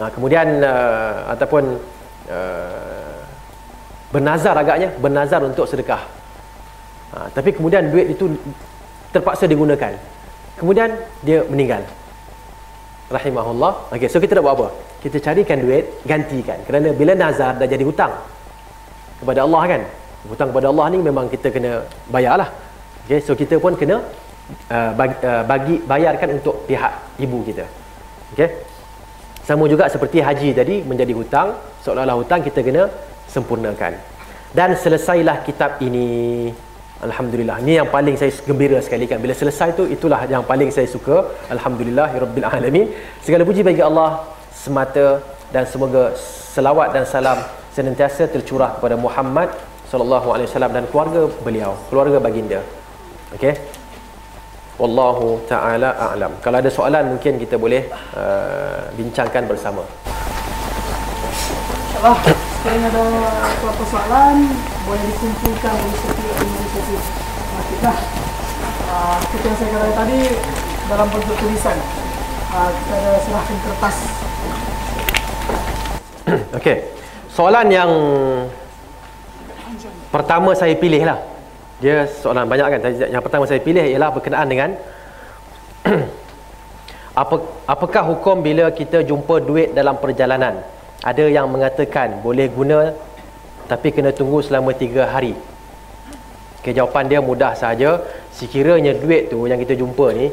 Nah, 0.00 0.08
kemudian 0.10 0.64
uh, 0.64 1.28
ataupun 1.36 1.76
uh, 2.32 3.20
bernazar 4.10 4.56
agaknya, 4.56 4.90
bernazar 4.96 5.44
untuk 5.44 5.68
sedekah. 5.68 6.02
Ha, 7.10 7.26
tapi 7.34 7.50
kemudian 7.50 7.90
duit 7.90 8.14
itu 8.14 8.30
terpaksa 9.14 9.44
digunakan. 9.50 9.92
Kemudian 10.58 10.92
dia 11.26 11.42
meninggal. 11.48 11.82
Rahimahullah. 13.10 13.90
Okey 13.96 14.06
so 14.06 14.22
kita 14.22 14.38
nak 14.38 14.44
buat 14.46 14.54
apa? 14.54 14.66
Kita 15.02 15.16
carikan 15.18 15.58
duit 15.58 15.84
gantikan. 16.06 16.58
Kerana 16.68 16.94
bila 16.94 17.12
nazar 17.18 17.58
dah 17.58 17.66
jadi 17.66 17.82
hutang 17.82 18.12
kepada 19.18 19.42
Allah 19.46 19.62
kan? 19.66 19.82
Hutang 20.30 20.48
kepada 20.54 20.66
Allah 20.70 20.86
ni 20.94 20.98
memang 21.02 21.26
kita 21.26 21.50
kena 21.50 21.82
bayarlah. 22.06 22.50
Okey 23.06 23.18
so 23.24 23.34
kita 23.34 23.58
pun 23.58 23.74
kena 23.74 23.98
uh, 24.70 24.90
bagi, 24.94 25.16
uh, 25.26 25.42
bagi 25.48 25.74
bayarkan 25.82 26.38
untuk 26.38 26.68
pihak 26.70 26.92
ibu 27.18 27.42
kita. 27.42 27.66
Okey? 28.36 28.48
Sama 29.42 29.66
juga 29.66 29.90
seperti 29.90 30.22
haji 30.22 30.54
tadi 30.54 30.74
menjadi 30.86 31.10
hutang 31.16 31.58
seolah-olah 31.82 32.16
hutang 32.22 32.44
kita 32.46 32.62
kena 32.62 32.86
sempurnakan. 33.26 33.98
Dan 34.54 34.74
selesailah 34.78 35.42
kitab 35.46 35.82
ini 35.82 36.50
Alhamdulillah. 37.00 37.56
Ini 37.64 37.72
yang 37.80 37.88
paling 37.88 38.16
saya 38.20 38.28
gembira 38.48 38.76
sekali 38.86 39.08
kan. 39.10 39.16
Bila 39.24 39.32
selesai 39.32 39.72
tu 39.78 39.84
itulah 39.88 40.20
yang 40.28 40.44
paling 40.44 40.68
saya 40.68 40.84
suka. 40.84 41.16
Alhamdulillah 41.48 42.12
rabbil 42.24 42.44
alamin. 42.44 42.86
Segala 43.24 43.42
puji 43.48 43.64
bagi 43.64 43.80
Allah 43.80 44.10
semata 44.52 45.24
dan 45.48 45.64
semoga 45.64 46.12
selawat 46.54 46.92
dan 46.92 47.04
salam 47.08 47.38
senantiasa 47.72 48.28
tercurah 48.28 48.76
kepada 48.76 49.00
Muhammad 49.00 49.48
sallallahu 49.88 50.28
alaihi 50.34 50.48
wasallam 50.52 50.72
dan 50.76 50.84
keluarga 50.92 51.22
beliau, 51.46 51.72
keluarga 51.88 52.20
baginda. 52.20 52.60
Okey. 53.34 53.54
Wallahu 54.80 55.44
taala 55.48 55.92
a'lam. 55.92 56.32
Kalau 56.44 56.56
ada 56.60 56.70
soalan 56.72 57.16
mungkin 57.16 57.36
kita 57.40 57.56
boleh 57.56 57.88
uh, 58.16 58.92
bincangkan 58.96 59.44
bersama. 59.48 59.84
InsyaAllah 62.00 62.16
sekiranya 62.32 62.88
ada 62.88 63.04
beberapa 63.60 63.84
soalan 63.92 64.36
boleh 64.88 65.04
dikumpulkan 65.04 65.72
oleh 65.76 65.94
setiap 66.00 66.59
masjid 66.94 67.80
lah 67.84 67.98
uh, 68.90 69.16
seperti 69.24 69.46
yang 69.46 69.56
saya 69.58 69.68
katakan 69.74 69.96
tadi 70.06 70.18
dalam 70.90 71.06
bentuk 71.10 71.36
tulisan 71.38 71.76
uh, 72.50 72.68
kita 72.74 72.92
ada 72.98 73.12
serahkan 73.22 73.56
kertas 73.62 73.96
Okey. 76.60 76.76
Soalan 77.30 77.66
yang 77.74 77.90
pertama 80.14 80.54
saya 80.54 80.78
pilih 80.78 81.02
lah. 81.02 81.18
Dia 81.82 82.06
soalan 82.06 82.46
banyak 82.46 82.66
kan. 82.70 82.80
Yang 83.10 83.22
pertama 83.24 83.50
saya 83.50 83.58
pilih 83.58 83.82
ialah 83.82 84.14
berkenaan 84.14 84.46
dengan 84.46 84.70
apa, 87.22 87.34
apakah 87.66 88.14
hukum 88.14 88.46
bila 88.46 88.70
kita 88.70 89.02
jumpa 89.02 89.42
duit 89.42 89.74
dalam 89.74 89.98
perjalanan? 89.98 90.62
ada 91.00 91.24
yang 91.24 91.48
mengatakan 91.48 92.20
boleh 92.20 92.46
guna 92.52 92.92
tapi 93.64 93.88
kena 93.88 94.12
tunggu 94.12 94.44
selama 94.44 94.76
3 94.76 95.00
hari 95.08 95.32
okay, 96.60 96.72
jawapan 96.76 97.04
dia 97.10 97.20
mudah 97.20 97.52
saja. 97.56 98.00
Sekiranya 98.30 98.92
duit 98.96 99.32
tu 99.32 99.48
yang 99.50 99.58
kita 99.60 99.74
jumpa 99.76 100.06
ni 100.16 100.28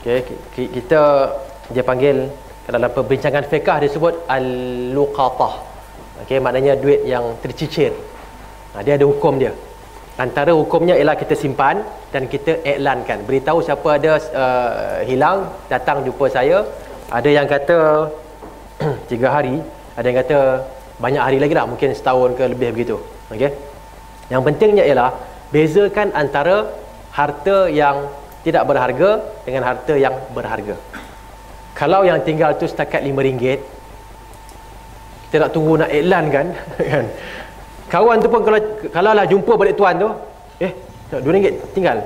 okay, 0.00 0.68
kita 0.70 1.00
dia 1.74 1.82
panggil 1.82 2.30
dalam 2.66 2.90
perbincangan 2.90 3.44
fiqah 3.50 3.76
dia 3.82 3.90
sebut 3.90 4.14
al-luqatah. 4.30 5.54
Okay, 6.24 6.38
maknanya 6.42 6.74
duit 6.78 7.02
yang 7.06 7.38
tercicir. 7.42 7.92
Ha, 8.74 8.82
dia 8.86 8.94
ada 8.98 9.06
hukum 9.06 9.38
dia. 9.42 9.52
Antara 10.16 10.56
hukumnya 10.56 10.96
ialah 10.96 11.12
kita 11.12 11.36
simpan 11.36 11.84
dan 12.08 12.24
kita 12.24 12.64
iklankan 12.64 13.20
beritahu 13.28 13.60
siapa 13.60 13.88
ada 14.00 14.12
uh, 14.16 14.98
hilang 15.04 15.52
datang 15.68 16.00
jumpa 16.06 16.26
saya. 16.32 16.64
Ada 17.12 17.28
yang 17.36 17.46
kata 17.46 17.78
3 19.12 19.36
hari. 19.36 19.60
Ada 19.92 20.06
yang 20.08 20.18
kata 20.24 20.38
banyak 21.04 21.22
hari 21.22 21.38
lagi 21.42 21.54
lah 21.58 21.68
mungkin 21.68 21.92
setahun 21.92 22.32
ke 22.38 22.44
lebih 22.48 22.68
begitu. 22.72 22.96
Okey? 23.28 23.52
Yang 24.32 24.42
pentingnya 24.48 24.84
ialah 24.88 25.10
bezakan 25.54 26.10
antara 26.12 26.70
harta 27.14 27.70
yang 27.70 28.10
tidak 28.46 28.62
berharga 28.66 29.10
dengan 29.42 29.62
harta 29.66 29.94
yang 29.98 30.14
berharga. 30.30 30.74
Kalau 31.74 32.06
yang 32.08 32.22
tinggal 32.22 32.56
tu 32.56 32.64
setakat 32.70 33.02
RM5 33.04 33.42
kita 35.26 35.36
nak 35.42 35.50
tunggu 35.50 35.74
nak 35.82 35.90
iklan 35.90 36.24
kan? 36.30 36.46
Kan? 36.90 37.06
Kawan 37.86 38.18
tu 38.18 38.28
pun 38.30 38.42
kalau 38.42 38.58
kalau 38.90 39.10
lah 39.14 39.26
jumpa 39.26 39.52
balik 39.58 39.74
tuan 39.78 39.94
tu 39.98 40.08
eh 40.62 40.72
RM2 41.10 41.74
tinggal. 41.74 41.98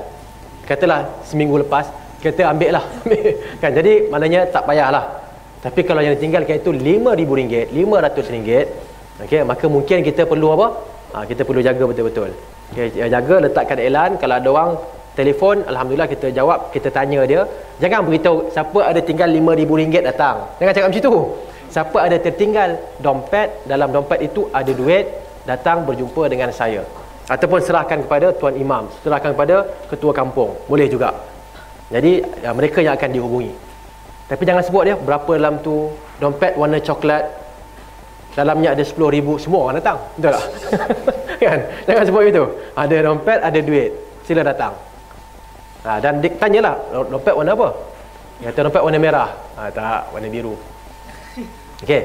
Katalah 0.64 1.20
seminggu 1.28 1.60
lepas 1.60 1.86
kita 2.24 2.48
ambil 2.48 2.80
lah. 2.80 2.84
Kan? 3.62 3.70
Jadi 3.76 4.08
maknanya 4.08 4.48
tak 4.48 4.64
payahlah. 4.64 5.04
Tapi 5.60 5.80
kalau 5.84 6.00
yang 6.00 6.16
ditinggalkan 6.16 6.56
itu 6.56 6.72
RM5,000 6.72 7.68
RM500 7.76 8.48
okay, 9.20 9.44
maka 9.44 9.68
mungkin 9.68 10.00
kita 10.00 10.24
perlu 10.24 10.56
apa? 10.56 10.66
Ha, 11.12 11.16
kita 11.28 11.44
perlu 11.44 11.60
jaga 11.60 11.84
betul-betul 11.84 12.32
okay, 12.72 13.08
jaga 13.14 13.36
letakkan 13.44 13.78
iklan. 13.82 14.10
Kalau 14.22 14.34
ada 14.40 14.48
orang 14.54 14.70
telefon 15.18 15.56
Alhamdulillah 15.70 16.08
kita 16.10 16.26
jawab 16.38 16.70
kita 16.74 16.88
tanya 16.96 17.20
dia. 17.30 17.42
Jangan 17.82 18.06
beritahu 18.06 18.48
siapa 18.54 18.78
ada 18.90 19.00
tinggal 19.02 19.28
RM5,000 19.30 20.00
datang. 20.10 20.36
Jangan 20.58 20.72
cakap 20.74 20.88
macam 20.90 21.02
tu. 21.08 21.16
Siapa 21.70 21.98
ada 22.02 22.16
tertinggal 22.18 22.70
dompet 22.98 23.48
dalam 23.70 23.88
dompet 23.94 24.18
itu 24.26 24.50
ada 24.50 24.72
duit 24.74 25.06
datang 25.46 25.86
berjumpa 25.86 26.22
dengan 26.32 26.50
saya. 26.50 26.82
Ataupun 27.30 27.62
serahkan 27.62 27.98
kepada 28.04 28.34
tuan 28.34 28.54
imam 28.58 28.90
serahkan 29.02 29.30
kepada 29.34 29.56
ketua 29.90 30.10
kampung. 30.10 30.50
Boleh 30.66 30.90
juga. 30.90 31.14
Jadi 31.94 32.22
ya, 32.42 32.50
mereka 32.54 32.78
yang 32.82 32.94
akan 32.98 33.10
dihubungi. 33.10 33.52
Tapi 34.30 34.42
jangan 34.46 34.62
sebut 34.62 34.82
dia 34.86 34.94
berapa 34.94 35.30
dalam 35.38 35.58
tu 35.58 35.90
dompet 36.22 36.54
warna 36.54 36.78
coklat 36.78 37.22
dalamnya 38.34 38.74
ada 38.78 38.84
10 38.84 38.94
ribu 39.16 39.36
semua 39.36 39.70
orang 39.70 39.76
datang 39.82 39.98
betul 40.16 40.32
tak 40.34 40.46
kan 41.50 41.60
jangan 41.88 42.04
sebut 42.06 42.22
itu 42.30 42.44
ada 42.76 42.96
dompet 43.02 43.38
ada 43.42 43.60
duit 43.62 43.90
sila 44.26 44.42
datang 44.46 44.72
ha, 45.82 45.98
dan 45.98 46.22
dia 46.22 46.30
tanyalah 46.38 46.76
dompet 47.10 47.34
warna 47.34 47.52
apa 47.58 47.68
dia 48.38 48.52
kata 48.52 48.58
dompet 48.70 48.82
warna 48.82 48.98
merah 49.02 49.30
ha, 49.58 49.68
tak 49.72 50.14
warna 50.14 50.28
biru 50.30 50.54
Okey. 51.80 52.02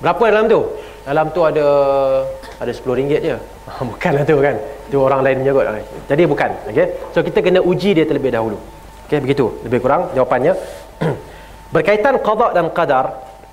Berapa 0.00 0.24
dalam 0.32 0.44
tu? 0.48 0.60
Dalam 1.04 1.26
tu 1.32 1.40
ada 1.44 1.66
ada 2.60 2.72
RM10 2.72 3.20
je. 3.20 3.36
Bukanlah 3.88 4.24
tu 4.24 4.36
kan. 4.40 4.56
Tu 4.88 4.96
orang 4.96 5.20
lain 5.20 5.44
menyebut. 5.44 5.64
Jadi 6.08 6.22
bukan. 6.24 6.50
Okey. 6.72 6.86
So 7.12 7.20
kita 7.20 7.44
kena 7.44 7.60
uji 7.60 7.92
dia 7.92 8.08
terlebih 8.08 8.32
dahulu. 8.32 8.56
Okey, 9.06 9.20
begitu. 9.20 9.60
Lebih 9.68 9.78
kurang 9.84 10.10
jawapannya. 10.16 10.56
Berkaitan 11.74 12.18
qada 12.24 12.56
dan 12.56 12.66
qadar, 12.74 13.06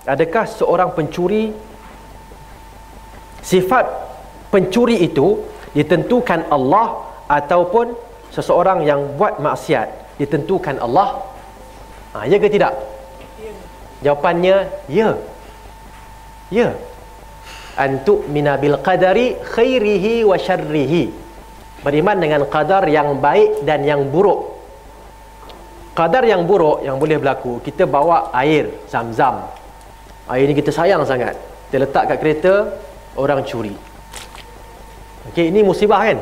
adakah 0.07 0.49
seorang 0.49 0.89
pencuri 0.95 1.53
sifat 3.47 3.87
pencuri 4.51 5.07
itu 5.07 5.39
ditentukan 5.71 6.51
Allah 6.51 7.07
ataupun 7.31 7.95
seseorang 8.35 8.83
yang 8.83 9.15
buat 9.15 9.39
maksiat 9.39 10.19
ditentukan 10.19 10.83
Allah? 10.83 11.23
Ha, 12.11 12.27
ya 12.27 12.35
ke 12.35 12.51
tidak? 12.51 12.75
Jawapannya 14.03 14.67
ya. 14.91 15.15
Ya. 16.51 16.75
Antu 17.77 18.25
minabil 18.27 18.75
qadari 18.83 19.39
khairihi 19.39 20.27
wa 20.27 20.35
syarrihi. 20.35 21.13
Beriman 21.85 22.17
dengan 22.17 22.41
qadar 22.49 22.83
yang 22.89 23.21
baik 23.21 23.63
dan 23.63 23.85
yang 23.85 24.09
buruk. 24.09 24.57
Qadar 25.93 26.25
yang 26.25 26.45
buruk 26.45 26.85
yang 26.85 26.97
boleh 27.01 27.17
berlaku, 27.21 27.61
kita 27.61 27.85
bawa 27.85 28.33
air 28.33 28.69
zam-zam. 28.89 29.45
Air 30.29 30.45
ni 30.49 30.53
kita 30.57 30.73
sayang 30.73 31.05
sangat. 31.05 31.37
Kita 31.69 31.77
letak 31.85 32.03
kat 32.09 32.17
kereta, 32.21 32.53
orang 33.17 33.41
curi. 33.43 33.73
Okey, 35.33 35.51
ini 35.51 35.65
musibah 35.65 36.05
kan? 36.05 36.17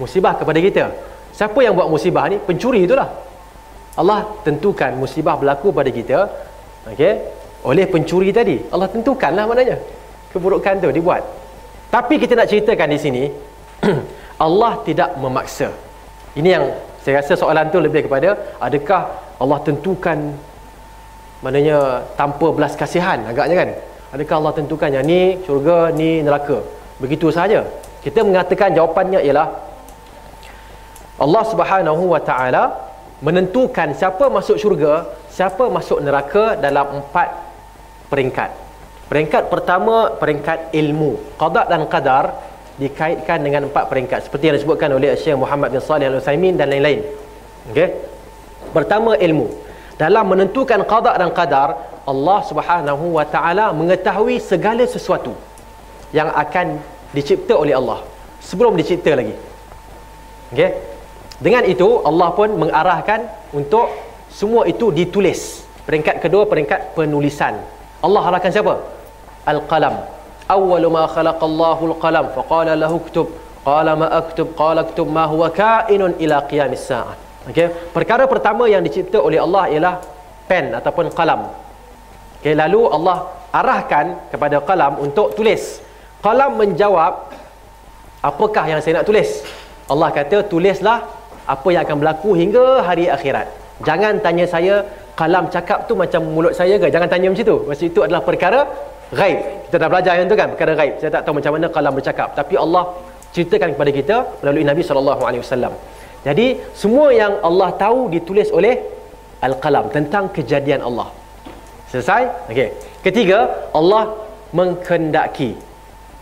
Musibah 0.00 0.34
kepada 0.34 0.58
kita. 0.58 0.84
Siapa 1.36 1.60
yang 1.62 1.76
buat 1.78 1.86
musibah 1.86 2.26
ni? 2.26 2.40
Pencuri 2.40 2.88
itulah. 2.88 3.08
Allah 3.94 4.26
tentukan 4.42 4.96
musibah 4.96 5.36
berlaku 5.36 5.70
pada 5.70 5.92
kita. 5.92 6.26
Okey, 6.90 7.12
oleh 7.64 7.84
pencuri 7.84 8.32
tadi 8.32 8.56
Allah 8.72 8.88
tentukanlah 8.88 9.44
maknanya 9.44 9.76
keburukan 10.32 10.80
tu 10.80 10.88
dibuat 10.88 11.22
tapi 11.92 12.16
kita 12.16 12.32
nak 12.38 12.48
ceritakan 12.48 12.88
di 12.88 12.98
sini 13.00 13.24
Allah 14.44 14.80
tidak 14.88 15.20
memaksa 15.20 15.68
ini 16.36 16.48
yang 16.56 16.64
saya 17.04 17.20
rasa 17.20 17.36
soalan 17.36 17.68
tu 17.68 17.80
lebih 17.80 18.08
kepada 18.08 18.56
adakah 18.60 19.12
Allah 19.40 19.58
tentukan 19.64 20.36
maknanya 21.44 22.04
tanpa 22.16 22.52
belas 22.52 22.76
kasihan 22.76 23.20
agaknya 23.28 23.56
kan 23.56 23.70
adakah 24.14 24.36
Allah 24.40 24.54
tentukan 24.58 24.90
yang 24.96 25.06
ni 25.06 25.38
syurga 25.46 25.94
ni 26.00 26.10
neraka 26.26 26.58
begitu 27.02 27.30
saja 27.38 27.66
kita 28.04 28.20
mengatakan 28.26 28.74
jawapannya 28.76 29.20
ialah 29.26 29.48
Allah 31.20 31.44
Subhanahu 31.52 32.04
wa 32.14 32.20
taala 32.20 32.64
menentukan 33.20 33.92
siapa 33.92 34.32
masuk 34.32 34.56
syurga 34.56 35.04
siapa 35.30 35.64
masuk 35.70 36.02
neraka 36.04 36.58
dalam 36.58 37.00
empat 37.00 37.28
peringkat. 38.10 38.50
Peringkat 39.06 39.42
pertama 39.52 40.12
peringkat 40.18 40.74
ilmu. 40.74 41.16
Qada 41.38 41.66
dan 41.70 41.86
qadar 41.86 42.24
dikaitkan 42.76 43.38
dengan 43.42 43.70
empat 43.70 43.86
peringkat 43.90 44.26
seperti 44.26 44.50
yang 44.50 44.56
disebutkan 44.58 44.90
oleh 44.90 45.14
Syekh 45.18 45.38
Muhammad 45.38 45.74
bin 45.74 45.80
Salih 45.82 46.10
Al-Utsaimin 46.10 46.54
dan 46.58 46.70
lain-lain. 46.70 47.00
Okey. 47.70 47.88
Pertama 48.74 49.14
ilmu. 49.18 49.48
Dalam 49.98 50.24
menentukan 50.32 50.80
qada 50.88 51.12
dan 51.20 51.30
qadar, 51.34 51.99
Allah 52.06 52.38
Subhanahu 52.48 53.18
wa 53.18 53.24
taala 53.24 53.72
mengetahui 53.76 54.40
segala 54.40 54.84
sesuatu 54.88 55.36
yang 56.16 56.28
akan 56.32 56.80
dicipta 57.12 57.54
oleh 57.54 57.74
Allah 57.76 58.00
sebelum 58.40 58.74
dicipta 58.78 59.12
lagi. 59.14 59.34
Okey. 60.52 60.70
Dengan 61.40 61.64
itu 61.64 61.88
Allah 62.04 62.28
pun 62.36 62.52
mengarahkan 62.52 63.24
untuk 63.56 63.88
semua 64.28 64.68
itu 64.68 64.92
ditulis. 64.92 65.64
Peringkat 65.88 66.20
kedua 66.20 66.44
peringkat 66.44 66.92
penulisan. 66.96 67.56
Allah 68.04 68.22
arahkan 68.28 68.52
siapa? 68.52 68.74
Al-qalam. 69.48 69.94
Awwalu 70.50 70.88
ma 70.92 71.04
khalaqallahu 71.08 71.82
al-qalam 71.94 72.26
faqala 72.36 72.76
lahu 72.76 73.00
uktub. 73.00 73.28
Qala 73.60 73.92
ma 73.92 74.08
aktub 74.08 74.56
qala 74.56 74.88
aktub 74.88 75.08
ma 75.08 75.28
huwa 75.28 75.48
kainun 75.52 76.16
ila 76.16 76.44
qiyamis 76.50 76.84
saah. 76.88 77.16
Okey. 77.48 77.68
Perkara 77.96 78.24
pertama 78.28 78.68
yang 78.68 78.84
dicipta 78.84 79.20
oleh 79.20 79.40
Allah 79.40 79.64
ialah 79.72 79.94
pen 80.48 80.74
ataupun 80.76 81.08
qalam. 81.12 81.48
Okey, 82.40 82.56
lalu 82.56 82.80
Allah 82.96 83.28
arahkan 83.52 84.32
kepada 84.32 84.56
qalam 84.64 84.96
untuk 85.04 85.36
tulis. 85.36 85.84
Qalam 86.24 86.56
menjawab 86.60 87.12
apakah 88.24 88.64
yang 88.64 88.80
saya 88.80 89.00
nak 89.00 89.06
tulis? 89.08 89.44
Allah 89.92 90.08
kata 90.08 90.48
tulislah 90.52 91.04
apa 91.44 91.68
yang 91.68 91.82
akan 91.84 91.96
berlaku 92.00 92.30
hingga 92.40 92.64
hari 92.88 93.12
akhirat. 93.12 93.46
Jangan 93.84 94.24
tanya 94.24 94.44
saya 94.48 94.74
kalam 95.20 95.52
cakap 95.52 95.84
tu 95.88 95.92
macam 96.02 96.20
mulut 96.34 96.56
saya 96.56 96.80
ke? 96.80 96.88
Jangan 96.88 97.08
tanya 97.12 97.28
macam 97.32 97.44
tu. 97.52 97.56
Maksud 97.68 97.86
itu 97.92 98.00
adalah 98.06 98.22
perkara 98.24 98.60
gaib 99.10 99.38
kita 99.66 99.76
dah 99.82 99.88
belajar 99.90 100.12
yang 100.18 100.26
tu 100.30 100.38
kan 100.38 100.48
perkara 100.54 100.72
gaib 100.78 100.94
saya 101.02 101.10
tak 101.10 101.22
tahu 101.26 101.34
macam 101.38 101.52
mana 101.58 101.66
kalam 101.76 101.92
bercakap. 101.98 102.28
Tapi 102.40 102.54
Allah 102.64 102.84
ceritakan 103.34 103.68
kepada 103.74 103.90
kita 103.94 104.16
melalui 104.42 104.64
Nabi 104.66 104.82
SAW 104.82 105.74
jadi 106.20 106.46
semua 106.76 107.08
yang 107.16 107.40
Allah 107.48 107.68
tahu 107.80 108.12
ditulis 108.12 108.48
oleh 108.52 108.76
Al-Qalam 109.40 109.88
tentang 109.88 110.28
kejadian 110.36 110.84
Allah 110.84 111.08
selesai? 111.92 112.22
ok 112.50 112.60
ketiga 113.06 113.38
Allah 113.80 114.04
mengkendaki 114.58 115.50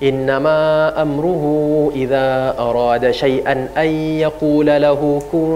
innama 0.08 0.58
amruhu 1.04 1.52
idza 2.02 2.54
arada 2.66 3.10
syai'an 3.20 3.60
ay 3.82 3.92
yaqula 4.24 4.76
lahu 4.86 5.08
kun 5.30 5.50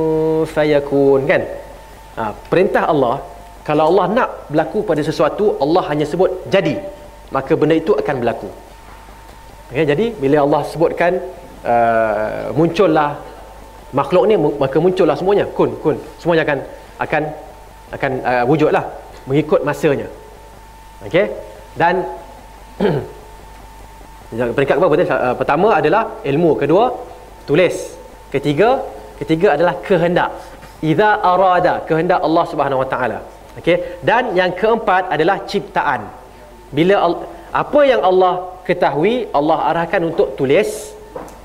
fayakun. 0.54 1.20
Kan? 1.30 1.42
Ha, 2.18 2.24
perintah 2.50 2.84
Allah 2.92 3.14
kalau 3.66 3.84
Allah 3.90 4.06
nak 4.18 4.30
berlaku 4.50 4.82
pada 4.90 5.02
sesuatu 5.08 5.44
Allah 5.64 5.82
hanya 5.90 6.06
sebut 6.12 6.30
jadi. 6.54 6.74
Maka 7.34 7.52
benda 7.60 7.74
itu 7.82 7.92
akan 8.00 8.16
berlaku. 8.20 8.48
Okay, 9.72 9.84
jadi 9.88 10.06
bila 10.22 10.44
Allah 10.44 10.62
sebutkan 10.68 11.12
uh, 11.64 12.52
muncullah 12.58 13.10
makhluk 13.98 14.24
ni 14.28 14.36
maka 14.36 14.76
muncullah 14.84 15.16
semuanya. 15.20 15.46
Kun 15.58 15.70
kun. 15.84 15.96
Semuanya 16.20 16.42
akan 16.44 16.58
akan 17.04 17.22
akan 17.96 18.12
uh, 18.30 18.44
wujudlah 18.50 18.84
mengikut 19.28 19.60
masanya 19.68 20.08
okey 21.08 21.26
dan 21.80 21.94
peringkat 24.56 24.76
apa 24.80 24.86
betul 24.92 25.06
uh, 25.12 25.34
pertama 25.40 25.68
adalah 25.80 26.02
ilmu 26.24 26.50
kedua 26.62 26.84
tulis 27.48 27.76
ketiga 28.34 28.80
ketiga 29.20 29.54
adalah 29.56 29.74
kehendak 29.86 30.30
idza 30.80 31.10
arada 31.32 31.74
kehendak 31.88 32.20
Allah 32.26 32.44
Subhanahu 32.52 32.82
wa 32.82 32.88
taala 32.88 33.20
Okey. 33.60 34.00
Dan 34.00 34.32
yang 34.38 34.52
keempat 34.56 35.12
adalah 35.12 35.44
ciptaan. 35.44 36.08
Bila 36.72 36.96
apa 37.52 37.80
yang 37.84 38.00
Allah 38.00 38.56
ketahui, 38.64 39.28
Allah 39.38 39.58
arahkan 39.68 40.00
untuk 40.08 40.32
tulis 40.40 40.96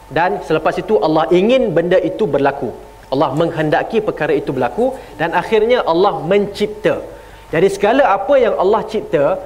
dan 0.07 0.39
selepas 0.47 0.71
itu 0.79 0.95
Allah 1.03 1.27
ingin 1.35 1.75
benda 1.75 1.99
itu 1.99 2.23
berlaku. 2.23 2.71
Allah 3.11 3.31
menghendaki 3.39 3.99
perkara 4.03 4.35
itu 4.35 4.51
berlaku 4.55 4.95
dan 5.19 5.35
akhirnya 5.35 5.83
Allah 5.83 6.23
mencipta. 6.23 7.03
Jadi 7.47 7.67
segala 7.71 8.11
apa 8.11 8.33
yang 8.35 8.55
Allah 8.59 8.81
cipta 8.83 9.39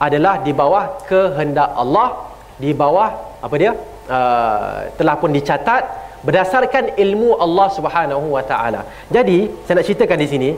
adalah 0.00 0.40
di 0.40 0.52
bawah 0.56 1.04
kehendak 1.04 1.68
Allah, 1.76 2.32
di 2.56 2.72
bawah 2.72 3.40
apa 3.44 3.54
dia? 3.60 3.72
Uh, 4.10 4.90
telah 4.98 5.14
pun 5.20 5.30
dicatat 5.30 5.82
berdasarkan 6.24 6.96
ilmu 6.96 7.36
Allah 7.36 7.68
Subhanahu 7.76 8.32
wa 8.34 8.42
taala. 8.42 8.88
Jadi, 9.12 9.52
saya 9.64 9.80
nak 9.80 9.86
ceritakan 9.86 10.18
di 10.18 10.28
sini 10.28 10.50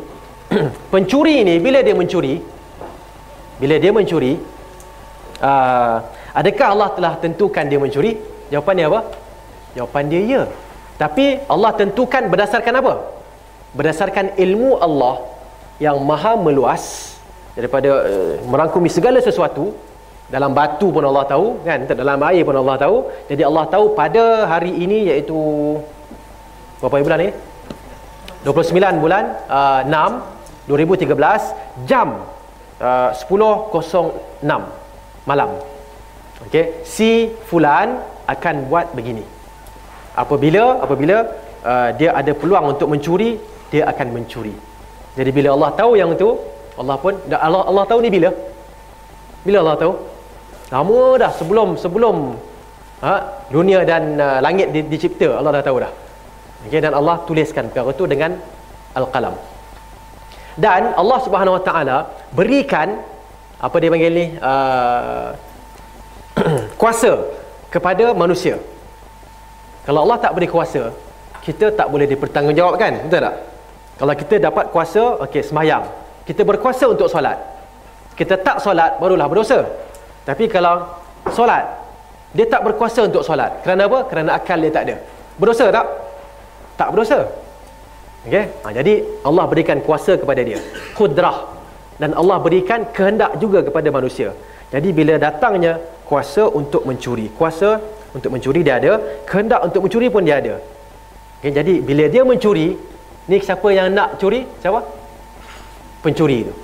pencuri 0.93 1.43
ini 1.43 1.59
bila 1.59 1.83
dia 1.83 1.95
mencuri 1.99 2.41
bila 3.63 3.79
dia 3.79 3.93
mencuri 3.95 4.33
uh, 5.39 5.97
adakah 6.35 6.67
Allah 6.75 6.89
telah 6.97 7.13
tentukan 7.23 7.65
dia 7.67 7.79
mencuri? 7.79 8.19
Jawapan 8.51 8.75
dia 8.79 8.87
apa? 8.91 9.01
Jawapan 9.79 10.05
dia 10.11 10.21
ya. 10.23 10.43
Tapi 10.99 11.43
Allah 11.51 11.71
tentukan 11.75 12.27
berdasarkan 12.31 12.75
apa? 12.79 12.95
Berdasarkan 13.75 14.39
ilmu 14.39 14.79
Allah 14.79 15.32
yang 15.85 15.99
maha 16.11 16.33
meluas 16.47 17.17
daripada 17.59 17.91
uh, 18.07 18.35
merangkumi 18.47 18.87
segala 18.87 19.19
sesuatu 19.19 19.75
dalam 20.33 20.55
batu 20.57 20.89
pun 20.95 21.05
Allah 21.05 21.25
tahu 21.29 21.47
kan? 21.67 21.85
Dalam 21.85 22.23
air 22.31 22.43
pun 22.49 22.57
Allah 22.57 22.77
tahu. 22.81 22.97
Jadi 23.29 23.43
Allah 23.49 23.65
tahu 23.75 23.85
pada 23.99 24.25
hari 24.53 24.73
ini 24.85 25.11
iaitu 25.11 25.37
berapa 26.81 27.03
bulan 27.05 27.21
ni? 27.27 27.31
29 28.47 29.03
bulan 29.05 29.25
uh, 29.47 29.83
6 29.87 30.71
2013 30.71 31.91
jam 31.91 32.09
uh, 32.81 33.11
10.06 33.13 34.49
malam. 35.29 35.51
Okey 36.49 36.65
si 36.95 37.31
fulan 37.51 38.01
akan 38.27 38.55
buat 38.71 38.95
begini. 38.97 39.23
Apabila 40.17 40.65
apabila 40.85 41.17
uh, 41.63 41.89
dia 41.99 42.11
ada 42.21 42.33
peluang 42.35 42.75
untuk 42.75 42.89
mencuri 42.91 43.37
dia 43.69 43.85
akan 43.93 44.09
mencuri 44.17 44.72
jadi 45.19 45.31
bila 45.31 45.49
Allah 45.57 45.71
tahu 45.77 45.93
yang 46.01 46.11
itu 46.17 46.37
Allah 46.81 46.97
pun 46.97 47.15
Allah 47.31 47.63
Allah 47.69 47.85
tahu 47.85 48.01
ni 48.01 48.09
bila 48.09 48.33
bila 49.45 49.59
Allah 49.61 49.77
tahu 49.77 49.93
Lama 50.73 51.21
dah 51.21 51.29
sebelum 51.37 51.77
sebelum 51.77 52.17
ha, 53.05 53.45
dunia 53.53 53.85
dan 53.85 54.17
uh, 54.17 54.41
langit 54.41 54.73
di, 54.73 54.81
dicipta 54.89 55.37
Allah 55.37 55.61
dah 55.61 55.65
tahu 55.69 55.85
dah. 55.85 55.93
Okay, 56.65 56.81
dan 56.81 56.97
Allah 56.97 57.21
tuliskan 57.29 57.69
perkara 57.69 57.93
itu 57.93 58.09
dengan 58.09 58.41
al-qalam. 58.97 59.37
Dan 60.57 60.97
Allah 60.97 61.19
Subhanahu 61.21 61.61
Wa 61.61 61.63
Taala 61.69 61.97
berikan 62.33 63.05
apa 63.61 63.77
dia 63.77 63.93
panggil 63.93 64.13
ni 64.17 64.27
uh, 64.41 65.37
kuasa 66.81 67.21
kepada 67.69 68.17
manusia. 68.17 68.57
Kalau 69.85 70.09
Allah 70.09 70.25
tak 70.25 70.33
beri 70.33 70.49
kuasa, 70.49 70.89
kita 71.45 71.69
tak 71.77 71.93
boleh 71.93 72.09
dipertanggungjawabkan, 72.09 73.13
betul 73.13 73.29
tak? 73.29 73.35
Kalau 74.03 74.19
kita 74.19 74.43
dapat 74.43 74.75
kuasa, 74.75 75.23
okey 75.23 75.47
semayang. 75.47 75.87
Kita 76.27 76.43
berkuasa 76.43 76.91
untuk 76.91 77.07
solat. 77.07 77.39
Kita 78.19 78.35
tak 78.35 78.59
solat 78.59 78.99
barulah 78.99 79.31
berdosa. 79.31 79.63
Tapi 80.27 80.51
kalau 80.51 80.91
solat, 81.31 81.63
dia 82.35 82.51
tak 82.51 82.67
berkuasa 82.67 83.07
untuk 83.07 83.23
solat. 83.23 83.63
Kerana 83.63 83.87
apa? 83.87 84.03
Kerana 84.11 84.35
akal 84.35 84.59
dia 84.59 84.75
tak 84.75 84.91
ada. 84.91 84.97
Berdosa 85.39 85.71
tak? 85.71 85.87
Tak 86.75 86.89
berdosa. 86.91 87.31
Okey? 88.27 88.45
Ha, 88.67 88.75
jadi 88.75 89.07
Allah 89.23 89.45
berikan 89.47 89.79
kuasa 89.87 90.19
kepada 90.19 90.43
dia. 90.43 90.59
Kudrah. 90.99 91.55
Dan 91.95 92.19
Allah 92.19 92.43
berikan 92.43 92.91
kehendak 92.91 93.39
juga 93.39 93.63
kepada 93.63 93.87
manusia. 93.95 94.35
Jadi 94.75 94.91
bila 94.91 95.15
datangnya 95.15 95.79
kuasa 96.11 96.51
untuk 96.51 96.83
mencuri. 96.91 97.31
Kuasa 97.39 97.79
untuk 98.11 98.35
mencuri 98.35 98.67
dia 98.67 98.83
ada. 98.83 98.99
Kehendak 99.31 99.63
untuk 99.63 99.87
mencuri 99.87 100.11
pun 100.11 100.27
dia 100.27 100.43
ada. 100.43 100.59
Okay, 101.39 101.55
jadi 101.55 101.79
bila 101.79 102.11
dia 102.11 102.27
mencuri, 102.27 102.75
ni 103.31 103.37
siapa 103.39 103.69
yang 103.71 103.93
nak 103.95 104.19
curi? 104.21 104.43
Siapa? 104.63 104.81
Pencuri 106.03 106.39
itu. 106.47 106.55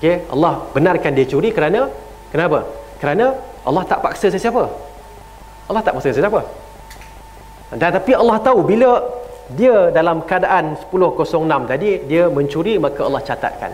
Okay, 0.00 0.24
Allah 0.32 0.64
benarkan 0.72 1.12
dia 1.12 1.28
curi 1.28 1.52
kerana 1.52 1.86
Kenapa? 2.32 2.58
Kerana 2.96 3.26
Allah 3.68 3.84
tak 3.84 4.00
paksa 4.04 4.26
sesiapa. 4.32 4.64
Allah 5.68 5.82
tak 5.84 5.94
paksa 5.96 6.10
sesiapa. 6.16 6.40
Dan 7.76 7.90
tapi 7.92 8.12
Allah 8.16 8.36
tahu 8.46 8.64
bila 8.72 8.90
dia 9.52 9.92
dalam 9.92 10.24
keadaan 10.24 10.72
10.06 10.80 11.70
tadi 11.72 11.90
dia 12.08 12.24
mencuri 12.36 12.74
maka 12.80 13.00
Allah 13.08 13.22
catatkan. 13.28 13.72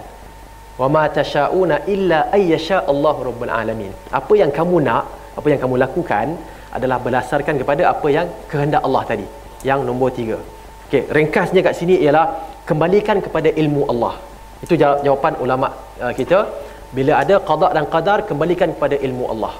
Wa 0.80 0.90
ma 0.94 1.04
tasyauna 1.18 1.86
illa 1.94 2.18
ayyasha 2.38 2.82
Allah 2.92 3.16
rabbul 3.28 3.52
alamin. 3.60 3.94
Apa 4.10 4.34
yang 4.42 4.50
kamu 4.58 4.82
nak, 4.88 5.06
apa 5.38 5.46
yang 5.54 5.60
kamu 5.62 5.78
lakukan 5.86 6.34
adalah 6.74 6.98
berdasarkan 6.98 7.62
kepada 7.62 7.82
apa 7.94 8.08
yang 8.10 8.26
kehendak 8.50 8.82
Allah 8.82 9.02
tadi. 9.06 9.26
Yang 9.70 9.80
nombor 9.86 10.10
tiga. 10.18 10.38
Okey, 10.88 11.04
ringkasnya 11.16 11.60
kat 11.60 11.76
sini 11.76 12.00
ialah 12.00 12.48
kembalikan 12.64 13.20
kepada 13.20 13.52
ilmu 13.52 13.84
Allah. 13.92 14.16
Itu 14.64 14.72
jawapan 14.80 15.36
ulama 15.44 15.68
uh, 16.00 16.12
kita. 16.16 16.48
Bila 16.96 17.20
ada 17.20 17.36
qada 17.48 17.68
dan 17.76 17.84
qadar 17.92 18.24
kembalikan 18.24 18.72
kepada 18.72 18.96
ilmu 18.96 19.24
Allah. 19.28 19.52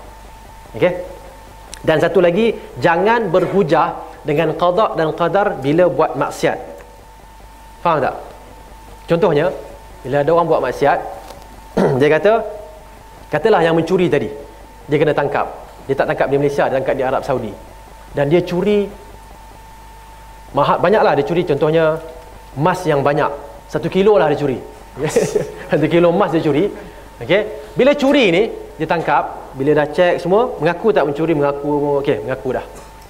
Okey? 0.72 0.92
Dan 1.84 2.00
satu 2.00 2.24
lagi 2.24 2.56
jangan 2.80 3.28
berhujah 3.28 4.08
dengan 4.24 4.56
qada 4.56 4.96
dan 4.96 5.12
qadar 5.12 5.60
bila 5.60 5.84
buat 5.92 6.16
maksiat. 6.16 6.58
Faham 7.84 8.00
tak? 8.00 8.16
Contohnya 9.04 9.52
bila 10.00 10.24
ada 10.24 10.30
orang 10.32 10.48
buat 10.48 10.62
maksiat 10.64 10.98
dia 12.00 12.08
kata 12.08 12.32
katalah 13.28 13.60
yang 13.60 13.76
mencuri 13.76 14.08
tadi. 14.08 14.32
Dia 14.88 14.96
kena 14.96 15.12
tangkap. 15.12 15.46
Dia 15.84 15.92
tak 15.92 16.08
tangkap 16.08 16.32
di 16.32 16.36
Malaysia 16.40 16.64
dia 16.72 16.76
tangkap 16.80 16.96
di 16.96 17.04
Arab 17.04 17.20
Saudi. 17.20 17.52
Dan 18.16 18.32
dia 18.32 18.40
curi 18.40 18.88
mahal 20.56 20.76
banyaklah 20.80 21.12
dia 21.18 21.24
curi 21.24 21.42
contohnya 21.44 22.00
emas 22.56 22.80
yang 22.88 23.00
banyak 23.04 23.28
satu 23.68 23.88
kilo 23.92 24.16
lah 24.16 24.32
dia 24.32 24.38
curi 24.40 24.58
satu 25.70 25.86
kilo 25.86 26.08
emas 26.12 26.32
dia 26.32 26.42
curi 26.44 26.68
Okey. 27.18 27.42
Bila 27.74 27.92
curi 27.98 28.30
ni 28.30 28.42
ditangkap, 28.78 29.54
bila 29.58 29.74
dah 29.74 29.86
cek 29.90 30.22
semua, 30.22 30.54
mengaku 30.62 30.94
tak 30.94 31.02
mencuri, 31.02 31.34
mengaku 31.34 31.98
okey, 32.02 32.22
mengaku 32.22 32.54
dah. 32.54 32.64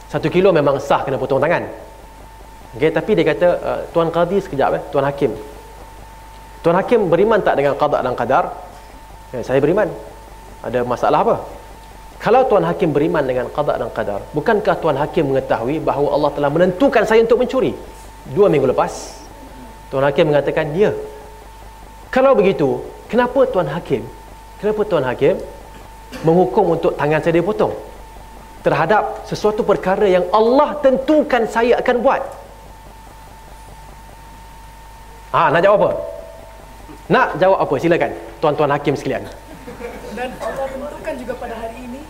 Satu 0.08 0.32
kilo 0.32 0.48
memang 0.48 0.80
sah 0.80 1.04
kena 1.04 1.20
potong 1.20 1.40
tangan. 1.40 1.68
Okey, 2.76 2.88
tapi 2.88 3.10
dia 3.12 3.24
kata 3.28 3.48
uh, 3.60 3.80
tuan 3.92 4.08
qadi 4.08 4.40
sekejap 4.40 4.70
eh, 4.80 4.82
tuan 4.88 5.04
hakim. 5.04 5.36
Tuan 6.64 6.76
hakim 6.80 7.12
beriman 7.12 7.44
tak 7.44 7.60
dengan 7.60 7.76
qada 7.76 8.00
dan 8.00 8.16
qadar? 8.16 8.44
Ya, 9.36 9.44
saya 9.44 9.60
beriman. 9.60 9.92
Ada 10.64 10.88
masalah 10.88 11.20
apa? 11.20 11.36
Kalau 12.18 12.42
tuan 12.50 12.66
hakim 12.66 12.90
beriman 12.90 13.22
dengan 13.22 13.46
qada 13.48 13.78
dan 13.78 13.90
qadar, 13.94 14.20
bukankah 14.34 14.74
tuan 14.82 14.98
hakim 14.98 15.30
mengetahui 15.30 15.78
bahawa 15.78 16.18
Allah 16.18 16.30
telah 16.34 16.50
menentukan 16.50 17.06
saya 17.06 17.22
untuk 17.22 17.38
mencuri? 17.38 17.72
Dua 18.34 18.50
minggu 18.50 18.68
lepas, 18.74 19.22
tuan 19.88 20.02
hakim 20.02 20.34
mengatakan, 20.34 20.74
"Ya." 20.74 20.90
Kalau 22.10 22.34
begitu, 22.34 22.82
Kenapa 23.08 23.40
tuan 23.48 23.68
hakim? 23.72 24.04
Kenapa 24.60 24.84
tuan 24.84 25.04
hakim 25.08 25.40
menghukum 26.28 26.76
untuk 26.76 26.92
tangan 26.92 27.24
saya 27.24 27.40
dipotong? 27.40 27.72
Terhadap 28.60 29.24
sesuatu 29.24 29.64
perkara 29.64 30.04
yang 30.04 30.28
Allah 30.28 30.76
tentukan 30.84 31.48
saya 31.48 31.80
akan 31.80 31.96
buat. 32.04 32.20
Ah, 35.32 35.48
nak 35.48 35.64
jawab 35.64 35.80
apa? 35.80 35.90
Nak 37.08 37.28
jawab 37.40 37.58
apa? 37.64 37.74
Silakan, 37.80 38.12
tuan-tuan 38.44 38.70
hakim 38.76 38.92
sekalian. 38.92 39.24
Dan 40.12 40.28
Allah 40.44 40.68
tentukan 40.68 41.14
juga 41.16 41.32
pada 41.40 41.56
hari 41.56 41.80
ini. 41.80 42.00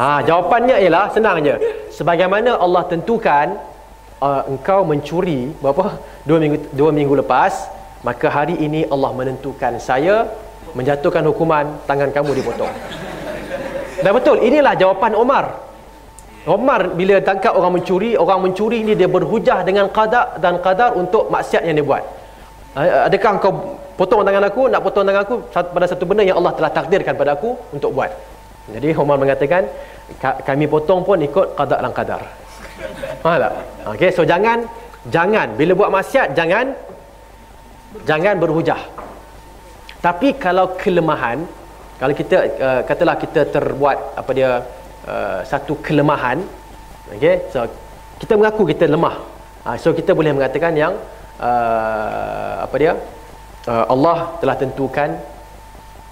Ah, 0.00 0.24
jawapannya 0.24 0.80
ialah 0.80 1.12
senang 1.12 1.44
je. 1.44 1.54
Sebagaimana 1.92 2.56
Allah 2.56 2.88
tentukan 2.88 3.60
uh, 4.24 4.42
engkau 4.48 4.80
mencuri 4.88 5.52
berapa? 5.60 6.00
Dua 6.24 6.38
minggu 6.40 6.58
dua 6.72 6.88
minggu 6.88 7.14
lepas, 7.20 7.52
maka 8.00 8.26
hari 8.32 8.56
ini 8.56 8.88
Allah 8.88 9.10
menentukan 9.12 9.76
saya 9.76 10.24
menjatuhkan 10.72 11.24
hukuman 11.28 11.84
tangan 11.84 12.08
kamu 12.14 12.40
dipotong 12.40 12.72
dan 14.00 14.10
betul 14.16 14.40
inilah 14.40 14.72
jawapan 14.78 15.12
Omar 15.12 15.44
Omar 16.48 16.96
bila 16.96 17.20
tangkap 17.20 17.52
orang 17.52 17.80
mencuri 17.80 18.16
orang 18.16 18.40
mencuri 18.40 18.80
ini 18.80 18.96
dia 18.96 19.10
berhujah 19.10 19.60
dengan 19.68 19.92
qada 19.92 20.40
dan 20.40 20.56
qadar 20.64 20.96
untuk 20.96 21.28
maksiat 21.28 21.68
yang 21.68 21.76
dia 21.76 21.84
buat 21.84 22.04
adakah 23.10 23.30
kau 23.42 23.52
potong 23.98 24.24
tangan 24.24 24.48
aku 24.48 24.62
nak 24.72 24.80
potong 24.80 25.04
tangan 25.04 25.22
aku 25.28 25.36
pada 25.52 25.86
satu 25.90 26.08
benda 26.08 26.24
yang 26.24 26.40
Allah 26.40 26.56
telah 26.56 26.72
takdirkan 26.72 27.12
pada 27.18 27.36
aku 27.36 27.52
untuk 27.76 27.92
buat 27.92 28.08
jadi 28.74 28.94
Omar 28.96 29.18
mengatakan 29.18 29.66
kami 30.20 30.66
potong 30.66 31.06
pun 31.06 31.18
ikut 31.22 31.54
qada 31.58 31.76
dan 31.78 31.92
qadar. 31.94 32.22
Faham 33.22 33.38
tak? 33.42 33.52
Okey 33.94 34.10
so 34.16 34.22
jangan 34.24 34.64
jangan 35.14 35.54
bila 35.58 35.72
buat 35.76 35.90
maksiat 35.92 36.32
jangan 36.38 36.72
jangan 38.08 38.34
berhujah. 38.42 38.80
Tapi 40.00 40.28
kalau 40.40 40.72
kelemahan 40.80 41.44
kalau 42.00 42.14
kita 42.16 42.36
uh, 42.66 42.80
katalah 42.88 43.16
kita 43.20 43.44
terbuat 43.54 44.16
apa 44.16 44.30
dia 44.32 44.50
uh, 45.04 45.40
satu 45.44 45.76
kelemahan 45.84 46.40
okey 47.16 47.52
so 47.52 47.68
kita 48.20 48.32
mengaku 48.40 48.64
kita 48.72 48.88
lemah. 48.88 49.16
Uh, 49.66 49.76
so 49.76 49.92
kita 49.92 50.16
boleh 50.16 50.32
mengatakan 50.32 50.72
yang 50.72 50.96
uh, 51.36 52.64
apa 52.64 52.74
dia 52.80 52.92
uh, 53.68 53.84
Allah 53.92 54.40
telah 54.40 54.56
tentukan 54.56 55.20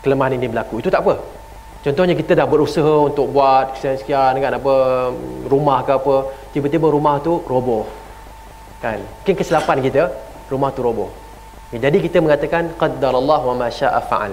kelemahan 0.04 0.36
ini 0.36 0.46
berlaku. 0.52 0.84
Itu 0.84 0.92
tak 0.92 1.02
apa 1.04 1.37
contohnya 1.84 2.14
kita 2.18 2.32
dah 2.38 2.46
berusaha 2.48 2.94
untuk 3.08 3.30
buat 3.34 3.78
sekian-sekian 3.78 4.30
dengan 4.38 4.52
apa 4.58 4.74
rumah 5.52 5.78
ke 5.86 5.92
apa 5.94 6.16
tiba-tiba 6.54 6.86
rumah 6.90 7.16
tu 7.22 7.42
roboh 7.46 7.84
kan 8.82 8.98
mungkin 8.98 9.34
kesilapan 9.38 9.78
kita 9.86 10.02
rumah 10.50 10.70
tu 10.74 10.82
roboh 10.82 11.10
Okay, 11.68 11.84
jadi 11.84 11.98
kita 12.00 12.18
mengatakan 12.24 12.72
qaddarallah 12.80 13.40
wa 13.44 13.54
ma 13.60 13.68
syaa 13.68 14.00
fa'al. 14.10 14.32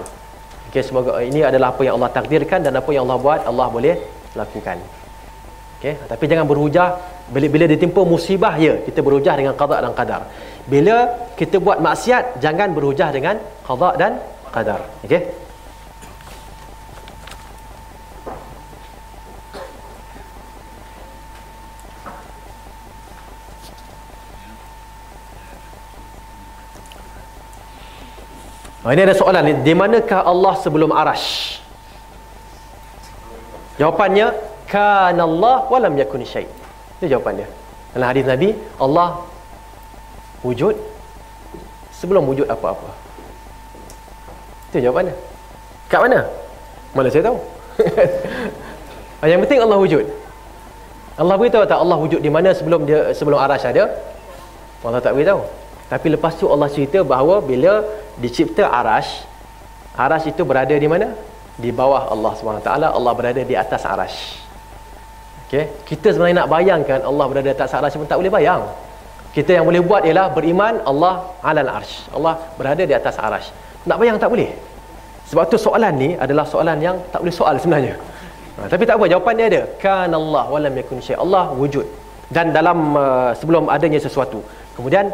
Okay, 0.72 0.80
semoga 0.80 1.20
ini 1.20 1.44
adalah 1.44 1.68
apa 1.68 1.84
yang 1.84 2.00
Allah 2.00 2.08
takdirkan 2.08 2.64
dan 2.64 2.72
apa 2.80 2.88
yang 2.96 3.04
Allah 3.04 3.20
buat 3.20 3.40
Allah 3.44 3.68
boleh 3.68 3.96
lakukan. 4.32 4.80
Okey, 5.76 6.00
tapi 6.08 6.24
jangan 6.32 6.48
berhujah 6.48 6.96
bila 7.28 7.46
bila 7.52 7.64
ditimpa 7.68 8.00
musibah 8.08 8.56
ya, 8.56 8.80
kita 8.80 9.04
berhujah 9.04 9.36
dengan 9.36 9.52
qada 9.52 9.84
dan 9.84 9.92
qadar. 9.92 10.22
Bila 10.64 10.96
kita 11.36 11.60
buat 11.60 11.76
maksiat, 11.84 12.40
jangan 12.40 12.72
berhujah 12.72 13.12
dengan 13.12 13.36
qada 13.68 13.90
dan 14.00 14.12
qadar. 14.56 14.80
Okey? 15.04 15.20
Oh, 28.86 28.94
ini 28.94 29.02
ada 29.02 29.18
soalan 29.18 29.42
ni, 29.42 29.52
di 29.66 29.74
manakah 29.74 30.22
Allah 30.22 30.54
sebelum 30.62 30.94
arash? 30.94 31.58
Jawapannya, 33.82 34.30
kana 34.70 35.26
Allah 35.26 35.66
wa 35.66 35.78
lam 35.82 35.98
yakun 35.98 36.22
syai. 36.22 36.46
Itu 37.02 37.10
jawapan 37.10 37.42
dia. 37.42 37.48
Dalam 37.98 38.06
hadis 38.14 38.22
Nabi, 38.30 38.54
Allah 38.78 39.26
wujud 40.46 40.78
sebelum 41.98 42.30
wujud 42.30 42.46
apa-apa. 42.46 42.94
Itu 44.70 44.78
jawapannya. 44.78 45.18
Kat 45.90 46.06
mana? 46.06 46.22
Mana 46.94 47.10
saya 47.10 47.26
tahu. 47.26 47.42
Yang 49.26 49.40
penting 49.50 49.60
Allah 49.66 49.78
wujud. 49.82 50.06
Allah 51.18 51.34
beritahu 51.34 51.66
tak 51.66 51.82
Allah 51.82 51.98
wujud 51.98 52.22
di 52.22 52.30
mana 52.30 52.54
sebelum 52.54 52.86
dia 52.86 53.10
sebelum 53.18 53.42
arash 53.42 53.66
ada? 53.66 53.98
Allah 54.86 55.02
tak 55.02 55.18
beritahu. 55.18 55.42
Tapi 55.86 56.06
lepas 56.14 56.34
tu 56.34 56.50
Allah 56.50 56.66
cerita 56.66 56.98
bahawa 57.06 57.38
bila 57.38 57.86
dicipta 58.18 58.66
arash, 58.66 59.22
arash 59.94 60.26
itu 60.26 60.42
berada 60.42 60.74
di 60.74 60.88
mana? 60.90 61.14
Di 61.56 61.70
bawah 61.70 62.10
Allah 62.10 62.32
SWT. 62.34 62.70
Allah 62.98 63.12
berada 63.14 63.40
di 63.40 63.54
atas 63.54 63.86
arash. 63.86 64.18
Okay? 65.46 65.70
Kita 65.86 66.10
sebenarnya 66.10 66.42
nak 66.42 66.50
bayangkan 66.50 67.00
Allah 67.06 67.24
berada 67.30 67.46
di 67.46 67.54
atas 67.54 67.70
arash 67.70 67.94
pun 67.94 68.08
tak 68.10 68.18
boleh 68.18 68.34
bayang. 68.34 68.66
Kita 69.30 69.52
yang 69.52 69.64
boleh 69.68 69.84
buat 69.84 70.02
ialah 70.08 70.32
beriman 70.32 70.82
Allah 70.82 71.30
alal 71.44 71.70
arsh. 71.78 72.10
Allah 72.10 72.34
berada 72.58 72.82
di 72.82 72.94
atas 72.96 73.14
arash. 73.20 73.52
Nak 73.86 73.96
bayang 74.00 74.18
tak 74.18 74.32
boleh. 74.32 74.50
Sebab 75.30 75.44
tu 75.46 75.58
soalan 75.60 75.94
ni 75.94 76.10
adalah 76.18 76.48
soalan 76.48 76.78
yang 76.82 76.96
tak 77.12 77.22
boleh 77.22 77.34
soal 77.34 77.54
sebenarnya. 77.62 77.94
Ha, 78.56 78.72
tapi 78.72 78.88
tak 78.88 78.96
apa, 78.96 79.04
jawapan 79.06 79.32
dia 79.38 79.46
ada. 79.52 79.62
Kan 79.76 80.10
Allah 80.10 80.44
walam 80.48 80.72
yakun 80.72 80.98
syai. 81.04 81.20
Allah 81.20 81.52
wujud. 81.52 81.84
Dan 82.32 82.50
dalam 82.50 82.96
uh, 82.96 83.30
sebelum 83.36 83.68
adanya 83.70 84.00
sesuatu. 84.00 84.40
Kemudian 84.74 85.12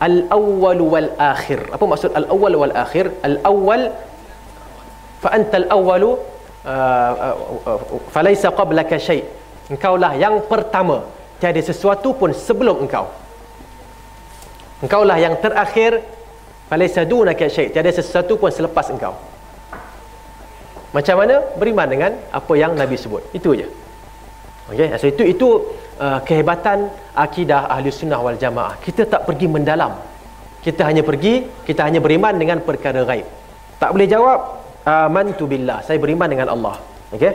al-awwal 0.00 0.80
wal 0.92 1.10
akhir. 1.20 1.60
Apa 1.76 1.84
maksud 1.84 2.10
al-awwal 2.20 2.54
wal 2.56 2.74
akhir? 2.84 3.12
Al-awwal 3.28 3.92
fa 5.20 5.28
anta 5.36 5.56
al-awwal 5.60 6.04
uh, 6.08 6.16
uh, 6.64 7.36
uh, 7.70 7.80
falaysa 8.14 8.48
qablaka 8.60 8.96
syai. 8.96 9.22
Engkaulah 9.68 10.12
yang 10.16 10.40
pertama. 10.48 11.04
Tiada 11.40 11.60
sesuatu 11.64 12.12
pun 12.20 12.36
sebelum 12.36 12.84
engkau. 12.84 13.08
Engkaulah 14.84 15.16
yang 15.20 15.36
terakhir. 15.40 16.00
Falaysa 16.68 17.04
dunaka 17.04 17.48
syai. 17.48 17.68
Tiada 17.72 17.92
sesuatu 17.92 18.36
pun 18.40 18.50
selepas 18.52 18.88
engkau. 18.92 19.14
Macam 20.90 21.16
mana? 21.22 21.36
Beriman 21.54 21.86
dengan 21.86 22.12
apa 22.34 22.52
yang 22.58 22.74
Nabi 22.74 22.98
sebut. 22.98 23.22
Itu 23.30 23.54
aja. 23.54 23.68
Okey, 24.70 24.86
so 25.02 25.06
itu 25.10 25.22
itu 25.26 25.48
uh, 26.00 26.18
kehebatan 26.24 26.88
akidah 27.12 27.68
ahli 27.68 27.92
sunnah 27.92 28.18
wal 28.24 28.40
jamaah. 28.40 28.80
Kita 28.80 29.04
tak 29.04 29.28
pergi 29.28 29.46
mendalam. 29.46 29.92
Kita 30.64 30.84
hanya 30.88 31.04
pergi, 31.04 31.44
kita 31.64 31.84
hanya 31.88 32.00
beriman 32.04 32.36
dengan 32.36 32.60
perkara 32.60 33.04
gaib. 33.04 33.24
Tak 33.80 33.96
boleh 33.96 34.08
jawab 34.08 34.60
amantu 34.84 35.44
billah. 35.48 35.80
Saya 35.84 35.96
beriman 36.00 36.28
dengan 36.28 36.52
Allah. 36.52 36.76
Okey? 37.16 37.32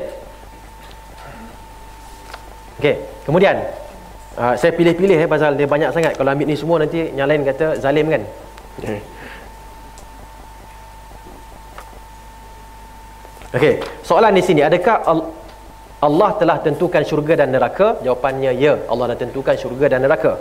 Okey, 2.76 2.96
kemudian 3.26 3.56
uh, 4.38 4.54
saya 4.60 4.76
pilih-pilih 4.76 5.18
eh 5.26 5.30
pasal 5.30 5.58
dia 5.58 5.66
banyak 5.66 5.90
sangat. 5.96 6.14
Kalau 6.20 6.30
ambil 6.30 6.46
ni 6.46 6.58
semua 6.60 6.78
nanti 6.84 7.10
yang 7.18 7.26
lain 7.26 7.42
kata 7.48 7.82
zalim 7.82 8.12
kan. 8.14 8.22
Okey, 13.56 13.80
soalan 14.04 14.36
di 14.36 14.44
sini 14.44 14.62
adakah 14.62 15.02
Allah 16.08 16.30
telah 16.42 16.58
tentukan 16.66 17.04
syurga 17.10 17.34
dan 17.42 17.50
neraka? 17.56 17.88
Jawapannya 18.06 18.52
ya, 18.64 18.74
Allah 18.92 19.06
dah 19.12 19.20
tentukan 19.24 19.56
syurga 19.62 19.86
dan 19.94 20.00
neraka. 20.06 20.34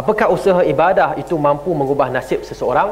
Apakah 0.00 0.26
usaha 0.36 0.60
ibadah 0.72 1.08
itu 1.22 1.34
mampu 1.46 1.70
mengubah 1.80 2.08
nasib 2.16 2.40
seseorang? 2.48 2.88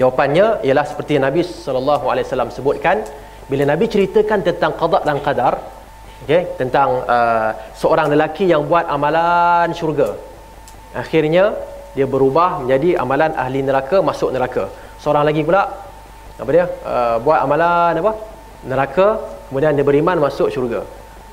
Jawapannya 0.00 0.46
ialah 0.66 0.84
seperti 0.90 1.18
Nabi 1.26 1.42
sallallahu 1.66 2.04
alaihi 2.10 2.26
wasallam 2.26 2.50
sebutkan 2.56 2.96
bila 3.50 3.66
Nabi 3.72 3.84
ceritakan 3.94 4.38
tentang 4.46 4.72
qada 4.80 4.98
dan 5.08 5.18
qadar, 5.26 5.54
okey, 6.22 6.42
tentang 6.60 7.02
uh, 7.16 7.50
seorang 7.80 8.06
lelaki 8.14 8.46
yang 8.52 8.62
buat 8.70 8.86
amalan 8.96 9.74
syurga. 9.74 10.14
Akhirnya 11.02 11.44
dia 11.98 12.06
berubah 12.06 12.62
menjadi 12.62 13.02
amalan 13.02 13.34
ahli 13.34 13.60
neraka 13.66 13.98
masuk 14.10 14.30
neraka. 14.36 14.64
Seorang 15.02 15.26
lagi 15.26 15.42
pula 15.42 15.62
apa 16.42 16.50
dia? 16.54 16.66
Uh, 16.86 17.16
buat 17.26 17.38
amalan 17.42 17.98
apa? 18.02 18.12
neraka 18.60 19.06
kemudian 19.48 19.72
dia 19.76 19.86
beriman 19.88 20.20
masuk 20.20 20.52
syurga 20.52 20.84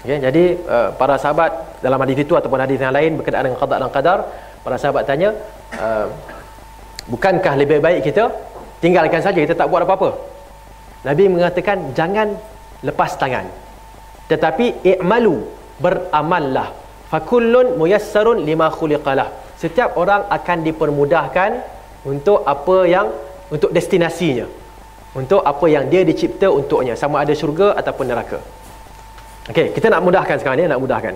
okay, 0.08 0.18
jadi 0.24 0.44
uh, 0.64 0.90
para 0.96 1.20
sahabat 1.20 1.84
dalam 1.84 2.00
hadis 2.00 2.24
itu 2.24 2.34
ataupun 2.40 2.64
hadis 2.64 2.80
yang 2.80 2.96
lain 2.96 3.20
berkaitan 3.20 3.52
dengan 3.52 3.60
qada 3.60 3.76
dan 3.84 3.92
qadar 3.92 4.20
para 4.64 4.76
sahabat 4.80 5.04
tanya 5.04 5.36
uh, 5.76 6.08
bukankah 7.12 7.54
lebih 7.60 7.84
baik 7.84 8.08
kita 8.08 8.32
tinggalkan 8.80 9.20
saja 9.20 9.36
kita 9.36 9.52
tak 9.52 9.68
buat 9.68 9.84
apa-apa? 9.84 10.16
Nabi 11.06 11.28
mengatakan 11.28 11.92
jangan 11.92 12.40
lepas 12.88 13.20
tangan. 13.22 13.48
Tetapi 14.32 14.84
i'malu 14.84 15.44
beramallah. 15.80 16.74
Fakullun 17.12 17.80
muyassarun 17.80 18.44
lima 18.44 18.68
khuliqalah. 18.68 19.32
Setiap 19.56 19.96
orang 19.96 20.28
akan 20.28 20.58
dipermudahkan 20.68 21.52
untuk 22.04 22.44
apa 22.44 22.78
yang 22.84 23.08
untuk 23.48 23.72
destinasinya. 23.72 24.48
Untuk 25.16 25.42
apa 25.42 25.66
yang 25.72 25.88
dia 25.88 26.04
dicipta 26.04 26.52
untuknya. 26.52 26.94
Sama 27.00 27.24
ada 27.24 27.32
syurga 27.32 27.74
ataupun 27.80 28.06
neraka 28.12 28.40
Okey, 29.48 29.72
kita 29.72 29.88
nak 29.88 30.04
mudahkan 30.04 30.36
sekarang 30.40 30.60
ni 30.60 30.68
nak 30.68 30.82
mudahkan 30.82 31.16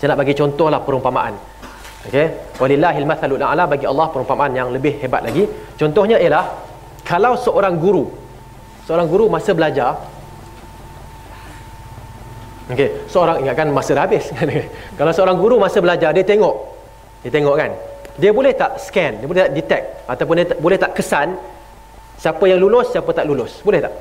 saya 0.00 0.16
nak 0.16 0.18
bagi 0.24 0.34
contohlah 0.34 0.80
perumpamaan 0.82 1.34
Okey, 2.08 2.56
walillahil 2.58 3.06
mathalul 3.06 3.42
a'la 3.42 3.68
bagi 3.68 3.86
Allah 3.86 4.08
perumpamaan 4.10 4.50
yang 4.56 4.68
lebih 4.74 4.98
hebat 4.98 5.22
lagi 5.22 5.46
contohnya 5.78 6.18
ialah 6.18 6.48
kalau 7.06 7.38
seorang 7.38 7.78
guru 7.78 8.08
seorang 8.88 9.06
guru 9.06 9.30
masa 9.30 9.54
belajar 9.54 9.94
Okey, 12.70 13.06
seorang 13.10 13.42
ingatkan 13.42 13.70
masa 13.70 13.94
dah 13.94 14.04
habis 14.06 14.30
kalau 14.98 15.12
seorang 15.14 15.36
guru 15.38 15.58
masa 15.58 15.78
belajar 15.78 16.10
dia 16.16 16.26
tengok 16.26 16.56
dia 17.22 17.30
tengok 17.30 17.54
kan 17.54 17.70
dia 18.18 18.30
boleh 18.34 18.52
tak 18.54 18.74
scan 18.82 19.22
dia 19.22 19.26
boleh 19.30 19.42
tak 19.46 19.52
detect 19.54 19.84
ataupun 20.10 20.34
dia 20.38 20.46
boleh 20.58 20.78
tak 20.78 20.92
kesan 20.98 21.38
Siapa 22.20 22.44
yang 22.44 22.60
lulus, 22.60 22.92
siapa 22.92 23.08
tak 23.16 23.24
lulus. 23.24 23.64
Boleh 23.64 23.80
tak? 23.80 23.96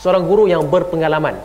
Seorang 0.00 0.24
guru 0.24 0.48
yang 0.48 0.64
berpengalaman. 0.72 1.36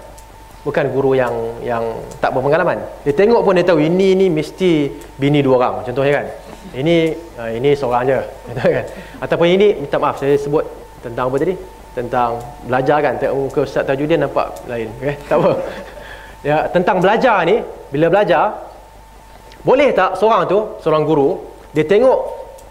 Bukan 0.61 0.93
guru 0.93 1.17
yang 1.17 1.33
yang 1.65 1.81
tak 2.21 2.37
berpengalaman. 2.37 2.77
Dia 3.01 3.17
tengok 3.17 3.41
pun 3.41 3.57
dia 3.57 3.65
tahu 3.65 3.81
ini 3.81 4.13
ni 4.13 4.27
mesti 4.29 4.93
bini 5.17 5.41
dua 5.41 5.57
orang. 5.57 5.75
Contohnya 5.85 6.21
kan. 6.21 6.25
Ini 6.71 6.95
uh, 7.41 7.49
ini 7.49 7.73
seorang 7.73 8.01
aja. 8.05 8.17
kan. 8.77 8.85
Ataupun 9.17 9.47
ini 9.49 9.81
minta 9.81 9.97
maaf 9.97 10.21
saya 10.21 10.37
sebut 10.37 10.61
tentang 11.01 11.33
apa 11.33 11.37
tadi? 11.41 11.57
Tentang 11.97 12.37
belajar 12.69 12.97
kan. 13.01 13.13
Tengok 13.17 13.35
muka 13.49 13.61
Ustaz 13.65 13.89
Tajuddin 13.89 14.21
nampak 14.21 14.53
lain. 14.69 14.93
Okay? 15.01 15.17
Tak 15.29 15.37
apa. 15.41 15.51
Ya, 16.41 16.65
tentang 16.73 16.97
belajar 16.97 17.45
ni, 17.45 17.61
bila 17.93 18.09
belajar 18.09 18.71
boleh 19.61 19.93
tak 19.93 20.17
seorang 20.17 20.49
tu, 20.49 20.81
seorang 20.81 21.05
guru, 21.05 21.37
dia 21.69 21.85
tengok 21.85 22.17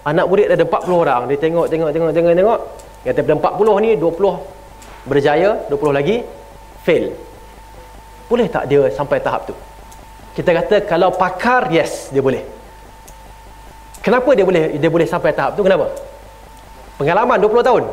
anak 0.02 0.26
murid 0.26 0.50
ada 0.50 0.66
40 0.66 0.90
orang, 0.90 1.22
dia 1.30 1.38
tengok 1.38 1.70
tengok 1.70 1.90
tengok 1.94 2.10
tengok 2.10 2.34
tengok 2.34 2.60
Kata 3.00 3.24
daripada 3.24 3.56
40 3.56 3.80
ni 3.80 3.90
20 3.96 5.08
berjaya, 5.08 5.50
20 5.72 5.96
lagi 5.96 6.20
fail. 6.84 7.16
Boleh 8.31 8.47
tak 8.47 8.70
dia 8.70 8.86
sampai 8.94 9.19
tahap 9.19 9.51
tu? 9.51 9.55
Kita 10.39 10.55
kata 10.55 10.86
kalau 10.86 11.11
pakar 11.11 11.66
yes 11.74 12.15
dia 12.15 12.23
boleh. 12.23 12.47
Kenapa 14.01 14.31
dia 14.39 14.47
boleh 14.47 14.78
dia 14.78 14.86
boleh 14.86 15.05
sampai 15.05 15.35
tahap 15.35 15.59
tu? 15.59 15.66
Kenapa? 15.66 15.90
Pengalaman 16.94 17.43
20 17.43 17.66
tahun. 17.66 17.85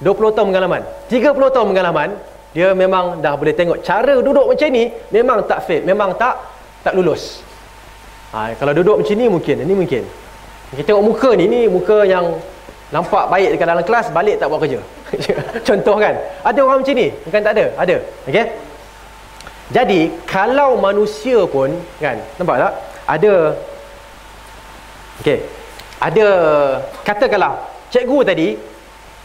20 0.00 0.34
tahun 0.34 0.46
pengalaman. 0.48 0.82
30 1.12 1.54
tahun 1.54 1.66
pengalaman, 1.68 2.08
dia 2.56 2.72
memang 2.72 3.20
dah 3.20 3.34
boleh 3.36 3.52
tengok 3.52 3.84
cara 3.84 4.16
duduk 4.24 4.46
macam 4.48 4.68
ni 4.72 4.88
memang 5.12 5.44
tak 5.44 5.60
fail, 5.66 5.82
memang 5.84 6.16
tak 6.16 6.38
tak 6.80 6.96
lulus. 6.96 7.44
Ha, 8.32 8.56
kalau 8.56 8.72
duduk 8.72 9.02
macam 9.02 9.14
ni 9.18 9.26
mungkin, 9.28 9.56
ini 9.60 9.74
mungkin. 9.74 10.02
Kita 10.72 10.94
tengok 10.94 11.04
muka 11.04 11.30
ni, 11.34 11.44
ni 11.50 11.60
muka 11.66 12.06
yang 12.06 12.38
Nampak 12.88 13.28
baik 13.28 13.52
dekat 13.52 13.68
dalam 13.68 13.84
kelas, 13.84 14.06
balik 14.08 14.40
tak 14.40 14.48
buat 14.48 14.64
kerja. 14.64 14.80
Contoh 15.68 16.00
kan? 16.00 16.16
Ada 16.40 16.58
orang 16.64 16.80
macam 16.80 16.94
ni? 16.96 17.12
Bukan 17.12 17.40
tak 17.44 17.52
ada? 17.52 17.64
Ada. 17.76 17.96
Okey? 18.24 18.46
Jadi, 19.68 20.12
kalau 20.24 20.80
manusia 20.80 21.44
pun, 21.44 21.76
kan? 22.00 22.16
Nampak 22.40 22.56
tak? 22.56 22.72
Ada 23.08 23.32
Okey. 25.18 25.38
Ada 25.98 26.26
katakanlah 27.02 27.58
cikgu 27.90 28.18
tadi 28.22 28.48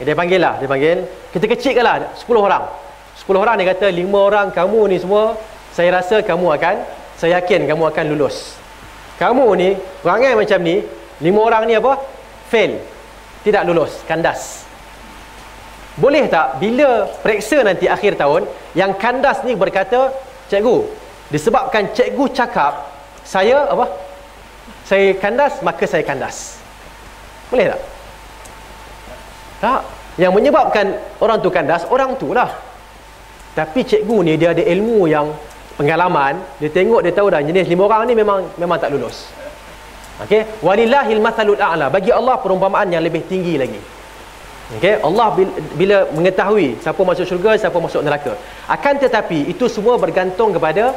dia 0.01 0.17
panggil 0.17 0.41
lah, 0.41 0.57
dia 0.57 0.65
panggil 0.65 1.05
kita 1.29 1.45
kecil 1.45 1.77
lah 1.85 2.17
10 2.17 2.25
orang. 2.33 2.65
10 3.13 3.29
orang 3.37 3.55
dia 3.61 3.77
kata 3.77 3.87
5 3.93 4.09
orang 4.09 4.47
kamu 4.49 4.89
ni 4.89 4.97
semua 4.97 5.37
saya 5.69 5.93
rasa 5.93 6.25
kamu 6.25 6.49
akan 6.57 6.75
saya 7.13 7.37
yakin 7.39 7.69
kamu 7.69 7.93
akan 7.93 8.05
lulus. 8.09 8.57
Kamu 9.21 9.45
ni, 9.53 9.77
perangai 10.01 10.33
macam 10.33 10.59
ni, 10.65 10.81
lima 11.21 11.39
orang 11.45 11.69
ni 11.69 11.77
apa? 11.77 12.01
Fail. 12.49 12.81
Tidak 13.45 13.61
lulus, 13.69 14.01
kandas. 14.09 14.65
Boleh 15.93 16.25
tak 16.25 16.57
bila 16.57 17.05
periksa 17.21 17.61
nanti 17.61 17.85
akhir 17.85 18.17
tahun, 18.17 18.49
yang 18.73 18.97
kandas 18.97 19.45
ni 19.45 19.53
berkata, 19.53 20.09
cikgu, 20.53 20.77
disebabkan 21.33 21.89
cikgu 21.97 22.25
cakap, 22.29 22.93
saya 23.25 23.65
apa? 23.65 23.89
Saya 24.85 25.17
kandas, 25.17 25.57
maka 25.65 25.89
saya 25.89 26.05
kandas. 26.05 26.61
Boleh 27.49 27.73
tak? 27.73 27.81
Tak. 29.63 29.81
Yang 30.21 30.31
menyebabkan 30.37 30.85
orang 31.17 31.41
tu 31.41 31.49
kandas, 31.49 31.89
orang 31.89 32.13
tu 32.21 32.37
lah. 32.37 32.53
Tapi 33.57 33.81
cikgu 33.81 34.17
ni 34.21 34.33
dia 34.37 34.53
ada 34.53 34.61
ilmu 34.61 35.09
yang 35.09 35.33
pengalaman, 35.73 36.37
dia 36.61 36.69
tengok 36.69 37.01
dia 37.01 37.13
tahu 37.13 37.33
dah 37.33 37.41
jenis 37.41 37.65
lima 37.65 37.89
orang 37.89 38.05
ni 38.05 38.13
memang 38.13 38.45
memang 38.61 38.77
tak 38.77 38.93
lulus. 38.93 39.29
Okey, 40.21 40.61
walillahil 40.61 41.17
mathalul 41.17 41.57
a'la. 41.57 41.89
Bagi 41.89 42.13
Allah 42.13 42.37
perumpamaan 42.37 42.93
yang 42.93 43.01
lebih 43.01 43.25
tinggi 43.25 43.57
lagi. 43.57 43.81
Okey, 44.79 44.95
Allah 45.03 45.27
bila 45.75 46.07
mengetahui 46.15 46.79
siapa 46.79 47.01
masuk 47.03 47.25
syurga, 47.27 47.59
siapa 47.59 47.77
masuk 47.77 47.99
neraka. 47.99 48.33
Akan 48.71 48.95
tetapi 48.95 49.51
itu 49.51 49.67
semua 49.67 49.99
bergantung 49.99 50.55
kepada 50.55 50.95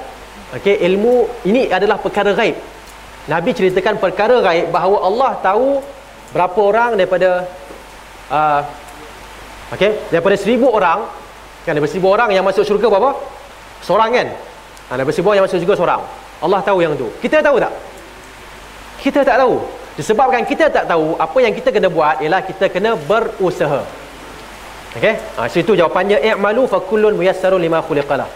okey, 0.55 0.79
ilmu 0.87 1.27
ini 1.43 1.67
adalah 1.67 1.99
perkara 1.99 2.31
gaib. 2.31 2.55
Nabi 3.27 3.51
ceritakan 3.51 3.99
perkara 3.99 4.39
gaib 4.39 4.71
bahawa 4.71 5.03
Allah 5.03 5.31
tahu 5.43 5.83
berapa 6.31 6.61
orang 6.63 6.91
daripada 6.95 7.43
uh, 8.31 8.63
okey, 9.75 10.15
daripada 10.15 10.37
seribu 10.39 10.71
orang 10.71 11.11
kan 11.67 11.75
daripada 11.75 11.91
seribu 11.91 12.15
orang 12.15 12.31
yang 12.31 12.47
masuk 12.47 12.63
syurga 12.63 12.87
berapa? 12.87 13.19
Seorang 13.83 14.11
kan? 14.15 14.29
Ha, 14.87 14.91
daripada 14.95 15.15
seribu 15.19 15.35
orang 15.35 15.43
yang 15.43 15.47
masuk 15.51 15.59
syurga 15.59 15.75
seorang. 15.75 16.03
Allah 16.39 16.61
tahu 16.63 16.79
yang 16.79 16.95
tu. 16.95 17.11
Kita 17.19 17.43
tahu 17.43 17.59
tak? 17.59 17.75
kita 19.07 19.23
tak 19.23 19.39
tahu 19.39 19.63
disebabkan 19.97 20.45
kita 20.45 20.69
tak 20.69 20.85
tahu 20.85 21.17
apa 21.17 21.39
yang 21.41 21.53
kita 21.57 21.73
kena 21.73 21.89
buat 21.89 22.21
ialah 22.21 22.45
kita 22.45 22.69
kena 22.69 22.95
berusaha. 22.95 23.81
Okey? 24.97 25.15
Ha 25.37 25.49
situ 25.49 25.73
jawapannya 25.77 26.21
i'malu 26.21 26.69
fa 26.69 26.81
kullun 26.81 27.17
muyassarun 27.17 27.61
lima 27.61 27.81
khuliqalah. 27.81 28.29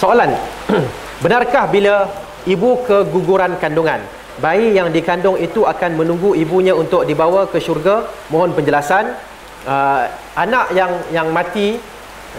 Soalan. 0.00 0.34
Benarkah 1.22 1.70
bila 1.70 2.10
ibu 2.44 2.82
keguguran 2.88 3.54
kandungan? 3.62 4.02
Bayi 4.42 4.74
yang 4.74 4.90
dikandung 4.90 5.38
itu 5.38 5.62
akan 5.62 5.94
menunggu 5.94 6.32
ibunya 6.34 6.74
untuk 6.74 7.04
dibawa 7.06 7.46
ke 7.46 7.62
syurga? 7.62 8.08
Mohon 8.32 8.56
penjelasan. 8.58 9.14
Uh, 9.62 10.10
anak 10.34 10.74
yang 10.74 10.90
yang 11.14 11.28
mati 11.30 11.78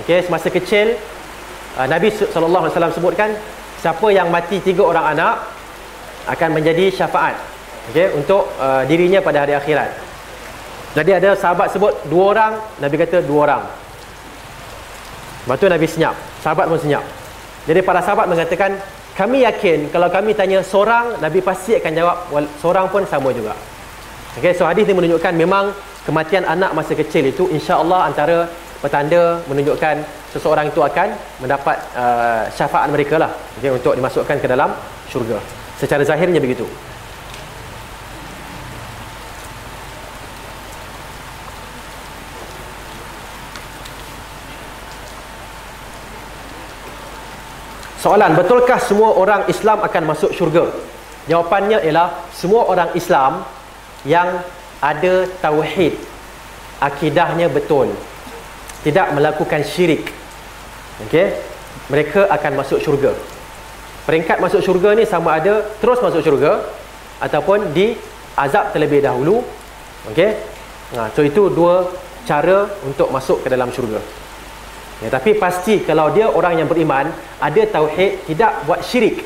okey 0.03 0.27
semasa 0.27 0.51
kecil 0.51 0.99
uh, 1.77 1.87
Nabi 1.89 2.09
wasallam 2.13 2.93
sebutkan 2.93 3.33
siapa 3.81 4.07
yang 4.13 4.31
mati 4.31 4.63
tiga 4.63 4.85
orang 4.85 5.17
anak 5.17 5.43
akan 6.29 6.49
menjadi 6.55 6.87
syafaat 6.93 7.35
okey 7.91 8.15
untuk 8.15 8.47
uh, 8.61 8.87
dirinya 8.87 9.19
pada 9.19 9.43
hari 9.43 9.59
akhirat. 9.59 9.91
Jadi 10.93 11.09
ada 11.09 11.33
sahabat 11.33 11.73
sebut 11.73 11.89
dua 12.05 12.23
orang, 12.37 12.53
Nabi 12.77 12.95
kata 13.01 13.25
dua 13.25 13.39
orang. 13.49 13.63
Lepas 15.43 15.57
tu 15.57 15.65
Nabi 15.67 15.87
senyap, 15.89 16.15
sahabat 16.45 16.69
pun 16.69 16.79
senyap. 16.79 17.03
Jadi 17.65 17.81
para 17.81 17.99
sahabat 17.99 18.29
mengatakan 18.29 18.77
kami 19.17 19.43
yakin 19.43 19.89
kalau 19.89 20.07
kami 20.07 20.37
tanya 20.37 20.61
seorang 20.61 21.17
Nabi 21.17 21.41
pasti 21.41 21.75
akan 21.81 21.91
jawab 21.91 22.17
seorang 22.61 22.87
pun 22.93 23.03
sama 23.09 23.33
juga. 23.33 23.57
Okey, 24.39 24.53
so 24.53 24.65
hadis 24.65 24.85
ini 24.87 24.97
menunjukkan 24.97 25.33
memang 25.33 25.73
kematian 26.07 26.45
anak 26.45 26.73
masa 26.73 26.93
kecil 26.97 27.25
itu 27.25 27.49
insya-Allah 27.51 28.09
antara 28.09 28.49
petanda 28.83 29.39
menunjukkan 29.47 30.03
seseorang 30.35 30.67
itu 30.67 30.83
akan 30.83 31.15
mendapat 31.39 31.79
uh, 31.95 32.51
syafaat 32.51 32.91
mereka 32.91 33.15
lah. 33.15 33.31
Okay, 33.55 33.71
untuk 33.71 33.95
dimasukkan 33.95 34.43
ke 34.43 34.47
dalam 34.51 34.75
syurga. 35.07 35.39
Secara 35.79 36.03
zahirnya 36.03 36.43
begitu. 36.43 36.67
Soalan 48.03 48.35
betulkah 48.35 48.83
semua 48.83 49.15
orang 49.15 49.47
Islam 49.47 49.79
akan 49.79 50.03
masuk 50.11 50.35
syurga? 50.35 50.67
Jawapannya 51.31 51.87
ialah 51.87 52.27
semua 52.35 52.67
orang 52.67 52.91
Islam 52.99 53.47
yang 54.03 54.43
ada 54.83 55.23
tauhid. 55.39 55.95
Akidahnya 56.83 57.47
betul 57.47 57.95
tidak 58.83 59.15
melakukan 59.15 59.63
syirik. 59.63 60.11
Okey 61.07 61.33
mereka 61.89 62.29
akan 62.29 62.51
masuk 62.59 62.79
syurga. 62.83 63.11
Peringkat 64.03 64.37
masuk 64.43 64.59
syurga 64.59 64.93
ni 64.93 65.07
sama 65.07 65.39
ada 65.39 65.63
terus 65.79 66.03
masuk 66.03 66.21
syurga 66.21 66.63
ataupun 67.23 67.71
di 67.71 67.95
azab 68.35 68.75
terlebih 68.75 68.99
dahulu. 68.99 69.41
Okey 70.11 70.35
nah 70.93 71.09
so 71.15 71.25
itu 71.25 71.49
dua 71.49 71.89
cara 72.27 72.69
untuk 72.85 73.09
masuk 73.09 73.41
ke 73.41 73.47
dalam 73.49 73.71
syurga. 73.71 74.03
Ya 75.01 75.09
tapi 75.09 75.35
pasti 75.35 75.81
kalau 75.83 76.13
dia 76.13 76.29
orang 76.29 76.61
yang 76.61 76.69
beriman 76.69 77.09
ada 77.41 77.61
tauhid 77.67 78.27
tidak 78.29 78.63
buat 78.67 78.83
syirik 78.85 79.25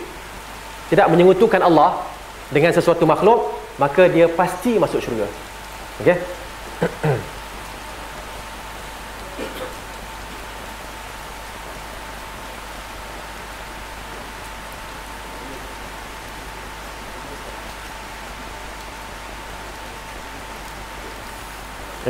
tidak 0.87 1.11
menyekutukan 1.11 1.59
Allah 1.59 2.01
dengan 2.49 2.71
sesuatu 2.71 3.03
makhluk 3.03 3.51
maka 3.77 4.07
dia 4.07 4.29
pasti 4.29 4.77
masuk 4.79 5.01
syurga. 5.03 5.27
Okey 6.01 6.17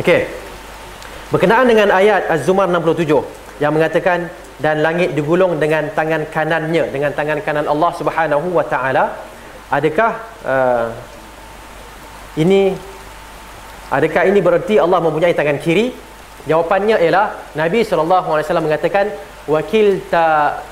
Okey. 0.08 0.24
Berkenaan 1.36 1.68
dengan 1.68 1.92
ayat 1.92 2.32
Az-Zumar 2.32 2.72
67 2.72 3.12
yang 3.60 3.76
mengatakan 3.76 4.32
dan 4.56 4.80
langit 4.80 5.12
digulung 5.12 5.60
dengan 5.60 5.92
tangan 5.92 6.24
kanannya 6.32 6.88
dengan 6.96 7.12
tangan 7.12 7.44
kanan 7.44 7.68
Allah 7.68 7.92
Subhanahu 7.92 8.56
wa 8.56 8.64
taala 8.64 9.20
adakah 9.68 10.16
uh, 10.48 10.96
ini 12.40 12.72
adakah 13.92 14.32
ini 14.32 14.40
bererti 14.40 14.80
Allah 14.80 15.04
mempunyai 15.04 15.36
tangan 15.36 15.60
kiri? 15.60 15.92
Jawapannya 16.48 17.04
ialah 17.04 17.52
Nabi 17.60 17.84
wasallam 17.84 18.72
mengatakan 18.72 19.12
wakil 19.44 20.08
ta 20.08 20.64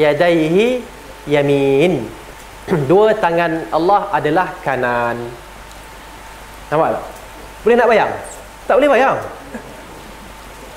yadaihi 0.00 0.80
yamin. 1.28 2.08
Dua 2.88 3.12
tangan 3.12 3.68
Allah 3.76 4.08
adalah 4.08 4.56
kanan. 4.64 5.20
Nampak 6.72 6.96
boleh 7.60 7.76
nak 7.76 7.88
bayang 7.92 8.39
tak 8.70 8.78
boleh 8.78 8.90
bayang. 8.94 9.18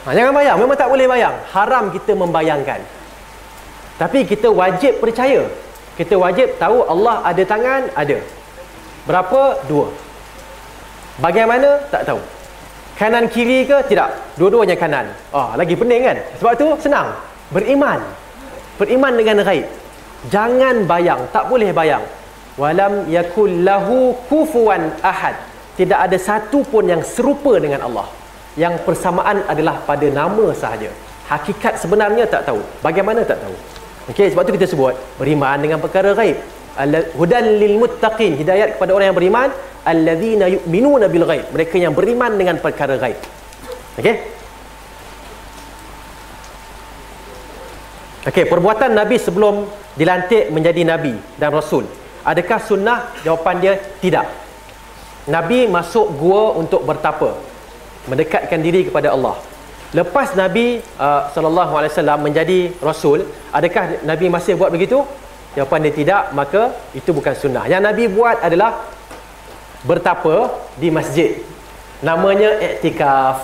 Ha, 0.03 0.07
jangan 0.18 0.34
bayang. 0.34 0.57
Memang 0.57 0.74
tak 0.74 0.90
boleh 0.90 1.06
bayang. 1.06 1.36
Haram 1.53 1.94
kita 1.94 2.18
membayangkan. 2.18 2.82
Tapi 4.02 4.26
kita 4.26 4.49
wajib 4.49 4.98
percaya. 4.98 5.45
Kita 5.94 6.18
wajib 6.18 6.57
tahu 6.57 6.82
Allah 6.90 7.22
ada 7.22 7.44
tangan, 7.45 7.86
ada. 7.94 8.18
Berapa? 9.06 9.61
Dua. 9.70 9.94
Bagaimana? 11.22 11.86
Tak 11.94 12.10
tahu. 12.10 12.18
Kanan 12.98 13.30
kiri 13.30 13.70
ke? 13.70 13.78
Tidak. 13.86 14.41
Dua-duanya 14.41 14.74
kanan. 14.74 15.14
Oh, 15.30 15.53
lagi 15.53 15.78
pening 15.78 16.02
kan? 16.02 16.18
Sebab 16.41 16.53
tu 16.57 16.68
senang. 16.82 17.14
Beriman. 17.53 18.02
Beriman 18.82 19.14
dengan 19.14 19.45
ghaib. 19.45 19.70
Jangan 20.34 20.90
bayang. 20.90 21.30
Tak 21.30 21.45
boleh 21.45 21.70
bayang. 21.70 22.02
Walam 22.57 23.06
yakul 23.06 23.61
lahu 23.61 24.18
kufuan 24.26 24.98
ahad 25.06 25.52
tidak 25.74 26.00
ada 26.06 26.18
satu 26.22 26.62
pun 26.62 26.86
yang 26.86 27.02
serupa 27.02 27.58
dengan 27.58 27.82
Allah. 27.90 28.08
Yang 28.54 28.86
persamaan 28.86 29.41
adalah 29.50 29.82
pada 29.82 30.06
nama 30.14 30.54
sahaja. 30.54 30.94
Hakikat 31.26 31.82
sebenarnya 31.82 32.30
tak 32.30 32.45
tahu. 32.45 32.62
Bagaimana 32.86 33.26
tak 33.26 33.41
tahu? 33.41 33.56
Okey 34.12 34.36
sebab 34.36 34.44
tu 34.44 34.52
kita 34.60 34.68
sebut 34.68 34.94
beriman 35.16 35.56
dengan 35.64 35.80
perkara 35.80 36.12
gaib 36.12 36.36
hudan 37.16 37.56
lil 37.56 37.80
muttaqin 37.80 38.36
hidayat 38.36 38.76
kepada 38.76 38.91
orang 38.91 39.10
yang 39.14 39.18
beriman. 39.18 39.50
Allazina 39.84 40.48
yu'minuna 40.48 41.08
bil 41.08 41.24
ghaib 41.28 41.52
mereka 41.56 41.76
yang 41.80 41.95
beriman 41.95 42.36
dengan 42.36 42.60
perkara 42.60 43.00
gaib 43.00 43.20
okey? 44.00 44.16
Okey 48.28 48.45
perbuatan 48.48 48.91
nabi 48.91 49.16
sebelum 49.20 49.68
dilantik 49.95 50.52
menjadi 50.52 50.84
nabi 50.84 51.16
dan 51.40 51.56
rasul. 51.56 51.88
Adakah 52.28 52.60
sunnah? 52.60 53.12
Jawapan 53.24 53.56
dia 53.64 53.74
tidak 54.04 54.43
Nabi 55.28 55.72
masuk 55.72 56.20
gua 56.20 56.52
untuk 56.60 56.84
bertapa 56.84 57.32
mendekatkan 58.12 58.60
diri 58.60 58.88
kepada 58.88 59.16
Allah. 59.16 59.40
Lepas 59.94 60.34
Nabi 60.34 60.82
uh, 60.98 61.30
wasallam 61.30 62.26
menjadi 62.26 62.74
rasul 62.82 63.24
adakah 63.54 64.04
Nabi 64.04 64.26
masih 64.28 64.58
buat 64.58 64.74
begitu? 64.74 65.06
Jawapan 65.54 65.86
dia 65.86 65.94
tidak 65.94 66.22
maka 66.34 66.74
itu 66.98 67.14
bukan 67.14 67.38
sunnah. 67.38 67.70
Yang 67.70 67.82
Nabi 67.86 68.04
buat 68.10 68.41
adalah 68.41 68.90
bertapa 69.86 70.50
di 70.82 70.90
masjid. 70.90 71.40
Namanya 72.02 72.58
iktikaf 72.58 73.38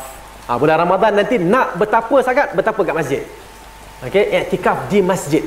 ha, 0.49 0.57
bulan 0.57 0.81
Ramadan 0.83 1.15
nanti 1.15 1.37
nak 1.37 1.77
betapa 1.77 2.17
sangat 2.25 2.57
betapa 2.57 2.81
kat 2.81 2.95
masjid. 2.97 3.21
Okey 4.03 4.25
iktikaf 4.49 4.89
di 4.89 5.05
masjid. 5.05 5.45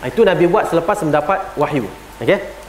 Ha, 0.00 0.08
itu 0.08 0.24
Nabi 0.24 0.48
buat 0.48 0.66
selepas 0.72 0.96
mendapat 1.04 1.38
wahyu. 1.60 1.84
Okey 2.24 2.61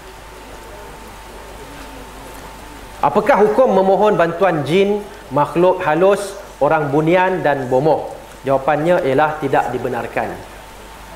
Apakah 3.03 3.35
hukum 3.43 3.67
memohon 3.67 4.15
bantuan 4.15 4.63
jin, 4.63 5.03
makhluk 5.27 5.83
halus, 5.83 6.39
orang 6.63 6.87
bunian 6.87 7.43
dan 7.43 7.67
bomoh? 7.67 8.15
Jawapannya 8.47 9.03
ialah 9.03 9.43
tidak 9.43 9.75
dibenarkan. 9.75 10.31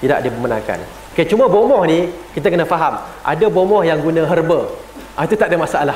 Tidak 0.04 0.20
dibenarkan. 0.20 0.84
Okay, 1.16 1.24
cuma 1.32 1.48
bomoh 1.48 1.80
ni 1.88 2.12
kita 2.36 2.52
kena 2.52 2.68
faham. 2.68 3.00
Ada 3.24 3.48
bomoh 3.48 3.88
yang 3.88 4.04
guna 4.04 4.28
herba. 4.28 4.68
Ah, 5.16 5.24
itu 5.24 5.40
tak 5.40 5.48
ada 5.48 5.56
masalah. 5.64 5.96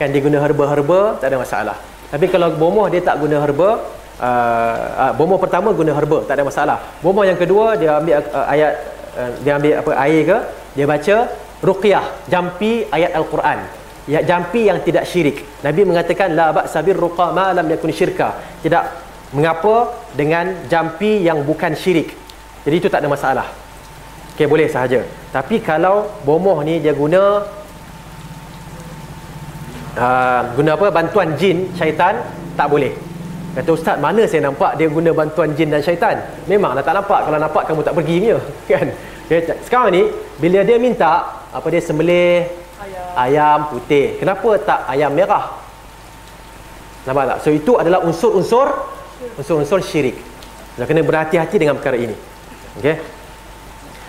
Kan 0.00 0.16
dia 0.16 0.24
guna 0.24 0.40
herba-herba, 0.40 1.20
tak 1.20 1.28
ada 1.28 1.36
masalah. 1.44 1.76
Tapi 2.08 2.32
kalau 2.32 2.48
bomoh 2.56 2.88
dia 2.88 3.04
tak 3.04 3.20
guna 3.20 3.36
herba, 3.36 3.84
uh, 4.16 4.76
uh, 4.96 5.12
bomoh 5.12 5.36
pertama 5.36 5.76
guna 5.76 5.92
herba, 5.92 6.24
tak 6.24 6.40
ada 6.40 6.44
masalah. 6.48 6.80
Bomoh 7.04 7.28
yang 7.28 7.36
kedua 7.36 7.76
dia 7.76 8.00
ambil 8.00 8.16
uh, 8.32 8.46
ayat 8.48 8.72
uh, 9.20 9.30
dia 9.44 9.52
ambil 9.60 9.72
apa 9.76 9.90
air 10.08 10.20
ke, 10.24 10.38
dia 10.72 10.86
baca 10.88 11.16
ruqyah, 11.60 12.04
jampi 12.32 12.88
ayat 12.88 13.12
al-Quran 13.12 13.81
ya 14.08 14.20
jampi 14.22 14.66
yang 14.66 14.82
tidak 14.82 15.06
syirik. 15.06 15.62
Nabi 15.62 15.86
mengatakan 15.86 16.34
la 16.34 16.50
ba'sa 16.50 16.82
bir 16.82 16.98
ruqa 16.98 17.30
ma 17.30 17.54
lam 17.54 17.66
yakun 17.70 17.92
syirka. 17.94 18.34
Tidak. 18.62 18.84
Mengapa? 19.32 19.90
Dengan 20.12 20.68
jampi 20.68 21.24
yang 21.24 21.40
bukan 21.46 21.72
syirik. 21.72 22.12
Jadi 22.62 22.74
itu 22.76 22.88
tak 22.92 23.00
ada 23.02 23.08
masalah. 23.08 23.46
Okey 24.36 24.46
boleh 24.48 24.68
sahaja. 24.68 25.00
Tapi 25.32 25.60
kalau 25.64 26.08
bomoh 26.24 26.60
ni 26.64 26.80
dia 26.80 26.92
guna 26.92 27.44
uh, 29.96 30.42
guna 30.56 30.70
apa? 30.76 30.86
Bantuan 30.92 31.36
jin 31.36 31.72
syaitan 31.76 32.20
tak 32.56 32.68
boleh. 32.68 32.92
Kata 33.52 33.70
ustaz 33.76 33.96
mana 34.00 34.24
saya 34.24 34.48
nampak 34.48 34.80
dia 34.80 34.88
guna 34.88 35.12
bantuan 35.12 35.52
jin 35.52 35.68
dan 35.68 35.84
syaitan? 35.84 36.16
Memanglah 36.48 36.80
tak 36.80 36.96
nampak. 36.96 37.28
Kalau 37.28 37.38
nampak 37.40 37.62
kamu 37.68 37.80
tak 37.84 37.94
pergi 37.96 38.16
punya 38.20 38.36
kan? 38.72 38.88
Okay. 39.32 39.48
sekarang 39.64 39.96
ni 39.96 40.02
bila 40.36 40.60
dia 40.60 40.76
minta 40.76 41.24
apa 41.48 41.64
dia 41.72 41.80
sembelih 41.80 42.44
ayam 43.16 43.72
putih. 43.72 44.16
Kenapa 44.18 44.48
tak 44.62 44.80
ayam 44.90 45.12
merah? 45.12 45.58
Nampak 47.02 47.24
tak? 47.26 47.38
So 47.42 47.48
itu 47.50 47.74
adalah 47.76 48.02
unsur-unsur 48.06 48.68
unsur-unsur 49.38 49.80
syirik. 49.82 50.18
Kita 50.74 50.88
kena 50.88 51.04
berhati-hati 51.04 51.56
dengan 51.60 51.76
perkara 51.78 52.00
ini. 52.00 52.16
Okey. 52.80 52.96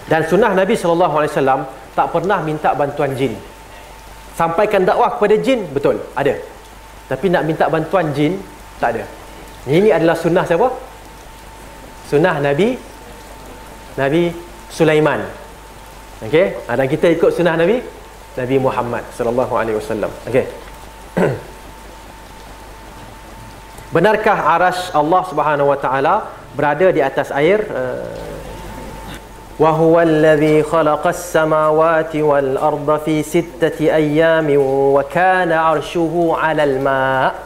Dan 0.07 0.21
sunnah 0.27 0.51
Nabi 0.51 0.75
wasallam 0.75 1.67
tak 1.95 2.07
pernah 2.11 2.39
minta 2.43 2.75
bantuan 2.75 3.15
jin. 3.15 3.35
Sampaikan 4.33 4.81
dakwah 4.83 5.15
kepada 5.15 5.37
jin 5.37 5.69
betul, 5.69 6.01
ada. 6.17 6.33
Tapi 7.05 7.25
nak 7.29 7.43
minta 7.45 7.69
bantuan 7.69 8.09
jin 8.15 8.39
tak 8.81 8.97
ada. 8.97 9.03
Ini 9.69 9.93
adalah 9.93 10.17
sunnah 10.17 10.43
siapa? 10.43 10.67
Sunnah 12.09 12.41
Nabi 12.41 12.75
Nabi 13.95 14.33
Sulaiman. 14.73 15.21
Okey, 16.23 16.55
dan 16.65 16.87
kita 16.87 17.11
ikut 17.13 17.31
sunnah 17.35 17.59
Nabi 17.59 17.83
Nabi 18.33 18.57
Muhammad 18.57 19.03
sallallahu 19.17 19.53
alaihi 19.53 19.77
wasallam. 19.77 20.11
Okey. 20.29 20.45
Benarkah 23.93 24.37
arash 24.57 24.89
Allah 24.97 25.21
Subhanahu 25.29 25.69
wa 25.69 25.77
taala 25.77 26.13
berada 26.57 26.89
di 26.89 26.97
atas 26.97 27.29
air? 27.29 27.61
Wa 29.53 29.69
huwa 29.77 30.01
alladhi 30.01 30.65
khalaqa 30.65 31.13
as-samawati 31.13 32.25
wal 32.25 32.57
arda 32.57 32.97
fi 33.05 33.21
sittati 33.21 33.93
ayyamin 33.93 34.57
wa 34.57 34.97
kana 35.05 35.69
'arshuhu 35.69 36.33
'alal 36.33 36.81
ma'. 36.81 37.37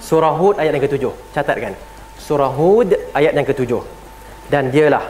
Surah 0.00 0.32
Hud 0.40 0.56
ayat 0.56 0.72
yang 0.72 0.84
ketujuh. 0.88 1.12
Catatkan. 1.36 1.76
Surah 2.16 2.48
Hud 2.56 2.96
ayat 3.12 3.36
yang 3.36 3.44
ketujuh. 3.44 3.84
Dan 4.48 4.72
dialah 4.72 5.04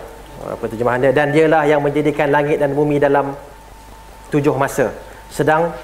apa 0.46 0.64
terjemahan 0.70 1.00
dia 1.00 1.12
dan 1.16 1.28
dialah 1.34 1.62
yang 1.64 1.80
menjadikan 1.80 2.28
langit 2.28 2.60
dan 2.62 2.70
bumi 2.76 3.00
dalam 3.00 3.32
tujuh 4.30 4.54
masa. 4.54 4.92
Sedang 5.30 5.74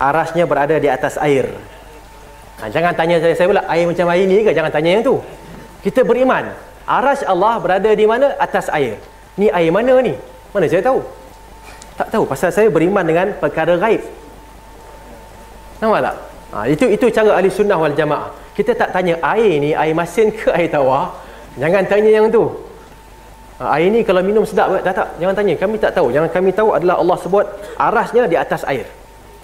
arasnya 0.00 0.48
berada 0.48 0.76
di 0.80 0.88
atas 0.88 1.20
air. 1.20 1.50
Ha, 2.60 2.68
jangan 2.68 2.92
tanya 2.92 3.16
saya, 3.20 3.34
saya 3.36 3.48
pula 3.48 3.64
air 3.68 3.84
macam 3.88 4.06
air 4.12 4.24
ni 4.28 4.44
ke? 4.44 4.52
Jangan 4.52 4.72
tanya 4.72 4.90
yang 5.00 5.04
tu. 5.04 5.16
Kita 5.80 6.04
beriman. 6.04 6.52
Aras 6.84 7.24
Allah 7.24 7.56
berada 7.56 7.90
di 7.92 8.04
mana? 8.04 8.36
Atas 8.36 8.68
air. 8.68 9.00
Ni 9.40 9.48
air 9.48 9.72
mana 9.72 9.96
ni? 10.04 10.12
Mana 10.52 10.68
saya 10.68 10.84
tahu? 10.84 11.00
Tak 11.96 12.08
tahu. 12.12 12.24
Pasal 12.28 12.52
saya 12.52 12.68
beriman 12.68 13.04
dengan 13.04 13.32
perkara 13.40 13.80
gaib. 13.80 14.04
Nampak 15.80 16.00
tak? 16.04 16.16
Ha, 16.50 16.56
itu 16.68 16.84
itu 16.90 17.06
cara 17.08 17.40
ahli 17.40 17.48
sunnah 17.48 17.78
wal 17.80 17.96
jamaah. 17.96 18.28
Kita 18.52 18.76
tak 18.76 18.92
tanya 18.92 19.16
air 19.24 19.56
ni 19.56 19.72
air 19.72 19.96
masin 19.96 20.28
ke 20.28 20.52
air 20.52 20.68
tawar? 20.68 21.16
Jangan 21.56 21.88
tanya 21.88 22.10
yang 22.12 22.28
tu 22.28 22.69
air 23.60 23.92
ni 23.92 24.00
kalau 24.00 24.24
minum 24.24 24.40
sedap 24.48 24.72
tak 24.80 24.96
tak? 24.96 25.08
Jangan 25.20 25.36
tanya. 25.36 25.54
Kami 25.60 25.76
tak 25.76 25.92
tahu. 25.92 26.08
Yang 26.08 26.32
kami 26.32 26.48
tahu 26.56 26.72
adalah 26.72 26.96
Allah 26.96 27.16
sebut 27.20 27.44
arasnya 27.76 28.24
di 28.24 28.36
atas 28.40 28.64
air. 28.64 28.88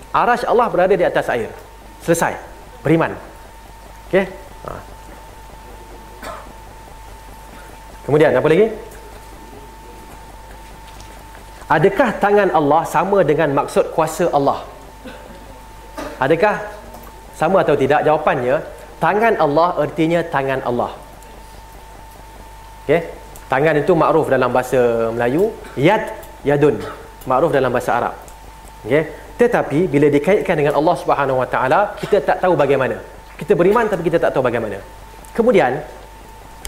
Aras 0.09 0.41
Allah 0.49 0.73
berada 0.73 0.97
di 0.97 1.05
atas 1.05 1.29
air. 1.29 1.53
Selesai. 2.01 2.33
Beriman. 2.81 3.13
Okey? 4.09 4.25
Ha. 4.65 4.73
kemudian 8.09 8.33
apa 8.33 8.49
lagi? 8.49 8.67
Adakah 11.67 12.09
tangan 12.23 12.49
Allah 12.55 12.83
sama 12.87 13.21
dengan 13.27 13.53
maksud 13.53 13.91
kuasa 13.93 14.31
Allah? 14.33 14.65
Adakah 16.23 16.63
sama 17.37 17.61
atau 17.61 17.77
tidak? 17.77 18.07
Jawapannya 18.07 18.65
tangan 18.97 19.35
Allah 19.37 19.77
artinya 19.77 20.25
tangan 20.25 20.65
Allah. 20.65 20.95
Okey 22.87 23.26
Tangan 23.47 23.79
itu 23.79 23.95
makruf 23.95 24.27
dalam 24.27 24.51
bahasa 24.51 25.11
Melayu, 25.15 25.55
yad 25.79 26.03
yadun, 26.43 26.83
makruf 27.31 27.55
dalam 27.55 27.71
bahasa 27.71 27.95
Arab. 27.95 28.15
Okey. 28.83 29.07
Tetapi 29.39 29.87
bila 29.87 30.11
dikaitkan 30.11 30.59
dengan 30.59 30.75
Allah 30.75 30.97
Subhanahu 30.99 31.39
Wa 31.39 31.49
Taala, 31.51 31.81
kita 31.95 32.19
tak 32.27 32.43
tahu 32.43 32.59
bagaimana. 32.59 32.99
Kita 33.39 33.55
beriman 33.55 33.87
tapi 33.87 34.03
kita 34.03 34.19
tak 34.19 34.35
tahu 34.35 34.43
bagaimana. 34.43 34.83
Kemudian 35.31 35.79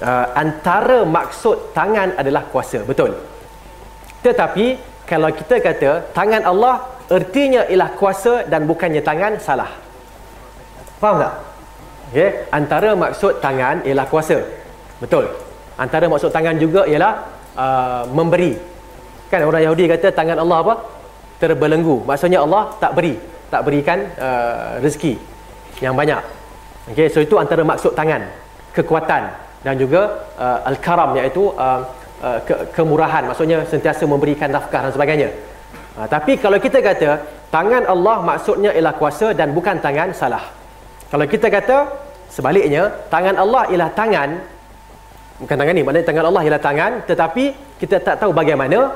uh, 0.04 0.26
antara 0.38 1.02
maksud 1.02 1.74
tangan 1.74 2.14
adalah 2.14 2.46
kuasa, 2.46 2.86
betul. 2.86 3.10
Tetapi 4.22 4.78
kalau 5.02 5.34
kita 5.34 5.58
kata 5.58 6.14
tangan 6.14 6.46
Allah 6.46 6.94
ertinya 7.10 7.66
ialah 7.66 7.90
kuasa 7.98 8.46
dan 8.46 8.70
bukannya 8.70 9.02
tangan, 9.02 9.40
salah. 9.42 9.72
Faham 11.02 11.26
tak? 11.26 11.34
Okey, 12.14 12.30
antara 12.54 12.94
maksud 12.94 13.42
tangan 13.42 13.82
ialah 13.82 14.06
kuasa. 14.06 14.38
Betul 15.02 15.47
antara 15.78 16.10
maksud 16.10 16.34
tangan 16.34 16.58
juga 16.58 16.82
ialah 16.84 17.12
uh, 17.54 18.02
memberi. 18.10 18.58
Kan 19.30 19.46
orang 19.46 19.62
Yahudi 19.62 19.86
kata 19.86 20.10
tangan 20.10 20.42
Allah 20.42 20.58
apa? 20.66 20.74
Terbelenggu. 21.38 22.02
Maksudnya 22.02 22.42
Allah 22.42 22.74
tak 22.82 22.98
beri. 22.98 23.14
Tak 23.48 23.64
berikan 23.64 24.04
uh, 24.20 24.76
rezeki 24.84 25.16
yang 25.80 25.94
banyak. 25.96 26.20
Okey 26.92 27.08
so 27.08 27.22
itu 27.22 27.38
antara 27.38 27.62
maksud 27.62 27.94
tangan. 27.94 28.26
Kekuatan 28.76 29.22
dan 29.64 29.74
juga 29.78 30.28
uh, 30.36 30.68
al-karam 30.68 31.16
iaitu 31.16 31.50
uh, 31.54 31.80
uh, 32.20 32.38
ke- 32.44 32.74
kemurahan. 32.76 33.24
Maksudnya 33.30 33.64
sentiasa 33.64 34.04
memberikan 34.04 34.50
nafkah 34.52 34.84
dan 34.84 34.92
sebagainya. 34.92 35.28
Uh, 35.96 36.06
tapi 36.10 36.36
kalau 36.36 36.58
kita 36.60 36.82
kata 36.84 37.24
tangan 37.48 37.88
Allah 37.88 38.20
maksudnya 38.20 38.70
ialah 38.76 38.94
kuasa 39.00 39.32
dan 39.32 39.56
bukan 39.56 39.80
tangan 39.80 40.12
salah. 40.12 40.44
Kalau 41.08 41.24
kita 41.24 41.48
kata 41.48 41.76
sebaliknya 42.28 42.92
tangan 43.08 43.40
Allah 43.40 43.64
ialah 43.72 43.90
tangan 43.96 44.28
bukan 45.38 45.56
tangan 45.56 45.74
ni 45.74 45.82
maknanya 45.86 46.06
tangan 46.06 46.24
Allah 46.30 46.42
ialah 46.46 46.62
tangan. 46.62 46.92
Tetapi 47.06 47.44
kita 47.78 48.02
tak 48.02 48.22
tahu 48.22 48.30
bagaimana 48.34 48.92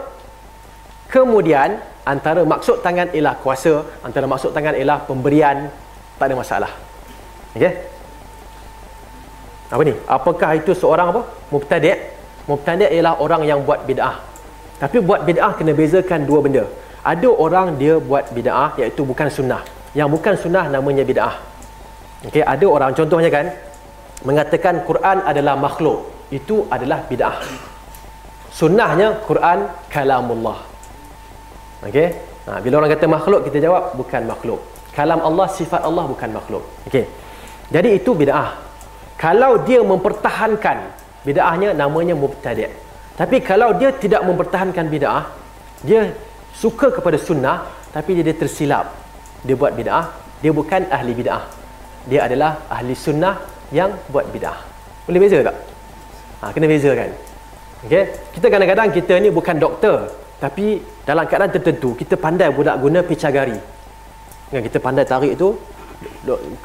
kemudian 1.09 1.79
antara 2.03 2.43
maksud 2.43 2.83
tangan 2.83 3.15
ialah 3.15 3.35
kuasa 3.39 3.87
antara 4.03 4.27
maksud 4.27 4.51
tangan 4.51 4.75
ialah 4.75 5.07
pemberian. 5.07 5.71
Tak 6.19 6.27
ada 6.31 6.35
masalah. 6.39 6.73
Okey? 7.57 7.73
Apa 9.73 9.83
ni? 9.89 9.95
Apakah 10.05 10.51
itu 10.61 10.77
seorang 10.77 11.17
apa? 11.17 11.23
Mubtadi' 11.49 11.97
mubtadi' 12.45 12.93
ialah 12.93 13.17
orang 13.25 13.43
yang 13.49 13.65
buat 13.65 13.89
bid'ah. 13.89 14.21
Tapi 14.83 15.01
buat 15.01 15.25
bid'ah 15.25 15.57
kena 15.57 15.73
bezakan 15.73 16.29
dua 16.29 16.45
benda. 16.45 16.65
Ada 17.03 17.27
orang 17.31 17.81
dia 17.81 17.97
buat 17.99 18.31
bid'ah 18.31 18.77
iaitu 18.79 19.03
bukan 19.03 19.27
sunnah. 19.33 19.63
Yang 19.97 20.09
bukan 20.15 20.35
sunnah 20.37 20.65
namanya 20.69 21.03
bid'ah. 21.03 21.35
Okey 22.29 22.45
ada 22.45 22.67
orang 22.69 22.95
contohnya 22.95 23.31
kan 23.33 23.51
mengatakan 24.23 24.87
Quran 24.87 25.19
adalah 25.27 25.59
makhluk 25.59 26.07
itu 26.33 26.65
adalah 26.73 27.05
bid'ah. 27.05 27.45
Sunnahnya 28.49 29.21
Quran 29.29 29.69
kalamullah. 29.93 30.59
Okey? 31.85 32.09
Ha, 32.49 32.59
bila 32.65 32.83
orang 32.83 32.91
kata 32.97 33.07
makhluk 33.07 33.41
kita 33.47 33.61
jawab 33.61 33.93
bukan 33.95 34.23
makhluk. 34.25 34.61
Kalam 34.97 35.21
Allah 35.21 35.47
sifat 35.53 35.85
Allah 35.85 36.05
bukan 36.09 36.31
makhluk. 36.33 36.65
Okey. 36.89 37.05
Jadi 37.69 37.89
itu 38.01 38.17
bid'ah. 38.17 38.57
Kalau 39.21 39.61
dia 39.63 39.81
mempertahankan 39.85 40.79
bid'ahnya 41.23 41.77
namanya 41.77 42.17
mubtadi'. 42.17 42.73
Tapi 43.15 43.37
kalau 43.45 43.77
dia 43.77 43.93
tidak 43.93 44.25
mempertahankan 44.25 44.89
bid'ah, 44.89 45.31
dia 45.85 46.11
suka 46.57 46.89
kepada 46.91 47.21
sunnah 47.21 47.69
tapi 47.93 48.17
dia, 48.17 48.25
dia 48.33 48.37
tersilap. 48.37 48.89
Dia 49.45 49.55
buat 49.57 49.73
bid'ah, 49.77 50.11
dia 50.41 50.53
bukan 50.53 50.89
ahli 50.89 51.13
bid'ah. 51.13 51.63
Dia 52.11 52.27
adalah 52.27 52.67
ahli 52.67 52.99
sunnah 52.99 53.39
yang 53.71 53.95
buat 54.11 54.27
bidah. 54.35 54.59
Boleh 55.07 55.19
beza 55.23 55.39
tak? 55.43 55.57
Ha, 56.43 56.51
kena 56.51 56.67
bezakan. 56.67 57.15
Okey. 57.87 58.05
Kita 58.35 58.47
kadang-kadang 58.51 58.89
kita 58.91 59.15
ni 59.23 59.31
bukan 59.31 59.57
doktor, 59.63 60.11
tapi 60.43 60.83
dalam 61.07 61.23
keadaan 61.31 61.55
tertentu 61.55 61.95
kita 61.95 62.19
pandai 62.19 62.51
budak 62.51 62.83
guna 62.83 62.99
picagari. 63.07 63.55
Kan 64.51 64.63
kita 64.67 64.83
pandai 64.83 65.07
tarik 65.07 65.39
tu 65.39 65.55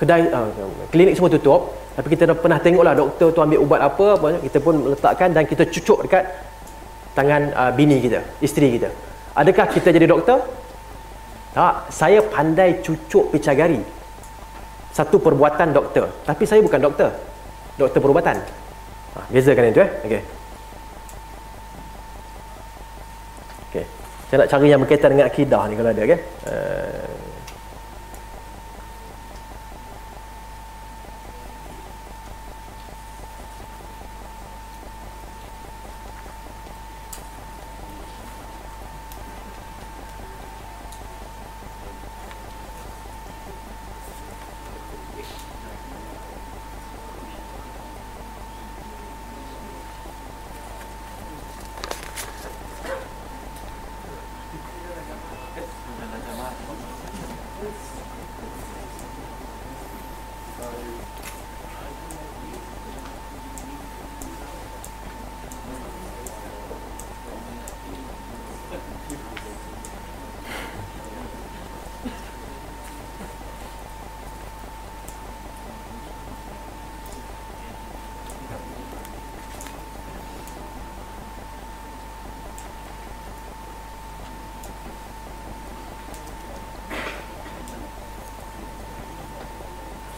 kedai 0.01 0.33
uh, 0.33 0.49
klinik 0.89 1.13
semua 1.13 1.29
tutup, 1.29 1.77
tapi 1.93 2.09
kita 2.09 2.25
dah 2.25 2.37
pernah 2.37 2.57
tengoklah 2.57 2.97
doktor 2.97 3.29
tu 3.29 3.39
ambil 3.41 3.61
ubat 3.61 3.81
apa, 3.85 4.33
kita 4.41 4.57
pun 4.57 4.97
letakkan 4.97 5.29
dan 5.29 5.45
kita 5.45 5.69
cucuk 5.69 6.09
dekat 6.09 6.25
tangan 7.13 7.53
uh, 7.53 7.71
bini 7.73 8.01
kita, 8.01 8.25
isteri 8.41 8.81
kita. 8.81 8.89
Adakah 9.37 9.69
kita 9.69 9.93
jadi 9.93 10.09
doktor? 10.09 10.41
Tak, 11.53 11.93
saya 11.93 12.21
pandai 12.25 12.81
cucuk 12.81 13.29
picagari. 13.33 13.81
Satu 14.89 15.21
perbuatan 15.21 15.69
doktor, 15.69 16.09
tapi 16.25 16.49
saya 16.49 16.61
bukan 16.65 16.81
doktor. 16.81 17.13
Doktor 17.77 18.01
perubatan. 18.01 18.41
Ha, 19.17 19.25
bezakan 19.33 19.73
itu 19.73 19.81
eh. 19.81 19.91
Okey. 20.05 20.21
Okey. 23.73 23.85
Saya 24.29 24.37
nak 24.45 24.49
cari 24.53 24.67
yang 24.69 24.81
berkaitan 24.85 25.09
dengan 25.17 25.25
akidah 25.25 25.61
ni 25.65 25.73
kalau 25.73 25.89
ada 25.89 26.01
okey. 26.05 26.19
Uh, 26.45 27.16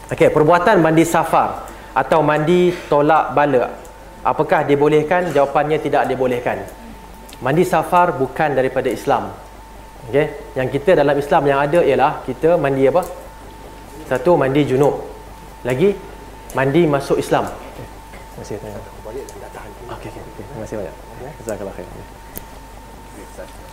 Okey, 0.10 0.34
perbuatan 0.34 0.82
mandi 0.82 1.06
safar 1.06 1.70
atau 1.94 2.26
mandi 2.26 2.74
tolak 2.90 3.38
bala. 3.38 3.78
Apakah 4.26 4.66
dibolehkan? 4.66 5.30
Jawapannya 5.30 5.78
tidak 5.78 6.10
dibolehkan. 6.10 6.66
Mandi 7.46 7.62
safar 7.62 8.18
bukan 8.18 8.58
daripada 8.58 8.90
Islam. 8.90 9.30
Okey, 10.10 10.58
yang 10.58 10.68
kita 10.74 10.98
dalam 10.98 11.14
Islam 11.14 11.46
yang 11.46 11.60
ada 11.62 11.80
ialah 11.86 12.26
kita 12.26 12.58
mandi 12.58 12.90
apa? 12.90 13.06
Satu 14.10 14.34
mandi 14.34 14.66
junub. 14.66 15.06
Lagi 15.62 15.94
mandi 16.58 16.90
masuk 16.90 17.22
Islam. 17.22 17.46
Okay. 17.46 17.86
Terima 18.34 18.42
kasih 18.42 18.56
tanya. 18.66 18.82
Okey, 19.94 20.10
okey, 20.10 20.22
okey. 20.26 20.44
Terima 20.50 20.64
kasih 20.66 20.76
banyak. 20.82 20.96
Jazakallah 21.46 21.74
khair. 21.78 21.88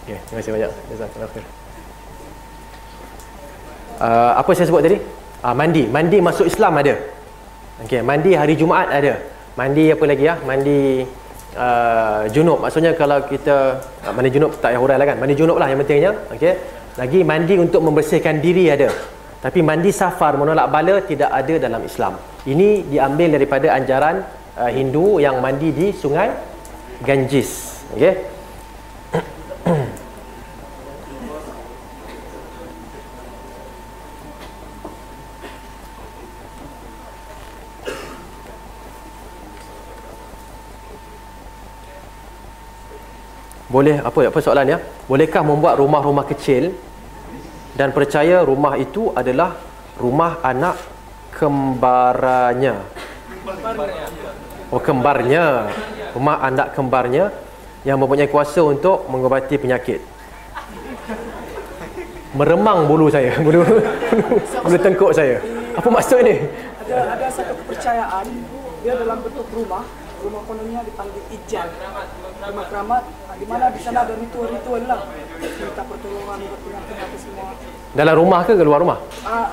Okey, 0.04 0.16
terima 0.28 0.38
kasih 0.44 0.52
banyak. 0.52 0.70
Jazakallah 0.92 1.30
khair. 1.32 1.44
Uh, 3.96 4.32
apa 4.36 4.50
saya 4.52 4.68
sebut 4.68 4.84
tadi? 4.84 5.00
Uh, 5.47 5.55
mandi, 5.55 5.86
mandi 5.86 6.18
masuk 6.18 6.51
Islam 6.51 6.74
ada. 6.82 6.98
Okey, 7.86 8.02
mandi 8.02 8.35
hari 8.35 8.59
Jumaat 8.59 8.90
ada. 8.90 9.14
Mandi 9.55 9.94
apa 9.94 10.02
lagi 10.02 10.27
ya? 10.27 10.35
Mandi 10.43 11.06
uh, 11.55 12.27
junub. 12.35 12.59
Maksudnya 12.66 12.98
kalau 12.98 13.23
kita 13.31 13.78
uh, 13.78 14.10
mandi 14.10 14.35
junub 14.35 14.59
tak 14.59 14.74
payah 14.74 14.81
hurai 14.82 14.98
lah 14.98 15.06
kan. 15.06 15.23
Mandi 15.23 15.39
junub 15.39 15.55
lah 15.55 15.70
yang 15.70 15.78
pentingnya. 15.86 16.18
Okey. 16.35 16.55
Lagi 16.98 17.23
mandi 17.23 17.55
untuk 17.62 17.78
membersihkan 17.78 18.43
diri 18.43 18.66
ada. 18.74 18.90
Tapi 19.39 19.62
mandi 19.62 19.94
safar 19.94 20.35
menolak 20.35 20.66
bala 20.66 20.98
tidak 21.06 21.31
ada 21.31 21.55
dalam 21.62 21.78
Islam. 21.86 22.18
Ini 22.43 22.90
diambil 22.90 23.39
daripada 23.39 23.70
anjaran 23.70 24.27
uh, 24.59 24.70
Hindu 24.74 25.23
yang 25.23 25.39
mandi 25.39 25.70
di 25.70 25.94
sungai 25.94 26.35
Ganges. 27.06 27.86
Okey. 27.94 28.35
Boleh 43.76 44.00
apa 44.00 44.32
apa 44.32 44.38
soalan 44.40 44.72
ya? 44.72 44.78
Bolehkah 45.04 45.44
membuat 45.44 45.76
rumah-rumah 45.76 46.24
kecil 46.24 46.72
dan 47.76 47.92
percaya 47.92 48.40
rumah 48.40 48.72
itu 48.80 49.12
adalah 49.12 49.52
rumah 50.00 50.40
anak 50.40 50.80
kembarannya? 51.36 52.72
Oh 54.72 54.80
kembarnya. 54.80 55.68
Rumah 56.16 56.36
anak 56.40 56.72
kembarnya 56.72 57.28
yang 57.84 58.00
mempunyai 58.00 58.32
kuasa 58.32 58.64
untuk 58.64 59.04
mengobati 59.12 59.60
penyakit. 59.60 60.00
Meremang 62.32 62.88
bulu 62.88 63.12
saya, 63.12 63.36
bulu 63.44 63.60
bulu, 63.60 64.76
tengkuk 64.80 65.12
saya. 65.12 65.36
Apa 65.76 65.88
maksud 65.92 66.24
ni? 66.24 66.48
Ada 66.80 67.12
ada 67.12 67.28
satu 67.28 67.52
kepercayaan 67.60 68.24
dia 68.80 68.96
dalam 68.96 69.20
bentuk 69.20 69.44
rumah, 69.52 69.84
rumah 70.24 70.40
kononnya 70.48 70.80
dipanggil 70.80 71.20
ijan. 71.28 71.68
Rumah 72.47 72.64
keramat, 72.70 73.02
nah, 73.27 73.35
di 73.35 73.47
mana 73.51 73.64
di 73.74 73.81
sana 73.82 74.06
ada 74.06 74.14
ritual-ritual 74.14 74.82
lah. 74.86 75.01
Minta 75.36 75.82
pertolongan 75.82 76.39
buat 76.47 76.60
penyakit 76.62 77.18
semua. 77.18 77.59
Dalam 77.90 78.14
rumah 78.23 78.40
ke, 78.47 78.52
ke 78.55 78.62
luar 78.62 78.78
rumah? 78.86 78.98
Ah, 79.27 79.51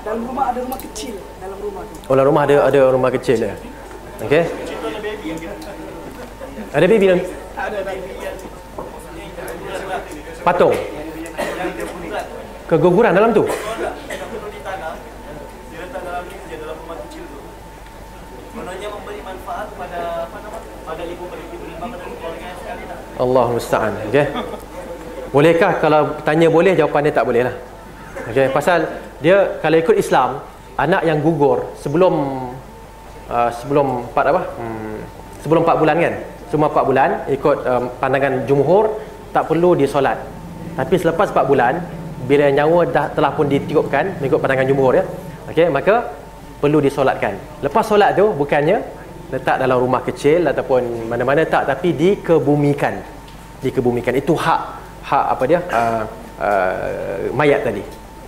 dalam 0.00 0.24
rumah 0.24 0.44
ada 0.48 0.58
rumah 0.64 0.78
kecil 0.80 1.20
dalam 1.36 1.58
rumah 1.60 1.82
tu. 1.84 1.94
Oh, 2.08 2.14
dalam 2.16 2.28
rumah 2.32 2.42
ada 2.48 2.56
ada 2.64 2.80
rumah 2.88 3.10
kecil 3.12 3.38
ya. 3.44 3.52
Okey. 4.24 4.42
Ada 6.72 6.86
baby 6.88 7.04
dalam 7.12 7.22
Ada 7.60 7.76
ada. 7.84 7.92
patung. 10.40 10.74
Keguguran 12.72 13.12
dalam 13.12 13.30
tu. 13.36 13.44
Allah 23.20 23.46
musta'an. 23.52 23.92
Okey. 24.08 24.26
Bolehkah 25.30 25.78
kalau 25.78 26.16
tanya 26.26 26.48
boleh 26.48 26.72
jawapan 26.74 27.06
dia 27.06 27.14
tak 27.14 27.28
boleh 27.28 27.42
lah. 27.46 27.54
Okey, 28.32 28.48
pasal 28.50 28.88
dia 29.20 29.60
kalau 29.60 29.76
ikut 29.76 29.96
Islam, 30.00 30.40
anak 30.80 31.04
yang 31.04 31.20
gugur 31.20 31.76
sebelum 31.76 32.14
uh, 33.28 33.50
sebelum 33.60 34.08
4 34.10 34.32
apa? 34.32 34.42
Hmm, 34.56 34.98
sebelum 35.44 35.62
4 35.68 35.80
bulan 35.80 35.96
kan? 36.00 36.14
Cuma 36.50 36.66
4 36.72 36.88
bulan 36.88 37.08
ikut 37.30 37.56
um, 37.62 37.84
pandangan 38.00 38.42
jumhur 38.48 38.98
tak 39.30 39.46
perlu 39.46 39.76
disolat. 39.76 40.18
Tapi 40.74 40.94
selepas 40.96 41.30
4 41.30 41.44
bulan 41.46 41.78
bila 42.24 42.48
nyawa 42.50 42.88
dah 42.88 43.06
telah 43.12 43.30
pun 43.36 43.46
ditiupkan 43.46 44.18
mengikut 44.18 44.40
pandangan 44.40 44.66
jumhur 44.66 44.96
ya. 44.96 45.04
Okey, 45.52 45.68
maka 45.70 46.10
perlu 46.60 46.78
disolatkan. 46.78 47.34
Lepas 47.64 47.88
solat 47.88 48.14
tu 48.14 48.30
bukannya 48.36 48.99
letak 49.30 49.56
dalam 49.62 49.78
rumah 49.78 50.02
kecil 50.02 50.50
ataupun 50.50 51.06
mana-mana 51.06 51.46
tak 51.46 51.70
tapi 51.70 51.94
dikebumikan. 51.94 52.98
Dikebumikan. 53.62 54.14
Itu 54.18 54.34
hak 54.34 54.60
hak 55.06 55.24
apa 55.38 55.44
dia? 55.46 55.60
Uh, 55.70 56.02
uh, 56.42 57.16
mayat 57.34 57.62
tadi. 57.62 57.82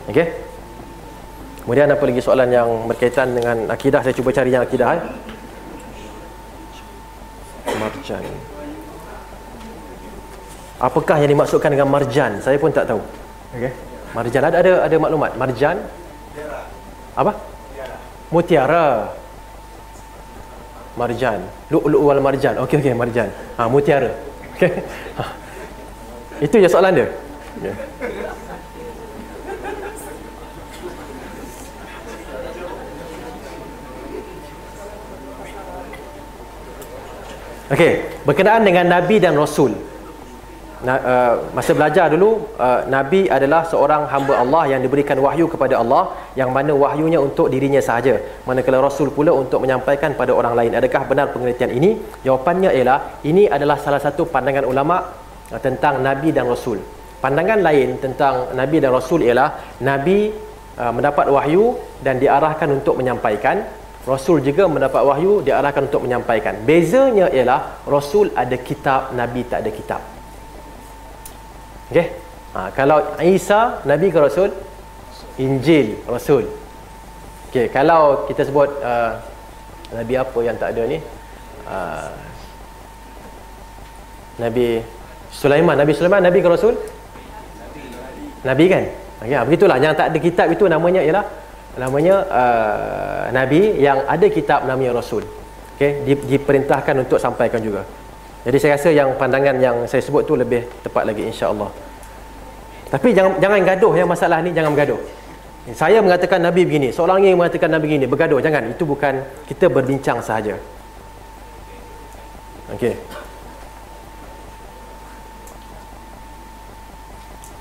Okey. 0.09 0.27
Kemudian 1.63 1.91
apa 1.91 2.03
lagi 2.03 2.23
soalan 2.23 2.51
yang 2.51 2.69
berkaitan 2.91 3.35
dengan 3.35 3.71
akidah? 3.71 4.03
Saya 4.03 4.15
cuba 4.15 4.35
cari 4.35 4.51
yang 4.51 4.67
akidah 4.67 4.89
eh. 4.99 5.03
Marjan. 7.79 8.25
Apakah 10.83 11.23
yang 11.23 11.31
dimaksudkan 11.31 11.71
dengan 11.71 11.91
marjan? 11.91 12.43
Saya 12.43 12.59
pun 12.59 12.75
tak 12.75 12.91
tahu. 12.91 13.03
Okey. 13.59 13.71
Marjan 14.15 14.43
ada 14.43 14.59
ada 14.87 14.97
maklumat. 14.99 15.35
Marjan? 15.39 15.79
Apa? 17.15 17.33
Mutiara 18.31 19.22
marjan 20.97 21.41
lu'lu' 21.73 22.03
wal 22.05 22.21
marjan 22.21 22.55
okey 22.65 22.79
okey 22.81 22.95
marjan 22.95 23.29
ha 23.57 23.69
mutiara 23.69 24.11
okey 24.57 24.71
ha. 25.19 25.25
itu 26.45 26.57
je 26.59 26.69
soalan 26.69 26.93
dia 26.95 27.09
okay. 27.61 27.75
Okey, 37.73 38.05
berkenaan 38.29 38.69
dengan 38.69 38.85
nabi 38.85 39.17
dan 39.17 39.33
rasul. 39.33 39.73
Na, 40.83 40.95
uh, 40.99 41.35
masa 41.57 41.73
belajar 41.79 42.11
dulu 42.11 42.29
uh, 42.59 42.81
nabi 42.95 43.31
adalah 43.37 43.63
seorang 43.71 44.03
hamba 44.13 44.35
Allah 44.43 44.63
yang 44.75 44.81
diberikan 44.83 45.15
wahyu 45.25 45.47
kepada 45.47 45.79
Allah 45.79 46.11
yang 46.41 46.51
mana 46.57 46.75
wahyunya 46.75 47.23
untuk 47.23 47.47
dirinya 47.55 47.79
sahaja. 47.79 48.15
Manakala 48.49 48.83
rasul 48.83 49.15
pula 49.15 49.31
untuk 49.31 49.63
menyampaikan 49.63 50.19
pada 50.21 50.35
orang 50.35 50.55
lain. 50.59 50.73
Adakah 50.75 51.03
benar 51.11 51.27
pengertian 51.35 51.71
ini? 51.79 51.91
Jawapannya 52.27 52.75
ialah 52.79 52.99
ini 53.31 53.47
adalah 53.47 53.79
salah 53.79 54.03
satu 54.03 54.27
pandangan 54.27 54.67
ulama 54.67 54.97
uh, 55.55 55.61
tentang 55.63 56.03
nabi 56.03 56.35
dan 56.35 56.51
rasul. 56.51 56.83
Pandangan 57.23 57.63
lain 57.63 58.03
tentang 58.03 58.51
nabi 58.61 58.83
dan 58.83 58.91
rasul 58.91 59.23
ialah 59.23 59.79
nabi 59.87 60.35
uh, 60.83 60.93
mendapat 60.97 61.31
wahyu 61.31 61.79
dan 62.03 62.19
diarahkan 62.19 62.69
untuk 62.75 62.99
menyampaikan 62.99 63.63
Rasul 64.03 64.43
juga 64.43 64.67
mendapat 64.67 65.03
wahyu 65.07 65.47
diarahkan 65.47 65.87
untuk 65.87 66.03
menyampaikan. 66.03 66.59
Bezanya 66.67 67.31
ialah 67.31 67.87
Rasul 67.87 68.35
ada 68.35 68.59
kitab, 68.59 69.15
Nabi 69.15 69.47
tak 69.47 69.63
ada 69.63 69.71
kitab. 69.71 70.12
Okey. 71.93 72.09
Ha, 72.57 72.73
kalau 72.73 73.21
Isa 73.21 73.85
Nabi 73.85 74.09
ke 74.09 74.17
Rasul? 74.17 74.49
Injil 75.37 76.01
Rasul. 76.09 76.49
Okey, 77.53 77.69
kalau 77.69 78.25
kita 78.25 78.49
sebut 78.49 78.81
uh, 78.81 79.21
Nabi 79.93 80.17
apa 80.17 80.39
yang 80.41 80.57
tak 80.57 80.73
ada 80.73 80.89
ni? 80.89 80.97
Uh, 81.69 82.09
Nabi 84.41 84.81
Sulaiman, 85.29 85.77
Nabi 85.77 85.93
Sulaiman 85.93 86.25
Nabi 86.25 86.41
ke 86.41 86.49
Rasul? 86.49 86.81
Nabi 88.41 88.65
kan? 88.73 88.85
Okey, 89.21 89.37
ha, 89.37 89.45
begitulah 89.45 89.77
yang 89.77 89.93
tak 89.93 90.17
ada 90.17 90.19
kitab 90.19 90.49
itu 90.49 90.65
namanya 90.73 91.05
ialah 91.05 91.29
namanya 91.77 92.25
uh, 92.25 93.23
Nabi 93.37 93.77
yang 93.85 94.09
ada 94.09 94.33
kitab 94.33 94.65
namanya 94.65 94.97
Rasul. 94.97 95.29
Okey, 95.77 96.09
di, 96.09 96.17
diperintahkan 96.37 97.05
untuk 97.05 97.21
sampaikan 97.21 97.61
juga. 97.61 97.85
Jadi 98.43 98.57
saya 98.59 98.75
rasa 98.75 98.91
yang 98.91 99.15
pandangan 99.15 99.57
yang 99.63 99.77
saya 99.87 100.03
sebut 100.03 100.27
tu 100.27 100.35
lebih 100.35 100.67
tepat 100.83 101.07
lagi 101.07 101.23
insya-Allah. 101.23 101.71
Tapi 102.91 103.15
jangan 103.15 103.39
jangan 103.39 103.61
gaduh 103.63 103.93
yang 103.95 104.09
masalah 104.11 104.43
ni 104.43 104.51
jangan 104.51 104.75
bergaduh. 104.75 105.01
Saya 105.79 106.03
mengatakan 106.03 106.43
Nabi 106.43 106.67
begini, 106.67 106.91
seorang 106.91 107.23
yang 107.23 107.39
mengatakan 107.39 107.71
Nabi 107.71 107.87
begini, 107.87 108.11
bergaduh 108.11 108.43
jangan. 108.43 108.67
Itu 108.75 108.83
bukan 108.83 109.23
kita 109.47 109.71
berbincang 109.71 110.19
sahaja. 110.19 110.59
Okey. 112.75 112.99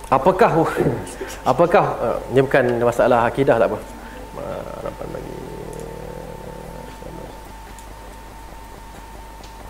Apakah 0.10 0.52
apakah 1.52 1.86
uh, 2.02 2.18
ini 2.34 2.42
bukan 2.42 2.66
masalah 2.82 3.30
akidah 3.30 3.62
tak 3.62 3.70
apa. 3.70 3.80
Harapan 4.82 5.08
bagi 5.14 5.41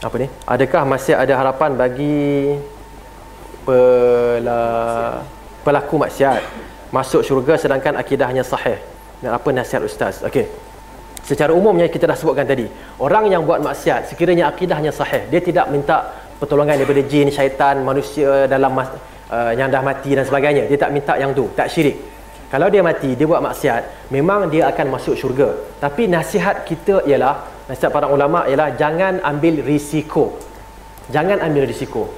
apa 0.02 0.16
ni? 0.18 0.28
Adakah 0.50 0.84
masih 0.90 1.14
ada 1.14 1.34
harapan 1.38 1.78
bagi 1.78 2.58
pela, 3.62 4.62
pelaku 5.62 5.96
maksiat 6.02 6.42
masuk 6.90 7.22
syurga 7.22 7.54
sedangkan 7.62 7.94
akidahnya 8.02 8.42
sahih? 8.42 8.82
Dan 9.22 9.38
apa 9.38 9.50
nasihat 9.54 9.86
ustaz? 9.86 10.26
Okey. 10.26 10.50
Secara 11.22 11.54
umumnya 11.54 11.86
kita 11.86 12.10
dah 12.10 12.18
sebutkan 12.18 12.50
tadi, 12.50 12.66
orang 12.98 13.30
yang 13.30 13.46
buat 13.46 13.62
maksiat 13.62 14.10
sekiranya 14.10 14.50
akidahnya 14.50 14.90
sahih, 14.90 15.30
dia 15.30 15.38
tidak 15.38 15.70
minta 15.70 16.10
pertolongan 16.42 16.82
daripada 16.82 17.06
jin, 17.06 17.30
syaitan, 17.30 17.86
manusia 17.86 18.50
dalam 18.50 18.74
mas, 18.74 18.90
uh, 19.30 19.54
yang 19.54 19.70
dah 19.70 19.86
mati 19.86 20.18
dan 20.18 20.26
sebagainya. 20.26 20.66
Dia 20.66 20.82
tak 20.82 20.90
minta 20.90 21.14
yang 21.22 21.30
tu, 21.38 21.46
tak 21.54 21.70
syirik. 21.70 21.94
Kalau 22.50 22.68
dia 22.74 22.82
mati, 22.82 23.14
dia 23.14 23.30
buat 23.30 23.40
maksiat, 23.40 24.10
memang 24.10 24.50
dia 24.50 24.66
akan 24.74 24.98
masuk 24.98 25.14
syurga. 25.14 25.54
Tapi 25.78 26.10
nasihat 26.10 26.66
kita 26.66 27.06
ialah 27.06 27.48
Nasihat 27.72 27.88
para 27.88 28.12
ulama 28.12 28.44
ialah 28.52 28.76
jangan 28.76 29.24
ambil 29.24 29.64
risiko. 29.64 30.36
Jangan 31.08 31.40
ambil 31.40 31.64
risiko. 31.64 32.12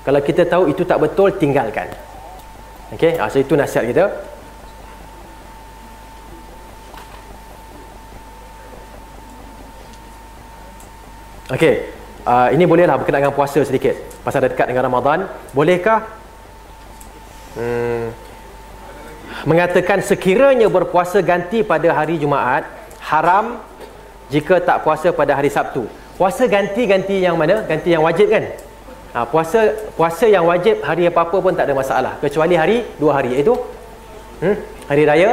Kalau 0.00 0.16
kita 0.24 0.48
tahu 0.48 0.72
itu 0.72 0.80
tak 0.88 0.96
betul, 0.96 1.28
tinggalkan. 1.36 1.92
Okey, 2.88 3.20
ah, 3.20 3.28
so 3.28 3.36
itu 3.36 3.52
nasihat 3.52 3.84
kita. 3.84 4.04
Okey, 11.52 11.74
uh, 12.24 12.48
ini 12.56 12.64
bolehlah 12.64 12.96
berkenaan 12.96 13.28
dengan 13.28 13.36
puasa 13.36 13.60
sedikit. 13.60 13.92
Pasal 14.24 14.48
dekat 14.48 14.72
dengan 14.72 14.88
Ramadan, 14.88 15.28
bolehkah 15.52 16.08
hmm, 17.60 18.08
mengatakan 19.44 20.00
sekiranya 20.00 20.72
berpuasa 20.72 21.20
ganti 21.20 21.60
pada 21.60 21.92
hari 21.92 22.16
Jumaat 22.16 22.64
haram 23.04 23.60
jika 24.32 24.60
tak 24.62 24.84
puasa 24.84 25.12
pada 25.12 25.36
hari 25.36 25.50
Sabtu. 25.52 25.84
Puasa 26.14 26.46
ganti-ganti 26.46 27.20
yang 27.20 27.34
mana? 27.34 27.66
Ganti 27.66 27.90
yang 27.90 28.06
wajib 28.06 28.30
kan? 28.30 28.44
Ha, 29.14 29.22
puasa 29.26 29.70
puasa 29.94 30.26
yang 30.26 30.46
wajib 30.46 30.82
hari 30.82 31.06
apa-apa 31.06 31.38
pun 31.38 31.54
tak 31.54 31.70
ada 31.70 31.74
masalah. 31.74 32.12
Kecuali 32.18 32.54
hari 32.58 32.82
dua 32.98 33.18
hari 33.18 33.38
iaitu 33.38 33.54
hmm, 34.42 34.56
hari 34.90 35.02
raya 35.06 35.30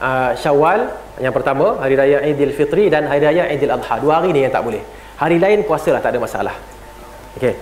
uh, 0.00 0.32
Syawal 0.36 0.88
yang 1.20 1.36
pertama, 1.36 1.76
hari 1.80 2.00
raya 2.00 2.24
Aidil 2.24 2.56
Fitri 2.56 2.88
dan 2.88 3.04
hari 3.04 3.20
raya 3.20 3.44
Aidil 3.44 3.72
Adha. 3.72 4.00
Dua 4.00 4.20
hari 4.20 4.32
ni 4.32 4.40
yang 4.44 4.52
tak 4.52 4.64
boleh. 4.64 4.80
Hari 5.20 5.36
lain 5.36 5.68
puasa 5.68 5.92
lah 5.92 6.00
tak 6.00 6.16
ada 6.16 6.20
masalah. 6.20 6.56
Okey. 7.36 7.54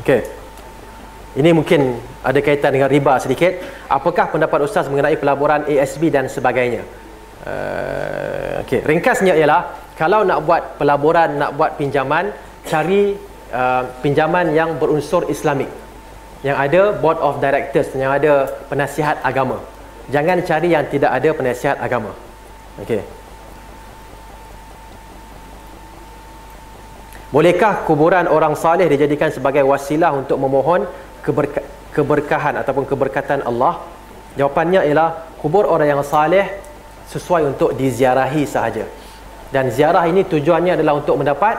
Okey. 0.00 0.39
Ini 1.30 1.54
mungkin 1.54 1.94
ada 2.26 2.40
kaitan 2.42 2.74
dengan 2.74 2.90
riba 2.90 3.14
sedikit. 3.22 3.62
Apakah 3.86 4.34
pendapat 4.34 4.66
ustaz 4.66 4.90
mengenai 4.90 5.14
pelaburan 5.14 5.62
ASB 5.62 6.10
dan 6.10 6.26
sebagainya? 6.26 6.82
Uh, 7.46 8.60
Okey, 8.66 8.82
ringkasnya 8.82 9.38
ialah 9.38 9.94
kalau 9.94 10.26
nak 10.26 10.42
buat 10.42 10.76
pelaburan, 10.76 11.38
nak 11.38 11.54
buat 11.54 11.78
pinjaman, 11.78 12.34
cari 12.66 13.14
uh, 13.54 13.82
pinjaman 14.02 14.50
yang 14.50 14.74
berunsur 14.76 15.30
Islamik. 15.30 15.70
Yang 16.42 16.56
ada 16.56 16.82
board 16.98 17.18
of 17.22 17.38
directors, 17.38 17.92
yang 17.94 18.10
ada 18.10 18.48
penasihat 18.66 19.22
agama. 19.22 19.62
Jangan 20.10 20.42
cari 20.42 20.74
yang 20.74 20.88
tidak 20.90 21.14
ada 21.14 21.30
penasihat 21.30 21.76
agama. 21.78 22.10
Okey. 22.82 23.06
Bolehkah 27.30 27.86
kuburan 27.86 28.26
orang 28.26 28.58
saleh 28.58 28.90
dijadikan 28.90 29.30
sebagai 29.30 29.62
wasilah 29.62 30.10
untuk 30.10 30.34
memohon 30.34 30.82
keberka- 31.24 31.66
keberkahan 31.92 32.60
ataupun 32.60 32.84
keberkatan 32.84 33.44
Allah? 33.44 33.82
Jawapannya 34.38 34.86
ialah 34.86 35.36
kubur 35.42 35.66
orang 35.66 35.90
yang 35.90 36.02
saleh 36.06 36.46
sesuai 37.10 37.42
untuk 37.50 37.74
diziarahi 37.74 38.46
sahaja. 38.46 38.86
Dan 39.50 39.66
ziarah 39.74 40.06
ini 40.06 40.22
tujuannya 40.22 40.78
adalah 40.78 40.94
untuk 40.94 41.18
mendapat 41.18 41.58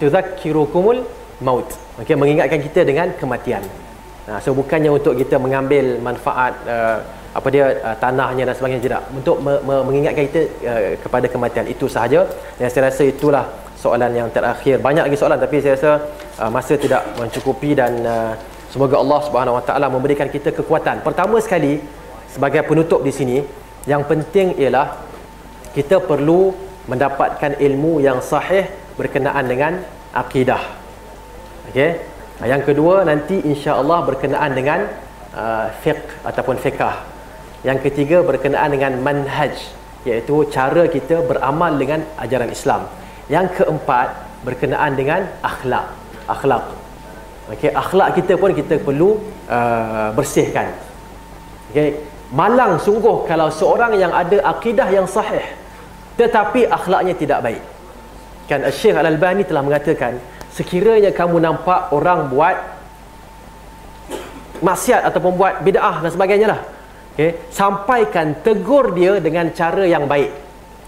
tuzakkirukumul 0.00 1.04
maut. 1.44 1.68
Okey, 2.00 2.16
mengingatkan 2.16 2.56
kita 2.64 2.88
dengan 2.88 3.12
kematian. 3.20 3.60
Nah, 4.24 4.40
so 4.40 4.56
bukannya 4.56 4.88
untuk 4.88 5.12
kita 5.12 5.36
mengambil 5.36 6.00
manfaat 6.00 6.56
uh, 6.64 7.04
apa 7.36 7.48
dia 7.52 7.76
uh, 7.84 7.96
tanahnya 8.00 8.48
dan 8.48 8.54
sebagainya 8.56 8.82
tidak. 8.88 9.02
Untuk 9.12 9.36
me- 9.44 9.60
me- 9.60 9.84
mengingatkan 9.84 10.24
kita 10.32 10.40
uh, 10.64 10.80
kepada 10.96 11.26
kematian 11.28 11.66
itu 11.68 11.84
sahaja. 11.84 12.24
Dan 12.56 12.72
saya 12.72 12.88
rasa 12.88 13.04
itulah 13.04 13.44
soalan 13.76 14.16
yang 14.16 14.32
terakhir. 14.32 14.80
Banyak 14.80 15.04
lagi 15.12 15.16
soalan 15.20 15.36
tapi 15.36 15.60
saya 15.60 15.76
rasa 15.76 15.92
uh, 16.40 16.48
masa 16.48 16.80
tidak 16.80 17.04
mencukupi 17.20 17.76
dan 17.76 17.92
uh, 18.08 18.32
Semoga 18.68 19.00
Allah 19.00 19.20
Subhanahu 19.24 19.56
Wa 19.56 19.64
Taala 19.64 19.88
memberikan 19.88 20.28
kita 20.28 20.52
kekuatan. 20.52 21.00
Pertama 21.00 21.40
sekali 21.40 21.80
sebagai 22.28 22.60
penutup 22.68 23.00
di 23.00 23.08
sini, 23.08 23.40
yang 23.88 24.04
penting 24.04 24.60
ialah 24.60 25.00
kita 25.72 26.04
perlu 26.04 26.52
mendapatkan 26.84 27.56
ilmu 27.56 28.04
yang 28.04 28.20
sahih 28.20 28.68
berkenaan 29.00 29.44
dengan 29.48 29.72
akidah. 30.12 30.60
Okey. 31.72 31.96
Yang 32.44 32.62
kedua 32.68 33.08
nanti 33.08 33.40
insya-Allah 33.40 34.04
berkenaan 34.04 34.52
dengan 34.52 34.84
uh, 35.32 35.72
fiqh 35.80 36.20
ataupun 36.28 36.60
fiqah. 36.60 37.08
Yang 37.64 37.88
ketiga 37.88 38.20
berkenaan 38.20 38.68
dengan 38.68 39.00
manhaj 39.00 39.56
iaitu 40.04 40.44
cara 40.52 40.84
kita 40.86 41.24
beramal 41.24 41.72
dengan 41.80 42.04
ajaran 42.20 42.52
Islam. 42.52 42.84
Yang 43.32 43.64
keempat 43.64 44.12
berkenaan 44.44 44.92
dengan 44.92 45.24
akhlak. 45.40 45.88
Akhlak 46.28 46.87
Okey, 47.48 47.72
akhlak 47.72 48.12
kita 48.20 48.36
pun 48.36 48.52
kita 48.52 48.76
perlu 48.76 49.16
uh, 49.48 50.12
bersihkan. 50.12 50.76
Okey, 51.72 51.96
malang 52.28 52.76
sungguh 52.76 53.24
kalau 53.24 53.48
seorang 53.48 53.96
yang 53.96 54.12
ada 54.12 54.44
akidah 54.44 54.88
yang 54.92 55.08
sahih 55.08 55.44
tetapi 56.18 56.66
akhlaknya 56.66 57.14
tidak 57.14 57.40
baik. 57.40 57.62
Kan 58.50 58.66
Syekh 58.74 58.98
Al-Albani 58.98 59.46
telah 59.46 59.62
mengatakan, 59.62 60.18
sekiranya 60.50 61.14
kamu 61.14 61.38
nampak 61.38 61.94
orang 61.94 62.26
buat 62.26 62.56
maksiat 64.58 65.06
ataupun 65.06 65.38
buat 65.38 65.62
bid'ah 65.62 66.02
dan 66.02 66.10
sebagainya 66.10 66.48
lah. 66.52 66.60
Okey, 67.14 67.48
sampaikan 67.54 68.34
tegur 68.42 68.92
dia 68.92 69.22
dengan 69.22 69.48
cara 69.54 69.86
yang 69.86 70.10
baik. 70.10 70.34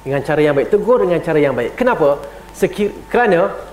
Dengan 0.02 0.20
cara 0.26 0.40
yang 0.42 0.54
baik, 0.56 0.68
tegur 0.68 0.98
dengan 1.04 1.20
cara 1.22 1.38
yang 1.38 1.54
baik. 1.54 1.78
Kenapa? 1.78 2.20
Sekir- 2.50 2.92
kerana 3.06 3.69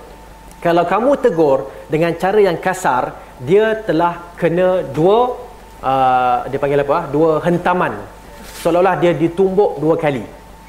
kalau 0.64 0.84
kamu 0.90 1.12
tegur 1.22 1.70
dengan 1.88 2.12
cara 2.18 2.40
yang 2.42 2.58
kasar 2.58 3.14
dia 3.38 3.78
telah 3.88 4.34
kena 4.40 4.82
dua 4.90 5.38
uh, 5.82 6.38
dia 6.50 6.58
panggil 6.58 6.82
apa 6.82 7.00
dua 7.14 7.38
hentaman 7.46 8.18
seolah-olah 8.62 8.96
dia 8.98 9.14
ditumbuk 9.14 9.78
dua 9.78 9.96
kali. 9.96 10.26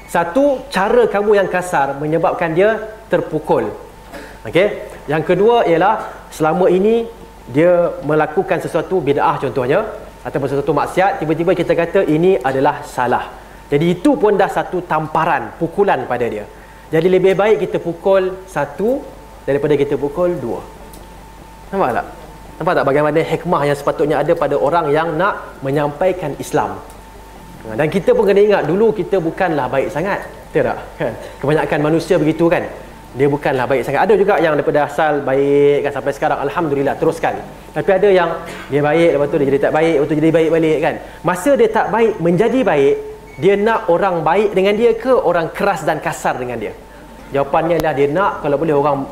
Satu, 0.09 0.65
cara 0.73 1.05
kamu 1.05 1.37
yang 1.37 1.49
kasar 1.49 1.97
menyebabkan 2.01 2.53
dia 2.57 2.81
terpukul. 3.11 3.69
Okey. 4.45 4.67
Yang 5.05 5.23
kedua 5.33 5.65
ialah 5.69 6.25
selama 6.33 6.65
ini 6.69 7.05
dia 7.49 7.93
melakukan 8.05 8.61
sesuatu 8.61 9.01
bid'ah 9.01 9.35
contohnya 9.41 9.85
ataupun 10.21 10.47
sesuatu 10.49 10.73
maksiat 10.73 11.21
tiba-tiba 11.21 11.51
kita 11.57 11.73
kata 11.73 12.01
ini 12.05 12.37
adalah 12.41 12.81
salah. 12.85 13.25
Jadi 13.69 13.85
itu 13.99 14.17
pun 14.17 14.33
dah 14.33 14.49
satu 14.49 14.81
tamparan, 14.85 15.53
pukulan 15.61 16.05
pada 16.09 16.25
dia. 16.25 16.45
Jadi 16.89 17.05
lebih 17.05 17.37
baik 17.37 17.69
kita 17.69 17.77
pukul 17.77 18.49
satu 18.49 19.18
daripada 19.47 19.73
kita 19.75 19.95
pukul 19.95 20.35
dua. 20.39 20.59
Nampak 21.69 21.89
tak? 22.01 22.05
Nampak 22.59 22.73
tak 22.75 22.85
bagaimana 22.85 23.19
hikmah 23.23 23.61
yang 23.63 23.77
sepatutnya 23.77 24.15
ada 24.19 24.33
pada 24.35 24.55
orang 24.59 24.91
yang 24.91 25.15
nak 25.15 25.61
menyampaikan 25.63 26.35
Islam. 26.41 26.81
Ha, 27.67 27.75
dan 27.75 27.87
kita 27.91 28.15
pun 28.15 28.23
kena 28.23 28.39
ingat 28.39 28.63
dulu 28.67 28.95
kita 28.95 29.19
bukanlah 29.19 29.67
baik 29.67 29.91
sangat. 29.91 30.23
Betul 30.49 30.71
tak? 30.71 30.77
Kan? 30.97 31.13
Kebanyakan 31.39 31.79
manusia 31.83 32.15
begitu 32.17 32.49
kan. 32.49 32.63
Dia 33.09 33.25
bukanlah 33.25 33.65
baik 33.65 33.81
sangat. 33.85 34.05
Ada 34.05 34.13
juga 34.21 34.37
yang 34.37 34.53
daripada 34.53 34.85
asal 34.85 35.25
baik 35.25 35.87
kan 35.87 35.91
sampai 35.97 36.11
sekarang 36.13 36.39
alhamdulillah 36.45 36.93
teruskan. 36.97 37.41
Tapi 37.73 37.89
ada 37.89 38.09
yang 38.09 38.29
dia 38.69 38.81
baik 38.81 39.17
lepas 39.17 39.27
tu 39.29 39.37
dia 39.41 39.47
jadi 39.49 39.59
tak 39.69 39.73
baik, 39.73 39.93
lepas 39.97 40.07
tu 40.09 40.15
jadi 40.17 40.29
baik 40.29 40.49
balik 40.53 40.77
kan. 40.81 40.95
Masa 41.25 41.51
dia 41.57 41.69
tak 41.69 41.87
baik 41.89 42.13
menjadi 42.21 42.59
baik, 42.61 42.95
dia 43.41 43.53
nak 43.57 43.89
orang 43.89 44.21
baik 44.21 44.53
dengan 44.53 44.73
dia 44.77 44.91
ke 44.93 45.13
orang 45.13 45.49
keras 45.53 45.81
dan 45.85 45.97
kasar 46.03 46.37
dengan 46.37 46.57
dia? 46.59 46.73
Jawapannya 47.29 47.77
adalah 47.77 47.93
dia 47.93 48.07
nak 48.09 48.31
kalau 48.41 48.57
boleh 48.57 48.75
orang 48.77 49.05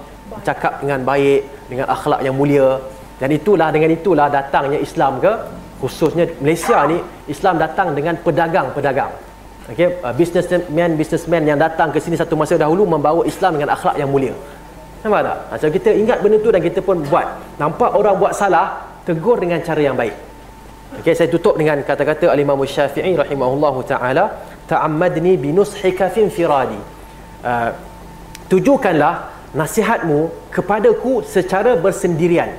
cakap 0.44 0.84
dengan 0.84 1.04
baik, 1.04 1.70
dengan 1.72 1.88
akhlak 1.92 2.22
yang 2.24 2.36
mulia. 2.36 2.80
Dan 3.18 3.34
itulah 3.34 3.74
dengan 3.74 3.90
itulah 3.90 4.28
datangnya 4.30 4.78
Islam 4.78 5.18
ke 5.18 5.34
khususnya 5.82 6.26
Malaysia 6.42 6.86
ni 6.90 6.98
Islam 7.30 7.58
datang 7.62 7.94
dengan 7.94 8.18
pedagang-pedagang. 8.22 9.14
Okey, 9.68 10.00
uh, 10.00 10.14
businessman 10.16 10.96
businessman 10.96 11.44
yang 11.44 11.60
datang 11.60 11.92
ke 11.92 12.00
sini 12.00 12.16
satu 12.16 12.40
masa 12.40 12.56
dahulu 12.56 12.88
membawa 12.88 13.28
Islam 13.28 13.60
dengan 13.60 13.76
akhlak 13.76 14.00
yang 14.00 14.08
mulia. 14.08 14.32
Nampak 15.04 15.22
tak? 15.28 15.38
Ha, 15.38 15.54
so 15.60 15.66
kita 15.70 15.90
ingat 15.94 16.18
benda 16.24 16.40
tu 16.40 16.50
dan 16.50 16.62
kita 16.64 16.80
pun 16.80 17.04
buat. 17.04 17.28
Nampak 17.60 17.92
orang 17.94 18.16
buat 18.18 18.34
salah, 18.34 18.88
tegur 19.04 19.38
dengan 19.38 19.60
cara 19.62 19.82
yang 19.84 20.00
baik. 20.00 20.16
Okey, 21.04 21.14
saya 21.14 21.28
tutup 21.28 21.60
dengan 21.60 21.84
kata-kata 21.84 22.32
Al-Imam 22.32 22.58
Syafi'i 22.64 23.12
rahimahullahu 23.14 23.84
taala, 23.84 24.40
ta'ammadni 24.72 25.36
bi 25.36 25.52
nushika 25.52 26.08
fi 26.10 26.24
infiradi. 26.24 26.80
Uh, 27.44 27.70
tujukanlah 28.48 29.37
nasihatmu 29.56 30.52
kepadaku 30.52 31.24
secara 31.24 31.80
bersendirian. 31.80 32.52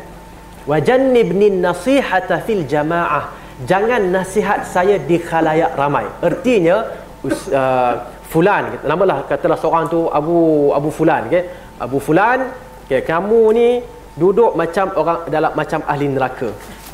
Wajannibni 0.69 1.48
nasihata 1.52 2.40
fil 2.44 2.65
jamaah. 2.69 3.32
Jangan 3.65 4.12
nasihat 4.15 4.69
saya 4.69 5.01
di 5.01 5.19
khalayak 5.19 5.74
ramai. 5.74 6.06
Ertinya 6.23 6.86
uh, 7.60 7.94
fulan 8.28 8.77
namalah 8.85 9.24
katalah 9.24 9.56
seorang 9.56 9.89
tu 9.89 10.06
Abu 10.12 10.69
Abu 10.70 10.93
Fulan 10.93 11.27
okey? 11.32 11.43
Abu 11.81 11.98
Fulan 11.98 12.52
okey 12.86 13.01
kamu 13.02 13.40
ni 13.56 13.69
duduk 14.15 14.52
macam 14.55 14.93
orang 14.94 15.20
dalam 15.32 15.52
macam 15.56 15.81
ahli 15.89 16.06
neraka. 16.12 16.52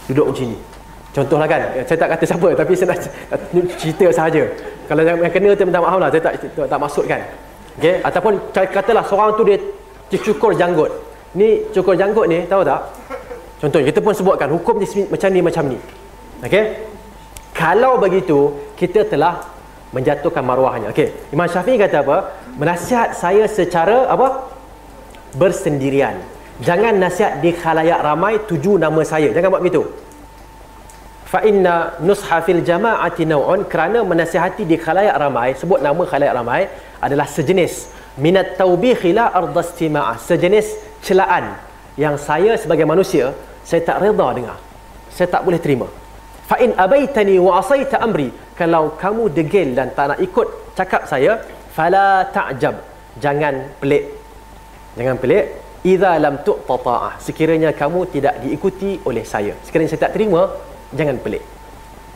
Duduk 0.08 0.32
macam 0.32 0.46
ni. 0.54 0.58
Contohlah 1.14 1.46
kan 1.46 1.60
saya 1.86 1.98
tak 1.98 2.10
kata 2.16 2.24
siapa 2.26 2.48
tapi 2.58 2.72
saya 2.78 2.88
nak 2.94 2.98
cerita 3.78 4.06
saja 4.10 4.42
kalau 4.88 5.02
yang 5.04 5.32
kena 5.34 5.50
tu 5.54 5.62
minta 5.66 5.78
maaf 5.82 5.98
lah 5.98 6.08
saya 6.10 6.22
tak 6.22 6.34
tak, 6.54 6.66
tak 6.70 6.78
maksudkan. 6.80 7.20
Okey? 7.76 7.94
Ataupun 8.00 8.32
katalah 8.54 9.04
seorang 9.04 9.34
tu 9.34 9.42
dia 9.44 9.58
cukur 10.18 10.52
janggut 10.54 10.90
ni 11.34 11.62
cukur 11.74 11.94
janggut 11.98 12.26
ni 12.30 12.46
tahu 12.46 12.62
tak 12.62 12.80
Contohnya 13.64 13.88
kita 13.88 14.00
pun 14.04 14.12
sebutkan 14.12 14.52
hukum 14.52 14.76
ni 14.76 14.86
macam 15.08 15.28
ni 15.32 15.40
macam 15.40 15.64
ni. 15.72 15.78
Okey. 16.44 16.64
Kalau 17.56 17.96
begitu 17.96 18.52
kita 18.76 19.08
telah 19.08 19.40
menjatuhkan 19.88 20.44
maruahnya. 20.44 20.92
Okey. 20.92 21.32
Imam 21.32 21.48
Syafi'i 21.48 21.80
kata 21.80 22.04
apa? 22.04 22.16
Menasihat 22.60 23.16
saya 23.16 23.48
secara 23.48 24.04
apa? 24.10 24.52
Bersendirian. 25.40 26.20
Jangan 26.60 27.00
nasihat 27.00 27.40
di 27.40 27.56
khalayak 27.56 28.04
ramai 28.04 28.36
tuju 28.44 28.76
nama 28.76 29.00
saya. 29.00 29.32
Jangan 29.32 29.48
buat 29.56 29.64
begitu. 29.64 29.82
Fa 31.24 31.40
inna 31.40 31.96
nusha 32.04 32.44
fil 32.44 32.60
jama'ati 32.60 33.24
naw'un 33.24 33.64
kerana 33.64 34.04
menasihati 34.04 34.68
di 34.68 34.76
khalayak 34.76 35.16
ramai, 35.18 35.56
sebut 35.56 35.80
nama 35.80 36.04
khalayak 36.04 36.36
ramai 36.36 36.68
adalah 37.00 37.26
sejenis 37.26 37.90
minat 38.18 38.54
tawbihi 38.60 39.10
la 39.14 39.30
ardastima'ah, 39.34 40.16
sejenis 40.22 40.78
celaan 41.02 41.58
yang 41.98 42.14
saya 42.18 42.54
sebagai 42.58 42.86
manusia 42.86 43.34
saya 43.64 43.80
tak 43.80 44.02
reda 44.02 44.28
dengar. 44.36 44.58
Saya 45.14 45.28
tak 45.30 45.42
boleh 45.46 45.60
terima. 45.62 45.88
Fa 46.44 46.60
in 46.60 46.76
abaitani 46.76 47.40
wa 47.40 47.56
asaita 47.62 48.02
amri 48.04 48.28
kalau 48.58 48.92
kamu 49.00 49.32
degil 49.32 49.72
dan 49.72 49.88
tak 49.96 50.12
nak 50.12 50.18
ikut 50.20 50.76
cakap 50.76 51.08
saya 51.08 51.40
fala 51.72 52.28
ta'jab. 52.34 52.76
Jangan 53.22 53.78
pelik. 53.80 54.04
Jangan 54.98 55.16
pelik. 55.22 55.44
Idza 55.84 56.16
lam 56.16 56.40
tu'ta 56.44 56.76
ta'ah 56.80 57.14
sekiranya 57.20 57.70
kamu 57.76 58.00
tidak 58.14 58.40
diikuti 58.44 59.00
oleh 59.08 59.24
saya. 59.24 59.52
Sekiranya 59.64 59.90
saya 59.92 60.02
tak 60.08 60.16
terima 60.16 60.48
jangan 60.92 61.16
pelik 61.20 61.53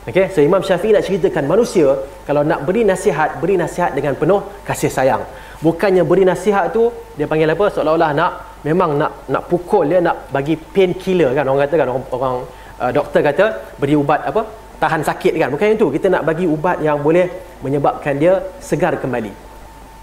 Okey, 0.09 0.25
so 0.33 0.41
Imam 0.41 0.65
Syafi'i 0.65 0.89
nak 0.89 1.05
ceritakan 1.05 1.45
manusia 1.45 1.85
kalau 2.25 2.41
nak 2.41 2.65
beri 2.65 2.81
nasihat, 2.81 3.37
beri 3.37 3.61
nasihat 3.61 3.93
dengan 3.93 4.17
penuh 4.17 4.41
kasih 4.65 4.89
sayang. 4.89 5.21
Bukannya 5.61 6.01
beri 6.01 6.25
nasihat 6.25 6.73
tu 6.73 6.89
dia 7.13 7.29
panggil 7.29 7.45
apa? 7.45 7.69
Seolah-olah 7.69 8.17
nak 8.17 8.31
memang 8.65 8.97
nak 8.97 9.29
nak 9.29 9.45
pukul 9.45 9.85
dia 9.85 10.01
nak 10.01 10.33
bagi 10.33 10.57
pain 10.57 10.97
killer 10.97 11.37
kan? 11.37 11.45
Orang 11.45 11.61
kata 11.61 11.75
kan 11.77 11.87
orang, 11.93 12.05
orang 12.09 12.35
uh, 12.81 12.89
doktor 12.89 13.21
kata 13.21 13.45
beri 13.77 13.93
ubat 13.93 14.25
apa? 14.25 14.49
Tahan 14.81 15.05
sakit 15.05 15.33
kan? 15.37 15.53
Bukan 15.53 15.77
itu. 15.77 15.87
Kita 15.93 16.09
nak 16.09 16.25
bagi 16.25 16.49
ubat 16.49 16.81
yang 16.81 16.97
boleh 17.05 17.29
menyebabkan 17.61 18.17
dia 18.17 18.41
segar 18.57 18.97
kembali. 18.97 19.29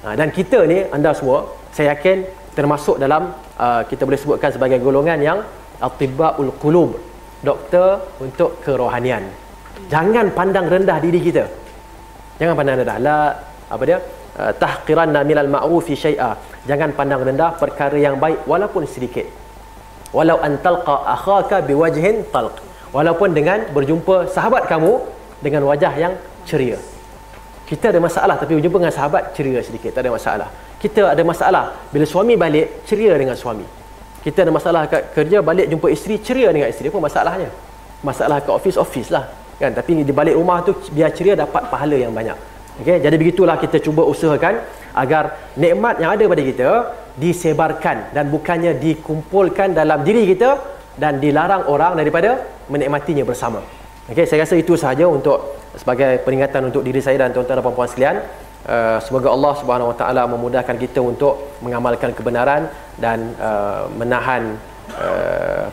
Ha, 0.07 0.15
dan 0.15 0.31
kita 0.31 0.70
ni 0.70 0.86
anda 0.86 1.18
semua 1.18 1.51
saya 1.75 1.99
yakin 1.99 2.23
termasuk 2.55 3.02
dalam 3.02 3.35
uh, 3.59 3.83
kita 3.91 4.07
boleh 4.07 4.20
sebutkan 4.23 4.55
sebagai 4.55 4.78
golongan 4.78 5.18
yang 5.18 5.43
atibbaul 5.83 6.55
qulub. 6.62 6.94
Doktor 7.43 8.17
untuk 8.23 8.62
kerohanian 8.62 9.45
jangan 9.89 10.31
pandang 10.34 10.66
rendah 10.66 10.98
diri 11.02 11.20
kita. 11.23 11.44
Jangan 12.36 12.55
pandang 12.58 12.76
rendah. 12.84 12.97
La 13.00 13.18
apa 13.66 13.82
dia? 13.82 13.98
Uh, 14.36 14.52
tahqiranna 14.52 15.24
minal 15.24 15.48
ma'rufi 15.48 15.97
syai'a. 15.97 16.36
Jangan 16.68 16.92
pandang 16.92 17.24
rendah 17.24 17.56
perkara 17.56 17.97
yang 17.97 18.20
baik 18.20 18.44
walaupun 18.44 18.84
sedikit. 18.84 19.24
Walau 20.12 20.39
antalqa 20.44 21.08
akhaka 21.16 21.65
biwajhin 21.65 22.28
talq. 22.28 22.60
Walaupun 22.92 23.32
dengan 23.32 23.65
berjumpa 23.73 24.31
sahabat 24.31 24.68
kamu 24.68 25.02
dengan 25.40 25.65
wajah 25.66 25.92
yang 25.97 26.12
ceria. 26.44 26.78
Kita 27.66 27.90
ada 27.90 27.98
masalah 27.98 28.39
tapi 28.39 28.55
berjumpa 28.60 28.78
dengan 28.78 28.94
sahabat 28.94 29.34
ceria 29.34 29.58
sedikit. 29.65 29.90
Tak 29.97 30.06
ada 30.06 30.12
masalah. 30.15 30.48
Kita 30.76 31.16
ada 31.16 31.23
masalah 31.24 31.65
bila 31.90 32.05
suami 32.05 32.36
balik 32.36 32.84
ceria 32.86 33.16
dengan 33.16 33.34
suami. 33.34 33.65
Kita 34.23 34.44
ada 34.44 34.52
masalah 34.52 34.86
kat 34.86 35.16
kerja 35.16 35.40
balik 35.40 35.66
jumpa 35.73 35.89
isteri 35.89 36.20
ceria 36.20 36.52
dengan 36.52 36.68
isteri. 36.68 36.92
Apa 36.92 37.00
masalahnya? 37.00 37.50
Masalah 38.05 38.44
kat 38.44 38.52
office 38.52 38.78
office 38.78 39.10
lah 39.10 39.45
kan 39.57 39.73
tapi 39.73 40.05
di 40.05 40.12
balik 40.12 40.35
rumah 40.36 40.60
tu 40.60 40.76
biar 40.93 41.10
ceria 41.17 41.35
dapat 41.35 41.68
pahala 41.73 41.97
yang 41.97 42.12
banyak 42.12 42.36
okey 42.85 43.01
jadi 43.01 43.17
begitulah 43.17 43.57
kita 43.57 43.81
cuba 43.81 44.05
usahakan 44.05 44.60
agar 44.97 45.52
nikmat 45.60 46.01
yang 46.01 46.10
ada 46.17 46.25
pada 46.25 46.43
kita 46.43 46.70
disebarkan 47.20 48.17
dan 48.17 48.28
bukannya 48.33 48.76
dikumpulkan 48.76 49.76
dalam 49.76 50.01
diri 50.05 50.25
kita 50.33 50.57
dan 50.97 51.20
dilarang 51.20 51.68
orang 51.68 51.93
daripada 51.97 52.44
menikmatinya 52.73 53.25
bersama. 53.25 53.60
Okey, 54.09 54.25
saya 54.25 54.49
rasa 54.49 54.57
itu 54.57 54.73
sahaja 54.81 55.05
untuk 55.05 55.60
sebagai 55.76 56.25
peringatan 56.25 56.73
untuk 56.73 56.81
diri 56.81 57.05
saya 57.05 57.20
dan 57.26 57.36
tuan-tuan 57.36 57.60
dan 57.60 57.65
puan-puan 57.65 57.89
sekalian. 57.91 58.17
Uh, 58.67 58.99
semoga 59.05 59.31
Allah 59.31 59.52
Subhanahu 59.62 59.94
Wa 59.94 59.97
Taala 60.01 60.23
memudahkan 60.26 60.75
kita 60.75 60.99
untuk 60.99 61.55
mengamalkan 61.62 62.10
kebenaran 62.17 62.67
dan 62.99 63.36
uh, 63.39 63.86
menahan 63.94 64.59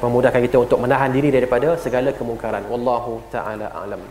memudahkan 0.01 0.41
kita 0.41 0.57
untuk 0.65 0.79
menahan 0.81 1.13
diri 1.13 1.29
daripada 1.29 1.77
segala 1.77 2.09
kemungkaran. 2.11 2.65
Wallahu 2.71 3.21
taala 3.29 3.69
alam. 3.71 4.01